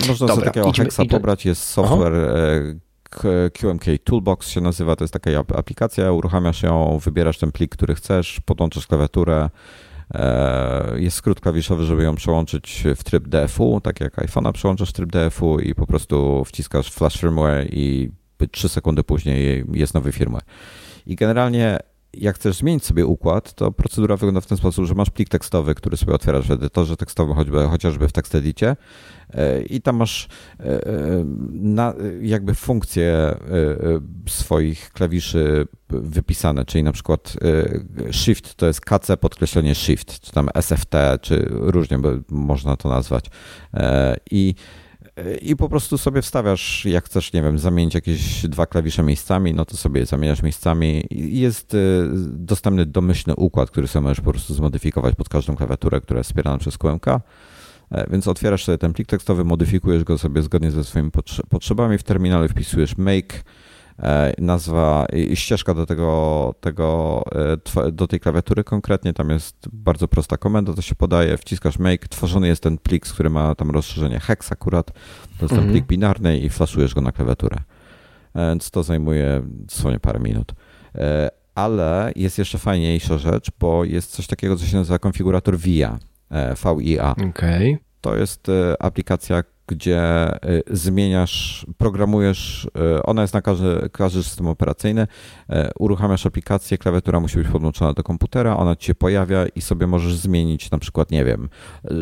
I 0.05 0.09
można 0.09 0.27
Dobra, 0.27 0.35
sobie 0.35 0.45
takiego 0.45 0.69
idźmy, 0.69 0.85
hexa 0.85 1.01
pobrać, 1.11 1.47
jest 1.47 1.63
software, 1.63 2.15
Aha. 2.15 2.86
QMK 3.53 3.85
Toolbox 4.05 4.49
się 4.49 4.61
nazywa, 4.61 4.97
to 4.97 5.05
jest 5.05 5.13
taka 5.13 5.31
aplikacja, 5.39 6.13
uruchamiasz 6.13 6.63
ją, 6.63 6.99
wybierasz 6.99 7.39
ten 7.39 7.53
plik, 7.53 7.73
który 7.73 7.95
chcesz, 7.95 8.41
podłączasz 8.45 8.87
klawiaturę, 8.87 9.51
e, 10.15 11.01
jest 11.01 11.17
skrót 11.17 11.41
klawiszowy, 11.41 11.85
żeby 11.85 12.03
ją 12.03 12.15
przełączyć 12.15 12.85
w 12.97 13.05
tryb 13.05 13.29
DFU, 13.29 13.81
tak 13.81 14.01
jak 14.01 14.17
iPhone'a 14.17 14.53
przełączasz 14.53 14.91
w 14.91 14.93
tryb 14.93 15.11
DFU 15.13 15.61
i 15.61 15.75
po 15.75 15.87
prostu 15.87 16.45
wciskasz 16.45 16.91
flash 16.93 17.21
firmware 17.21 17.67
i 17.71 18.11
3 18.51 18.69
sekundy 18.69 19.05
później 19.05 19.65
jest 19.73 19.95
nowy 19.95 20.13
firmware. 20.13 20.45
I 21.07 21.17
generalnie 21.17 21.79
jak 22.17 22.37
chcesz 22.37 22.57
zmienić 22.57 22.85
sobie 22.85 23.07
układ, 23.07 23.53
to 23.55 23.73
procedura 23.73 24.17
wygląda 24.17 24.41
w 24.41 24.47
ten 24.47 24.59
sposób, 24.59 24.85
że 24.85 24.95
masz 24.95 25.11
plik 25.11 25.29
tekstowy, 25.29 25.75
który 25.75 25.97
sobie 25.97 26.15
otwierasz 26.15 26.49
w 26.49 26.51
edytorze 26.51 26.97
tekstowym, 26.97 27.35
choćby, 27.35 27.69
chociażby 27.69 28.09
w 28.09 28.13
TextEdicie 28.13 28.77
e, 29.31 29.63
i 29.63 29.81
tam 29.81 29.97
masz 29.97 30.29
e, 30.61 30.65
e, 30.65 30.81
na, 31.51 31.95
jakby 32.21 32.55
funkcje 32.55 33.37
swoich 34.29 34.91
klawiszy 34.93 35.67
wypisane, 35.89 36.65
czyli 36.65 36.85
na 36.85 36.93
przykład 36.93 37.37
shift 38.11 38.55
to 38.55 38.67
jest 38.67 38.81
KC 38.81 39.17
podkreślenie 39.21 39.75
shift, 39.75 40.21
czy 40.21 40.33
tam 40.33 40.49
SFT, 40.61 40.95
czy 41.21 41.47
różnie 41.51 41.99
można 42.29 42.77
to 42.77 42.89
nazwać. 42.89 43.31
I 44.31 44.55
i 45.43 45.57
po 45.57 45.69
prostu 45.69 45.99
sobie 45.99 46.23
wstawiasz, 46.23 46.85
jak 46.85 47.05
chcesz, 47.05 47.33
nie 47.33 47.43
wiem, 47.43 47.59
zamienić 47.59 47.95
jakieś 47.95 48.47
dwa 48.47 48.67
klawisze 48.67 49.03
miejscami, 49.03 49.55
no 49.55 49.65
to 49.65 49.77
sobie 49.77 50.07
zamieniasz 50.07 50.43
miejscami 50.43 51.05
jest 51.11 51.75
y, 51.75 51.79
dostępny 52.29 52.87
domyślny 52.87 53.37
układ, 53.37 53.71
który 53.71 53.89
sobie 53.89 54.03
możesz 54.03 54.21
po 54.21 54.31
prostu 54.31 54.55
zmodyfikować 54.55 55.15
pod 55.15 55.29
każdą 55.29 55.57
klawiaturę, 55.57 56.01
która 56.01 56.19
jest 56.19 56.31
wspierana 56.31 56.59
przez 56.59 56.79
QMK. 56.79 57.07
E, 57.09 57.21
więc 58.11 58.29
otwierasz 58.29 58.65
sobie 58.65 58.79
ten 58.79 58.93
plik 58.93 59.09
tekstowy, 59.09 59.45
modyfikujesz 59.45 60.05
go 60.05 60.19
sobie 60.19 60.43
zgodnie 60.43 60.71
ze 60.71 60.85
swoimi 60.85 61.11
potrzebami, 61.49 61.99
w 61.99 62.03
terminalu 62.03 62.49
wpisujesz 62.49 62.97
make, 62.97 63.45
nazwa 64.39 65.07
i 65.13 65.37
ścieżka 65.37 65.75
do 65.75 65.87
tego, 65.87 66.55
tego, 66.61 67.23
e, 67.77 67.93
do 67.93 68.07
tej 68.07 68.21
klawiatury 68.21 68.65
konkretnie, 68.65 69.13
tam 69.13 69.31
jest 69.31 69.69
bardzo 69.73 70.09
prosta 70.09 70.37
komenda, 70.37 70.75
to 70.75 70.83
się 70.83 70.95
podaje, 70.95 71.39
wciskasz 71.39 71.79
make, 71.79 72.09
tworzony 72.09 72.49
jest 72.49 72.63
ten 72.63 72.79
plik, 72.79 73.07
który 73.07 73.31
ma 73.31 73.55
tam 73.55 73.71
rozszerzenie 73.71 74.21
hex 74.21 74.53
akurat, 74.53 74.87
to 74.87 75.45
jest 75.45 75.49
ten 75.49 75.59
mhm. 75.59 75.73
plik 75.73 75.87
binarny 75.87 76.39
i 76.39 76.49
flaszujesz 76.49 76.95
go 76.95 77.01
na 77.01 77.13
klawiaturę. 77.13 77.57
E, 78.35 78.49
więc 78.49 78.71
to 78.71 78.83
zajmuje 78.83 79.43
dosłownie 79.45 80.01
parę 80.01 80.21
minut. 80.21 80.53
Ale 81.55 82.13
jest 82.17 82.39
jeszcze 82.39 82.59
fajniejsza 82.59 83.19
rzecz, 83.19 83.51
bo 83.61 83.85
jest 83.85 84.11
coś 84.11 84.27
takiego, 84.27 84.57
co 84.57 84.67
się 84.67 84.77
nazywa 84.77 84.99
konfigurator 84.99 85.59
VIA, 85.59 85.99
VIA. 86.65 87.15
Okay. 87.31 87.79
To 88.01 88.17
jest 88.17 88.47
aplikacja, 88.79 89.43
gdzie 89.67 90.29
y, 90.51 90.63
zmieniasz, 90.71 91.67
programujesz, 91.79 92.69
y, 92.99 93.03
ona 93.03 93.23
jest 93.23 93.35
na 93.35 93.43
każdy, 93.43 93.89
każdy 93.93 94.23
system 94.23 94.47
operacyjny, 94.47 95.03
y, 95.03 95.55
uruchamiasz 95.79 96.27
aplikację, 96.27 96.79
klawiatura 96.79 97.21
musi 97.21 97.39
być 97.39 97.49
podłączona 97.49 97.93
do 97.93 98.03
komputera, 98.03 98.57
ona 98.57 98.77
ci 98.77 98.87
się 98.87 98.95
pojawia 98.95 99.47
i 99.47 99.61
sobie 99.61 99.87
możesz 99.87 100.15
zmienić 100.15 100.71
na 100.71 100.79
przykład, 100.79 101.11
nie 101.11 101.25
wiem, 101.25 101.49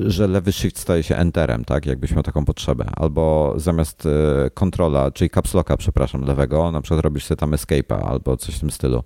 że 0.07 0.27
lewy 0.27 0.53
shift 0.53 0.79
staje 0.79 1.03
się 1.03 1.17
enterem, 1.17 1.65
tak, 1.65 1.87
jakbyś 1.87 2.13
miał 2.13 2.23
taką 2.23 2.45
potrzebę, 2.45 2.87
albo 2.97 3.55
zamiast 3.57 4.09
kontrola, 4.55 5.11
czyli 5.11 5.31
caps 5.31 5.55
locka, 5.55 5.77
przepraszam, 5.77 6.25
lewego, 6.25 6.71
na 6.71 6.81
przykład 6.81 7.01
robisz 7.01 7.25
sobie 7.25 7.37
tam 7.37 7.51
escape'a 7.51 8.09
albo 8.09 8.37
coś 8.37 8.57
w 8.57 8.61
tym 8.61 8.71
stylu. 8.71 9.03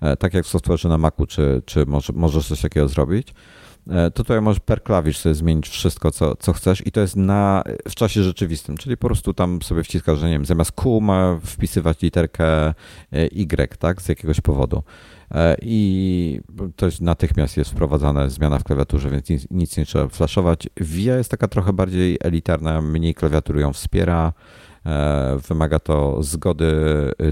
E, 0.00 0.16
tak 0.16 0.34
jak 0.34 0.44
w 0.44 0.54
software'ze 0.54 0.88
na 0.88 0.98
Macu, 0.98 1.26
czy, 1.26 1.62
czy 1.66 1.84
możesz 2.14 2.48
coś 2.48 2.60
takiego 2.60 2.88
zrobić. 2.88 3.34
E, 3.90 4.10
tutaj 4.10 4.40
możesz 4.40 4.60
per 4.60 4.82
klawisz 4.82 5.18
sobie 5.18 5.34
zmienić 5.34 5.68
wszystko, 5.68 6.10
co, 6.10 6.36
co 6.36 6.52
chcesz 6.52 6.86
i 6.86 6.92
to 6.92 7.00
jest 7.00 7.16
na, 7.16 7.62
w 7.88 7.94
czasie 7.94 8.22
rzeczywistym, 8.22 8.76
czyli 8.76 8.96
po 8.96 9.06
prostu 9.06 9.34
tam 9.34 9.62
sobie 9.62 9.82
wciskasz, 9.82 10.18
że 10.18 10.26
nie 10.26 10.32
wiem, 10.32 10.44
zamiast 10.44 10.72
Q 10.72 11.00
ma 11.00 11.38
wpisywać 11.44 12.02
literkę 12.02 12.68
e, 12.68 12.74
Y, 13.12 13.78
tak, 13.78 14.02
z 14.02 14.08
jakiegoś 14.08 14.40
powodu. 14.40 14.82
E, 15.30 15.56
I 15.62 16.40
to 16.76 16.86
jest 16.86 17.00
natychmiast 17.00 17.56
jest 17.56 17.70
wprowadzana 17.70 18.28
zmiana 18.28 18.58
w 18.58 18.64
klawiaturze, 18.64 19.10
więc 19.10 19.28
nic, 19.28 19.46
nic 19.50 19.76
nie 19.76 19.86
trzeba 19.86 20.08
flaszować. 20.08 20.68
VIA 20.80 21.16
jest 21.16 21.30
taka 21.30 21.48
trochę 21.48 21.72
bardziej 21.72 22.18
elitarna, 22.20 22.82
mniej 22.82 23.14
klawiatur 23.14 23.58
ją 23.58 23.72
wspiera. 23.72 24.32
Wymaga 25.48 25.78
to 25.78 26.22
zgody 26.22 26.72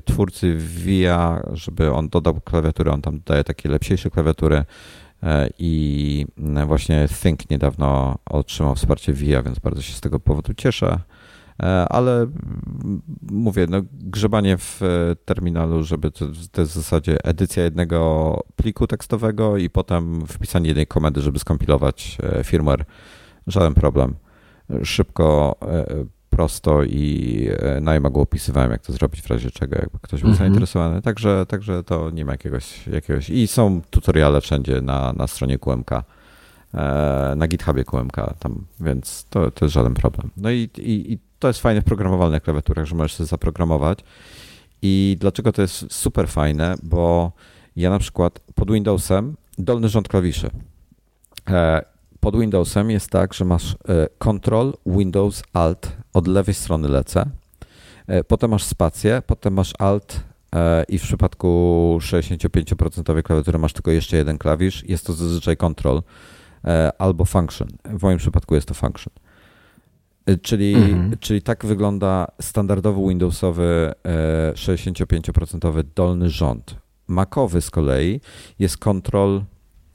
twórcy 0.04 0.56
VIA, 0.56 1.42
żeby 1.52 1.92
on 1.92 2.08
dodał 2.08 2.40
klawiaturę, 2.40 2.92
on 2.92 3.02
tam 3.02 3.18
dodaje 3.18 3.44
takie 3.44 3.68
lepsiejsze 3.68 4.10
klawiatury 4.10 4.64
i 5.58 6.26
właśnie 6.66 7.08
Think 7.22 7.50
niedawno 7.50 8.18
otrzymał 8.26 8.74
wsparcie 8.74 9.12
VIA, 9.12 9.42
więc 9.42 9.58
bardzo 9.58 9.82
się 9.82 9.92
z 9.92 10.00
tego 10.00 10.20
powodu 10.20 10.54
cieszę. 10.54 10.98
E, 11.62 11.66
ale 11.88 12.26
mówię, 13.30 13.66
no, 13.70 13.82
grzebanie 13.92 14.58
w 14.58 14.82
e, 14.82 15.16
terminalu, 15.24 15.82
żeby 15.82 16.10
to, 16.10 16.26
to 16.52 16.60
jest 16.60 16.72
w 16.72 16.76
zasadzie 16.76 17.24
edycja 17.24 17.62
jednego 17.62 18.40
pliku 18.56 18.86
tekstowego 18.86 19.56
i 19.56 19.70
potem 19.70 20.26
wpisanie 20.26 20.68
jednej 20.68 20.86
komendy, 20.86 21.20
żeby 21.20 21.38
skompilować 21.38 22.18
e, 22.22 22.44
firmware. 22.44 22.84
Żaden 23.46 23.74
problem. 23.74 24.14
Szybko, 24.82 25.56
prosto 26.36 26.84
i 26.84 27.48
najmagło 27.80 28.22
opisywałem, 28.22 28.70
jak 28.70 28.82
to 28.82 28.92
zrobić 28.92 29.22
w 29.22 29.26
razie 29.26 29.50
czego, 29.50 29.76
jakby 29.76 29.98
ktoś 30.02 30.20
był 30.20 30.30
-hmm. 30.30 30.38
zainteresowany. 30.38 31.02
Także, 31.02 31.46
także 31.48 31.82
to 31.82 32.10
nie 32.10 32.24
ma 32.24 32.32
jakiegoś, 32.32 32.86
jakiegoś... 32.86 33.30
I 33.30 33.46
są 33.46 33.80
tutoriale 33.90 34.40
wszędzie 34.40 34.80
na, 34.80 35.12
na 35.12 35.26
stronie 35.26 35.58
QMK 35.58 35.90
na 37.36 37.48
GitHubie 37.48 37.84
QMK 37.84 38.16
tam, 38.38 38.66
więc 38.80 39.26
to, 39.30 39.50
to 39.50 39.64
jest 39.64 39.74
żaden 39.74 39.94
problem. 39.94 40.30
No 40.36 40.50
i, 40.50 40.70
i, 40.78 41.12
i 41.12 41.18
to 41.38 41.48
jest 41.48 41.60
fajne 41.60 41.80
w 41.80 41.84
programowalnych 41.84 42.42
klawiaturach, 42.42 42.86
że 42.86 42.94
możesz 42.94 43.14
sobie 43.14 43.26
zaprogramować. 43.26 43.98
I 44.82 45.16
dlaczego 45.20 45.52
to 45.52 45.62
jest 45.62 45.92
super 45.92 46.28
fajne? 46.28 46.74
Bo 46.82 47.32
ja 47.76 47.90
na 47.90 47.98
przykład 47.98 48.40
pod 48.54 48.72
Windowsem 48.72 49.36
dolny 49.58 49.88
rząd 49.88 50.08
klawiszy. 50.08 50.50
E, 51.50 51.84
pod 52.20 52.36
Windowsem 52.36 52.90
jest 52.90 53.10
tak, 53.10 53.34
że 53.34 53.44
masz 53.44 53.72
e, 53.72 53.76
Control, 54.18 54.72
Windows, 54.86 55.42
Alt, 55.52 55.96
od 56.14 56.26
lewej 56.26 56.54
strony 56.54 56.88
lecę. 56.88 57.30
E, 58.06 58.24
potem 58.24 58.50
masz 58.50 58.64
spację, 58.64 59.22
potem 59.26 59.54
masz 59.54 59.72
Alt 59.78 60.20
i 60.88 60.98
w 60.98 61.02
przypadku 61.02 61.98
65% 62.00 63.22
klawiatury 63.22 63.58
masz 63.58 63.72
tylko 63.72 63.90
jeszcze 63.90 64.16
jeden 64.16 64.38
klawisz. 64.38 64.84
Jest 64.88 65.06
to 65.06 65.12
zazwyczaj 65.12 65.56
Control 65.56 66.02
albo 66.98 67.24
Function. 67.24 67.68
W 67.84 68.02
moim 68.02 68.18
przypadku 68.18 68.54
jest 68.54 68.68
to 68.68 68.74
Function. 68.74 69.12
Czyli, 70.42 70.74
mhm. 70.74 71.16
czyli 71.20 71.42
tak 71.42 71.66
wygląda 71.66 72.26
standardowy 72.40 73.08
Windowsowy 73.08 73.92
65% 74.54 75.78
e, 75.78 75.84
dolny 75.94 76.30
rząd. 76.30 76.76
Macowy 77.08 77.60
z 77.60 77.70
kolei 77.70 78.20
jest 78.58 78.78
control 78.78 79.36
e, 79.36 79.42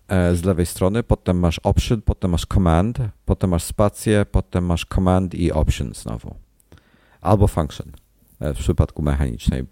z 0.10 0.44
lewej 0.44 0.65
strony, 0.65 1.03
potem 1.03 1.40
masz 1.40 1.60
option, 1.60 2.02
potem 2.02 2.31
masz 2.31 2.45
command, 2.53 2.98
potem 3.26 3.49
masz 3.49 3.64
spację, 3.64 4.26
potem 4.31 4.65
masz 4.65 4.86
command 4.86 5.36
i 5.36 5.52
option 5.52 5.94
znowu. 5.94 6.36
Albo 7.22 7.48
function 7.48 7.91
e, 8.40 8.53
w 8.53 8.57
przypadku 8.57 9.02
mechanicznej. 9.02 9.65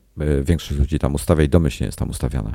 Większość 0.44 0.80
ludzi 0.80 1.00
tam 1.00 1.16
ustawia 1.16 1.44
i 1.44 1.50
domyślnie 1.50 1.86
jest 1.86 2.00
tam 2.00 2.10
ustawiona. 2.10 2.54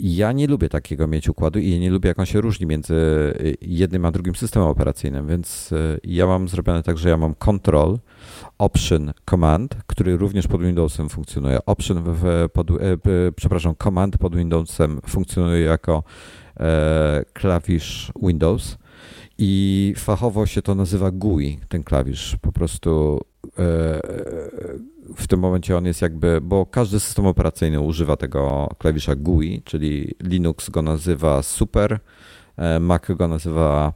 Ja 0.00 0.32
nie 0.32 0.46
lubię 0.46 0.68
takiego 0.68 1.06
mieć 1.06 1.28
układu 1.28 1.58
i 1.58 1.80
nie 1.80 1.90
lubię, 1.90 2.08
jak 2.08 2.18
on 2.18 2.26
się 2.26 2.40
różni 2.40 2.66
między 2.66 2.94
jednym 3.60 4.04
a 4.04 4.10
drugim 4.10 4.34
systemem 4.34 4.68
operacyjnym, 4.68 5.26
więc 5.26 5.70
ja 6.04 6.26
mam 6.26 6.48
zrobione 6.48 6.82
tak, 6.82 6.98
że 6.98 7.08
ja 7.08 7.16
mam 7.16 7.34
control, 7.34 7.98
option, 8.58 9.12
command, 9.30 9.76
który 9.86 10.16
również 10.16 10.46
pod 10.46 10.62
Windowsem 10.62 11.08
funkcjonuje. 11.08 11.64
Option, 11.66 12.02
w, 12.06 12.48
pod, 12.52 12.70
e, 12.70 12.76
przepraszam, 13.36 13.74
command 13.82 14.18
pod 14.18 14.36
Windowsem 14.36 15.00
funkcjonuje 15.06 15.60
jako 15.60 16.02
e, 16.02 16.47
klawisz 17.32 18.12
Windows 18.22 18.78
i 19.38 19.94
fachowo 19.96 20.46
się 20.46 20.62
to 20.62 20.74
nazywa 20.74 21.10
GUI, 21.10 21.58
ten 21.68 21.84
klawisz. 21.84 22.36
Po 22.40 22.52
prostu 22.52 23.20
e, 23.44 24.00
w 25.16 25.26
tym 25.26 25.40
momencie 25.40 25.76
on 25.76 25.86
jest 25.86 26.02
jakby, 26.02 26.40
bo 26.40 26.66
każdy 26.66 27.00
system 27.00 27.26
operacyjny 27.26 27.80
używa 27.80 28.16
tego 28.16 28.68
klawisza 28.78 29.14
GUI, 29.14 29.62
czyli 29.64 30.14
Linux 30.22 30.70
go 30.70 30.82
nazywa 30.82 31.42
Super, 31.42 31.98
e, 32.56 32.80
Mac 32.80 33.02
go 33.08 33.28
nazywa 33.28 33.92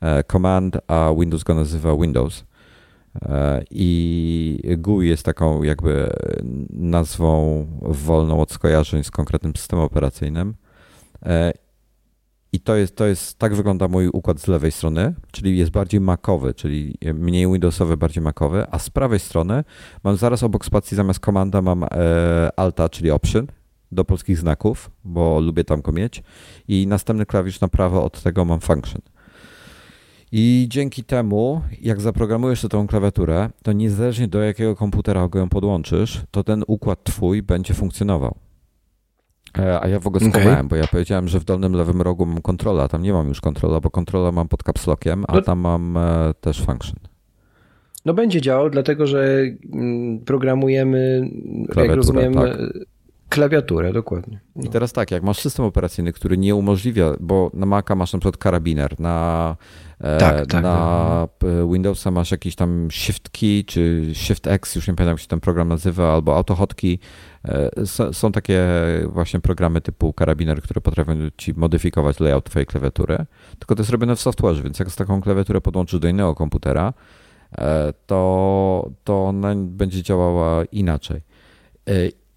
e, 0.00 0.24
Command, 0.24 0.78
a 0.88 1.10
Windows 1.18 1.42
go 1.42 1.54
nazywa 1.54 1.96
Windows. 1.96 2.44
E, 3.22 3.64
I 3.70 4.76
GUI 4.78 5.08
jest 5.08 5.22
taką 5.22 5.62
jakby 5.62 6.10
nazwą 6.70 7.66
wolną 7.82 8.40
od 8.40 8.52
skojarzeń 8.52 9.04
z 9.04 9.10
konkretnym 9.10 9.56
systemem 9.56 9.84
operacyjnym. 9.84 10.54
I 12.52 12.60
to 12.60 12.76
jest, 12.76 12.96
to 12.96 13.06
jest, 13.06 13.38
tak 13.38 13.54
wygląda 13.54 13.88
mój 13.88 14.08
układ 14.08 14.40
z 14.40 14.46
lewej 14.46 14.72
strony, 14.72 15.14
czyli 15.30 15.58
jest 15.58 15.70
bardziej 15.70 16.00
makowy, 16.00 16.54
czyli 16.54 16.94
mniej 17.14 17.46
Windowsowy, 17.46 17.96
bardziej 17.96 18.22
makowy, 18.22 18.66
a 18.70 18.78
z 18.78 18.90
prawej 18.90 19.18
strony 19.18 19.64
mam 20.04 20.16
zaraz 20.16 20.42
obok 20.42 20.64
spacji 20.64 20.96
zamiast 20.96 21.20
komanda 21.20 21.62
mam 21.62 21.84
e, 21.84 21.88
alta, 22.56 22.88
czyli 22.88 23.10
option 23.10 23.46
do 23.92 24.04
polskich 24.04 24.38
znaków, 24.38 24.90
bo 25.04 25.40
lubię 25.40 25.64
tam 25.64 25.80
go 25.80 25.92
mieć 25.92 26.22
i 26.68 26.86
następny 26.86 27.26
klawisz 27.26 27.60
na 27.60 27.68
prawo 27.68 28.04
od 28.04 28.22
tego 28.22 28.44
mam 28.44 28.60
function. 28.60 29.00
I 30.32 30.66
dzięki 30.70 31.04
temu, 31.04 31.62
jak 31.80 32.00
zaprogramujesz 32.00 32.62
tę 32.62 32.86
klawiaturę, 32.88 33.50
to 33.62 33.72
niezależnie 33.72 34.28
do 34.28 34.42
jakiego 34.42 34.76
komputera 34.76 35.28
go 35.28 35.38
ją 35.38 35.48
podłączysz, 35.48 36.22
to 36.30 36.44
ten 36.44 36.64
układ 36.66 37.04
twój 37.04 37.42
będzie 37.42 37.74
funkcjonował. 37.74 38.34
E, 39.58 39.80
a 39.80 39.88
ja 39.88 40.00
w 40.00 40.06
ogóle 40.06 40.30
skłamałem, 40.30 40.54
okay. 40.54 40.68
bo 40.68 40.76
ja 40.76 40.86
powiedziałem, 40.86 41.28
że 41.28 41.40
w 41.40 41.44
dolnym 41.44 41.72
lewym 41.72 42.02
rogu 42.02 42.26
mam 42.26 42.42
kontrola, 42.42 42.88
tam 42.88 43.02
nie 43.02 43.12
mam 43.12 43.28
już 43.28 43.40
kontrola, 43.40 43.80
bo 43.80 43.90
kontrola 43.90 44.32
mam 44.32 44.48
pod 44.48 44.62
capslockiem, 44.62 45.24
a 45.28 45.34
no, 45.34 45.42
tam 45.42 45.58
mam 45.58 45.96
e, 45.96 46.34
też 46.40 46.62
function. 46.62 46.96
No 48.04 48.14
będzie 48.14 48.40
działał, 48.40 48.70
dlatego 48.70 49.06
że 49.06 49.42
mm, 49.72 50.18
programujemy, 50.18 51.30
Klawiaturę, 51.70 51.86
jak 51.86 51.96
rozumiem, 51.96 52.34
tak. 52.34 52.58
Klawiaturę, 53.34 53.92
dokładnie. 53.92 54.40
No. 54.56 54.64
I 54.64 54.68
teraz 54.68 54.92
tak, 54.92 55.10
jak 55.10 55.22
masz 55.22 55.38
system 55.38 55.64
operacyjny, 55.64 56.12
który 56.12 56.38
nie 56.38 56.54
umożliwia, 56.54 57.14
bo 57.20 57.50
na 57.54 57.66
Maca 57.66 57.94
masz 57.94 58.12
na 58.12 58.18
przykład 58.18 58.36
karabiner, 58.36 59.00
na, 59.00 59.56
e, 60.00 60.18
tak, 60.18 60.46
tak, 60.46 60.62
na 60.62 61.28
tak. 61.38 61.50
Windowsa 61.72 62.10
masz 62.10 62.30
jakiś 62.30 62.54
tam 62.54 62.88
Shift 62.90 63.30
Key, 63.30 63.64
czy 63.66 64.10
Shift 64.14 64.46
X, 64.46 64.74
już 64.74 64.88
nie 64.88 64.94
pamiętam 64.94 65.14
jak 65.14 65.20
się 65.20 65.28
ten 65.28 65.40
program 65.40 65.68
nazywa, 65.68 66.12
albo 66.12 66.36
AutoHotkey, 66.36 66.98
E, 67.48 67.86
są 68.12 68.32
takie 68.32 68.68
właśnie 69.06 69.40
programy 69.40 69.80
typu 69.80 70.12
karabiner, 70.12 70.62
które 70.62 70.80
potrafią 70.80 71.12
ci 71.36 71.54
modyfikować 71.54 72.20
layout 72.20 72.44
twojej 72.44 72.66
klawiatury, 72.66 73.26
tylko 73.58 73.74
to 73.74 73.80
jest 73.80 73.90
robione 73.90 74.16
w 74.16 74.20
software, 74.20 74.62
więc 74.62 74.78
jak 74.78 74.90
z 74.90 74.96
taką 74.96 75.20
klawiaturę 75.20 75.60
podłączysz 75.60 76.00
do 76.00 76.08
innego 76.08 76.34
komputera, 76.34 76.92
e, 77.58 77.92
to, 78.06 78.90
to 79.04 79.24
ona 79.24 79.54
będzie 79.56 80.02
działała 80.02 80.64
inaczej. 80.64 81.20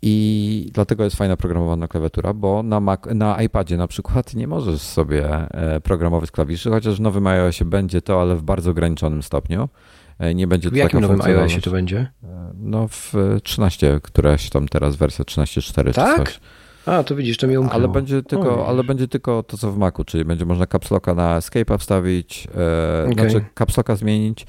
E, 0.05 0.07
I 0.07 0.71
dlatego 0.73 1.03
jest 1.03 1.15
fajna 1.15 1.37
programowana 1.37 1.87
klawiatura, 1.87 2.33
bo 2.33 2.63
na, 2.63 2.79
Mac, 2.79 2.99
na 3.15 3.41
iPadzie 3.41 3.77
na 3.77 3.87
przykład 3.87 4.33
nie 4.33 4.47
możesz 4.47 4.81
sobie 4.81 5.47
programować 5.83 6.31
klawiszy, 6.31 6.69
chociaż 6.69 6.97
w 6.97 7.01
nowym 7.01 7.27
iOSie 7.27 7.65
będzie 7.65 8.01
to, 8.01 8.21
ale 8.21 8.35
w 8.35 8.43
bardzo 8.43 8.71
ograniczonym 8.71 9.23
stopniu. 9.23 9.69
E, 10.19 10.35
nie 10.35 10.47
będzie 10.47 10.69
w 10.69 10.75
jakim 10.75 10.99
nowym 10.99 11.21
iOSie 11.21 11.61
to 11.61 11.71
będzie? 11.71 11.97
E, 12.23 12.51
no 12.57 12.87
w 12.87 13.13
13, 13.43 13.99
któraś 14.03 14.49
tam 14.49 14.67
teraz 14.67 14.95
wersja 14.95 15.25
13.4 15.25 15.93
tak? 15.93 16.17
czy 16.17 16.23
coś. 16.23 16.39
A, 16.85 17.03
to 17.03 17.15
widzisz, 17.15 17.37
to 17.37 17.47
mi 17.47 17.57
umknęło. 17.57 17.75
Ale 17.75 17.87
będzie 17.87 18.23
tylko, 18.23 18.67
ale 18.67 18.83
będzie 18.83 19.07
tylko 19.07 19.43
to, 19.43 19.57
co 19.57 19.71
w 19.71 19.77
Macu, 19.77 20.03
czyli 20.03 20.25
będzie 20.25 20.45
można 20.45 20.67
capslocka 20.67 21.13
na 21.13 21.39
Escape'a 21.39 21.77
wstawić, 21.77 22.47
e, 22.55 23.11
okay. 23.11 23.29
znaczy 23.29 23.45
capslocka 23.55 23.95
zmienić. 23.95 24.45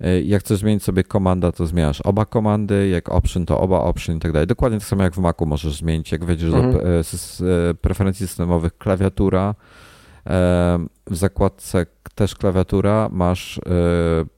E, 0.00 0.22
jak 0.22 0.42
chcesz 0.42 0.58
zmienić 0.58 0.82
sobie 0.82 1.04
komanda, 1.04 1.52
to 1.52 1.66
zmieniasz 1.66 2.00
oba 2.00 2.24
komandy, 2.26 2.88
jak 2.88 3.08
option, 3.08 3.46
to 3.46 3.60
oba 3.60 3.80
option 3.80 4.16
i 4.16 4.20
tak 4.20 4.32
dalej. 4.32 4.46
Dokładnie 4.46 4.78
tak 4.78 4.88
samo 4.88 5.02
jak 5.02 5.14
w 5.14 5.18
Macu 5.18 5.46
możesz 5.46 5.76
zmienić, 5.76 6.12
jak 6.12 6.24
wejdziesz 6.24 6.54
mhm. 6.54 6.72
do 6.72 6.80
e, 6.80 7.74
preferencji 7.74 8.26
systemowych 8.26 8.78
klawiatura, 8.78 9.54
w 11.06 11.16
zakładce 11.16 11.86
też 12.14 12.34
klawiatura 12.34 13.08
masz 13.12 13.58
e, 13.58 13.60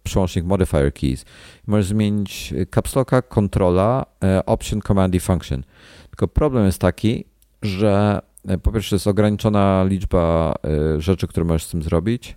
przełącznik 0.03 0.45
Modifier 0.45 0.95
Keys. 0.95 1.25
Możesz 1.67 1.87
zmienić 1.87 2.55
caps 2.75 2.97
locka, 2.97 3.23
kontrola, 3.23 4.07
e, 4.25 4.47
option, 4.47 4.81
command 4.81 5.15
i 5.15 5.21
function. 5.21 5.63
Tylko 6.11 6.29
problem 6.29 6.67
jest 6.67 6.79
taki, 6.79 7.25
że 7.63 8.21
e, 8.49 8.59
po 8.59 8.73
pierwsze 8.73 8.97
jest 8.97 9.07
ograniczona 9.07 9.85
liczba 9.89 10.55
rzeczy, 10.99 11.27
które 11.27 11.47
możesz 11.47 11.65
z 11.65 11.71
tym 11.71 11.83
zrobić. 11.83 12.37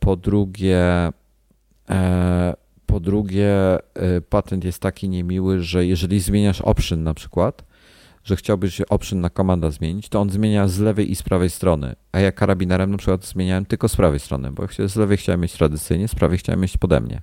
Po 0.00 0.16
drugie, 0.16 0.82
po 2.86 3.00
drugie, 3.00 3.54
patent 4.28 4.64
jest 4.64 4.82
taki 4.82 5.08
niemiły, 5.08 5.62
że 5.62 5.86
jeżeli 5.86 6.20
zmieniasz 6.20 6.60
option 6.60 7.02
na 7.02 7.14
przykład, 7.14 7.64
że 8.24 8.36
chciałbyś 8.36 8.80
option 8.80 9.20
na 9.20 9.30
komanda 9.30 9.70
zmienić, 9.70 10.08
to 10.08 10.20
on 10.20 10.30
zmienia 10.30 10.68
z 10.68 10.78
lewej 10.78 11.10
i 11.10 11.16
z 11.16 11.22
prawej 11.22 11.50
strony. 11.50 11.94
A 12.12 12.20
ja 12.20 12.32
karabinerem 12.32 12.90
na 12.90 12.96
przykład 12.96 13.24
zmieniałem 13.24 13.66
tylko 13.66 13.88
z 13.88 13.96
prawej 13.96 14.20
strony, 14.20 14.52
bo 14.52 14.66
z 14.86 14.96
lewej 14.96 15.16
chciałem 15.16 15.40
mieć 15.40 15.52
tradycyjnie, 15.52 16.08
z 16.08 16.14
prawej 16.14 16.38
chciałem 16.38 16.60
mieć 16.60 16.76
pode 16.76 17.00
mnie. 17.00 17.22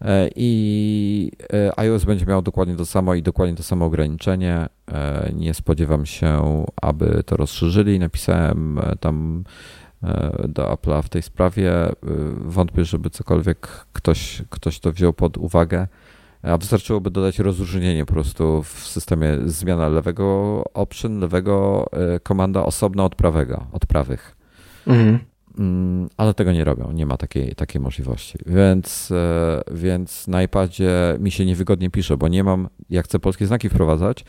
E, 0.00 0.30
I 0.36 1.32
e, 1.52 1.78
iOS 1.78 2.04
będzie 2.04 2.26
miał 2.26 2.42
dokładnie 2.42 2.76
to 2.76 2.86
samo 2.86 3.14
i 3.14 3.22
dokładnie 3.22 3.56
to 3.56 3.62
samo 3.62 3.84
ograniczenie. 3.84 4.66
E, 4.92 5.32
nie 5.34 5.54
spodziewam 5.54 6.06
się, 6.06 6.64
aby 6.82 7.22
to 7.26 7.36
rozszerzyli. 7.36 7.98
Napisałem 7.98 8.80
tam 9.00 9.44
do 10.48 10.72
Apple'a 10.72 11.02
w 11.02 11.08
tej 11.08 11.22
sprawie. 11.22 11.72
Wątpię, 12.36 12.84
żeby 12.84 13.10
cokolwiek 13.10 13.86
ktoś, 13.92 14.42
ktoś 14.50 14.80
to 14.80 14.92
wziął 14.92 15.12
pod 15.12 15.36
uwagę. 15.36 15.86
A 16.42 16.58
wystarczyłoby 16.58 17.10
dodać 17.10 17.38
rozróżnienie 17.38 18.06
po 18.06 18.12
prostu 18.12 18.62
w 18.62 18.68
systemie 18.68 19.38
zmiana 19.44 19.88
lewego 19.88 20.64
option, 20.74 21.18
lewego 21.20 21.86
komanda 22.22 22.64
osobna 22.64 23.04
od 23.04 23.14
prawego, 23.14 23.66
od 23.72 23.86
prawych. 23.86 24.36
Mhm. 24.86 25.18
Mm, 25.58 26.08
ale 26.16 26.34
tego 26.34 26.52
nie 26.52 26.64
robią, 26.64 26.92
nie 26.92 27.06
ma 27.06 27.16
takiej, 27.16 27.54
takiej 27.54 27.80
możliwości. 27.80 28.38
Więc, 28.46 29.10
e, 29.12 29.62
więc 29.74 30.28
na 30.28 30.42
iPadzie 30.42 31.16
mi 31.20 31.30
się 31.30 31.46
niewygodnie 31.46 31.90
pisze, 31.90 32.16
bo 32.16 32.28
nie 32.28 32.44
mam, 32.44 32.68
jak 32.90 33.04
chcę 33.04 33.18
polskie 33.18 33.46
znaki 33.46 33.68
wprowadzać, 33.68 34.24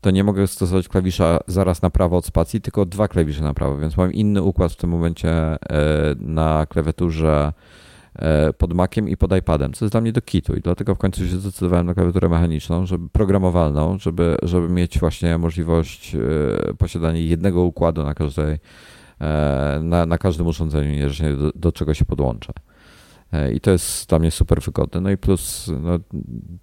to 0.00 0.10
nie 0.10 0.24
mogę 0.24 0.46
stosować 0.46 0.88
klawisza 0.88 1.38
zaraz 1.46 1.82
na 1.82 1.90
prawo 1.90 2.16
od 2.16 2.26
spacji, 2.26 2.60
tylko 2.60 2.86
dwa 2.86 3.08
klawisze 3.08 3.42
na 3.42 3.54
prawo, 3.54 3.78
więc 3.78 3.96
mam 3.96 4.12
inny 4.12 4.42
układ 4.42 4.72
w 4.72 4.76
tym 4.76 4.90
momencie 4.90 5.30
e, 5.30 5.58
na 6.18 6.66
klawiaturze 6.66 7.52
e, 8.14 8.52
pod 8.52 8.72
Maciem 8.72 9.08
i 9.08 9.16
pod 9.16 9.36
iPadem, 9.36 9.72
co 9.72 9.84
jest 9.84 9.94
dla 9.94 10.00
mnie 10.00 10.12
do 10.12 10.22
kitu 10.22 10.56
i 10.56 10.60
dlatego 10.60 10.94
w 10.94 10.98
końcu 10.98 11.26
się 11.28 11.36
zdecydowałem 11.36 11.86
na 11.86 11.94
klawiaturę 11.94 12.28
mechaniczną, 12.28 12.86
żeby 12.86 13.08
programowalną, 13.08 13.98
żeby, 13.98 14.36
żeby 14.42 14.68
mieć 14.68 14.98
właśnie 14.98 15.38
możliwość 15.38 16.16
posiadania 16.78 17.20
jednego 17.20 17.62
układu 17.62 18.02
na 18.02 18.14
każdej 18.14 18.58
na, 19.82 20.06
na 20.06 20.18
każdym 20.18 20.46
urządzeniu, 20.46 20.92
niezależnie 20.92 21.32
do, 21.32 21.52
do 21.54 21.72
czego 21.72 21.94
się 21.94 22.04
podłącza. 22.04 22.52
E, 23.32 23.52
I 23.52 23.60
to 23.60 23.70
jest 23.70 24.08
dla 24.08 24.18
mnie 24.18 24.30
super 24.30 24.62
wygodne. 24.62 25.00
No 25.00 25.10
i 25.10 25.16
plus 25.16 25.70
no, 25.82 25.98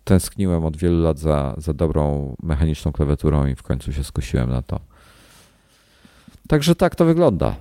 tęskniłem 0.03 0.65
od 0.65 0.77
wielu 0.77 1.01
lat 1.01 1.19
za, 1.19 1.55
za 1.57 1.73
dobrą 1.73 2.35
mechaniczną 2.43 2.91
klawiaturą 2.91 3.45
i 3.45 3.55
w 3.55 3.63
końcu 3.63 3.93
się 3.93 4.03
skusiłem 4.03 4.49
na 4.49 4.61
to. 4.61 4.79
Także 6.47 6.75
tak 6.75 6.95
to 6.95 7.05
wygląda. 7.05 7.55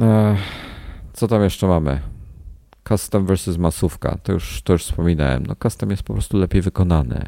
E, 0.00 0.36
co 1.12 1.28
tam 1.28 1.42
jeszcze 1.42 1.66
mamy? 1.66 2.00
Custom 2.88 3.26
versus 3.26 3.56
masówka. 3.56 4.18
To 4.22 4.32
już, 4.32 4.62
to 4.62 4.72
już 4.72 4.84
wspominałem. 4.84 5.46
No, 5.46 5.54
custom 5.62 5.90
jest 5.90 6.02
po 6.02 6.12
prostu 6.12 6.38
lepiej 6.38 6.62
wykonany. 6.62 7.24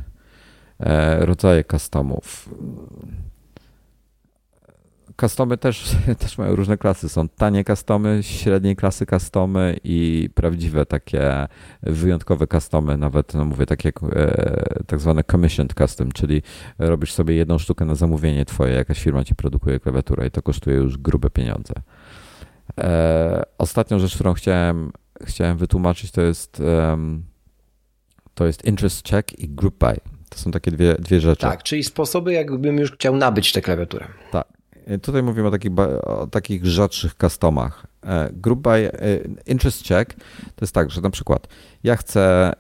Rodzaje 1.19 1.65
customów 1.65 2.49
Customy 5.21 5.57
też, 5.57 5.97
też 6.19 6.39
mają 6.39 6.57
różne 6.57 6.79
klasy. 6.79 7.09
Są 7.09 7.29
tanie 7.29 7.65
customy, 7.65 8.19
średniej 8.23 8.77
klasy 8.77 9.07
customy 9.07 9.77
i 9.85 10.31
prawdziwe 10.35 10.87
takie 10.87 11.47
wyjątkowe 11.83 12.47
customy, 12.47 12.97
nawet 12.97 13.35
no 13.35 13.45
mówię 13.45 13.67
takie 13.67 13.93
tak 14.87 15.01
zwane 15.01 15.25
commissioned 15.25 15.75
custom, 15.75 16.13
czyli 16.13 16.43
robisz 16.79 17.13
sobie 17.13 17.35
jedną 17.35 17.59
sztukę 17.59 17.85
na 17.85 17.95
zamówienie 17.95 18.45
twoje, 18.45 18.75
jakaś 18.75 19.03
firma 19.03 19.25
ci 19.25 19.35
produkuje 19.35 19.81
klawiaturę 19.81 20.27
i 20.27 20.31
to 20.31 20.43
kosztuje 20.43 20.77
już 20.77 20.99
grube 20.99 21.31
pieniądze. 21.31 21.75
E, 22.79 23.43
ostatnią 23.59 23.99
rzecz, 23.99 24.15
którą 24.15 24.33
chciałem, 24.35 24.93
chciałem 25.25 25.59
wytłumaczyć, 25.59 26.11
to 26.11 26.23
jest 26.23 26.63
to 28.35 28.47
jest 28.47 28.65
interest 28.65 29.09
check 29.09 29.39
i 29.39 29.49
group 29.49 29.79
buy. 29.79 29.97
To 30.29 30.39
są 30.39 30.51
takie 30.51 30.71
dwie, 30.71 30.95
dwie 30.95 31.21
rzeczy. 31.21 31.43
Tak, 31.43 31.63
czyli 31.63 31.85
sposoby, 31.85 32.33
jakbym 32.33 32.79
już 32.79 32.93
chciał 32.93 33.17
nabyć 33.17 33.53
tę 33.53 33.61
klawiaturę. 33.61 34.07
Tak. 34.31 34.60
E, 34.91 34.99
tutaj 34.99 35.23
mówimy 35.23 35.49
o 35.49 35.51
takich, 35.51 35.73
o 36.03 36.27
takich 36.27 36.67
rzadszych 36.67 37.15
customach. 37.15 37.87
E, 38.07 38.31
group 38.33 38.61
by 38.61 38.71
e, 38.71 38.91
interest 39.47 39.89
check 39.89 40.15
to 40.55 40.65
jest 40.65 40.75
tak, 40.75 40.91
że 40.91 41.01
na 41.01 41.11
przykład 41.11 41.49
ja 41.85 41.97
chcę, 41.97 42.53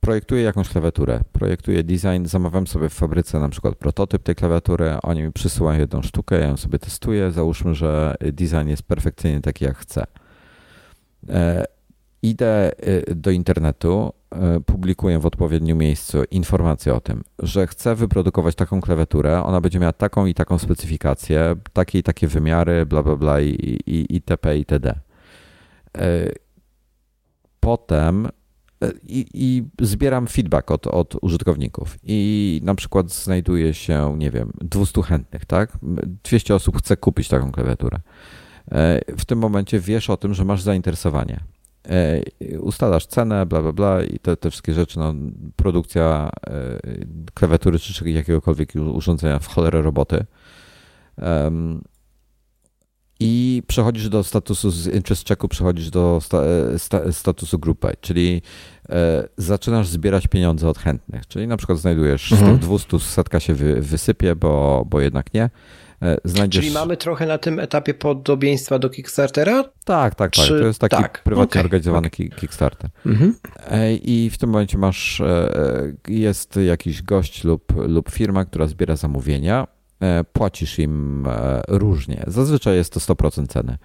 projektuję 0.00 0.42
jakąś 0.42 0.68
klawiaturę, 0.68 1.20
projektuję 1.32 1.84
design, 1.84 2.26
zamawiam 2.26 2.66
sobie 2.66 2.88
w 2.88 2.94
fabryce 2.94 3.40
na 3.40 3.48
przykład 3.48 3.74
prototyp 3.76 4.22
tej 4.22 4.34
klawiatury, 4.34 4.96
oni 5.02 5.22
mi 5.22 5.32
przysyłają 5.32 5.80
jedną 5.80 6.02
sztukę, 6.02 6.40
ja 6.40 6.46
ją 6.46 6.56
sobie 6.56 6.78
testuję, 6.78 7.30
załóżmy, 7.30 7.74
że 7.74 8.14
design 8.20 8.68
jest 8.68 8.82
perfekcyjnie 8.82 9.40
taki 9.40 9.64
jak 9.64 9.78
chcę. 9.78 10.04
Idę 12.22 12.72
do 13.16 13.30
internetu, 13.30 14.12
publikuję 14.66 15.18
w 15.18 15.26
odpowiednim 15.26 15.78
miejscu 15.78 16.24
informację 16.30 16.94
o 16.94 17.00
tym, 17.00 17.24
że 17.38 17.66
chcę 17.66 17.94
wyprodukować 17.94 18.54
taką 18.54 18.80
klawiaturę, 18.80 19.42
ona 19.42 19.60
będzie 19.60 19.78
miała 19.78 19.92
taką 19.92 20.26
i 20.26 20.34
taką 20.34 20.58
specyfikację, 20.58 21.54
takie 21.72 21.98
i 21.98 22.02
takie 22.02 22.26
wymiary, 22.28 22.86
bla, 22.86 23.02
bla, 23.02 23.16
bla 23.16 23.40
i, 23.40 23.78
i, 23.86 24.14
itp. 24.14 24.58
itd. 24.58 25.00
E, 25.98 26.32
potem 27.60 28.26
e, 28.26 28.90
i, 29.08 29.26
i, 29.34 29.64
zbieram 29.80 30.26
feedback 30.26 30.70
od, 30.70 30.86
od 30.86 31.16
użytkowników 31.22 31.98
i 32.02 32.60
na 32.64 32.74
przykład 32.74 33.12
znajduje 33.12 33.74
się, 33.74 34.14
nie 34.18 34.30
wiem, 34.30 34.52
200 34.60 35.02
chętnych, 35.02 35.44
tak? 35.44 35.78
200 36.24 36.54
osób 36.54 36.78
chce 36.78 36.96
kupić 36.96 37.28
taką 37.28 37.52
klawiaturę. 37.52 38.00
W 39.18 39.24
tym 39.24 39.38
momencie 39.38 39.80
wiesz 39.80 40.10
o 40.10 40.16
tym, 40.16 40.34
że 40.34 40.44
masz 40.44 40.62
zainteresowanie 40.62 41.40
E, 41.40 41.55
ustalasz 42.60 43.06
cenę, 43.06 43.46
bla, 43.46 43.62
bla, 43.62 43.72
bla 43.72 44.04
i 44.04 44.18
te, 44.18 44.36
te 44.36 44.50
wszystkie 44.50 44.72
rzeczy, 44.72 44.98
no, 44.98 45.14
produkcja 45.56 46.30
e, 46.46 46.80
klawiatury 47.34 47.78
czy 47.78 48.10
jakiegokolwiek 48.10 48.72
urządzenia 48.92 49.38
w 49.38 49.46
cholerę 49.46 49.82
roboty. 49.82 50.24
I 53.20 53.62
przechodzisz 53.66 54.08
do 54.08 54.24
statusu 54.24 54.70
z 54.70 54.86
interest 54.86 55.28
checku, 55.28 55.48
przechodzisz 55.48 55.90
do 55.90 56.18
sta, 56.22 56.38
e, 56.42 56.78
sta, 56.78 57.12
statusu 57.12 57.58
group 57.58 57.80
buy, 57.80 57.94
czyli 58.00 58.42
zaczynasz 59.36 59.88
zbierać 59.88 60.26
pieniądze 60.26 60.68
od 60.68 60.78
chętnych. 60.78 61.26
Czyli 61.26 61.46
na 61.46 61.56
przykład 61.56 61.78
znajdujesz 61.78 62.32
mhm. 62.32 62.56
z 62.56 62.60
tych 62.60 62.68
200 62.68 63.00
setka 63.00 63.40
się 63.40 63.54
wy, 63.54 63.80
wysypie, 63.80 64.36
bo, 64.36 64.84
bo 64.90 65.00
jednak 65.00 65.34
nie. 65.34 65.50
E, 66.02 66.16
znajdziesz... 66.24 66.64
Czyli 66.64 66.74
mamy 66.74 66.96
trochę 66.96 67.26
na 67.26 67.38
tym 67.38 67.60
etapie 67.60 67.94
podobieństwa 67.94 68.78
do 68.78 68.90
Kickstartera? 68.90 69.62
Tak, 69.62 69.70
tak, 69.84 70.14
tak. 70.14 70.30
Czy... 70.30 70.48
To 70.48 70.66
jest 70.66 70.78
taki 70.78 70.96
tak. 70.96 71.22
prywatnie 71.22 71.50
okay. 71.50 71.62
organizowany 71.62 72.06
okay. 72.06 72.28
Kickstarter. 72.28 72.90
Mhm. 73.06 73.34
E, 73.70 73.94
I 73.94 74.30
w 74.30 74.38
tym 74.38 74.50
momencie 74.50 74.78
masz, 74.78 75.20
e, 75.20 75.52
jest 76.08 76.56
jakiś 76.56 77.02
gość 77.02 77.44
lub, 77.44 77.72
lub 77.88 78.10
firma, 78.10 78.44
która 78.44 78.66
zbiera 78.66 78.96
zamówienia. 78.96 79.66
Płacisz 80.32 80.78
im 80.78 81.28
różnie. 81.68 82.24
Zazwyczaj 82.26 82.76
jest 82.76 82.92
to 82.92 83.00
100% 83.00 83.46
ceny 83.46 83.78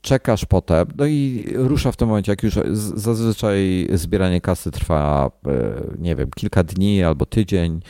czekasz 0.00 0.44
potem, 0.44 0.86
no 0.96 1.06
i 1.06 1.44
rusza 1.54 1.92
w 1.92 1.96
tym 1.96 2.08
momencie, 2.08 2.32
jak 2.32 2.42
już 2.42 2.58
zazwyczaj 2.94 3.88
zbieranie 3.92 4.40
kasy 4.40 4.70
trwa, 4.70 5.30
nie 5.98 6.16
wiem, 6.16 6.30
kilka 6.36 6.64
dni 6.64 7.02
albo 7.02 7.26
tydzień, 7.26 7.80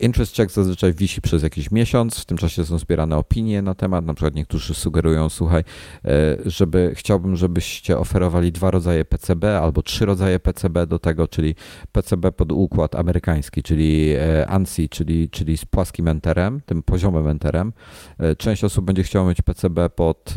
Interest 0.00 0.36
check 0.36 0.50
zazwyczaj 0.50 0.92
wisi 0.92 1.20
przez 1.20 1.42
jakiś 1.42 1.70
miesiąc, 1.70 2.18
w 2.18 2.24
tym 2.24 2.38
czasie 2.38 2.64
są 2.64 2.78
zbierane 2.78 3.16
opinie 3.16 3.62
na 3.62 3.74
temat, 3.74 4.04
na 4.04 4.14
przykład 4.14 4.34
niektórzy 4.34 4.74
sugerują, 4.74 5.28
słuchaj, 5.28 5.64
e, 6.04 6.36
żeby 6.46 6.92
chciałbym, 6.94 7.36
żebyście 7.36 7.98
oferowali 7.98 8.52
dwa 8.52 8.70
rodzaje 8.70 9.04
PCB 9.04 9.60
albo 9.60 9.82
trzy 9.82 10.06
rodzaje 10.06 10.40
PCB 10.40 10.86
do 10.86 10.98
tego, 10.98 11.28
czyli 11.28 11.54
PCB 11.92 12.32
pod 12.32 12.52
układ 12.52 12.94
amerykański, 12.94 13.62
czyli 13.62 14.12
e, 14.12 14.46
ANSI, 14.46 14.88
czyli, 14.88 15.30
czyli 15.30 15.56
z 15.56 15.64
płaskim 15.64 16.08
enterem, 16.08 16.60
tym 16.66 16.82
poziomem 16.82 17.26
enterem. 17.26 17.72
E, 18.18 18.36
część 18.36 18.64
osób 18.64 18.84
będzie 18.84 19.02
chciała 19.02 19.28
mieć 19.28 19.42
PCB 19.42 19.90
pod, 19.90 20.34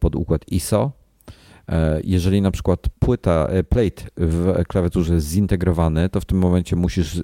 pod 0.00 0.16
układ 0.16 0.52
ISO, 0.52 1.05
jeżeli 2.04 2.42
na 2.42 2.50
przykład 2.50 2.80
płyta, 2.98 3.46
e, 3.50 3.64
plate 3.64 4.02
w 4.16 4.64
klawiaturze 4.68 5.14
jest 5.14 5.28
zintegrowany, 5.28 6.08
to 6.08 6.20
w 6.20 6.24
tym 6.24 6.38
momencie 6.38 6.76
musisz 6.76 7.18
e, 7.18 7.22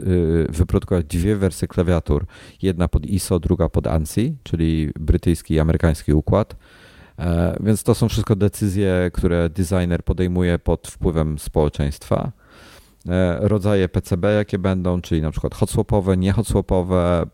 wyprodukować 0.48 1.06
dwie 1.06 1.36
wersje 1.36 1.68
klawiatur. 1.68 2.26
Jedna 2.62 2.88
pod 2.88 3.06
ISO, 3.06 3.40
druga 3.40 3.68
pod 3.68 3.86
ANSI, 3.86 4.36
czyli 4.42 4.90
brytyjski 5.00 5.54
i 5.54 5.60
amerykański 5.60 6.12
układ. 6.12 6.56
Więc 7.60 7.82
to 7.82 7.94
są 7.94 8.08
wszystko 8.08 8.36
decyzje, 8.36 9.10
które 9.14 9.50
designer 9.50 10.04
podejmuje 10.04 10.58
pod 10.58 10.88
wpływem 10.88 11.38
społeczeństwa. 11.38 12.32
E, 13.08 13.48
rodzaje 13.48 13.88
PCB, 13.88 14.34
jakie 14.34 14.58
będą, 14.58 15.00
czyli 15.00 15.22
na 15.22 15.30
przykład 15.30 15.54
hotswapowe, 15.54 16.16
nie 16.16 16.32
hotswapowe, 16.32 17.26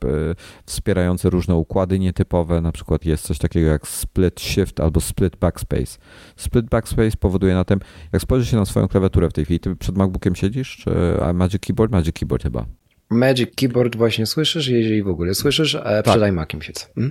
wspierające 0.67 1.31
różne 1.31 1.55
układy 1.57 1.99
nietypowe, 1.99 2.61
na 2.61 2.73
przykład 2.73 3.05
jest 3.05 3.25
coś 3.25 3.39
takiego 3.39 3.69
jak 3.69 3.89
split 3.89 4.41
shift 4.41 4.81
albo 4.81 5.01
split 5.01 5.37
backspace. 5.37 5.99
Split 6.37 6.69
backspace 6.69 7.17
powoduje 7.21 7.55
na 7.55 7.65
tym, 7.65 7.81
jak 8.13 8.23
spojrzysz 8.23 8.51
się 8.51 8.57
na 8.57 8.65
swoją 8.65 8.89
klawiaturę 8.89 9.29
w 9.29 9.33
tej 9.33 9.45
chwili, 9.45 9.61
ty 9.61 9.77
przed 9.77 9.97
MacBookiem 9.97 10.35
siedzisz, 10.35 10.77
czy 10.77 10.91
Magic 11.35 11.63
Keyboard? 11.63 11.93
Magic 11.93 12.15
Keyboard 12.19 12.43
chyba. 12.43 12.67
Magic 13.11 13.51
Keyboard 13.57 13.97
właśnie 13.97 14.27
słyszysz, 14.27 14.69
jeżeli 14.69 15.03
w 15.03 15.09
ogóle 15.09 15.35
słyszysz, 15.35 15.75
a 15.75 15.83
tak. 15.83 16.05
przed 16.05 16.29
iMaciem 16.29 16.63
siedzę. 16.63 16.87
Hmm? 16.95 17.11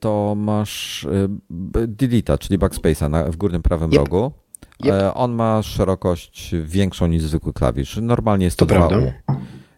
To 0.00 0.34
masz 0.38 1.06
Delete'a, 1.70 2.38
czyli 2.38 2.58
backspace'a 2.58 3.30
w 3.30 3.36
górnym 3.36 3.62
prawym 3.62 3.90
yep. 3.90 3.98
rogu. 3.98 4.32
Yep. 4.84 4.92
E, 4.92 5.14
on 5.14 5.32
ma 5.32 5.62
szerokość 5.62 6.54
większą 6.64 7.06
niż 7.06 7.22
zwykły 7.22 7.52
klawisz. 7.52 7.98
Normalnie 8.02 8.44
jest 8.44 8.58
to, 8.58 8.66
to 8.66 8.74
2 8.74 8.88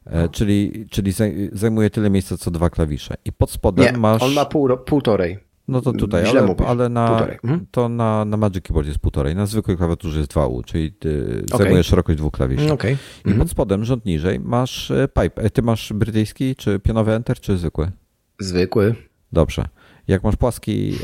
e, 0.04 0.28
Czyli, 0.28 0.86
czyli 0.90 1.12
zajmuje 1.52 1.90
tyle 1.90 2.10
miejsca 2.10 2.36
co 2.36 2.50
dwa 2.50 2.70
klawisze. 2.70 3.14
I 3.24 3.32
pod 3.32 3.50
spodem 3.50 3.84
Nie, 3.84 3.92
masz. 3.92 4.22
On 4.22 4.32
ma 4.32 4.44
pół, 4.44 4.76
półtorej. 4.76 5.50
No 5.68 5.80
to 5.80 5.92
tutaj, 5.92 6.24
ale, 6.26 6.56
ale 6.66 6.88
na, 6.88 7.26
to 7.70 7.88
na, 7.88 8.24
na 8.24 8.36
Magic 8.36 8.64
Keyboard 8.64 8.88
jest 8.88 8.98
półtorej, 8.98 9.34
na 9.34 9.46
zwykłej 9.46 9.76
klawiaturze 9.76 10.18
jest 10.18 10.32
2U, 10.32 10.64
czyli 10.64 10.94
y, 11.04 11.42
okay. 11.52 11.58
zajmuje 11.58 11.84
szerokość 11.84 12.18
dwóch 12.18 12.32
klawiszy. 12.32 12.72
Okay. 12.72 12.90
I 12.90 12.96
mhm. 13.28 13.38
pod 13.38 13.50
spodem, 13.50 13.84
rząd 13.84 14.04
niżej, 14.04 14.40
masz 14.40 14.90
e, 14.90 15.08
pipe. 15.08 15.50
Ty 15.50 15.62
masz 15.62 15.92
brytyjski, 15.92 16.56
czy 16.56 16.78
pionowy 16.78 17.12
Enter, 17.12 17.40
czy 17.40 17.56
zwykły? 17.56 17.90
Zwykły. 18.38 18.94
Dobrze. 19.32 19.68
Jak 20.10 20.24
masz 20.24 20.36
płaski 20.36 20.98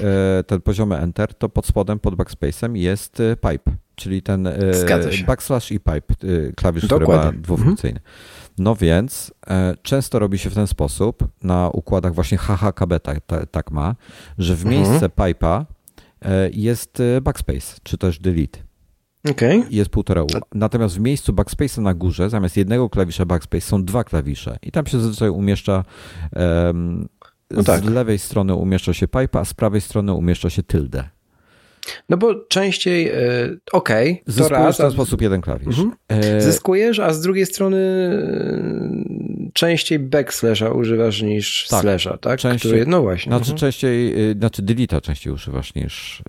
ten 0.47 0.61
poziomy 0.61 0.97
Enter, 0.97 1.35
to 1.35 1.49
pod 1.49 1.67
spodem, 1.67 1.99
pod 1.99 2.15
backspace'em 2.15 2.77
jest 2.77 3.23
pipe 3.51 3.77
czyli 3.97 4.23
ten 4.23 4.49
backslash 5.27 5.73
i 5.73 5.81
pipe, 5.81 6.15
klawisz, 6.57 6.87
Dokładnie. 6.87 7.19
który 7.19 7.33
ma 7.33 7.43
dwufunkcyjny. 7.43 7.99
Mhm. 7.99 8.15
No 8.59 8.77
więc 8.77 9.35
e, 9.47 9.75
często 9.83 10.19
robi 10.19 10.39
się 10.39 10.51
w 10.51 10.55
ten 10.55 10.67
sposób 10.67 11.29
na 11.43 11.71
układach 11.73 12.15
właśnie 12.15 12.39
HHKB 12.39 13.01
tak, 13.01 13.19
tak 13.51 13.71
ma, 13.71 13.95
że 14.39 14.57
w 14.57 14.67
mhm. 14.67 14.75
miejsce 14.75 15.09
pipe'a 15.09 15.65
e, 16.23 16.51
jest 16.53 17.03
backspace, 17.23 17.77
czy 17.83 17.99
też 17.99 18.19
delete. 18.19 18.59
Okay. 19.31 19.63
Jest 19.71 19.91
półtora 19.91 20.23
U. 20.23 20.27
Natomiast 20.55 20.97
w 20.97 21.01
miejscu 21.01 21.33
backspace'a 21.33 21.83
na 21.83 21.95
górze, 21.95 22.31
zamiast 22.31 22.57
jednego 22.57 22.91
klawisza 22.91 23.25
backspace 23.25 23.67
są 23.67 23.85
dwa 23.85 24.05
klawisze 24.05 24.59
i 24.63 24.73
tam 24.73 24.87
się 24.87 25.01
zazwyczaj 25.01 25.29
umieszcza 25.31 25.85
um, 26.33 27.09
no 27.51 27.63
tak. 27.63 27.81
z 27.81 27.85
lewej 27.85 28.19
strony 28.19 28.55
umieszcza 28.55 28.95
się 28.95 29.09
pipe, 29.09 29.39
a 29.39 29.45
z 29.45 29.55
prawej 29.55 29.81
strony 29.81 30.13
umieszcza 30.13 30.51
się 30.51 30.63
tilde. 30.63 31.05
No 32.09 32.17
bo 32.17 32.35
częściej, 32.35 33.09
e, 33.09 33.13
okej, 33.73 34.23
okay, 34.27 34.39
to 34.39 34.49
raz. 34.49 34.75
w 34.75 34.79
ten 34.79 34.91
sposób 34.91 35.23
jeden 35.23 35.41
klawisz. 35.41 35.79
Mhm. 35.79 35.93
E... 36.09 36.41
Zyskujesz, 36.41 36.99
a 36.99 37.13
z 37.13 37.21
drugiej 37.21 37.47
strony 37.47 37.77
e, 37.77 39.51
częściej 39.53 39.99
backslasha 39.99 40.71
używasz 40.71 41.23
niż 41.23 41.67
tak, 41.69 41.81
slasha, 41.81 42.19
tak? 42.19 42.41
Częściej, 42.41 42.73
Który, 42.73 42.87
no 42.87 43.03
właśnie. 43.03 43.31
Znaczy 43.31 43.53
mhm. 43.53 43.59
częściej, 43.59 44.15
znaczy 44.39 44.63
deleta 44.63 45.01
częściej 45.01 45.33
używasz 45.33 45.75
niż 45.75 46.23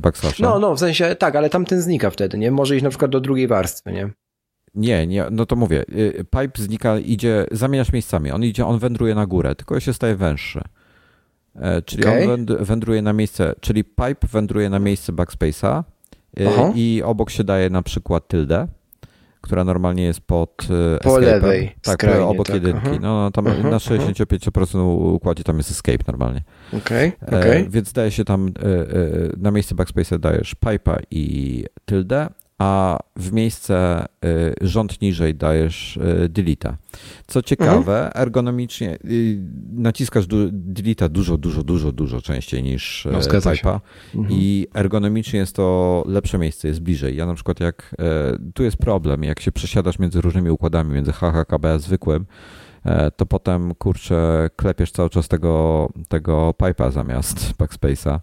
backslasha. 0.00 0.42
No, 0.42 0.58
no, 0.58 0.74
w 0.74 0.80
sensie 0.80 1.14
tak, 1.14 1.36
ale 1.36 1.50
tamten 1.50 1.82
znika 1.82 2.10
wtedy, 2.10 2.38
nie? 2.38 2.50
Może 2.50 2.76
iść 2.76 2.82
na 2.82 2.90
przykład 2.90 3.10
do 3.10 3.20
drugiej 3.20 3.46
warstwy, 3.46 3.92
nie? 3.92 4.10
Nie, 4.74 5.06
nie, 5.06 5.24
no 5.30 5.46
to 5.46 5.56
mówię, 5.56 5.84
pipe 6.30 6.62
znika, 6.62 6.98
idzie, 6.98 7.46
zamieniasz 7.52 7.92
miejscami, 7.92 8.30
on 8.30 8.44
idzie, 8.44 8.66
on 8.66 8.78
wędruje 8.78 9.14
na 9.14 9.26
górę, 9.26 9.54
tylko 9.54 9.80
się 9.80 9.92
staje 9.92 10.16
węższy. 10.16 10.60
E, 11.60 11.82
czyli 11.82 12.04
okay. 12.04 12.32
on 12.32 12.46
wędruje 12.60 13.02
na 13.02 13.12
miejsce, 13.12 13.54
czyli 13.60 13.84
pipe 13.84 14.26
wędruje 14.32 14.70
na 14.70 14.78
miejsce 14.78 15.12
backspace'a 15.12 15.82
e, 16.36 16.72
i 16.74 17.02
obok 17.04 17.30
się 17.30 17.44
daje 17.44 17.70
na 17.70 17.82
przykład 17.82 18.28
tyldę, 18.28 18.68
która 19.40 19.64
normalnie 19.64 20.02
jest 20.02 20.20
pod 20.20 20.68
e, 20.94 20.98
po 20.98 21.18
lewej 21.18 21.74
tak, 21.82 21.94
skrajnie, 21.94 22.24
obok 22.24 22.46
tak. 22.46 22.54
jedynki. 22.54 22.88
No, 22.90 22.98
no, 23.00 23.30
tam 23.30 23.46
aha, 23.46 23.70
na 23.70 23.78
65% 23.78 25.14
układzie 25.14 25.44
tam 25.44 25.56
jest 25.56 25.70
escape 25.70 26.04
normalnie. 26.06 26.42
Okay, 26.78 27.12
okay. 27.26 27.66
Więc 27.70 27.92
daje 27.92 28.10
się 28.10 28.24
tam 28.24 28.50
na 29.36 29.50
miejsce 29.50 29.74
backspace'a 29.74 30.18
dajesz 30.18 30.56
pipe'a 30.64 30.96
i 31.10 31.64
tyldę, 31.84 32.28
a 32.64 32.98
w 33.16 33.32
miejsce 33.32 34.06
y, 34.24 34.54
rząd 34.60 35.00
niżej 35.00 35.34
dajesz 35.34 35.96
y, 35.96 36.28
deleta. 36.28 36.76
Co 37.26 37.42
ciekawe, 37.42 38.06
mhm. 38.06 38.22
ergonomicznie 38.22 38.98
y, 39.04 39.38
naciskasz 39.72 40.26
deleta 40.52 41.08
dużo, 41.08 41.36
dużo, 41.36 41.62
dużo, 41.62 41.92
dużo 41.92 42.20
częściej 42.20 42.62
niż 42.62 43.08
no, 43.12 43.18
Pipe'a 43.18 43.80
mhm. 44.14 44.40
i 44.40 44.66
ergonomicznie 44.74 45.38
jest 45.38 45.56
to 45.56 46.04
lepsze 46.06 46.38
miejsce, 46.38 46.68
jest 46.68 46.80
bliżej. 46.80 47.16
Ja 47.16 47.26
na 47.26 47.34
przykład 47.34 47.60
jak, 47.60 47.94
tu 48.54 48.62
jest 48.62 48.76
problem, 48.76 49.24
jak 49.24 49.40
się 49.40 49.52
przesiadasz 49.52 49.98
między 49.98 50.20
różnymi 50.20 50.50
układami, 50.50 50.94
między 50.94 51.12
HHKB 51.12 51.72
a 51.72 51.78
zwykłym, 51.78 52.26
to 53.16 53.26
potem 53.26 53.74
kurczę 53.74 54.50
klepiesz 54.56 54.92
cały 54.92 55.10
czas 55.10 55.28
tego, 55.28 55.88
tego 56.08 56.54
pipe'a 56.58 56.92
zamiast 56.92 57.52
backspace'a 57.58 58.20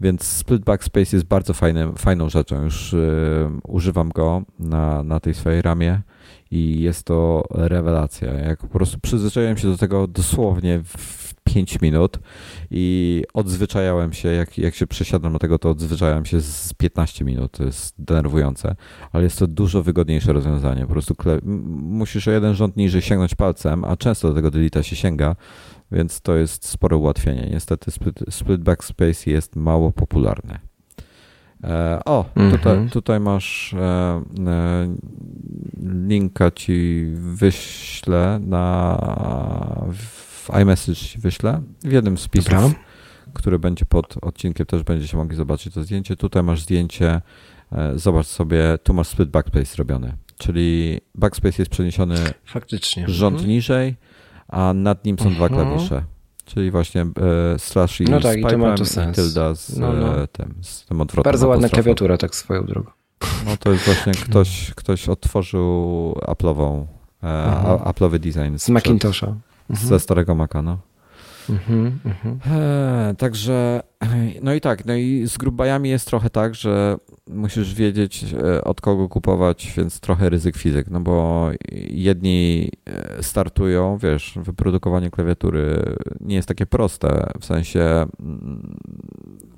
więc 0.00 0.22
split 0.22 0.64
backspace 0.64 1.16
jest 1.16 1.26
bardzo 1.26 1.54
fajnym, 1.54 1.94
fajną 1.94 2.28
rzeczą. 2.28 2.64
Już 2.64 2.92
y, 2.92 3.48
używam 3.68 4.08
go 4.08 4.42
na, 4.58 5.02
na 5.02 5.20
tej 5.20 5.34
swojej 5.34 5.62
ramie 5.62 6.02
i 6.50 6.80
jest 6.80 7.04
to 7.04 7.44
rewelacja. 7.50 8.32
Jak 8.32 8.58
po 8.58 8.68
prostu 8.68 8.98
przyzwyczaiłem 9.00 9.56
się 9.56 9.68
do 9.68 9.76
tego 9.76 10.06
dosłownie 10.06 10.80
w 10.84 11.34
5 11.44 11.80
minut 11.80 12.18
i 12.70 13.24
odzwyczajałem 13.34 14.12
się, 14.12 14.28
jak, 14.28 14.58
jak 14.58 14.74
się 14.74 14.86
przesiadam 14.86 15.32
do 15.32 15.38
tego, 15.38 15.58
to 15.58 15.70
odzwyczajałem 15.70 16.24
się 16.24 16.40
z 16.40 16.74
15 16.74 17.24
minut. 17.24 17.52
To 17.52 17.64
jest 17.64 17.94
denerwujące, 17.98 18.76
ale 19.12 19.24
jest 19.24 19.38
to 19.38 19.46
dużo 19.46 19.82
wygodniejsze 19.82 20.32
rozwiązanie. 20.32 20.86
Po 20.86 20.92
prostu 20.92 21.14
musisz 21.42 22.28
o 22.28 22.30
jeden 22.30 22.54
rząd 22.54 22.76
niżej 22.76 23.02
sięgnąć 23.02 23.34
palcem, 23.34 23.84
a 23.84 23.96
często 23.96 24.28
do 24.28 24.34
tego 24.34 24.50
delita 24.50 24.82
się 24.82 24.96
sięga, 24.96 25.36
więc 25.92 26.20
to 26.20 26.36
jest 26.36 26.68
spore 26.68 26.96
ułatwienie. 26.96 27.48
Niestety 27.50 27.90
split, 27.90 28.20
split 28.30 28.62
backspace 28.62 29.30
jest 29.30 29.56
mało 29.56 29.92
popularny. 29.92 30.58
E, 31.64 32.00
o, 32.04 32.24
tutaj, 32.50 32.88
tutaj 32.90 33.20
masz 33.20 33.74
e, 33.74 33.78
e, 33.78 34.94
linka 36.06 36.50
ci 36.50 37.06
wyślę 37.14 38.40
na 38.42 38.98
w 39.92 40.50
iMessage 40.62 41.18
wyślę 41.18 41.62
w 41.84 41.92
jednym 41.92 42.18
z 42.18 42.28
pisów, 42.28 42.52
Dobra. 42.52 42.70
który 43.34 43.58
będzie 43.58 43.84
pod 43.84 44.14
odcinkiem, 44.22 44.66
też 44.66 44.82
będziecie 44.82 45.16
mogli 45.16 45.36
zobaczyć 45.36 45.74
to 45.74 45.82
zdjęcie. 45.82 46.16
Tutaj 46.16 46.42
masz 46.42 46.62
zdjęcie, 46.62 47.20
e, 47.72 47.98
zobacz 47.98 48.26
sobie, 48.26 48.78
tu 48.82 48.94
masz 48.94 49.08
split 49.08 49.28
backspace 49.30 49.76
robiony, 49.78 50.16
czyli 50.38 51.00
backspace 51.14 51.62
jest 51.62 51.70
przeniesiony 51.70 52.16
Faktycznie. 52.44 53.04
rząd 53.08 53.34
mhm. 53.34 53.50
niżej, 53.50 53.96
a 54.50 54.72
nad 54.74 55.04
nim 55.04 55.18
są 55.18 55.34
dwa 55.34 55.46
mhm. 55.46 55.66
klawisze. 55.66 56.02
Czyli 56.44 56.70
właśnie 56.70 57.02
e, 57.02 57.58
slash 57.58 58.00
i 58.00 58.04
no 58.04 58.20
tak, 58.20 58.34
z 58.34 58.38
i 58.38 58.42
to 58.42 58.58
ma 58.58 58.74
to 58.74 58.84
sens. 58.84 59.16
tilda 59.16 59.54
z, 59.54 59.78
no, 59.78 59.92
no. 59.92 60.22
E, 60.22 60.26
tym, 60.26 60.54
z 60.62 60.86
tym 60.86 61.00
odwrotem. 61.00 61.32
Bardzo 61.32 61.48
ładna 61.48 61.68
klawiatura, 61.68 62.18
tak 62.18 62.34
swoją 62.34 62.64
drogą. 62.64 62.90
No 63.46 63.56
to 63.56 63.72
jest 63.72 63.84
właśnie 63.84 64.12
ktoś, 64.28 64.72
ktoś 64.74 65.08
otworzył 65.08 66.12
Apple'ową, 66.12 66.86
e, 67.22 67.26
mhm. 67.26 67.78
Apple'owy 67.78 68.18
design. 68.18 68.58
Z 68.58 68.68
Macintosha. 68.68 69.26
Mhm. 69.70 69.88
Ze 69.88 70.00
starego 70.00 70.34
Maca, 70.34 70.62
no. 70.62 70.78
Mhm, 71.50 71.98
mhm. 72.04 72.38
E, 72.50 73.14
także, 73.18 73.82
no 74.42 74.54
i 74.54 74.60
tak, 74.60 74.86
no 74.86 74.94
i 74.94 75.26
z 75.28 75.38
grubajami 75.38 75.88
jest 75.88 76.06
trochę 76.06 76.30
tak, 76.30 76.54
że 76.54 76.96
musisz 77.28 77.74
wiedzieć 77.74 78.24
e, 78.24 78.64
od 78.64 78.80
kogo 78.80 79.08
kupować, 79.08 79.72
więc 79.76 80.00
trochę 80.00 80.28
ryzyk 80.28 80.56
fizyk, 80.56 80.90
no 80.90 81.00
bo 81.00 81.48
jedni 81.90 82.70
e, 82.86 83.22
startują, 83.22 83.98
wiesz, 83.98 84.38
wyprodukowanie 84.42 85.10
klawiatury 85.10 85.94
nie 86.20 86.34
jest 86.34 86.48
takie 86.48 86.66
proste, 86.66 87.30
w 87.40 87.44
sensie 87.44 87.80
mm, 88.20 88.78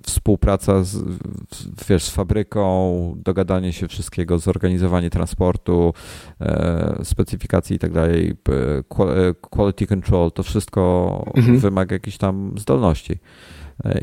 współpraca 0.02 0.85
z, 0.85 1.05
wiesz, 1.89 2.05
z 2.05 2.10
fabryką, 2.10 3.14
dogadanie 3.16 3.73
się 3.73 3.89
wszystkiego, 3.89 4.39
zorganizowanie 4.39 5.10
transportu, 5.10 5.94
e, 6.40 7.01
specyfikacji 7.05 7.77
i 7.77 7.78
tak 7.78 7.93
dalej, 7.93 8.35
quality 9.51 9.86
control, 9.86 10.32
to 10.32 10.43
wszystko 10.43 11.24
mhm. 11.36 11.59
wymaga 11.59 11.97
jakichś 11.97 12.16
tam 12.16 12.55
zdolności. 12.59 13.19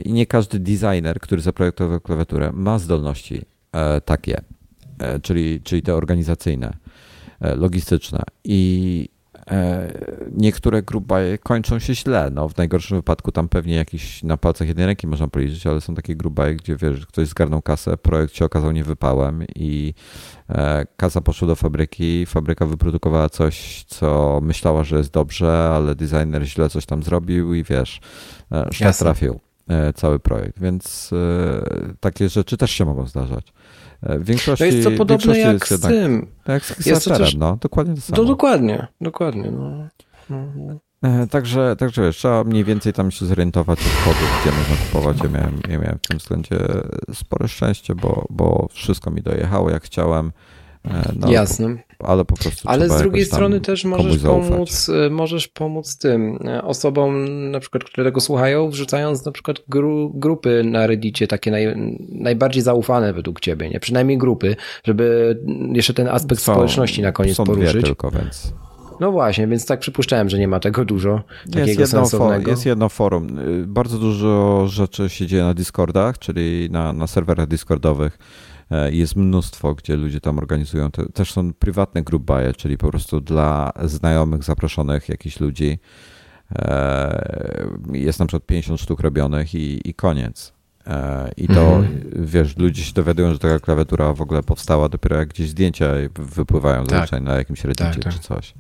I 0.06 0.14
nie 0.14 0.26
każdy 0.26 0.60
designer, 0.60 1.20
który 1.20 1.42
zaprojektował 1.42 2.02
klawiaturę, 2.02 2.52
ma 2.54 2.80
zdolności 2.80 3.46
E, 3.72 4.02
takie, 4.02 4.42
e, 5.00 5.20
czyli, 5.20 5.62
czyli 5.64 5.82
te 5.82 5.96
organizacyjne, 5.96 6.78
e, 7.42 7.56
logistyczne. 7.56 8.24
I 8.44 9.10
niektóre 10.32 10.84
grubaje 10.84 11.38
kończą 11.38 11.80
się 11.80 11.96
źle. 11.96 12.30
No, 12.34 12.50
w 12.50 12.58
najgorszym 12.58 12.98
wypadku 12.98 13.32
tam 13.32 13.50
pewnie 13.50 13.76
jakiś 13.76 14.24
na 14.24 14.38
palcach 14.38 14.68
jednej 14.68 14.86
ręki 14.86 15.08
można 15.08 15.28
policzyć, 15.28 15.68
ale 15.68 15.82
są 15.82 15.96
takie 15.96 16.16
grubaje, 16.16 16.56
gdzie 16.56 16.76
wiesz, 16.76 17.06
ktoś 17.06 17.28
zgarnął 17.28 17.62
kasę, 17.62 17.98
projekt 17.98 18.36
się 18.36 18.46
okazał 18.46 18.72
niewypałem 18.72 19.44
i 19.56 19.94
kasa 20.98 21.22
poszła 21.22 21.48
do 21.48 21.56
fabryki, 21.56 22.26
fabryka 22.26 22.66
wyprodukowała 22.66 23.30
coś, 23.30 23.86
co 23.88 24.40
myślała, 24.44 24.84
że 24.84 24.98
jest 24.98 25.12
dobrze, 25.12 25.72
ale 25.74 25.96
designer 25.96 26.44
źle 26.44 26.70
coś 26.70 26.86
tam 26.86 27.04
zrobił 27.04 27.54
i 27.54 27.64
wiesz, 27.64 28.02
szlak 28.72 28.96
trafił 28.96 29.40
cały 29.96 30.20
projekt, 30.20 30.60
więc 30.60 31.12
takie 32.00 32.30
rzeczy 32.30 32.58
też 32.58 32.72
się 32.72 32.86
mogą 32.86 33.06
zdarzać. 33.06 33.54
W 34.04 34.26
większości, 34.26 34.70
to 34.70 34.76
jest 34.76 34.84
to 34.84 34.92
podobne 34.92 35.38
jak 35.38 35.68
z 35.68 35.72
jednak, 35.72 35.92
tym. 35.92 36.28
Jak 36.48 36.66
z 36.66 37.04
to 37.04 37.18
też, 37.18 37.36
no, 37.36 37.58
dokładnie 37.62 37.96
to 37.96 38.02
samo. 38.02 38.16
To 38.16 38.26
dokładnie, 38.26 38.88
dokładnie. 39.02 39.52
No. 39.52 39.88
No, 40.30 40.46
no. 40.56 40.80
E, 41.04 41.28
Także, 41.28 41.76
także 41.76 42.02
wiesz, 42.02 42.18
trzeba 42.18 42.44
mniej 42.44 42.64
więcej 42.64 42.94
tam 42.94 43.12
się 43.12 43.26
zorientować 43.26 43.80
od 43.80 44.06
kodu, 44.06 44.26
gdzie 44.42 44.58
można 44.58 44.76
kupować. 44.76 45.18
Ja 45.24 45.30
miałem, 45.30 45.60
ja 45.70 45.80
miałem 45.80 46.00
w 46.04 46.08
tym 46.08 46.18
względzie 46.18 46.58
spore 47.14 47.48
szczęście, 47.48 47.96
bo, 47.96 48.26
bo 48.30 48.68
wszystko 48.72 49.12
mi 49.12 49.22
dojechało 49.22 49.70
jak 49.70 49.84
chciałem. 49.84 50.32
E, 50.86 51.12
no, 51.16 51.32
Jasne. 51.32 51.78
Ale 52.04 52.26
po 52.26 52.36
prostu. 52.36 52.70
Ale 52.70 52.90
z 52.90 52.98
drugiej 52.98 53.26
strony 53.26 53.62
też 53.62 53.86
możesz 53.86 54.18
pomóc, 54.18 54.90
e, 54.90 55.10
możesz 55.10 55.48
pomóc 55.48 55.98
tym 55.98 56.40
e, 56.48 56.64
osobom, 56.64 57.28
na 57.52 57.60
przykład, 57.60 57.84
które 57.84 58.04
tego 58.04 58.22
słuchają, 58.22 58.70
wrzucając 58.70 59.26
na 59.26 59.32
przykład 59.32 59.58
gru, 59.68 60.12
grupy 60.16 60.64
na 60.66 60.88
Reddicie, 60.88 61.28
takie 61.28 61.52
naj, 61.52 61.76
najbardziej 62.10 62.64
zaufane 62.64 63.14
według 63.14 63.40
ciebie, 63.40 63.70
nie? 63.70 63.80
Przynajmniej 63.80 64.18
grupy, 64.18 64.56
żeby 64.84 65.38
jeszcze 65.74 65.94
ten 65.94 66.08
aspekt 66.08 66.42
są, 66.42 66.54
społeczności 66.54 67.02
na 67.02 67.12
koniec 67.12 67.36
są 67.36 67.44
poruszyć. 67.44 67.72
Dwie 67.72 67.84
tylko, 67.84 68.12
więc. 68.12 68.54
No 69.00 69.12
właśnie, 69.12 69.48
więc 69.48 69.66
tak 69.66 69.80
przypuszczałem, 69.80 70.30
że 70.30 70.40
nie 70.40 70.48
ma 70.48 70.60
tego 70.60 70.86
dużo. 70.86 71.22
Jest 71.56 71.80
jedno, 71.80 72.06
for, 72.06 72.48
jest 72.48 72.66
jedno 72.66 72.90
forum. 72.90 73.40
Y, 73.40 73.68
bardzo 73.68 73.98
dużo 73.98 74.66
rzeczy 74.68 75.10
się 75.10 75.28
dzieje 75.28 75.44
na 75.44 75.54
Discordach, 75.54 76.18
czyli 76.18 76.70
na, 76.72 76.94
na 76.94 77.08
serwerach 77.08 77.48
Discordowych 77.48 78.18
jest 78.92 79.16
mnóstwo, 79.16 79.76
gdzie 79.76 79.96
ludzie 79.96 80.22
tam 80.22 80.38
organizują. 80.38 80.92
Też 80.92 81.34
są 81.34 81.54
prywatne 81.54 82.04
group 82.04 82.24
buy, 82.24 82.54
czyli 82.58 82.78
po 82.78 82.90
prostu 82.90 83.22
dla 83.22 83.72
znajomych, 83.84 84.44
zaproszonych 84.44 85.10
jakichś 85.10 85.40
ludzi. 85.40 85.80
E, 86.56 87.68
jest 87.94 88.20
na 88.20 88.26
przykład 88.26 88.46
50 88.46 88.82
sztuk 88.82 89.00
robionych 89.00 89.56
i, 89.56 89.90
i 89.90 89.94
koniec. 89.94 90.54
I 91.38 91.48
to, 91.48 91.76
mhm. 91.76 92.26
wiesz, 92.26 92.58
ludzie 92.58 92.84
się 92.84 92.94
dowiadują, 92.94 93.34
że 93.34 93.40
taka 93.40 93.60
klawiatura 93.60 94.14
w 94.14 94.22
ogóle 94.22 94.44
powstała 94.44 94.90
dopiero 94.90 95.16
jak 95.16 95.30
gdzieś 95.30 95.50
zdjęcia 95.50 95.88
wypływają 96.16 96.86
tak. 96.86 96.90
zazwyczaj 96.90 97.22
na 97.22 97.36
jakimś 97.36 97.64
reddicie 97.64 98.00
tak, 98.00 98.04
tak. 98.04 98.14
czy 98.14 98.20
coś. 98.20 98.54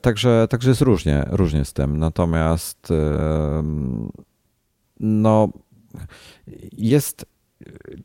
Także, 0.00 0.46
także 0.50 0.68
jest 0.68 0.80
różnie, 0.80 1.24
różnie 1.30 1.64
z 1.64 1.72
tym. 1.72 1.98
Natomiast 1.98 2.92
no 5.00 5.48
jest 6.72 7.26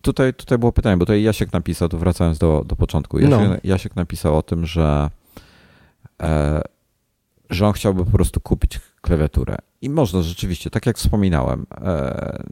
tutaj, 0.02 0.34
tutaj 0.34 0.58
było 0.58 0.72
pytanie, 0.72 0.98
bo 0.98 1.06
tutaj 1.06 1.24
Jasiek 1.24 1.54
napisał, 1.54 1.90
to 1.90 1.98
wracając 1.98 2.38
do, 2.38 2.64
do 2.68 2.76
początku. 2.76 3.20
Jasiek, 3.20 3.50
no. 3.50 3.56
Jasiek 3.64 3.96
napisał 3.96 4.38
o 4.38 4.42
tym, 4.42 4.66
że, 4.66 5.10
e, 6.22 6.62
że 7.50 7.68
on 7.68 7.74
chciałby 7.74 8.06
po 8.06 8.12
prostu 8.12 8.40
kupić 8.40 8.80
klawiaturę. 9.02 9.58
I 9.82 9.90
można 9.90 10.22
rzeczywiście, 10.22 10.70
tak 10.70 10.86
jak 10.86 10.98
wspominałem, 10.98 11.66
e, 11.72 12.44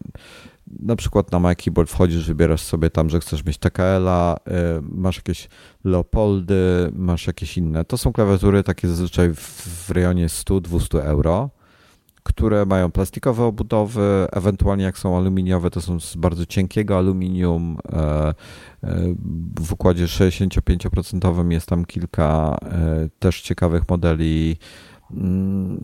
na 0.79 0.95
przykład 0.95 1.31
na 1.31 1.39
My 1.39 1.55
Keyboard 1.55 1.89
wchodzisz, 1.89 2.27
wybierasz 2.27 2.61
sobie 2.61 2.89
tam, 2.89 3.09
że 3.09 3.19
chcesz 3.19 3.45
mieć 3.45 3.57
TKL-a, 3.57 4.35
e, 4.35 4.39
masz 4.81 5.15
jakieś 5.15 5.49
Leopoldy, 5.83 6.91
masz 6.93 7.27
jakieś 7.27 7.57
inne. 7.57 7.85
To 7.85 7.97
są 7.97 8.13
klawiatury 8.13 8.63
takie 8.63 8.87
zazwyczaj 8.87 9.33
w, 9.33 9.39
w 9.87 9.91
rejonie 9.91 10.27
100-200 10.27 10.99
euro 10.99 11.49
które 12.29 12.65
mają 12.65 12.91
plastikowe 12.91 13.43
obudowy, 13.43 14.27
ewentualnie 14.31 14.83
jak 14.83 14.97
są 14.97 15.17
aluminiowe, 15.17 15.69
to 15.69 15.81
są 15.81 15.99
z 15.99 16.15
bardzo 16.15 16.45
cienkiego 16.45 16.97
aluminium. 16.97 17.77
E, 17.93 17.99
e, 17.99 18.33
w 19.59 19.73
układzie 19.73 20.05
65% 20.05 21.51
jest 21.51 21.67
tam 21.67 21.85
kilka 21.85 22.57
e, 22.61 23.09
też 23.19 23.41
ciekawych 23.41 23.89
modeli. 23.89 24.57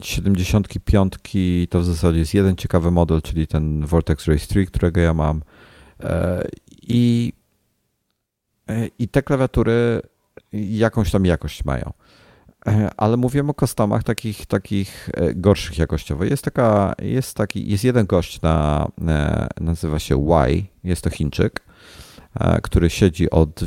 75 0.02 1.14
mm, 1.36 1.68
to 1.68 1.80
w 1.80 1.86
zasadzie 1.86 2.20
jest 2.20 2.34
jeden 2.34 2.56
ciekawy 2.56 2.92
model, 2.92 3.22
czyli 3.22 3.48
ten 3.48 3.86
Vortex 3.86 4.28
Race 4.28 4.48
3, 4.48 4.66
którego 4.66 5.02
ja 5.02 5.14
mam. 5.14 5.42
I, 6.82 7.34
i 9.00 9.08
te 9.08 9.24
klawiatury 9.24 10.02
jakąś 10.54 11.12
tam 11.12 11.26
jakość 11.26 11.66
mają. 11.66 11.94
E, 12.68 12.90
ale 12.98 13.18
mówimy 13.18 13.52
o 13.52 13.54
customach 13.54 14.04
takich, 14.04 14.46
takich 14.46 15.10
e, 15.14 15.34
gorszych 15.34 15.78
jakościowo. 15.78 16.24
Jest 16.24 16.44
taka, 16.44 16.96
jest 17.02 17.38
taki, 17.38 17.70
jest 17.70 17.84
jeden 17.84 18.06
gość 18.06 18.42
na, 18.42 18.88
e, 19.08 19.48
nazywa 19.62 20.00
się 20.00 20.16
Y, 20.16 20.66
jest 20.84 21.02
to 21.02 21.10
Chińczyk, 21.10 21.62
który 22.64 22.90
siedzi 22.90 23.30
od 23.30 23.64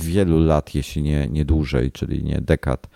wielu 0.00 0.38
lat, 0.44 0.74
jeśli 0.74 1.02
nie, 1.02 1.28
nie 1.28 1.44
dłużej, 1.44 1.92
czyli 1.92 2.24
nie 2.24 2.40
dekad, 2.40 2.86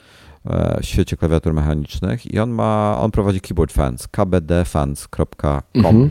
w 0.80 0.84
świecie 0.84 1.16
klawiatur 1.16 1.54
mechanicznych 1.54 2.34
i 2.34 2.38
on 2.38 2.50
ma, 2.50 2.98
on 3.00 3.10
prowadzi 3.10 3.40
Keyboard 3.40 3.72
Fans, 3.72 4.08
kbdfans.com 4.08 5.62
mhm. 5.74 6.10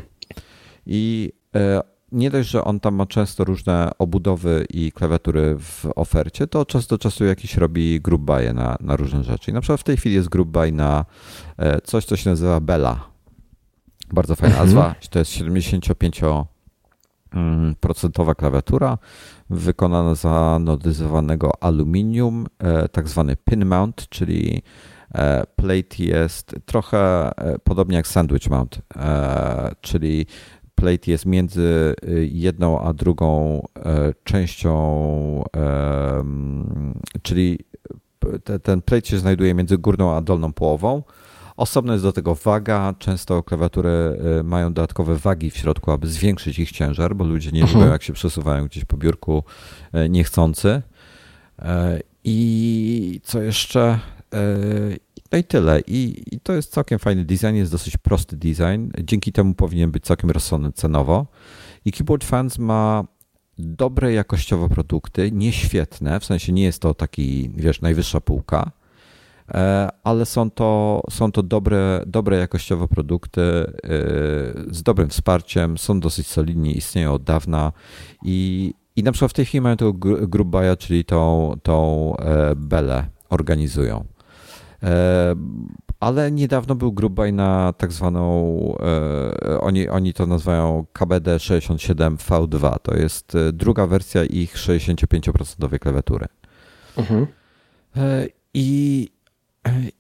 i 0.86 1.32
nie 2.12 2.30
dość, 2.30 2.50
że 2.50 2.64
on 2.64 2.80
tam 2.80 2.96
ma 2.96 3.06
często 3.06 3.44
różne 3.44 3.92
obudowy 4.00 4.66
i 4.70 4.92
klawiatury 4.92 5.56
w 5.60 5.86
ofercie, 5.96 6.48
to 6.48 6.66
czas 6.66 6.88
do 6.88 6.98
czasu 6.98 7.26
jakiś 7.26 7.58
robi 7.58 8.02
group 8.02 8.22
buy 8.22 8.54
na, 8.54 8.78
na 8.80 8.96
różne 8.96 9.24
rzeczy. 9.24 9.52
I 9.52 9.54
na 9.54 9.62
przykład 9.62 9.82
w 9.82 9.84
tej 9.84 9.98
chwili 9.98 10.16
jest 10.16 10.30
group 10.30 10.50
buy 10.50 10.72
na 10.72 11.06
e, 11.58 11.82
coś, 11.82 12.06
co 12.06 12.16
się 12.16 12.30
nazywa 12.30 12.60
Bella. 12.60 13.10
Bardzo 14.14 14.36
fajna 14.36 14.56
mhm. 14.56 14.66
nazwa. 14.66 14.96
To 15.10 15.20
jest 15.20 15.32
75 15.32 16.22
procentowa 17.80 18.36
klawiatura 18.36 18.98
wykonana 19.50 20.16
z 20.16 20.26
anodyzowanego 20.26 21.64
aluminium, 21.64 22.46
e, 22.60 22.90
tak 22.90 23.08
zwany 23.08 23.36
pin 23.36 23.66
mount, 23.66 24.10
czyli 24.10 24.62
e, 25.16 25.44
plate 25.56 26.04
jest 26.04 26.56
trochę 26.66 27.32
podobnie 27.64 27.96
jak 27.98 28.08
sandwich 28.08 28.50
mount, 28.50 28.82
czyli 29.82 30.26
plate 30.76 31.12
jest 31.12 31.26
między 31.26 31.96
y, 32.04 32.30
jedną 32.32 32.82
a 32.82 32.94
drugą 32.94 33.62
e, 33.86 34.14
częścią, 34.24 35.44
czyli 37.22 37.60
ten 38.64 38.82
plate 38.82 39.08
się 39.08 39.18
znajduje 39.18 39.54
między 39.54 39.78
górną 39.78 40.16
a 40.16 40.22
dolną 40.22 40.54
połową. 40.54 41.04
Osobno 41.58 41.94
jest 41.94 42.06
do 42.06 42.12
tego 42.12 42.36
waga. 42.36 42.94
Często 43.00 43.44
klawiatury 43.44 43.90
e, 44.40 44.44
mają 44.44 44.74
dodatkowe 44.74 45.16
wagi 45.16 45.52
w 45.52 45.58
środku, 45.58 45.92
aby 45.92 46.08
zwiększyć 46.08 46.60
ich 46.60 46.72
ciężar, 46.72 47.16
bo 47.16 47.26
ludzie 47.26 47.52
nie 47.52 47.62
mhm. 47.62 47.80
lubią, 47.80 47.92
jak 47.92 48.04
się 48.04 48.14
przesuwają 48.14 48.66
gdzieś 48.66 48.86
po 48.86 48.98
biurku 48.98 49.44
e, 49.94 50.10
niechcący. 50.10 50.82
I 52.24 53.20
co 53.24 53.42
jeszcze? 53.42 54.00
No 55.32 55.38
i 55.38 55.44
tyle. 55.44 55.80
I, 55.88 56.24
I, 56.32 56.40
to 56.40 56.54
jest 56.54 56.72
całkiem 56.72 57.00
fajny 57.00 57.26
design, 57.26 57.56
jest 57.56 57.72
dosyć 57.72 57.98
prosty 57.98 58.38
design. 58.38 58.92
Dzięki 59.04 59.32
temu 59.32 59.54
powinien 59.54 59.92
być 59.92 60.04
całkiem 60.04 60.32
rozsądny 60.32 60.72
cenowo. 60.72 61.28
I 61.86 61.92
Keyboard 61.92 62.24
Fans 62.24 62.60
ma 62.60 63.04
dobre 63.58 64.14
jakościowo 64.14 64.70
produkty, 64.70 65.32
nie 65.32 65.52
świetne, 65.52 66.20
w 66.20 66.26
sensie 66.26 66.54
nie 66.54 66.64
jest 66.64 66.82
to 66.82 66.94
taki, 66.94 67.52
wiesz, 67.56 67.82
najwyższa 67.82 68.22
półka, 68.22 68.72
e, 69.54 69.90
ale 70.04 70.26
są 70.26 70.52
to, 70.52 71.02
są 71.10 71.32
to 71.32 71.44
dobre, 71.44 72.04
dobre 72.08 72.38
jakościowo 72.38 72.88
produkty 72.88 73.42
e, 73.42 73.74
z 74.72 74.84
dobrym 74.84 75.10
wsparciem, 75.10 75.78
są 75.78 76.00
dosyć 76.00 76.28
solidni, 76.28 76.78
istnieją 76.78 77.14
od 77.14 77.24
dawna 77.24 77.72
i, 78.24 78.74
i 78.96 79.04
na 79.04 79.12
przykład 79.12 79.32
w 79.32 79.36
tej 79.36 79.46
chwili 79.46 79.62
mają 79.62 79.78
tego 79.78 79.94
Group 80.28 80.48
Buya, 80.48 80.76
czyli 80.80 81.06
tą, 81.06 81.54
tą 81.64 82.18
e, 82.18 82.56
belę 82.56 83.06
organizują. 83.30 84.06
E, 84.86 85.36
ale 86.00 86.32
niedawno 86.32 86.76
był 86.76 86.94
grubaj 86.94 87.34
na 87.34 87.74
tak 87.74 87.92
zwaną, 87.92 88.58
e, 88.80 89.60
oni, 89.60 89.90
oni 89.90 90.14
to 90.14 90.26
nazywają 90.26 90.86
KBD 90.94 91.38
67V2. 91.38 92.76
To 92.82 92.98
jest 92.98 93.36
e, 93.36 93.54
druga 93.54 93.88
wersja 93.88 94.24
ich 94.24 94.56
65% 94.56 95.80
klawiatury. 95.80 96.26
Mhm. 96.98 97.28
I, 98.54 99.10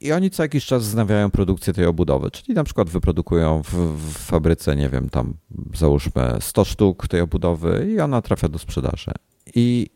I 0.02 0.12
oni 0.12 0.30
co 0.30 0.44
jakiś 0.44 0.66
czas 0.66 0.84
wznawiają 0.84 1.32
produkcję 1.32 1.74
tej 1.74 1.86
obudowy, 1.86 2.32
czyli 2.32 2.54
na 2.54 2.64
przykład 2.64 2.90
wyprodukują 2.90 3.64
w, 3.64 3.74
w 3.74 4.18
fabryce, 4.18 4.76
nie 4.76 4.90
wiem, 4.90 5.10
tam 5.10 5.34
załóżmy 5.74 6.38
100 6.40 6.66
sztuk 6.66 7.08
tej 7.08 7.22
obudowy 7.22 7.88
i 7.96 8.00
ona 8.00 8.22
trafia 8.22 8.48
do 8.48 8.60
sprzedaży. 8.60 9.12
I 9.56 9.90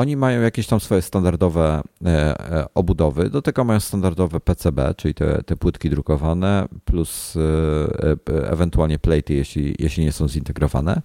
oni 0.00 0.16
mają 0.16 0.42
jakieś 0.42 0.66
tam 0.66 0.80
swoje 0.80 1.02
standardowe 1.02 1.82
e, 2.04 2.08
e, 2.08 2.66
obudowy. 2.74 3.30
Do 3.30 3.42
tego 3.42 3.64
mają 3.64 3.80
standardowe 3.80 4.40
PCB, 4.40 4.94
czyli 4.96 5.14
te, 5.14 5.42
te 5.42 5.56
płytki 5.56 5.90
drukowane, 5.90 6.68
plus 6.84 7.36
e, 7.36 8.50
ewentualnie 8.50 8.98
plate, 8.98 9.34
jeśli, 9.34 9.74
jeśli 9.78 10.04
nie 10.04 10.12
są 10.12 10.28
zintegrowane. 10.28 11.02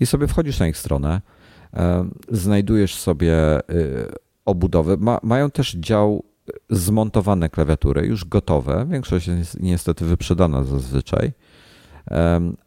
I 0.00 0.06
sobie 0.06 0.26
wchodzisz 0.26 0.58
na 0.58 0.68
ich 0.68 0.76
stronę, 0.76 1.20
znajdujesz 2.28 2.94
sobie 2.94 3.34
obudowy. 4.44 4.96
Ma, 4.96 5.20
mają 5.22 5.50
też 5.50 5.72
dział 5.72 6.24
zmontowane 6.70 7.48
klawiatury, 7.48 8.06
już 8.06 8.24
gotowe. 8.24 8.86
Większość 8.90 9.26
jest 9.26 9.60
niestety 9.60 10.04
wyprzedana 10.04 10.64
zazwyczaj 10.64 11.32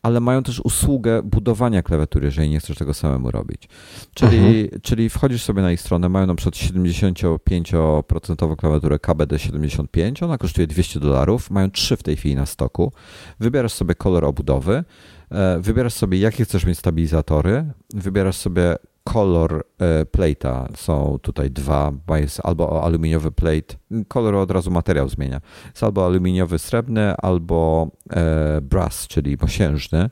ale 0.02 0.20
mają 0.20 0.44
też 0.44 0.60
usługę 0.60 1.24
budowania 1.24 1.84
klawiatury, 1.84 2.26
jeżeli 2.26 2.50
nie 2.50 2.60
chcesz 2.60 2.78
tego 2.78 2.94
samemu 2.94 3.32
robić. 3.32 3.70
Czyli, 4.14 4.38
mhm. 4.38 4.82
czyli 4.82 5.10
wchodzisz 5.10 5.44
sobie 5.44 5.62
na 5.62 5.72
ich 5.72 5.82
stronę, 5.82 6.10
mają 6.10 6.28
na 6.28 6.36
przykład 6.36 6.56
75% 6.56 8.56
klawiaturę 8.56 8.98
KBD75, 8.98 10.24
ona 10.24 10.38
kosztuje 10.38 10.68
200 10.68 11.00
dolarów, 11.00 11.52
mają 11.52 11.72
trzy 11.72 11.98
w 11.98 12.04
tej 12.04 12.16
chwili 12.16 12.36
na 12.36 12.46
stoku. 12.46 12.92
Wybierasz 13.40 13.74
sobie 13.74 13.96
kolor 13.96 14.26
obudowy, 14.26 14.84
e, 15.32 15.60
wybierasz 15.60 15.94
sobie 15.94 16.20
jakie 16.20 16.46
chcesz 16.46 16.66
mieć 16.66 16.80
stabilizatory, 16.80 17.66
wybierasz 17.94 18.38
sobie 18.38 18.76
kolor 19.04 19.64
e, 19.80 20.06
plate'a 20.06 20.68
są 20.78 21.20
tutaj 21.22 21.52
dwa, 21.52 21.92
bo 22.08 22.18
jest 22.18 22.40
albo 22.44 22.84
aluminiowy 22.84 23.32
plate, 23.32 23.76
kolor 24.08 24.36
od 24.36 24.52
razu 24.52 24.72
materiał 24.72 25.10
zmienia. 25.10 25.42
Jest 25.66 25.84
albo 25.84 26.06
aluminiowy 26.06 26.60
srebrny, 26.60 27.16
albo 27.18 27.88
e, 28.10 28.62
brass, 28.62 29.08
czyli 29.08 29.38
mosiężny, 29.42 30.10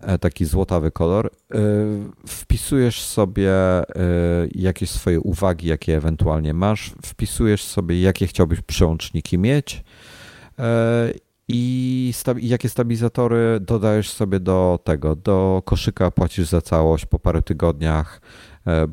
e, 0.00 0.18
taki 0.18 0.44
złotawy 0.44 0.90
kolor. 0.90 1.30
Wpisujesz 2.26 3.02
sobie 3.02 3.52
jakieś 4.54 4.90
swoje 4.90 5.20
uwagi, 5.20 5.68
jakie 5.68 5.96
ewentualnie 5.96 6.54
masz, 6.54 6.92
wpisujesz 7.06 7.64
sobie, 7.64 8.00
jakie 8.00 8.26
chciałbyś 8.26 8.60
przełączniki 8.60 9.38
mieć 9.38 9.84
i 11.48 12.12
jakie 12.40 12.68
stabilizatory 12.68 13.60
dodajesz 13.60 14.10
sobie 14.10 14.40
do 14.40 14.78
tego, 14.84 15.16
do 15.16 15.62
koszyka, 15.64 16.10
płacisz 16.10 16.48
za 16.48 16.60
całość 16.60 17.06
po 17.06 17.18
paru 17.18 17.42
tygodniach. 17.42 18.20
E, 18.66 18.86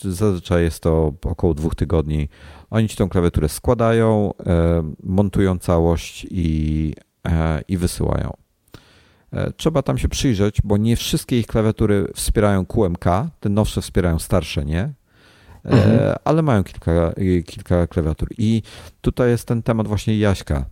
zazwyczaj 0.00 0.62
jest 0.62 0.82
to 0.82 1.12
około 1.24 1.54
dwóch 1.54 1.74
tygodni. 1.74 2.28
Oni 2.70 2.88
ci 2.88 2.96
tą 2.96 3.08
klawiaturę 3.08 3.48
składają, 3.48 4.32
e, 4.46 4.92
montują 5.02 5.58
całość 5.58 6.26
i, 6.30 6.94
e, 7.28 7.62
i 7.68 7.76
wysyłają. 7.76 8.32
Trzeba 9.56 9.82
tam 9.82 9.98
się 9.98 10.08
przyjrzeć, 10.08 10.62
bo 10.64 10.76
nie 10.76 10.96
wszystkie 10.96 11.38
ich 11.38 11.46
klawiatury 11.46 12.08
wspierają 12.14 12.66
QMK, 12.66 13.04
te 13.40 13.48
nowsze 13.48 13.82
wspierają 13.82 14.18
starsze, 14.18 14.64
nie? 14.64 14.92
Mhm. 15.64 16.14
Ale 16.24 16.42
mają 16.42 16.64
kilka, 16.64 17.12
kilka 17.46 17.86
klawiatur. 17.86 18.28
I 18.38 18.62
tutaj 19.00 19.30
jest 19.30 19.48
ten 19.48 19.62
temat 19.62 19.88
właśnie 19.88 20.18
Jaśka 20.18 20.64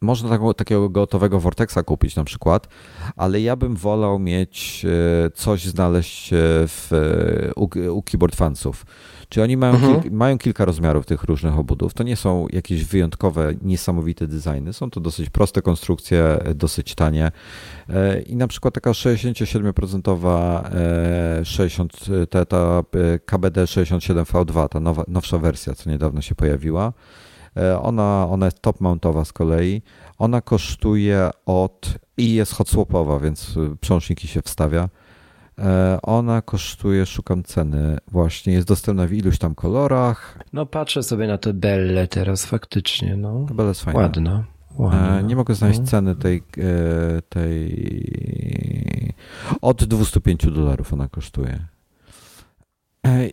można 0.00 0.28
taką, 0.28 0.54
takiego 0.54 0.88
gotowego 0.88 1.40
Vortexa 1.40 1.82
kupić 1.84 2.16
na 2.16 2.24
przykład, 2.24 2.68
ale 3.16 3.40
ja 3.40 3.56
bym 3.56 3.76
wolał 3.76 4.18
mieć 4.18 4.84
e, 4.84 5.30
coś 5.30 5.64
znaleźć 5.64 6.30
w, 6.32 6.90
u, 7.56 7.68
u 7.96 8.02
keyboard 8.02 8.36
fansów. 8.36 8.86
Czyli 9.28 9.44
oni 9.44 9.56
mają, 9.56 9.74
mhm. 9.74 10.14
mają 10.14 10.38
kilka 10.38 10.64
rozmiarów 10.64 11.06
tych 11.06 11.24
różnych 11.24 11.58
obudów. 11.58 11.94
To 11.94 12.02
nie 12.02 12.16
są 12.16 12.46
jakieś 12.52 12.84
wyjątkowe, 12.84 13.54
niesamowite 13.62 14.26
designy. 14.26 14.72
Są 14.72 14.90
to 14.90 15.00
dosyć 15.00 15.30
proste 15.30 15.62
konstrukcje, 15.62 16.38
dosyć 16.54 16.94
tanie. 16.94 17.32
E, 17.88 18.20
I 18.20 18.36
na 18.36 18.48
przykład 18.48 18.74
taka 18.74 18.90
67% 18.90 21.44
60, 21.44 21.92
ta, 22.30 22.44
ta 22.44 22.82
KBD 23.24 23.64
67V2, 23.64 24.68
ta 24.68 24.80
nowa, 24.80 25.04
nowsza 25.08 25.38
wersja, 25.38 25.74
co 25.74 25.90
niedawno 25.90 26.22
się 26.22 26.34
pojawiła. 26.34 26.92
E, 27.56 27.80
ona, 27.80 28.26
ona 28.30 28.46
jest 28.46 28.60
top 28.60 28.80
mountowa 28.80 29.24
z 29.24 29.32
kolei. 29.32 29.82
Ona 30.18 30.40
kosztuje 30.40 31.30
od 31.46 31.94
i 32.16 32.34
jest 32.34 32.52
hot 32.52 32.68
swapowa, 32.68 33.18
więc 33.18 33.54
przełączniki 33.80 34.28
się 34.28 34.42
wstawia 34.42 34.88
E, 35.60 35.98
ona 36.02 36.42
kosztuje, 36.42 37.06
szukam 37.06 37.42
ceny, 37.42 37.98
właśnie 38.08 38.52
jest 38.52 38.68
dostępna 38.68 39.06
w 39.06 39.12
iluś 39.12 39.38
tam 39.38 39.54
kolorach. 39.54 40.38
No 40.52 40.66
patrzę 40.66 41.02
sobie 41.02 41.26
na 41.26 41.38
tę 41.38 41.52
Belle 41.52 42.08
teraz 42.08 42.46
faktycznie, 42.46 43.16
no. 43.16 43.40
Belle 43.40 43.68
jest 43.68 43.84
fajna. 43.84 44.00
Ładna. 44.00 44.44
Ładna. 44.78 45.18
E, 45.18 45.22
nie 45.22 45.36
mogę 45.36 45.54
znaleźć 45.54 45.80
no. 45.80 45.86
ceny 45.86 46.16
tej, 46.16 46.42
tej 47.28 49.14
od 49.60 49.84
205 49.84 50.46
dolarów 50.46 50.92
ona 50.92 51.08
kosztuje. 51.08 51.66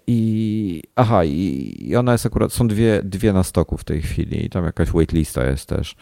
I 0.08 0.82
aha, 0.96 1.26
i, 1.26 1.96
ona 2.00 2.12
jest 2.12 2.26
akurat, 2.26 2.54
są 2.54 2.68
dwie, 2.68 3.02
dwie 3.04 3.34
na 3.34 3.44
stoku 3.44 3.78
w 3.78 3.84
tej 3.84 4.02
chwili 4.02 4.46
i 4.46 4.50
tam 4.50 4.66
jakaś 4.66 4.92
waitlista 4.92 5.46
jest 5.46 5.70
też. 5.70 5.96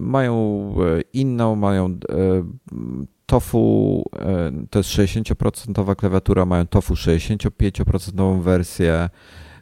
Mają 0.00 0.74
inną, 1.12 1.56
mają 1.56 1.98
TOFU 3.32 4.04
e, 4.18 4.52
to 4.70 4.78
jest 4.78 4.90
60% 4.90 5.96
klawiatura, 5.96 6.46
mają 6.46 6.66
TOFU 6.66 6.94
65% 6.94 8.42
wersję. 8.42 9.08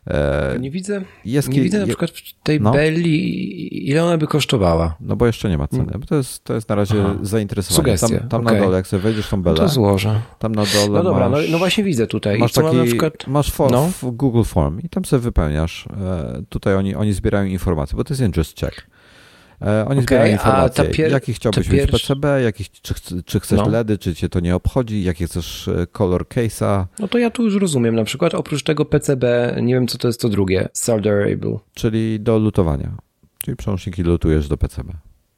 E, 0.07 0.57
nie 0.61 0.71
widzę, 0.71 1.03
jest, 1.25 1.49
nie 1.49 1.61
widzę 1.61 1.79
na 1.79 1.87
przykład 1.87 2.11
tej 2.43 2.61
no. 2.61 2.73
Belli, 2.73 3.89
ile 3.89 4.05
ona 4.05 4.19
by 4.19 4.27
kosztowała. 4.27 4.97
No 5.01 5.17
bo 5.17 5.27
jeszcze 5.27 5.49
nie 5.49 5.59
ma 5.59 5.69
ceny. 5.69 5.93
To 6.09 6.15
jest, 6.15 6.45
to 6.45 6.55
jest 6.55 6.69
na 6.69 6.75
razie 6.75 6.95
Aha. 7.05 7.15
zainteresowanie. 7.23 7.99
Sugestia. 7.99 8.21
Tam, 8.21 8.29
tam 8.29 8.41
okay. 8.41 8.55
na 8.55 8.65
dole, 8.65 8.77
jak 8.77 8.87
sobie 8.87 9.03
wejdziesz 9.03 9.29
tą 9.29 9.43
belę. 9.43 9.57
No 9.61 9.63
to 9.63 9.69
złożę. 9.69 10.21
Tam 10.39 10.55
na 10.55 10.63
dole 10.65 10.99
No 10.99 11.03
dobra, 11.03 11.25
no, 11.25 11.31
masz, 11.31 11.47
no, 11.47 11.53
no, 11.53 11.59
właśnie 11.59 11.85
widzę 11.85 12.07
tutaj. 12.07 12.39
Masz, 12.39 12.53
taki, 12.53 12.77
na 12.77 12.85
przykład... 12.85 13.27
masz 13.27 13.53
form, 13.53 13.73
no. 13.73 13.91
Google 14.03 14.43
Form 14.43 14.81
i 14.81 14.89
tam 14.89 15.05
sobie 15.05 15.21
wypełniasz. 15.21 15.87
E, 16.01 16.43
tutaj 16.49 16.75
oni, 16.75 16.95
oni 16.95 17.13
zbierają 17.13 17.45
informacje, 17.45 17.97
bo 17.97 18.05
to 18.05 18.15
jest 18.15 18.23
interest 18.23 18.61
check. 18.61 18.87
E, 19.63 19.81
oni 19.81 19.93
okay, 19.93 20.03
zbierają 20.03 20.33
informacje, 20.33 20.85
pier... 20.85 21.13
jaki 21.13 21.35
chciałbyś 21.35 21.69
mieć 21.69 21.91
PCB, 21.91 22.43
jaki, 22.43 22.65
czy, 22.83 23.23
czy 23.23 23.41
chcesz 23.41 23.59
no. 23.59 23.69
LEDy, 23.69 23.99
czy 23.99 24.15
cię 24.15 24.29
to 24.29 24.41
nie 24.41 24.57
obchodzi, 24.57 25.03
jaki 25.03 25.27
chcesz 25.27 25.69
e, 25.69 25.87
color 25.87 26.25
case'a. 26.25 26.85
No 26.99 27.09
to 27.09 27.19
ja 27.19 27.31
tu 27.31 27.45
już 27.45 27.57
rozumiem, 27.57 27.95
na 27.95 28.05
przykład 28.05 28.35
oprócz 28.35 28.63
tego 28.63 28.85
PCB, 28.85 29.57
nie 29.63 29.75
wiem 29.75 29.87
co 29.87 29.99
to 29.99 30.09
jest 30.09 30.21
to 30.21 30.29
drugie, 30.29 30.69
solderable. 30.73 31.59
Czyli 31.75 32.21
do 32.21 32.39
lutowania, 32.39 32.97
czyli 33.39 33.57
przełączniki 33.57 34.03
lutujesz 34.03 34.49
do 34.49 34.57
PCB. 34.57 34.93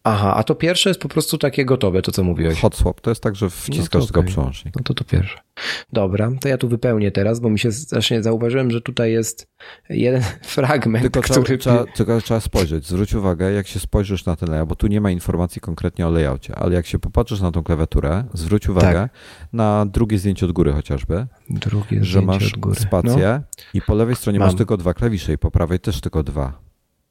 Aha, 0.04 0.34
a 0.36 0.42
to 0.42 0.54
pierwsze 0.54 0.90
jest 0.90 1.00
po 1.00 1.08
prostu 1.08 1.38
takie 1.38 1.64
gotowe, 1.64 2.02
to 2.02 2.12
co 2.12 2.24
mówiłeś. 2.24 2.60
Hot 2.60 2.76
swap, 2.76 3.00
to 3.00 3.10
jest 3.10 3.22
tak, 3.22 3.36
że 3.36 3.50
wciskasz 3.50 4.02
no 4.02 4.06
tylko 4.06 4.20
okay. 4.20 4.32
przełącznik. 4.32 4.74
No 4.76 4.82
to 4.82 4.94
to 4.94 5.04
pierwsze. 5.04 5.38
Dobra, 5.92 6.30
to 6.40 6.48
ja 6.48 6.58
tu 6.58 6.68
wypełnię 6.68 7.10
teraz, 7.10 7.40
bo 7.40 7.50
mi 7.50 7.58
się 7.58 7.72
strasznie 7.72 8.22
zauważyłem, 8.22 8.70
że 8.70 8.80
tutaj 8.80 9.12
jest 9.12 9.46
jeden 9.88 10.22
fragment, 10.56 11.02
tylko 11.02 11.20
który... 11.20 11.58
Trzeba, 11.58 11.84
tylko 11.84 12.20
trzeba 12.20 12.40
spojrzeć, 12.40 12.86
zwróć 12.86 13.14
uwagę, 13.14 13.52
jak 13.52 13.66
się 13.66 13.80
spojrzysz 13.80 14.24
na 14.24 14.36
ten 14.36 14.50
layout, 14.50 14.68
bo 14.68 14.76
tu 14.76 14.86
nie 14.86 15.00
ma 15.00 15.10
informacji 15.10 15.60
konkretnie 15.60 16.06
o 16.06 16.10
layoutie, 16.10 16.54
ale 16.54 16.74
jak 16.74 16.86
się 16.86 16.98
popatrzysz 16.98 17.40
na 17.40 17.52
tą 17.52 17.62
klawiaturę, 17.62 18.24
zwróć 18.34 18.68
uwagę 18.68 18.92
tak. 18.92 19.10
na 19.52 19.86
drugie 19.86 20.18
zdjęcie 20.18 20.46
od 20.46 20.52
góry 20.52 20.72
chociażby, 20.72 21.26
drugie 21.50 22.04
że 22.04 22.22
masz 22.22 22.52
góry. 22.52 22.80
spację 22.80 23.40
no. 23.40 23.64
i 23.74 23.82
po 23.82 23.94
lewej 23.94 24.16
stronie 24.16 24.38
Mam. 24.38 24.48
masz 24.48 24.56
tylko 24.56 24.76
dwa 24.76 24.94
klawisze 24.94 25.32
i 25.32 25.38
po 25.38 25.50
prawej 25.50 25.80
też 25.80 26.00
tylko 26.00 26.22
dwa. 26.22 26.58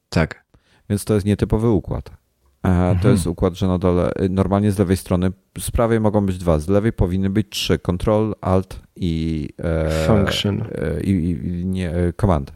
Tak. 0.08 0.44
Więc 0.90 1.04
to 1.04 1.14
jest 1.14 1.26
nietypowy 1.26 1.68
układ. 1.68 2.21
Mhm. 2.62 2.98
To 2.98 3.08
jest 3.08 3.26
układ, 3.26 3.54
że 3.54 3.66
na 3.66 3.78
dole, 3.78 4.12
y, 4.22 4.28
normalnie 4.28 4.72
z 4.72 4.78
lewej 4.78 4.96
strony, 4.96 5.32
z 5.58 5.70
prawej 5.70 6.00
mogą 6.00 6.26
być 6.26 6.38
dwa, 6.38 6.58
z 6.58 6.68
lewej 6.68 6.92
powinny 6.92 7.30
być 7.30 7.46
trzy, 7.50 7.78
Control, 7.78 8.34
Alt 8.40 8.80
i, 8.96 9.48
e, 9.58 10.06
Function. 10.06 10.62
E, 10.62 11.00
i, 11.02 11.30
i 11.30 11.66
nie, 11.66 11.90
e, 11.90 12.12
Command. 12.12 12.52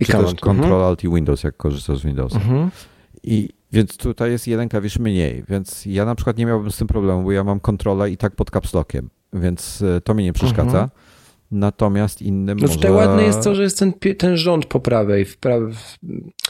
I 0.00 0.04
Czy 0.04 0.12
command. 0.12 0.30
też 0.30 0.40
Control, 0.40 0.72
mhm. 0.72 0.82
Alt 0.82 1.04
i 1.04 1.08
Windows, 1.08 1.42
jak 1.42 1.56
korzystasz 1.56 1.98
z 1.98 2.02
Windowsa. 2.02 2.36
Mhm. 2.36 2.70
I 3.22 3.48
więc 3.72 3.96
tutaj 3.96 4.30
jest 4.30 4.46
jeden 4.46 4.68
klawisz 4.68 4.98
mniej, 4.98 5.44
więc 5.48 5.86
ja 5.86 6.04
na 6.04 6.14
przykład 6.14 6.38
nie 6.38 6.46
miałbym 6.46 6.70
z 6.70 6.76
tym 6.76 6.88
problemu, 6.88 7.22
bo 7.22 7.32
ja 7.32 7.44
mam 7.44 7.60
kontrolę 7.60 8.10
i 8.10 8.16
tak 8.16 8.36
pod 8.36 8.50
caps 8.50 8.74
lockiem, 8.74 9.10
więc 9.32 9.84
to 10.04 10.14
mi 10.14 10.24
nie 10.24 10.32
przeszkadza. 10.32 10.82
Mhm. 10.82 10.90
Natomiast 11.50 12.22
innym 12.22 12.58
no, 12.58 12.62
może... 12.62 12.74
Tutaj 12.74 12.92
ładne 12.92 13.22
jest 13.22 13.44
to, 13.44 13.54
że 13.54 13.62
jest 13.62 13.78
ten, 13.78 13.92
ten 14.18 14.36
rząd 14.36 14.66
po 14.66 14.80
prawej, 14.80 15.26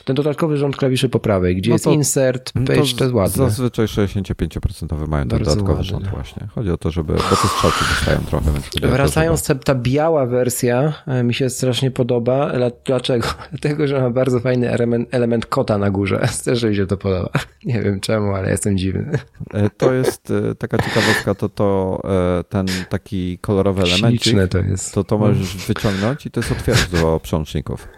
ten 0.04 0.16
dodatkowy 0.16 0.56
rząd 0.56 0.76
klawiszy 0.76 1.08
po 1.08 1.20
prawej, 1.20 1.56
gdzie 1.56 1.70
no 1.70 1.74
jest 1.74 1.86
insert, 1.86 2.52
page, 2.52 2.66
to, 2.66 2.96
to 2.96 3.04
jest 3.04 3.14
ładne. 3.14 3.36
Zazwyczaj 3.36 3.86
65% 3.86 5.08
mają 5.08 5.28
ten 5.28 5.38
dodatkowy 5.38 5.72
ładne. 5.72 5.84
rząd 5.84 6.08
właśnie. 6.08 6.48
Chodzi 6.54 6.70
o 6.70 6.76
to, 6.76 6.90
żeby, 6.90 7.12
bo 7.12 7.18
te 7.18 7.48
strzałki 7.48 7.78
dostają 7.90 8.18
trochę. 8.18 8.52
Więc 8.52 8.92
Wracając, 8.92 9.46
ta, 9.46 9.54
ta 9.54 9.74
biała 9.74 10.26
wersja 10.26 10.92
e, 11.06 11.22
mi 11.22 11.34
się 11.34 11.50
strasznie 11.50 11.90
podoba. 11.90 12.52
Dlaczego? 12.84 13.28
Dlatego, 13.50 13.86
że 13.86 14.00
ma 14.00 14.10
bardzo 14.10 14.40
fajny 14.40 14.70
element, 14.70 15.08
element 15.14 15.46
kota 15.46 15.78
na 15.78 15.90
górze. 15.90 16.28
Też 16.44 16.62
mi 16.62 16.76
się 16.76 16.86
to 16.86 16.96
podoba. 16.96 17.30
Nie 17.64 17.82
wiem 17.82 18.00
czemu, 18.00 18.34
ale 18.34 18.50
jestem 18.50 18.78
dziwny. 18.78 19.18
E, 19.54 19.70
to 19.70 19.92
jest 19.92 20.30
e, 20.30 20.54
taka 20.54 20.78
ciekawostka, 20.78 21.34
to, 21.34 21.48
to 21.48 22.00
ten 22.48 22.66
taki 22.88 23.38
kolorowy 23.38 23.82
element. 23.82 24.22
Śliczne 24.22 24.48
to 24.48 24.58
jest 24.58 24.89
to 24.92 25.04
to 25.04 25.18
możesz 25.18 25.56
wyciągnąć 25.66 26.26
i 26.26 26.30
to 26.30 26.40
jest 26.40 26.52
otwieracz 26.52 26.88
do 26.88 27.20
przełączników. 27.22 27.88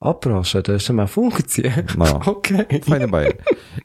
O 0.00 0.14
proszę, 0.14 0.62
to 0.62 0.72
jeszcze 0.72 0.92
ma 0.92 1.06
funkcję. 1.06 1.84
No, 1.98 2.20
okay. 2.32 2.66
fajny 2.88 3.08
bajer. 3.08 3.36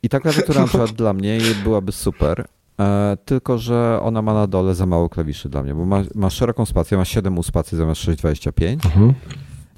I 0.03 0.09
ta 0.09 0.19
klawiatura 0.19 0.61
na 0.61 0.67
przykład 0.67 0.91
dla 0.91 1.13
mnie 1.13 1.37
byłaby 1.63 1.91
super, 1.91 2.47
e, 2.79 3.17
tylko 3.25 3.57
że 3.57 3.99
ona 4.01 4.21
ma 4.21 4.33
na 4.33 4.47
dole 4.47 4.75
za 4.75 4.85
mało 4.85 5.09
klawiszy 5.09 5.49
dla 5.49 5.63
mnie, 5.63 5.73
bo 5.73 5.85
ma, 5.85 6.03
ma 6.15 6.29
szeroką 6.29 6.65
spację, 6.65 6.97
ma 6.97 7.05
7 7.05 7.43
spacji 7.43 7.77
zamiast 7.77 8.01
625 8.01 8.85
mhm. 8.85 9.13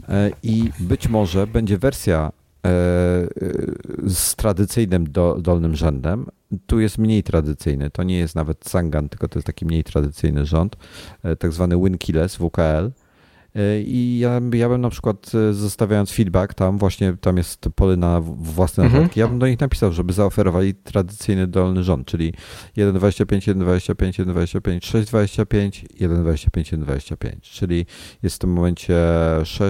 e, 0.09 0.31
i 0.43 0.69
być 0.80 1.07
może 1.07 1.47
będzie 1.47 1.77
wersja 1.77 2.31
z 4.07 4.35
tradycyjnym 4.35 5.11
do, 5.11 5.38
dolnym 5.41 5.76
rzędem, 5.76 6.26
tu 6.65 6.80
jest 6.80 6.98
mniej 6.98 7.23
tradycyjny. 7.23 7.89
To 7.89 8.03
nie 8.03 8.18
jest 8.18 8.35
nawet 8.35 8.69
Sangan, 8.69 9.10
tylko 9.10 9.27
to 9.27 9.39
jest 9.39 9.48
taki 9.48 9.65
mniej 9.65 9.84
tradycyjny 9.84 10.45
rząd, 10.45 10.76
e, 11.23 11.35
tak 11.35 11.52
zwany 11.52 11.77
Winkeyless, 11.77 12.35
WKL. 12.35 12.91
E, 13.57 13.81
I 13.81 14.19
ja, 14.19 14.41
ja 14.53 14.69
bym 14.69 14.81
na 14.81 14.89
przykład 14.89 15.31
e, 15.49 15.53
zostawiając 15.53 16.11
feedback 16.11 16.53
tam, 16.53 16.77
właśnie 16.77 17.17
tam 17.21 17.38
jest 17.38 17.69
pole 17.75 17.97
na 17.97 18.21
własne 18.21 18.84
mhm. 18.84 19.01
notatki, 19.01 19.19
ja 19.19 19.27
bym 19.27 19.39
do 19.39 19.47
nich 19.47 19.59
napisał, 19.59 19.91
żeby 19.91 20.13
zaoferowali 20.13 20.75
tradycyjny 20.75 21.47
dolny 21.47 21.84
rząd, 21.84 22.07
czyli 22.07 22.34
1.25, 22.77 23.25
1.25, 23.25 24.25
1.25, 24.25 24.79
6.25, 24.79 25.85
1.25, 25.99 26.77
1.25, 26.77 27.31
czyli 27.41 27.85
jest 28.23 28.35
w 28.35 28.39
tym 28.39 28.53
momencie 28.53 28.95
6, 29.43 29.61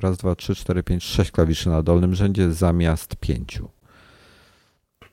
raz, 0.00 0.16
dwa, 0.16 0.34
trzy, 0.34 0.54
cztery, 0.54 0.82
pięć, 0.82 1.04
sześć 1.04 1.30
klawiszy 1.30 1.68
na 1.68 1.82
dolnym 1.82 2.14
rzędzie 2.14 2.52
zamiast 2.52 3.16
pięciu. 3.16 3.68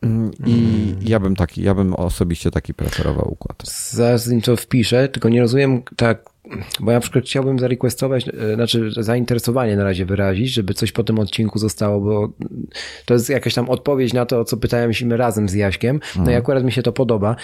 Mm, 0.01 0.31
I 0.45 0.53
mm. 0.53 0.99
ja 1.01 1.19
bym 1.19 1.35
taki, 1.35 1.61
ja 1.61 1.75
bym 1.75 1.93
osobiście 1.93 2.51
taki 2.51 2.73
preferował 2.73 3.33
układ. 3.33 3.63
Zaraz 3.89 4.31
im 4.31 4.41
to 4.41 4.55
wpiszę, 4.55 5.09
tylko 5.09 5.29
nie 5.29 5.41
rozumiem 5.41 5.81
tak, 5.95 6.30
bo 6.79 6.91
ja 6.91 6.97
na 6.97 7.01
przykład 7.01 7.25
chciałbym 7.25 7.59
zarequestować, 7.59 8.27
e, 8.27 8.55
znaczy 8.55 8.91
zainteresowanie 8.91 9.75
na 9.75 9.83
razie 9.83 10.05
wyrazić, 10.05 10.53
żeby 10.53 10.73
coś 10.73 10.91
po 10.91 11.03
tym 11.03 11.19
odcinku 11.19 11.59
zostało, 11.59 12.01
bo 12.01 12.29
to 13.05 13.13
jest 13.13 13.29
jakaś 13.29 13.53
tam 13.53 13.69
odpowiedź 13.69 14.13
na 14.13 14.25
to, 14.25 14.39
o 14.39 14.45
co 14.45 14.57
pytaliśmy 14.57 15.17
razem 15.17 15.49
z 15.49 15.53
Jaśkiem. 15.53 15.99
No 16.15 16.21
i 16.21 16.25
mhm. 16.25 16.37
akurat 16.37 16.63
mi 16.63 16.71
się 16.71 16.83
to 16.83 16.91
podoba. 16.91 17.35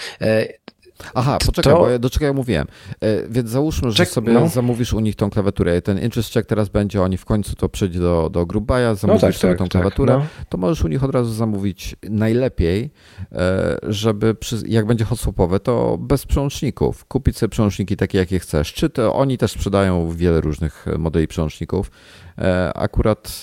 Aha, 1.14 1.38
poczekaj, 1.46 1.72
to... 1.72 1.78
bo 1.78 1.90
ja, 1.90 1.98
do 1.98 2.10
czego 2.10 2.26
ja 2.26 2.32
mówiłem. 2.32 2.66
E, 3.00 3.28
więc 3.28 3.50
załóżmy, 3.50 3.90
że 3.90 3.96
Czek, 3.96 4.08
sobie 4.08 4.32
no. 4.32 4.48
zamówisz 4.48 4.92
u 4.92 5.00
nich 5.00 5.16
tą 5.16 5.30
klawiaturę. 5.30 5.82
Ten 5.82 5.98
interest 5.98 6.32
check 6.32 6.48
teraz 6.48 6.68
będzie, 6.68 7.02
oni 7.02 7.16
w 7.16 7.24
końcu 7.24 7.56
to 7.56 7.68
przejdzie 7.68 8.00
do, 8.00 8.30
do 8.30 8.46
Grubaja, 8.46 8.94
zamówisz 8.94 9.22
no 9.22 9.28
tak, 9.28 9.36
sobie 9.36 9.52
tak, 9.52 9.58
tą 9.58 9.64
tak, 9.64 9.70
klawiaturę, 9.70 10.18
no. 10.18 10.26
to 10.48 10.58
możesz 10.58 10.84
u 10.84 10.88
nich 10.88 11.04
od 11.04 11.10
razu 11.10 11.32
zamówić 11.32 11.96
najlepiej, 12.02 12.90
e, 13.32 13.78
żeby 13.82 14.34
przy, 14.34 14.56
jak 14.66 14.86
będzie 14.86 15.04
hotswapowe, 15.04 15.60
to 15.60 15.98
bez 16.00 16.26
przełączników. 16.26 17.04
Kupić 17.04 17.38
sobie 17.38 17.50
przełączniki 17.50 17.96
takie, 17.96 18.18
jakie 18.18 18.38
chcesz. 18.38 18.72
Czy 18.72 18.90
to 18.90 19.14
oni 19.14 19.38
też 19.38 19.52
sprzedają 19.52 20.12
wiele 20.12 20.40
różnych 20.40 20.86
modeli 20.98 21.28
przełączników. 21.28 21.90
E, 22.38 22.72
akurat 22.74 23.42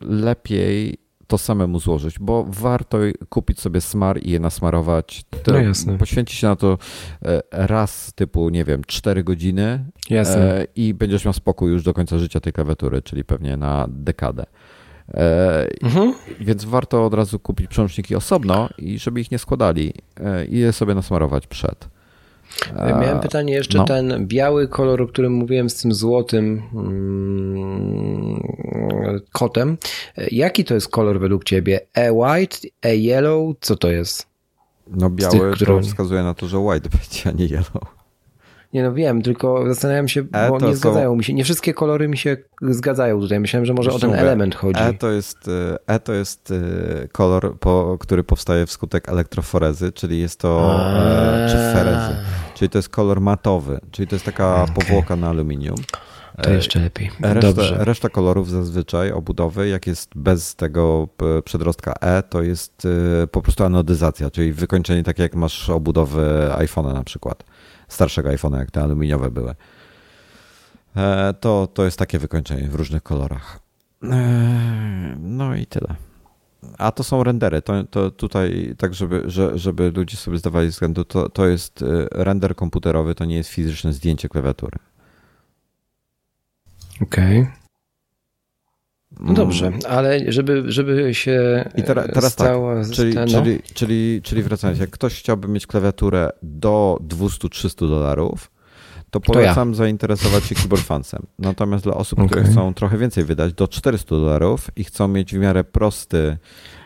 lepiej 0.00 1.09
to 1.30 1.38
samemu 1.38 1.78
złożyć, 1.78 2.18
bo 2.18 2.44
warto 2.48 2.98
kupić 3.28 3.60
sobie 3.60 3.80
smar 3.80 4.22
i 4.22 4.30
je 4.30 4.40
nasmarować. 4.40 5.24
No 5.52 5.58
jasne. 5.58 5.98
Poświęcić 5.98 6.38
się 6.38 6.46
na 6.46 6.56
to 6.56 6.78
e, 7.24 7.42
raz 7.50 8.12
typu, 8.14 8.48
nie 8.48 8.64
wiem, 8.64 8.82
4 8.86 9.24
godziny 9.24 9.84
jasne. 10.10 10.60
E, 10.60 10.66
i 10.76 10.94
będziesz 10.94 11.24
miał 11.24 11.34
spokój 11.34 11.70
już 11.70 11.82
do 11.82 11.94
końca 11.94 12.18
życia 12.18 12.40
tej 12.40 12.52
klawiatury, 12.52 13.02
czyli 13.02 13.24
pewnie 13.24 13.56
na 13.56 13.86
dekadę. 13.88 14.46
mhm. 15.82 16.14
Więc 16.40 16.64
warto 16.64 17.06
od 17.06 17.14
razu 17.14 17.38
kupić 17.38 17.70
przełączniki 17.70 18.14
osobno 18.16 18.68
i 18.78 18.98
żeby 18.98 19.20
ich 19.20 19.30
nie 19.30 19.38
składali 19.38 19.92
i 20.48 20.58
je 20.58 20.72
sobie 20.72 20.94
nasmarować 20.94 21.46
przed. 21.46 21.88
Miałem 22.76 23.20
pytanie 23.20 23.52
jeszcze, 23.52 23.78
no. 23.78 23.84
ten 23.84 24.26
biały 24.26 24.68
kolor, 24.68 25.02
o 25.02 25.06
którym 25.06 25.32
mówiłem 25.32 25.70
z 25.70 25.74
tym 25.82 25.94
złotym 25.94 26.62
mm, 26.74 28.42
kotem. 29.32 29.78
Jaki 30.30 30.64
to 30.64 30.74
jest 30.74 30.88
kolor 30.88 31.20
według 31.20 31.44
ciebie? 31.44 31.80
A 31.94 32.00
white, 32.12 32.56
a 32.82 32.88
yellow? 32.88 33.56
Co 33.60 33.76
to 33.76 33.90
jest? 33.90 34.26
No 34.86 35.10
biały 35.10 35.38
tych, 35.38 35.50
które... 35.52 35.82
wskazuje 35.82 36.22
na 36.22 36.34
to, 36.34 36.48
że 36.48 36.58
white 36.58 36.88
będzie, 36.98 37.28
a 37.28 37.30
nie 37.30 37.44
yellow. 37.44 37.99
Nie 38.72 38.82
no 38.82 38.92
wiem, 38.92 39.22
tylko 39.22 39.64
zastanawiam 39.66 40.08
się, 40.08 40.20
e 40.32 40.48
bo 40.48 40.54
nie 40.54 40.60
są... 40.60 40.74
zgadzają 40.74 41.16
mi 41.16 41.24
się, 41.24 41.34
nie 41.34 41.44
wszystkie 41.44 41.74
kolory 41.74 42.08
mi 42.08 42.18
się 42.18 42.36
zgadzają 42.62 43.20
tutaj. 43.20 43.40
Myślałem, 43.40 43.66
że 43.66 43.74
może 43.74 43.92
o 43.92 43.98
ten 43.98 44.14
element 44.14 44.54
chodzi. 44.54 44.80
E 44.80 44.94
to 44.94 45.10
jest, 45.10 45.50
e 45.86 46.00
to 46.00 46.12
jest 46.12 46.50
e, 46.50 47.08
kolor, 47.08 47.58
po, 47.58 47.96
który 48.00 48.24
powstaje 48.24 48.66
wskutek 48.66 49.08
elektroforezy, 49.08 49.92
czyli 49.92 50.20
jest 50.20 50.40
to, 50.40 50.80
e, 50.96 51.48
czy 51.50 51.56
ferezy, 51.56 52.16
czyli 52.54 52.68
to 52.68 52.78
jest 52.78 52.88
kolor 52.88 53.20
matowy, 53.20 53.80
czyli 53.90 54.08
to 54.08 54.14
jest 54.14 54.24
taka 54.24 54.62
okay. 54.62 54.74
powłoka 54.74 55.16
na 55.16 55.28
aluminium. 55.28 55.76
To 56.42 56.50
jeszcze 56.50 56.80
lepiej. 56.80 57.10
Reszta, 57.20 57.62
reszta, 57.84 58.08
kolorów 58.08 58.50
zazwyczaj 58.50 59.12
obudowy, 59.12 59.68
jak 59.68 59.86
jest 59.86 60.10
bez 60.14 60.56
tego 60.56 61.08
przedrostka 61.44 61.94
E, 62.00 62.22
to 62.22 62.42
jest 62.42 62.88
po 63.30 63.42
prostu 63.42 63.64
anodyzacja, 63.64 64.30
czyli 64.30 64.52
wykończenie 64.52 65.02
takie 65.02 65.22
jak 65.22 65.34
masz 65.34 65.70
obudowy 65.70 66.50
iPhone'a 66.58 66.94
na 66.94 67.04
przykład 67.04 67.44
starszego 67.92 68.28
iPhone'a, 68.28 68.58
jak 68.58 68.70
te 68.70 68.82
aluminiowe 68.82 69.30
były. 69.30 69.54
E, 70.96 71.34
to, 71.40 71.68
to 71.74 71.84
jest 71.84 71.98
takie 71.98 72.18
wykończenie 72.18 72.68
w 72.68 72.74
różnych 72.74 73.02
kolorach. 73.02 73.60
E, 74.02 75.16
no 75.20 75.54
i 75.54 75.66
tyle. 75.66 75.94
A 76.78 76.92
to 76.92 77.04
są 77.04 77.24
rendery. 77.24 77.62
To, 77.62 77.84
to 77.84 78.10
tutaj, 78.10 78.74
tak 78.78 78.94
żeby, 78.94 79.22
że, 79.26 79.58
żeby 79.58 79.90
ludzie 79.90 80.16
sobie 80.16 80.38
zdawali 80.38 80.68
względu, 80.68 81.04
to, 81.04 81.28
to 81.28 81.46
jest 81.46 81.82
e, 81.82 81.86
render 82.10 82.54
komputerowy, 82.56 83.14
to 83.14 83.24
nie 83.24 83.36
jest 83.36 83.50
fizyczne 83.50 83.92
zdjęcie 83.92 84.28
klawiatury. 84.28 84.78
Okej. 87.02 87.40
Okay. 87.40 87.59
No 89.22 89.34
dobrze, 89.34 89.72
ale 89.88 90.32
żeby, 90.32 90.62
żeby 90.66 91.14
się 91.14 91.64
I 91.76 91.82
teraz, 91.82 92.06
teraz 92.14 92.36
tak, 92.36 92.56
czyli, 92.92 93.14
czyli, 93.14 93.60
czyli, 93.74 94.20
czyli 94.22 94.42
wracając, 94.42 94.80
jak 94.80 94.90
ktoś 94.90 95.18
chciałby 95.18 95.48
mieć 95.48 95.66
klawiaturę 95.66 96.30
do 96.42 96.98
200-300 97.08 97.88
dolarów, 97.88 98.50
to 99.10 99.20
polecam 99.20 99.68
to 99.68 99.74
ja. 99.74 99.76
zainteresować 99.76 100.44
się 100.44 100.54
Keyboard 100.54 100.84
Fansem. 100.84 101.26
Natomiast 101.38 101.84
dla 101.84 101.94
osób, 101.94 102.18
okay. 102.18 102.28
które 102.28 102.44
chcą 102.44 102.74
trochę 102.74 102.98
więcej 102.98 103.24
wydać, 103.24 103.52
do 103.52 103.68
400 103.68 104.16
dolarów 104.16 104.70
i 104.76 104.84
chcą 104.84 105.08
mieć 105.08 105.34
w 105.34 105.38
miarę 105.38 105.64
prosty, 105.64 106.36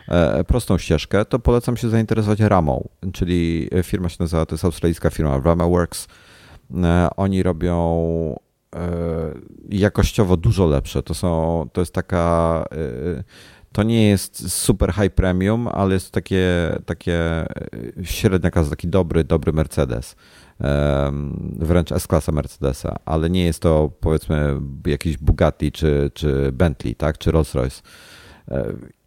e, 0.07 0.43
prostą 0.43 0.77
ścieżkę, 0.77 1.25
to 1.25 1.39
polecam 1.39 1.77
się 1.77 1.89
zainteresować 1.89 2.39
Ramą, 2.39 2.89
czyli 3.13 3.69
firma 3.83 4.09
się 4.09 4.17
nazywa, 4.19 4.45
to 4.45 4.55
jest 4.55 4.65
australijska 4.65 5.09
firma 5.09 5.41
Ramaworks. 5.43 6.07
E, 6.83 7.09
oni 7.15 7.43
robią 7.43 7.75
jakościowo 9.69 10.37
dużo 10.37 10.65
lepsze. 10.65 11.03
To, 11.03 11.13
są, 11.13 11.69
to 11.73 11.81
jest 11.81 11.93
taka. 11.93 12.65
E, 12.71 13.23
to 13.71 13.83
nie 13.83 14.09
jest 14.09 14.51
super 14.51 14.93
high 14.93 15.13
premium, 15.13 15.67
ale 15.67 15.93
jest 15.93 16.11
takie, 16.11 16.45
takie 16.85 17.15
e, 17.19 17.47
średnia 18.03 18.51
klasa, 18.51 18.69
taki 18.69 18.87
dobry, 18.87 19.23
dobry 19.23 19.53
Mercedes. 19.53 20.15
Wręcz 21.59 21.91
S-klasa 21.91 22.31
Mercedesa, 22.31 22.95
ale 23.05 23.29
nie 23.29 23.45
jest 23.45 23.59
to 23.59 23.91
powiedzmy 23.99 24.61
jakiś 24.85 25.17
Bugatti 25.17 25.71
czy, 25.71 26.11
czy 26.13 26.51
Bentley, 26.51 26.95
tak? 26.95 27.17
czy 27.17 27.31
Rolls-Royce. 27.31 27.81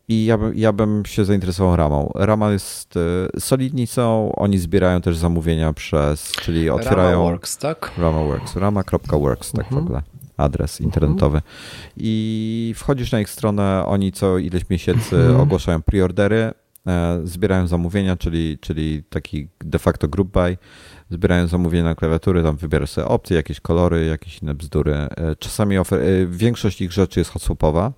I 0.09 0.25
ja, 0.25 0.39
bym, 0.39 0.53
ja 0.57 0.73
bym 0.73 1.07
się 1.07 1.25
zainteresował 1.25 1.77
Ramą. 1.77 2.11
Rama 2.15 2.53
jest 2.53 2.97
y, 2.97 3.41
solidni 3.41 3.87
są, 3.87 4.33
oni 4.37 4.59
zbierają 4.59 5.01
też 5.01 5.17
zamówienia 5.17 5.73
przez, 5.73 6.33
czyli 6.33 6.71
otwierają... 6.71 7.11
Ramaworks, 7.11 7.57
tak? 7.57 7.93
Ramaworks, 7.99 8.57
rama.works, 8.57 9.53
tak 9.53 9.65
mhm. 9.65 9.81
w 9.81 9.85
ogóle 9.85 10.03
adres 10.37 10.81
internetowy. 10.81 11.37
Mhm. 11.37 11.55
I 11.97 12.75
wchodzisz 12.77 13.13
na 13.13 13.21
ich 13.21 13.31
stronę, 13.31 13.85
oni 13.87 14.13
co 14.13 14.39
ileś 14.39 14.71
miesięcy 14.71 15.17
mhm. 15.17 15.41
ogłaszają 15.41 15.83
preordery, 15.83 16.53
e, 16.87 17.21
zbierają 17.25 17.67
zamówienia, 17.67 18.17
czyli, 18.17 18.59
czyli 18.61 19.03
taki 19.11 19.49
de 19.61 19.79
facto 19.79 20.09
group 20.09 20.33
buy, 20.33 20.57
zbierają 21.11 21.47
zamówienia 21.47 21.85
na 21.85 21.95
klawiatury, 21.95 22.43
tam 22.43 22.57
wybierasz 22.57 22.91
sobie 22.91 23.07
opcje, 23.09 23.37
jakieś 23.37 23.61
kolory, 23.61 24.07
jakieś 24.07 24.43
inne 24.43 24.55
bzdury. 24.55 24.95
E, 24.95 25.37
czasami 25.39 25.79
ofer- 25.79 26.01
e, 26.01 26.27
większość 26.27 26.81
ich 26.81 26.93
rzeczy 26.93 27.21
jest 27.21 27.31
hotswapowa, 27.31 27.93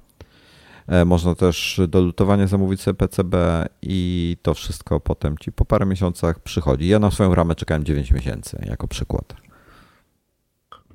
można 1.07 1.35
też 1.35 1.81
do 1.89 2.01
lutowania 2.01 2.47
zamówić 2.47 2.81
sobie 2.81 2.95
PCB 2.95 3.67
i 3.83 4.37
to 4.43 4.55
wszystko 4.55 5.01
potem 5.01 5.39
ci 5.39 5.53
po 5.53 5.65
parę 5.65 5.87
miesiącach 5.87 6.39
przychodzi. 6.39 6.89
Ja 6.89 6.99
na 6.99 7.11
swoją 7.11 7.35
ramę 7.35 7.55
czekałem 7.55 7.85
9 7.85 8.11
miesięcy, 8.11 8.65
jako 8.67 8.89
przykład. 8.89 9.37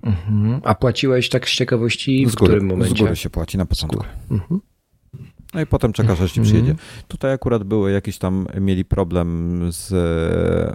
Mhm. 0.04 0.62
A 0.64 0.76
płaciłeś 0.76 1.30
tak 1.30 1.50
z 1.50 1.52
ciekawości 1.52 2.26
w 2.26 2.32
z 2.32 2.36
góry, 2.36 2.52
którym 2.52 2.68
momencie? 2.68 2.96
Z 2.96 3.00
góry 3.00 3.16
się 3.16 3.30
płaci 3.30 3.58
na 3.58 3.66
początku. 3.66 4.04
Mhm. 4.32 4.62
No 5.54 5.62
i 5.62 5.66
potem 5.66 5.94
czekasz, 5.94 6.22
aż 6.22 6.32
ci 6.32 6.40
mhm. 6.40 6.56
przyjedzie. 6.56 6.82
Tutaj 7.08 7.34
akurat 7.34 7.64
były 7.64 7.92
jakieś 7.92 8.18
tam, 8.18 8.48
mieli 8.62 8.86
problem 8.86 9.60
z, 9.72 9.94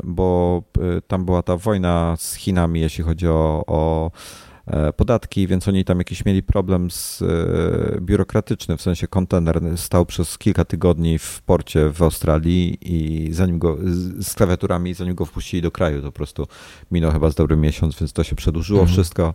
bo 0.05 0.63
e, 0.97 1.01
tam 1.01 1.25
była 1.25 1.43
ta 1.43 1.57
wojna 1.57 2.15
z 2.19 2.35
Chinami, 2.35 2.81
jeśli 2.81 3.05
chodzi 3.05 3.29
o, 3.29 3.65
o 3.67 4.11
E, 4.11 4.50
podatki, 4.97 5.47
więc 5.47 5.69
oni 5.69 5.85
tam 5.85 5.99
jakiś 5.99 6.25
mieli 6.25 6.43
problem 6.43 6.91
z 6.91 7.23
e, 7.23 8.01
biurokratyczny, 8.01 8.77
w 8.77 8.83
sensie 8.83 9.09
kontener 9.09 9.61
stał 9.77 10.07
przez 10.07 10.39
kilka 10.39 10.65
tygodni 10.65 11.19
w 11.19 11.43
porcie 11.43 11.91
w 11.91 12.03
Australii 12.03 12.79
i 12.81 13.29
zanim 13.33 13.59
go, 13.59 13.79
z 14.19 14.35
klawiaturami, 14.35 14.95
zanim 14.95 15.15
go 15.15 15.25
wpuścili 15.25 15.63
do 15.63 15.71
kraju, 15.71 16.01
to 16.03 16.07
po 16.07 16.13
prostu 16.13 16.47
minął 16.91 17.13
chyba 17.13 17.31
z 17.31 17.35
dobry 17.35 17.57
miesiąc, 17.57 17.99
więc 18.01 18.13
to 18.13 18.25
się 18.25 18.37
przedłużyło 18.37 18.81
mhm. 18.81 18.95
wszystko. 18.95 19.35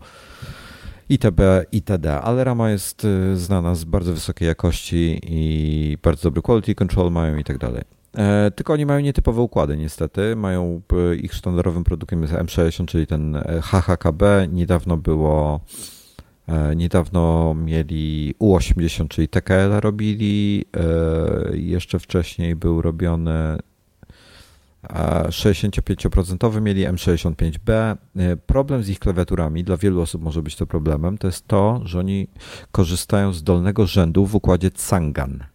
ITB, 1.10 1.40
itd. 1.72 2.22
Ale 2.22 2.44
rama 2.44 2.70
jest 2.70 3.06
e, 3.06 3.36
znana 3.36 3.76
z 3.76 3.84
bardzo 3.84 4.14
wysokiej 4.14 4.48
jakości 4.48 5.22
i 5.24 5.98
bardzo 6.04 6.24
dobry 6.24 6.42
quality 6.42 6.76
control 6.76 7.12
mają 7.12 7.38
i 7.38 7.44
tak 7.44 7.58
dalej. 7.58 7.95
E, 8.18 8.52
tylko 8.52 8.74
oni 8.74 8.86
mają 8.86 9.00
nietypowe 9.00 9.42
układy 9.42 9.78
niestety. 9.78 10.36
Mają 10.36 10.82
e, 11.12 11.16
ich 11.16 11.34
sztandarowym 11.34 11.84
produktem 11.84 12.22
jest 12.22 12.34
M60, 12.34 12.86
czyli 12.86 13.08
ten 13.08 13.38
HHKB. 13.64 14.48
Niedawno 14.52 14.98
było 14.98 15.60
e, 16.48 16.76
Niedawno 16.76 17.54
mieli 17.54 18.36
U80, 18.40 19.08
czyli 19.08 19.28
TKL 19.28 19.72
robili. 19.80 20.66
Jeszcze 21.54 22.00
wcześniej 22.00 22.56
był 22.56 22.82
robiony 22.82 23.58
65% 24.90 26.62
mieli 26.62 26.88
M65B. 26.88 27.96
Problem 28.46 28.84
z 28.84 28.90
ich 28.90 29.00
klawiaturami, 29.00 29.64
dla 29.64 29.78
wielu 29.78 30.02
osób 30.02 30.22
może 30.22 30.44
być 30.44 30.56
to 30.56 30.68
problemem, 30.68 31.18
to 31.18 31.28
jest 31.28 31.48
to, 31.48 31.82
że 31.84 32.00
oni 32.00 32.28
korzystają 32.72 33.34
z 33.34 33.44
dolnego 33.44 33.88
rzędu 33.88 34.26
w 34.26 34.36
układzie 34.36 34.72
Tsangan. 34.72 35.55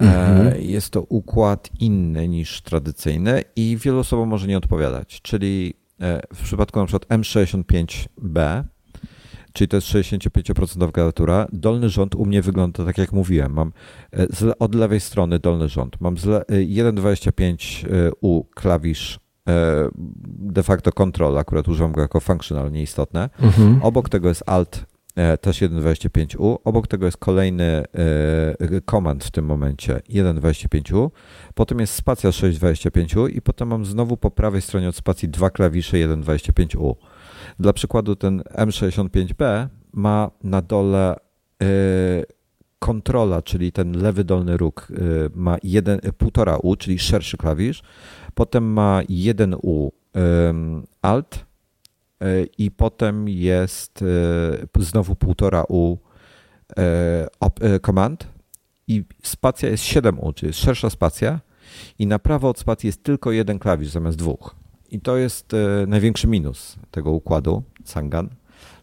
Mhm. 0.00 0.46
E, 0.46 0.60
jest 0.60 0.90
to 0.90 1.02
układ 1.02 1.70
inny 1.80 2.28
niż 2.28 2.62
tradycyjny 2.62 3.42
i 3.56 3.76
wielu 3.76 3.98
osobom 3.98 4.28
może 4.28 4.46
nie 4.46 4.58
odpowiadać. 4.58 5.20
Czyli 5.22 5.74
e, 6.00 6.20
w 6.34 6.42
przypadku 6.42 6.80
na 6.80 6.86
przykład 6.86 7.06
M65B, 7.06 8.64
czyli 9.52 9.68
to 9.68 9.76
jest 9.76 9.88
65% 9.88 10.92
klawiatura, 10.92 11.46
dolny 11.52 11.88
rząd 11.88 12.14
u 12.14 12.26
mnie 12.26 12.42
wygląda 12.42 12.84
tak 12.84 12.98
jak 12.98 13.12
mówiłem. 13.12 13.52
Mam 13.52 13.72
e, 14.12 14.26
od 14.58 14.74
lewej 14.74 15.00
strony 15.00 15.38
dolny 15.38 15.68
rząd. 15.68 16.00
Mam 16.00 16.14
1.25U 16.14 18.42
klawisz 18.54 19.20
de 20.24 20.62
facto 20.62 20.92
control, 20.92 21.38
akurat 21.38 21.68
używam 21.68 21.92
go 21.92 22.00
jako 22.00 22.20
functional, 22.20 22.72
nieistotne. 22.72 23.30
Mhm. 23.40 23.82
Obok 23.82 24.08
tego 24.08 24.28
jest 24.28 24.42
Alt 24.46 24.86
też 25.40 25.62
1.25u. 25.62 26.56
Obok 26.64 26.86
tego 26.86 27.06
jest 27.06 27.16
kolejny 27.16 27.84
komand 28.84 29.22
e, 29.22 29.26
w 29.26 29.30
tym 29.30 29.44
momencie 29.44 30.00
1.25u. 30.10 31.10
Potem 31.54 31.80
jest 31.80 31.94
spacja 31.94 32.30
6.25u 32.30 33.30
i 33.36 33.42
potem 33.42 33.68
mam 33.68 33.84
znowu 33.84 34.16
po 34.16 34.30
prawej 34.30 34.62
stronie 34.62 34.88
od 34.88 34.96
spacji 34.96 35.28
dwa 35.28 35.50
klawisze 35.50 35.96
1.25u. 35.96 36.94
Dla 37.58 37.72
przykładu 37.72 38.16
ten 38.16 38.40
M65B 38.40 39.66
ma 39.92 40.30
na 40.44 40.62
dole 40.62 41.16
e, 41.62 41.66
kontrola, 42.78 43.42
czyli 43.42 43.72
ten 43.72 44.02
lewy 44.02 44.24
dolny 44.24 44.56
róg 44.56 44.88
ma 45.34 45.56
1,5U, 45.56 46.76
czyli 46.76 46.98
szerszy 46.98 47.36
klawisz. 47.36 47.82
Potem 48.34 48.72
ma 48.72 49.00
1U 49.02 49.88
Alt, 51.02 51.47
i 52.58 52.70
potem 52.70 53.28
jest 53.28 54.02
e, 54.78 54.82
znowu 54.82 55.16
półtora 55.16 55.64
U 55.68 55.96
command 57.86 58.22
e, 58.22 58.26
i 58.88 59.04
spacja 59.22 59.68
jest 59.68 59.84
7U, 59.84 60.34
czyli 60.34 60.48
jest 60.48 60.58
szersza 60.58 60.90
spacja 60.90 61.40
i 61.98 62.06
na 62.06 62.18
prawo 62.18 62.48
od 62.48 62.58
spacji 62.58 62.86
jest 62.86 63.02
tylko 63.02 63.32
jeden 63.32 63.58
klawisz 63.58 63.88
zamiast 63.88 64.18
dwóch. 64.18 64.54
I 64.90 65.00
to 65.00 65.16
jest 65.16 65.54
e, 65.54 65.86
największy 65.86 66.28
minus 66.28 66.76
tego 66.90 67.10
układu 67.10 67.62
Sangan. 67.84 68.28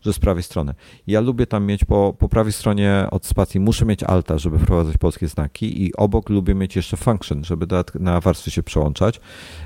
że 0.01 0.13
z 0.13 0.19
prawej 0.19 0.43
strony. 0.43 0.73
Ja 1.07 1.21
lubię 1.21 1.47
tam 1.47 1.65
mieć 1.65 1.85
po, 1.85 2.15
po 2.19 2.29
prawej 2.29 2.53
stronie 2.53 3.07
od 3.11 3.25
spacji, 3.25 3.59
muszę 3.59 3.85
mieć 3.85 4.03
alta, 4.03 4.37
żeby 4.37 4.59
wprowadzać 4.59 4.97
polskie 4.97 5.27
znaki 5.27 5.83
i 5.83 5.95
obok 5.95 6.29
lubię 6.29 6.55
mieć 6.55 6.75
jeszcze 6.75 6.97
function, 6.97 7.43
żeby 7.43 7.67
na 7.99 8.21
warstwy 8.21 8.51
się 8.51 8.63
przełączać. 8.63 9.19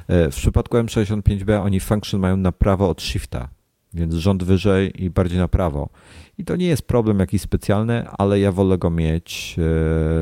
E, 0.07 0.31
w 0.31 0.35
przypadku 0.35 0.77
M65B 0.77 1.63
oni 1.63 1.79
function 1.79 2.19
mają 2.19 2.37
na 2.37 2.51
prawo 2.51 2.89
od 2.89 3.01
shifta, 3.01 3.49
więc 3.93 4.13
rząd 4.13 4.43
wyżej 4.43 5.03
i 5.03 5.09
bardziej 5.09 5.37
na 5.37 5.47
prawo. 5.47 5.89
I 6.37 6.45
to 6.45 6.55
nie 6.55 6.67
jest 6.67 6.81
problem 6.81 7.19
jakiś 7.19 7.41
specjalny, 7.41 8.07
ale 8.07 8.39
ja 8.39 8.51
wolę 8.51 8.77
go 8.77 8.89
mieć 8.89 9.55
e, 9.57 9.61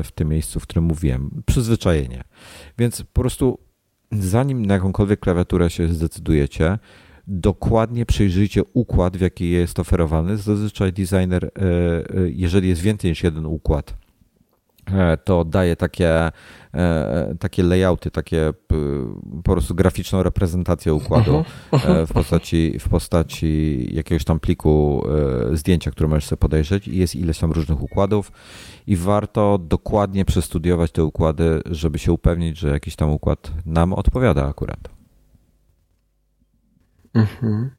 w 0.02 0.08
tym 0.14 0.28
miejscu, 0.28 0.60
w 0.60 0.62
którym 0.62 0.84
mówiłem. 0.84 1.42
Przyzwyczajenie. 1.46 2.24
Więc 2.78 3.02
po 3.02 3.20
prostu 3.20 3.58
zanim 4.12 4.66
na 4.66 4.74
jakąkolwiek 4.74 5.20
klawiaturę 5.20 5.70
się 5.70 5.88
zdecydujecie, 5.88 6.78
dokładnie 7.26 8.06
przejrzyjcie 8.06 8.62
układ, 8.72 9.16
w 9.16 9.20
jaki 9.20 9.50
jest 9.50 9.78
oferowany. 9.78 10.36
Zazwyczaj 10.36 10.92
designer, 10.92 11.44
e, 11.44 11.50
e, 11.50 12.04
jeżeli 12.26 12.68
jest 12.68 12.82
więcej 12.82 13.10
niż 13.10 13.22
jeden 13.22 13.46
układ, 13.46 13.94
to 15.24 15.44
daje 15.44 15.76
takie, 15.76 16.30
takie 17.40 17.62
layouty, 17.62 18.10
takie 18.10 18.52
po 19.44 19.52
prostu 19.52 19.74
graficzną 19.74 20.22
reprezentację 20.22 20.94
układu 20.94 21.44
mhm, 21.72 22.06
w 22.06 22.12
postaci, 22.12 22.78
w 22.80 22.88
postaci 22.88 23.86
jakiegoś 23.92 24.24
tam 24.24 24.40
pliku 24.40 25.06
zdjęcia, 25.52 25.90
które 25.90 26.08
możesz 26.08 26.26
sobie 26.26 26.40
podejrzeć 26.40 26.88
i 26.88 26.96
jest 26.96 27.16
ileś 27.16 27.38
tam 27.38 27.52
różnych 27.52 27.82
układów 27.82 28.32
i 28.86 28.96
warto 28.96 29.58
dokładnie 29.58 30.24
przestudiować 30.24 30.92
te 30.92 31.04
układy, 31.04 31.62
żeby 31.70 31.98
się 31.98 32.12
upewnić, 32.12 32.58
że 32.58 32.68
jakiś 32.68 32.96
tam 32.96 33.10
układ 33.10 33.52
nam 33.66 33.92
odpowiada 33.92 34.48
akurat. 34.48 34.88
Mhm. 37.14 37.70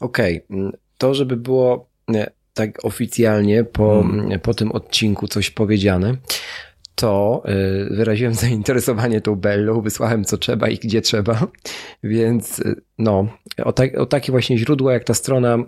Okej, 0.00 0.44
okay. 0.44 0.72
to 0.98 1.14
żeby 1.14 1.36
było 1.36 1.88
tak 2.56 2.84
oficjalnie 2.84 3.64
po, 3.64 4.02
hmm. 4.02 4.40
po 4.40 4.54
tym 4.54 4.72
odcinku 4.72 5.28
coś 5.28 5.50
powiedziane, 5.50 6.16
to 6.94 7.42
y, 7.90 7.94
wyraziłem 7.94 8.34
zainteresowanie 8.44 9.20
tą 9.20 9.34
Bellą, 9.34 9.80
wysłałem 9.80 10.24
co 10.24 10.38
trzeba 10.38 10.68
i 10.68 10.78
gdzie 10.78 11.02
trzeba, 11.02 11.46
więc 12.04 12.58
y, 12.58 12.80
no, 12.98 13.26
o, 13.64 13.72
tak, 13.72 13.98
o 13.98 14.06
takie 14.06 14.32
właśnie 14.32 14.58
źródła 14.58 14.92
jak 14.92 15.04
ta 15.04 15.14
strona 15.14 15.58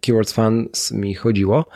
Keywords 0.00 0.32
Fans 0.32 0.92
mi 0.92 1.14
chodziło. 1.14 1.66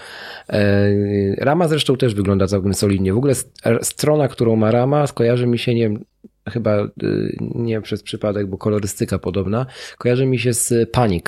E, 0.49 0.91
Rama 1.39 1.69
zresztą 1.69 1.97
też 1.97 2.15
wygląda 2.15 2.47
całkiem 2.47 2.75
solidnie. 2.75 3.13
W 3.13 3.19
ogóle 3.19 3.35
strona, 3.83 4.29
którą 4.29 4.57
ma 4.57 4.71
Rama, 4.71 5.07
skojarzy 5.07 5.47
mi 5.47 5.59
się, 5.59 5.75
nie 5.75 5.83
wiem, 5.83 6.05
chyba 6.49 6.85
y, 6.85 7.37
nie 7.41 7.81
przez 7.81 8.03
przypadek, 8.03 8.47
bo 8.47 8.59
kolorystyka 8.59 9.19
podobna, 9.19 9.67
kojarzy 9.99 10.27
mi 10.27 10.39
się 10.39 10.53
z 10.53 10.91
Panic 10.91 11.25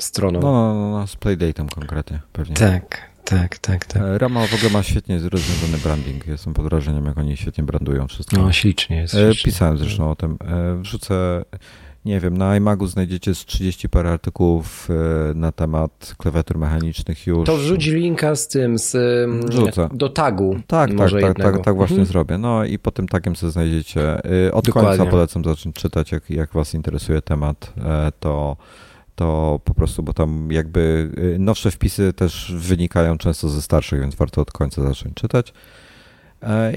stroną. 0.00 0.40
No, 0.40 0.74
no, 0.74 0.90
no, 0.90 1.06
z 1.06 1.16
Playdate'em 1.16 1.68
konkretnie 1.68 2.20
pewnie. 2.32 2.56
Tak, 2.56 3.10
tak, 3.24 3.58
tak, 3.58 3.84
tak. 3.84 4.02
E, 4.02 4.18
Rama 4.18 4.46
w 4.46 4.54
ogóle 4.54 4.70
ma 4.70 4.82
świetnie 4.82 5.18
rozwiązany 5.18 5.78
branding. 5.78 6.26
Jestem 6.26 6.54
pod 6.54 6.64
wrażeniem, 6.64 7.06
jak 7.06 7.18
oni 7.18 7.36
świetnie 7.36 7.64
brandują 7.64 8.08
wszystko. 8.08 8.36
No, 8.36 8.52
ślicznie 8.52 8.96
jest. 8.96 9.14
E, 9.14 9.18
ślicznie. 9.18 9.52
Pisałem 9.52 9.78
zresztą 9.78 10.10
o 10.10 10.16
tym. 10.16 10.36
E, 10.44 10.82
wrzucę 10.82 11.44
nie 12.04 12.20
wiem, 12.20 12.38
na 12.38 12.56
iMagu 12.56 12.86
znajdziecie 12.86 13.34
z 13.34 13.44
30 13.44 13.88
parę 13.88 14.10
artykułów 14.10 14.88
na 15.34 15.52
temat 15.52 16.14
klawiatur 16.18 16.58
mechanicznych 16.58 17.26
już. 17.26 17.46
To 17.46 17.56
wrzuć 17.56 17.86
linka 17.86 18.36
z 18.36 18.48
tym, 18.48 18.78
z, 18.78 18.96
Rzucę. 19.52 19.88
do 19.92 20.08
tagu. 20.08 20.56
Tak, 20.66 20.90
tak, 20.98 21.10
tak, 21.20 21.36
tak, 21.36 21.64
tak 21.64 21.76
właśnie 21.76 21.94
mhm. 21.94 22.06
zrobię. 22.06 22.38
No 22.38 22.64
i 22.64 22.78
po 22.78 22.90
tym 22.90 23.08
tagiem 23.08 23.34
co 23.34 23.50
znajdziecie. 23.50 24.16
Od 24.52 24.66
Dokładnie. 24.66 24.98
końca 24.98 25.10
polecam 25.10 25.44
zacząć 25.44 25.76
czytać, 25.76 26.12
jak, 26.12 26.30
jak 26.30 26.52
was 26.52 26.74
interesuje 26.74 27.22
temat, 27.22 27.72
to 28.20 28.56
to 29.16 29.60
po 29.64 29.74
prostu, 29.74 30.02
bo 30.02 30.12
tam 30.12 30.48
jakby 30.52 31.10
nowsze 31.38 31.70
wpisy 31.70 32.12
też 32.12 32.52
wynikają 32.56 33.18
często 33.18 33.48
ze 33.48 33.62
starszych, 33.62 34.00
więc 34.00 34.14
warto 34.14 34.40
od 34.40 34.52
końca 34.52 34.82
zacząć 34.82 35.14
czytać. 35.14 35.52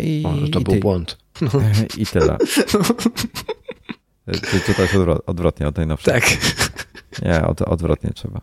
I, 0.01 0.23
o, 0.25 0.49
to 0.51 0.59
i 0.59 0.63
był 0.63 0.73
ty, 0.73 0.79
błąd. 0.79 1.17
I 1.97 2.05
tyle. 2.05 2.37
Czy 4.51 4.61
czytać 4.61 4.95
odwrot, 4.95 5.21
odwrotnie 5.25 5.67
od 5.67 5.75
tej 5.75 5.87
nowszej? 5.87 6.13
Tak. 6.13 6.23
Nie, 7.21 7.47
od, 7.47 7.61
odwrotnie 7.61 8.09
trzeba. 8.15 8.41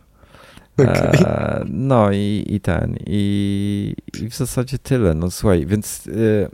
Okay. 0.73 0.95
E, 0.95 1.65
no 1.67 2.11
i, 2.11 2.45
i 2.49 2.59
ten, 2.59 2.97
i, 3.05 3.95
i 4.21 4.29
w 4.29 4.35
zasadzie 4.35 4.77
tyle. 4.77 5.13
No 5.13 5.31
słuchaj, 5.31 5.65
więc 5.65 6.07
y, 6.07 6.49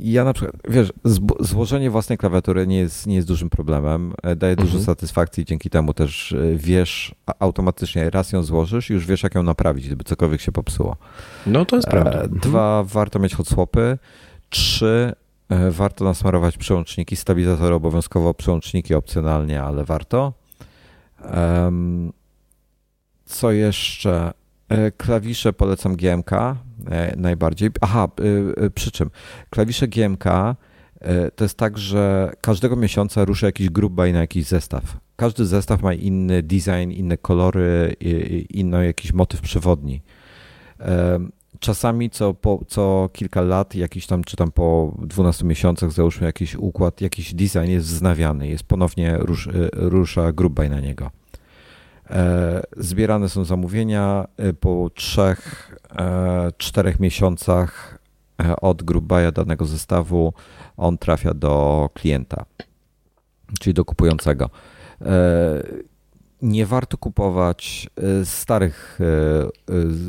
ja 0.00 0.24
na 0.24 0.32
przykład, 0.32 0.56
wiesz, 0.68 0.92
złożenie 1.40 1.90
własnej 1.90 2.18
klawiatury 2.18 2.66
nie 2.66 2.78
jest, 2.78 3.06
nie 3.06 3.14
jest 3.14 3.28
dużym 3.28 3.50
problemem. 3.50 4.14
E, 4.22 4.36
daje 4.36 4.56
dużo 4.56 4.68
mhm. 4.68 4.84
satysfakcji, 4.84 5.44
dzięki 5.44 5.70
temu 5.70 5.94
też 5.94 6.32
y, 6.32 6.56
wiesz 6.56 7.14
automatycznie, 7.38 8.10
raz 8.10 8.32
ją 8.32 8.42
złożysz, 8.42 8.90
już 8.90 9.06
wiesz, 9.06 9.22
jak 9.22 9.34
ją 9.34 9.42
naprawić, 9.42 9.86
gdyby 9.86 10.04
cokolwiek 10.04 10.40
się 10.40 10.52
popsuło. 10.52 10.96
No 11.46 11.64
to 11.64 11.76
jest 11.76 11.88
prawda. 11.88 12.22
E, 12.22 12.28
dwa, 12.28 12.78
mhm. 12.78 12.86
warto 12.86 13.18
mieć 13.18 13.34
hotspopy. 13.34 13.98
Trzy, 14.50 15.12
E, 15.52 15.70
warto 15.70 16.04
nasmarować 16.04 16.56
przełączniki, 16.56 17.16
stabilizatory 17.16 17.74
obowiązkowo, 17.74 18.34
przełączniki 18.34 18.94
opcjonalnie, 18.94 19.62
ale 19.62 19.84
warto. 19.84 20.32
Co 23.24 23.52
jeszcze? 23.52 24.32
E, 24.72 24.90
klawisze 24.90 25.52
polecam 25.52 25.96
GMK 25.96 26.32
e, 26.32 26.56
najbardziej. 27.16 27.70
Aha, 27.80 28.08
przy 28.74 28.90
czym 28.90 29.10
klawisze 29.50 29.88
GMK 29.88 30.24
to 31.36 31.44
jest 31.44 31.58
tak, 31.58 31.78
że 31.78 32.32
każdego 32.40 32.76
miesiąca 32.76 33.24
rusza 33.24 33.46
jakiś 33.46 33.70
grup 33.70 33.96
na 33.96 34.06
jakiś 34.06 34.46
zestaw. 34.46 34.96
Każdy 35.16 35.46
zestaw 35.46 35.82
ma 35.82 35.94
inny 35.94 36.42
design, 36.42 36.90
inne 36.90 37.16
kolory, 37.16 37.96
inny 38.50 38.86
jakiś 38.86 39.12
motyw 39.12 39.40
przewodni 39.40 40.02
czasami 41.62 42.10
co, 42.10 42.34
po, 42.34 42.60
co 42.68 43.10
kilka 43.12 43.40
lat, 43.40 43.74
jakiś 43.74 44.06
tam, 44.06 44.24
czy 44.24 44.36
tam 44.36 44.52
po 44.52 44.94
12 44.98 45.44
miesiącach, 45.44 45.92
załóżmy 45.92 46.26
jakiś 46.26 46.54
układ, 46.54 47.00
jakiś 47.00 47.34
design 47.34 47.70
jest 47.70 47.86
wznawiany, 47.86 48.48
jest 48.48 48.64
ponownie 48.64 49.16
rusz, 49.18 49.46
e, 49.46 49.50
rusza 49.72 50.32
grubaj 50.32 50.70
na 50.70 50.80
niego. 50.80 51.10
E, 52.12 52.62
zbierane 52.76 53.28
są 53.28 53.44
zamówienia 53.44 54.24
e, 54.36 54.52
po 54.52 54.90
trzech, 54.94 55.68
czterech 56.56 57.00
miesiącach 57.00 57.98
od 58.60 58.82
grubaja 58.82 59.32
danego 59.32 59.66
zestawu 59.66 60.32
on 60.76 60.98
trafia 60.98 61.34
do 61.34 61.90
klienta, 61.94 62.44
czyli 63.60 63.74
do 63.74 63.84
kupującego 63.84 64.50
nie 66.42 66.66
warto 66.66 66.98
kupować 66.98 67.88
e, 67.96 68.24
starych 68.24 68.98
e, 69.00 69.04
e, 69.04 69.48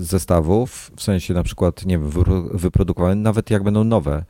zestawów, 0.01 0.91
w 0.95 1.03
sensie 1.03 1.33
na 1.33 1.43
przykład, 1.43 1.85
nie 1.85 1.97
wiem, 1.97 2.09
wyprodukowane, 2.53 3.15
nawet 3.15 3.49
jak 3.49 3.63
będą 3.63 3.83
nowe, 3.83 4.23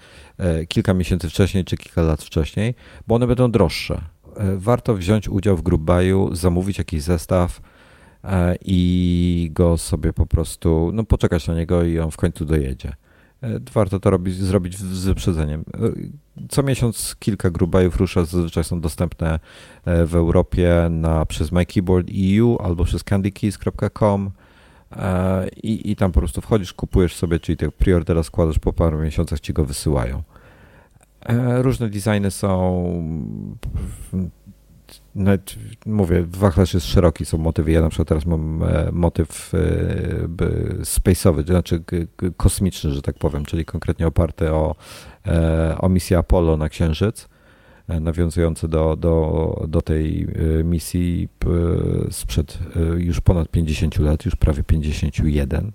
kilka 0.68 0.94
miesięcy 0.94 1.30
wcześniej 1.30 1.66
czy 1.66 1.78
kilka 1.78 2.02
lat 2.02 2.24
wcześniej, 2.24 2.76
bo 3.08 3.16
one 3.16 3.28
będą 3.28 3.52
droższe. 3.52 4.02
Warto 4.56 4.96
wziąć 4.96 5.30
udział 5.30 5.58
w 5.58 5.62
group 5.62 5.92
zamówić 6.32 6.78
jakiś 6.78 7.02
zestaw 7.02 7.62
i 8.66 9.50
go 9.54 9.78
sobie 9.78 10.14
po 10.14 10.26
prostu, 10.26 10.92
no 10.94 11.04
poczekać 11.04 11.48
na 11.48 11.56
niego 11.56 11.84
i 11.84 12.00
on 12.00 12.12
w 12.12 12.18
końcu 12.18 12.46
dojedzie. 12.46 12.96
E, 13.44 13.60
warto 13.74 14.00
to 14.00 14.10
robić, 14.10 14.36
zrobić 14.36 14.78
z 14.78 15.06
wyprzedzeniem. 15.06 15.62
E, 15.74 16.48
co 16.50 16.64
miesiąc 16.64 17.16
kilka 17.20 17.50
grubajów 17.50 17.98
rusza, 17.98 18.26
zazwyczaj 18.26 18.64
są 18.64 18.82
dostępne 18.82 19.40
e, 19.86 20.06
w 20.06 20.16
Europie 20.16 20.88
na, 20.90 21.26
przez 21.26 21.52
MyKeyboard.eu 21.52 22.58
albo 22.64 22.84
przez 22.84 23.04
candykeys.com 23.04 24.32
i, 25.64 25.92
i 25.92 25.96
tam 25.96 26.12
po 26.12 26.20
prostu 26.20 26.42
wchodzisz, 26.42 26.74
kupujesz 26.74 27.16
sobie, 27.16 27.40
czyli 27.40 27.58
te 27.58 27.72
preordera 27.72 28.24
składasz, 28.24 28.60
po 28.60 28.74
paru 28.74 29.00
miesiącach 29.00 29.40
ci 29.40 29.54
go 29.54 29.66
wysyłają. 29.66 30.24
Różne 31.62 31.90
designy 31.90 32.32
są 32.32 32.84
nawet, 35.16 35.56
mówię, 35.86 36.26
wachlarz 36.28 36.74
jest 36.74 36.86
szeroki, 36.86 37.26
są 37.26 37.38
motywy. 37.38 37.72
Ja 37.72 37.82
na 37.82 37.90
przykład 37.90 38.08
teraz 38.08 38.26
mam 38.26 38.64
e, 38.64 38.90
motyw 38.92 39.54
e, 39.54 39.58
space'owy, 40.82 41.46
znaczy 41.46 41.84
kosmiczny, 42.38 42.92
że 42.92 43.02
tak 43.02 43.16
powiem, 43.16 43.46
czyli 43.46 43.66
konkretnie 43.66 44.08
oparty 44.08 44.52
o, 44.52 44.76
e, 45.28 45.76
o 45.78 45.90
misję 45.90 46.18
Apollo 46.18 46.58
na 46.58 46.70
Księżyc, 46.70 47.30
nawiązujący 47.88 48.68
do, 48.68 48.96
do, 48.96 49.66
do 49.68 49.82
tej 49.82 50.28
misji 50.64 51.30
sprzed 52.12 52.60
już 52.98 53.22
ponad 53.22 53.50
50 53.50 54.00
lat, 54.00 54.26
już 54.26 54.36
prawie 54.36 54.64
51. 54.64 55.72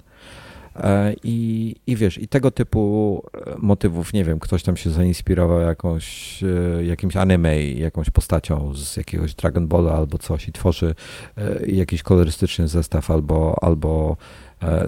E, 0.78 1.14
I, 1.24 1.74
I 1.86 1.96
wiesz, 1.96 2.18
i 2.18 2.28
tego 2.28 2.50
typu 2.50 3.22
e, 3.46 3.54
motywów, 3.58 4.12
nie 4.12 4.24
wiem, 4.24 4.38
ktoś 4.38 4.62
tam 4.62 4.76
się 4.76 4.90
zainspirował 4.90 5.60
jakąś, 5.60 6.40
e, 6.42 6.84
jakimś 6.84 7.16
anime, 7.16 7.62
jakąś 7.64 8.10
postacią 8.10 8.74
z 8.74 8.96
jakiegoś 8.96 9.34
Dragon 9.34 9.68
Balla 9.68 9.92
albo 9.92 10.18
coś 10.18 10.48
i 10.48 10.52
tworzy 10.52 10.94
jakiś 11.66 12.02
kolorystyczny 12.02 12.68
zestaw 12.68 13.10
albo, 13.10 13.56
albo 13.60 14.16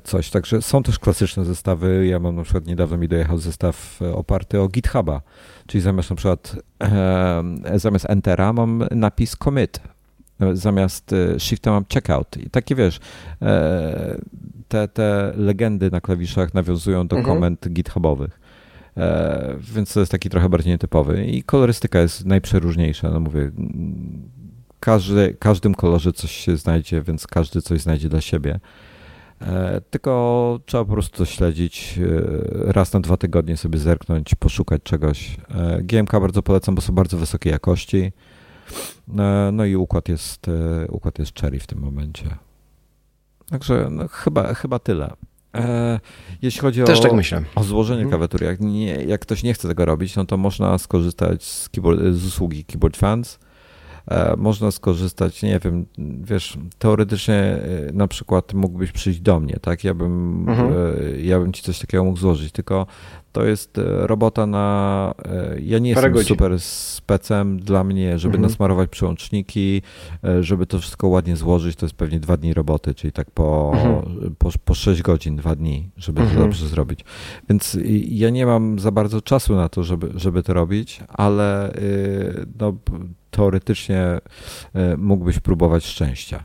coś. 0.04 0.30
Także 0.30 0.62
są 0.62 0.82
też 0.82 0.98
klasyczne 0.98 1.44
zestawy. 1.44 2.06
Ja 2.06 2.18
mam 2.18 2.36
na 2.36 2.42
przykład 2.42 2.66
niedawno 2.66 2.96
mi 2.96 3.08
dojechał 3.08 3.38
zestaw 3.38 4.00
oparty 4.14 4.60
o 4.60 4.68
GitHuba, 4.68 5.20
czyli 5.66 5.80
zamiast 5.80 6.10
na 6.10 6.16
przykład 6.16 6.56
zamiast 7.74 8.10
Entera 8.10 8.52
mam 8.52 8.84
napis 8.90 9.36
commit 9.36 9.80
zamiast 10.52 11.14
shiftem 11.38 11.72
mam 11.72 11.84
checkout. 11.94 12.36
I 12.36 12.50
takie 12.50 12.74
wiesz, 12.74 13.00
te, 14.68 14.88
te 14.88 15.32
legendy 15.36 15.90
na 15.90 16.00
klawiszach 16.00 16.54
nawiązują 16.54 17.08
do 17.08 17.16
mhm. 17.16 17.34
komend 17.34 17.68
githubowych. 17.68 18.40
Więc 19.74 19.94
to 19.94 20.00
jest 20.00 20.12
taki 20.12 20.30
trochę 20.30 20.48
bardziej 20.48 20.72
nietypowy. 20.72 21.26
I 21.26 21.42
kolorystyka 21.42 21.98
jest 22.00 22.26
najprzeróżniejsza. 22.26 23.10
No 23.10 23.20
mówię, 23.20 23.50
każdy, 24.80 25.36
każdym 25.38 25.74
kolorze 25.74 26.12
coś 26.12 26.30
się 26.30 26.56
znajdzie, 26.56 27.02
więc 27.02 27.26
każdy 27.26 27.62
coś 27.62 27.80
znajdzie 27.80 28.08
dla 28.08 28.20
siebie. 28.20 28.60
E, 29.40 29.80
tylko 29.90 30.60
trzeba 30.66 30.84
po 30.84 30.92
prostu 30.92 31.18
to 31.18 31.24
śledzić. 31.24 31.98
E, 32.68 32.72
raz 32.72 32.92
na 32.92 33.00
dwa 33.00 33.16
tygodnie 33.16 33.56
sobie 33.56 33.78
zerknąć, 33.78 34.34
poszukać 34.34 34.82
czegoś. 34.82 35.36
E, 35.54 35.82
GMK 35.82 36.12
bardzo 36.12 36.42
polecam, 36.42 36.74
bo 36.74 36.82
są 36.82 36.92
bardzo 36.92 37.16
wysokiej 37.16 37.52
jakości. 37.52 38.12
No 39.52 39.64
i 39.64 39.76
układ 39.76 40.08
jest, 40.08 40.46
układ 40.88 41.18
jest 41.18 41.40
cherry 41.40 41.58
w 41.58 41.66
tym 41.66 41.78
momencie. 41.78 42.36
Także 43.50 43.88
no, 43.90 44.08
chyba, 44.08 44.54
chyba 44.54 44.78
tyle. 44.78 45.10
Jeśli 46.42 46.60
chodzi 46.60 46.82
Też 46.82 46.98
o, 46.98 47.02
tak 47.02 47.12
o 47.54 47.64
złożenie 47.64 48.02
mhm. 48.02 48.10
klawiatury, 48.10 48.46
jak, 48.46 48.60
nie, 48.60 48.94
jak 48.94 49.20
ktoś 49.20 49.42
nie 49.42 49.54
chce 49.54 49.68
tego 49.68 49.84
robić, 49.84 50.16
no 50.16 50.24
to 50.24 50.36
można 50.36 50.78
skorzystać 50.78 51.44
z, 51.44 51.68
keyboard, 51.68 52.00
z 52.12 52.26
usługi 52.26 52.64
Keyboard 52.64 52.96
Fans 52.96 53.38
E, 53.38 53.49
można 54.36 54.70
skorzystać, 54.70 55.42
nie 55.42 55.58
wiem, 55.58 55.86
wiesz, 56.22 56.58
teoretycznie 56.78 57.34
e, 57.34 57.60
na 57.92 58.08
przykład 58.08 58.54
mógłbyś 58.54 58.92
przyjść 58.92 59.20
do 59.20 59.40
mnie, 59.40 59.56
tak? 59.62 59.84
Ja 59.84 59.94
bym, 59.94 60.46
mhm. 60.48 60.72
E, 60.72 61.20
ja 61.20 61.40
bym 61.40 61.52
ci 61.52 61.62
coś 61.62 61.78
takiego 61.78 62.04
mógł 62.04 62.18
złożyć, 62.18 62.52
tylko 62.52 62.86
to 63.32 63.44
jest 63.44 63.80
robota 63.82 64.46
na. 64.46 65.14
Ja 65.60 65.78
nie 65.78 65.90
jestem 65.90 66.12
godzin. 66.12 66.28
super 66.28 66.60
specem 66.60 67.60
dla 67.60 67.84
mnie, 67.84 68.18
żeby 68.18 68.34
mhm. 68.34 68.42
nasmarować 68.42 68.90
przełączniki, 68.90 69.82
żeby 70.40 70.66
to 70.66 70.78
wszystko 70.78 71.08
ładnie 71.08 71.36
złożyć. 71.36 71.76
To 71.76 71.86
jest 71.86 71.96
pewnie 71.96 72.20
dwa 72.20 72.36
dni 72.36 72.54
roboty, 72.54 72.94
czyli 72.94 73.12
tak 73.12 73.30
po, 73.30 73.72
mhm. 73.74 74.34
po, 74.38 74.50
po 74.64 74.74
6 74.74 75.02
godzin, 75.02 75.36
dwa 75.36 75.56
dni, 75.56 75.90
żeby 75.96 76.20
mhm. 76.20 76.38
to 76.38 76.44
dobrze 76.44 76.68
zrobić. 76.68 77.00
Więc 77.48 77.78
ja 78.08 78.30
nie 78.30 78.46
mam 78.46 78.78
za 78.78 78.90
bardzo 78.90 79.20
czasu 79.20 79.54
na 79.54 79.68
to, 79.68 79.82
żeby, 79.82 80.10
żeby 80.14 80.42
to 80.42 80.54
robić, 80.54 81.00
ale 81.08 81.74
no, 82.60 82.72
teoretycznie 83.30 84.02
e, 84.02 84.20
mógłbyś 84.96 85.40
próbować 85.40 85.84
szczęścia. 85.84 86.44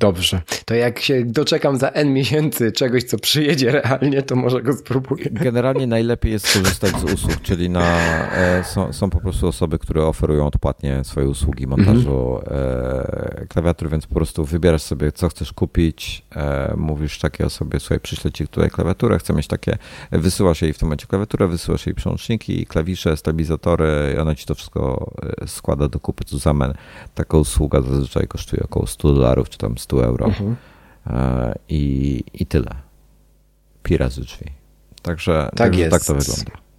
Dobrze. 0.00 0.42
To 0.64 0.74
jak 0.74 1.00
się 1.00 1.24
doczekam 1.24 1.76
za 1.76 1.88
N 1.88 2.12
miesięcy 2.12 2.72
czegoś, 2.72 3.04
co 3.04 3.18
przyjedzie 3.18 3.72
realnie, 3.72 4.22
to 4.22 4.36
może 4.36 4.62
go 4.62 4.72
spróbuję. 4.72 5.24
Generalnie 5.30 5.86
najlepiej 5.86 6.32
jest 6.32 6.52
korzystać 6.52 7.00
z 7.00 7.04
usług, 7.04 7.40
czyli 7.42 7.70
na, 7.70 7.98
e, 8.32 8.64
są, 8.64 8.92
są 8.92 9.10
po 9.10 9.20
prostu 9.20 9.48
osoby, 9.48 9.78
które 9.78 10.06
oferują 10.06 10.46
odpłatnie 10.46 11.04
swoje 11.04 11.28
usługi 11.28 11.66
montażu 11.66 12.40
e, 12.46 13.46
klawiatur, 13.48 13.90
więc 13.90 14.06
po 14.06 14.14
prostu 14.14 14.44
wybierasz 14.44 14.82
sobie, 14.82 15.12
co 15.12 15.28
chcesz 15.28 15.52
kupić, 15.52 16.22
e, 16.36 16.74
mówisz 16.76 17.18
takiej 17.18 17.46
osobie, 17.46 17.80
słuchaj, 17.80 18.00
przyślę 18.00 18.32
ci 18.32 18.48
tutaj 18.48 18.70
klawiaturę, 18.70 19.18
chcę 19.18 19.32
mieć 19.32 19.46
takie, 19.46 19.78
wysyłasz 20.10 20.62
jej 20.62 20.72
w 20.72 20.78
tym 20.78 20.86
momencie 20.86 21.06
klawiaturę, 21.06 21.48
wysyłasz 21.48 21.86
jej 21.86 21.94
przełączniki, 21.94 22.66
klawisze, 22.66 23.16
stabilizatory 23.16 24.14
i 24.16 24.18
ona 24.18 24.34
ci 24.34 24.46
to 24.46 24.54
wszystko 24.54 25.12
e, 25.42 25.46
składa 25.48 25.88
do 25.88 26.00
kupy. 26.00 26.24
Cuzamen. 26.24 26.74
Taka 27.14 27.38
usługa 27.38 27.82
zazwyczaj 27.82 28.28
kosztuje 28.28 28.62
około 28.62 28.86
100 28.86 29.14
dolarów, 29.14 29.48
czy 29.48 29.58
tam 29.58 29.78
100 29.78 29.89
euro 29.98 30.26
mhm. 30.26 30.56
E, 31.06 31.54
i, 31.68 32.22
i 32.34 32.46
tyle. 32.46 32.70
Pi 33.82 33.96
razy 33.96 34.20
drzwi. 34.20 34.46
Także 35.02 35.32
tak, 35.32 35.56
także 35.56 35.88
tak 35.88 36.04
to 36.04 36.14
wygląda. 36.14 36.70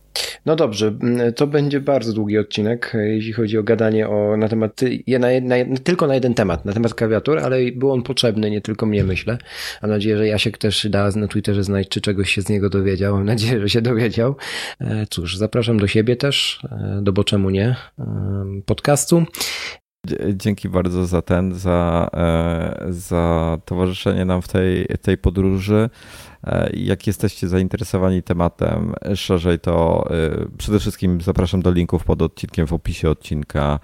No 0.45 0.55
dobrze, 0.55 0.93
to 1.35 1.47
będzie 1.47 1.79
bardzo 1.79 2.13
długi 2.13 2.37
odcinek, 2.37 2.93
jeśli 2.95 3.33
chodzi 3.33 3.57
o 3.57 3.63
gadanie 3.63 4.09
o, 4.09 4.37
na 4.37 4.49
temat, 4.49 4.81
na, 5.19 5.27
na, 5.41 5.55
tylko 5.83 6.07
na 6.07 6.15
jeden 6.15 6.33
temat, 6.33 6.65
na 6.65 6.73
temat 6.73 6.93
klawiatur, 6.93 7.39
ale 7.39 7.71
był 7.71 7.91
on 7.91 8.03
potrzebny, 8.03 8.51
nie 8.51 8.61
tylko 8.61 8.85
mnie 8.85 9.03
myślę. 9.03 9.37
Mam 9.81 9.91
nadzieję, 9.91 10.17
że 10.17 10.27
Jasiek 10.27 10.57
też 10.57 10.87
da 10.89 11.09
na 11.15 11.27
Twitterze 11.27 11.63
znać, 11.63 11.87
czy 11.89 12.01
czegoś 12.01 12.31
się 12.31 12.41
z 12.41 12.49
niego 12.49 12.69
dowiedział. 12.69 13.15
Mam 13.15 13.25
nadzieję, 13.25 13.61
że 13.61 13.69
się 13.69 13.81
dowiedział. 13.81 14.35
E, 14.79 15.05
cóż, 15.09 15.37
zapraszam 15.37 15.79
do 15.79 15.87
siebie 15.87 16.15
też, 16.15 16.61
e, 16.71 16.99
do 17.01 17.13
Bo 17.13 17.23
Czemu 17.23 17.49
Nie 17.49 17.75
podcastu. 18.65 19.25
Dzięki 20.33 20.69
bardzo 20.69 21.05
za 21.05 21.21
ten, 21.21 21.53
za, 21.53 22.09
e, 22.13 22.85
za 22.89 23.57
towarzyszenie 23.65 24.25
nam 24.25 24.41
w 24.41 24.47
tej, 24.47 24.85
tej 25.01 25.17
podróży. 25.17 25.89
E, 26.43 26.69
jak 26.73 27.07
jesteście 27.07 27.47
zainteresowani 27.47 28.23
tematem 28.23 28.93
szerzej, 29.15 29.59
to 29.59 30.05
e, 30.09 30.57
przede 30.57 30.79
wszystkim 30.79 31.21
zapraszam 31.21 31.61
do 31.61 31.71
linków 31.71 32.03
pod 32.03 32.21
odcinkiem 32.21 32.67
w 32.67 32.73
opisie 32.73 33.09
odcinka. 33.09 33.79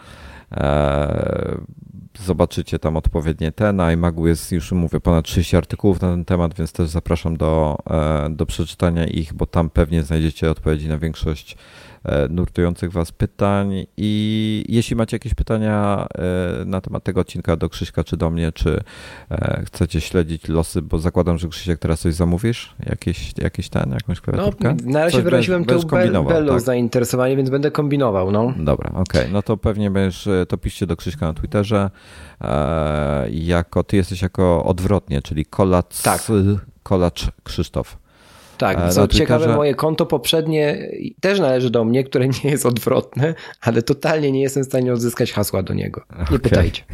Zobaczycie 2.19 2.79
tam 2.79 2.97
odpowiednie 2.97 3.51
te. 3.51 3.73
Na 3.73 3.91
iMagu 3.91 4.27
jest 4.27 4.51
już, 4.51 4.71
mówię, 4.71 4.99
ponad 4.99 5.25
30 5.25 5.57
artykułów 5.57 6.01
na 6.01 6.11
ten 6.11 6.25
temat, 6.25 6.53
więc 6.53 6.71
też 6.71 6.89
zapraszam 6.89 7.37
do, 7.37 7.77
do 8.29 8.45
przeczytania 8.45 9.05
ich, 9.05 9.33
bo 9.33 9.45
tam 9.45 9.69
pewnie 9.69 10.03
znajdziecie 10.03 10.51
odpowiedzi 10.51 10.89
na 10.89 10.97
większość 10.97 11.57
nurtujących 12.29 12.91
Was 12.91 13.11
pytań. 13.11 13.85
I 13.97 14.63
jeśli 14.69 14.95
macie 14.95 15.15
jakieś 15.15 15.33
pytania 15.33 16.07
e, 16.61 16.65
na 16.65 16.81
temat 16.81 17.03
tego 17.03 17.21
odcinka 17.21 17.55
do 17.55 17.69
Krzyśka 17.69 18.03
czy 18.03 18.17
do 18.17 18.29
mnie, 18.29 18.51
czy 18.51 18.79
e, 19.31 19.63
chcecie 19.65 20.01
śledzić 20.01 20.47
losy, 20.47 20.81
bo 20.81 20.99
zakładam, 20.99 21.37
że 21.37 21.47
Krzysiek 21.47 21.79
teraz 21.79 21.99
coś 21.99 22.13
zamówisz? 22.13 22.75
Jakieś, 22.85 23.33
jakieś 23.37 23.69
ten, 23.69 23.91
jakąś 23.91 24.21
klawiaturkę? 24.21 24.75
No, 24.83 24.91
na 24.91 24.99
razie 24.99 25.21
wyraziłem 25.21 25.65
tu 25.65 25.87
Bello 26.27 26.53
tak? 26.53 26.61
zainteresowanie, 26.61 27.37
więc 27.37 27.49
będę 27.49 27.71
kombinował. 27.71 28.31
No. 28.31 28.53
Dobra, 28.57 28.89
okej. 28.89 29.21
Okay. 29.21 29.33
No 29.33 29.41
to 29.41 29.57
pewnie 29.57 29.91
będziesz, 29.91 30.29
to 30.47 30.57
piszcie 30.57 30.87
do 30.87 30.95
Krzyśka 30.95 31.25
na 31.25 31.33
Twitterze. 31.33 31.89
Jako, 33.31 33.83
ty 33.83 33.97
jesteś 33.97 34.21
jako 34.21 34.63
odwrotnie, 34.63 35.21
czyli 35.21 35.45
kolacz, 35.45 36.01
tak. 36.01 36.21
kolacz 36.83 37.27
Krzysztof. 37.43 37.97
Tak, 38.57 38.77
e, 38.79 38.89
co 38.89 39.01
no, 39.01 39.07
ciekawe, 39.07 39.55
moje 39.55 39.75
konto 39.75 40.05
poprzednie 40.05 40.89
też 41.21 41.39
należy 41.39 41.69
do 41.69 41.85
mnie, 41.85 42.03
które 42.03 42.27
nie 42.43 42.49
jest 42.49 42.65
odwrotne, 42.65 43.35
ale 43.61 43.81
totalnie 43.81 44.31
nie 44.31 44.41
jestem 44.41 44.63
w 44.63 44.65
stanie 44.65 44.93
odzyskać 44.93 45.31
hasła 45.31 45.63
do 45.63 45.73
niego. 45.73 46.01
Nie 46.17 46.23
okay. 46.23 46.39
pytajcie. 46.39 46.83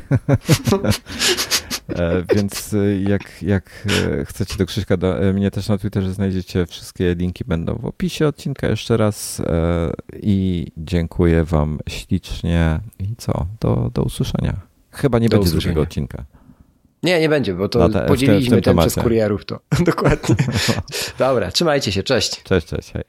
E, 1.90 2.24
więc 2.36 2.74
e, 2.74 3.02
jak, 3.02 3.42
jak 3.42 3.88
chcecie 4.26 4.58
do 4.58 4.66
Krzyśka, 4.66 4.98
do, 4.98 5.16
mnie 5.34 5.52
też 5.52 5.68
na 5.70 5.78
Twitterze 5.78 6.14
znajdziecie, 6.14 6.66
wszystkie 6.66 7.16
linki 7.16 7.44
będą 7.46 7.76
w 7.76 7.86
opisie 7.86 8.28
odcinka 8.28 8.68
jeszcze 8.68 8.98
raz 8.98 9.42
i 10.22 10.68
dziękuję 10.78 11.44
wam 11.44 11.80
ślicznie 11.90 12.80
i 13.00 13.16
co, 13.18 13.46
do, 13.60 13.92
do 13.94 14.04
usłyszenia. 14.04 14.60
Chyba 14.92 15.20
nie 15.20 15.30
do 15.30 15.38
będzie 15.38 15.50
usłyszenia. 15.50 15.74
drugiego 15.74 15.82
odcinka. 15.90 16.26
Nie, 17.04 17.20
nie 17.20 17.30
będzie, 17.30 17.54
bo 17.54 17.70
to 17.70 17.90
te, 17.90 18.06
podzieliliśmy 18.06 18.62
ten 18.62 18.78
przez 18.78 18.96
kurierów 18.96 19.46
to. 19.46 19.60
Dokładnie. 19.80 20.36
Dobra, 21.20 21.52
trzymajcie 21.52 21.92
się, 21.92 22.04
cześć. 22.04 22.44
Cześć, 22.44 22.68
cześć, 22.68 22.92
hej. 22.92 23.04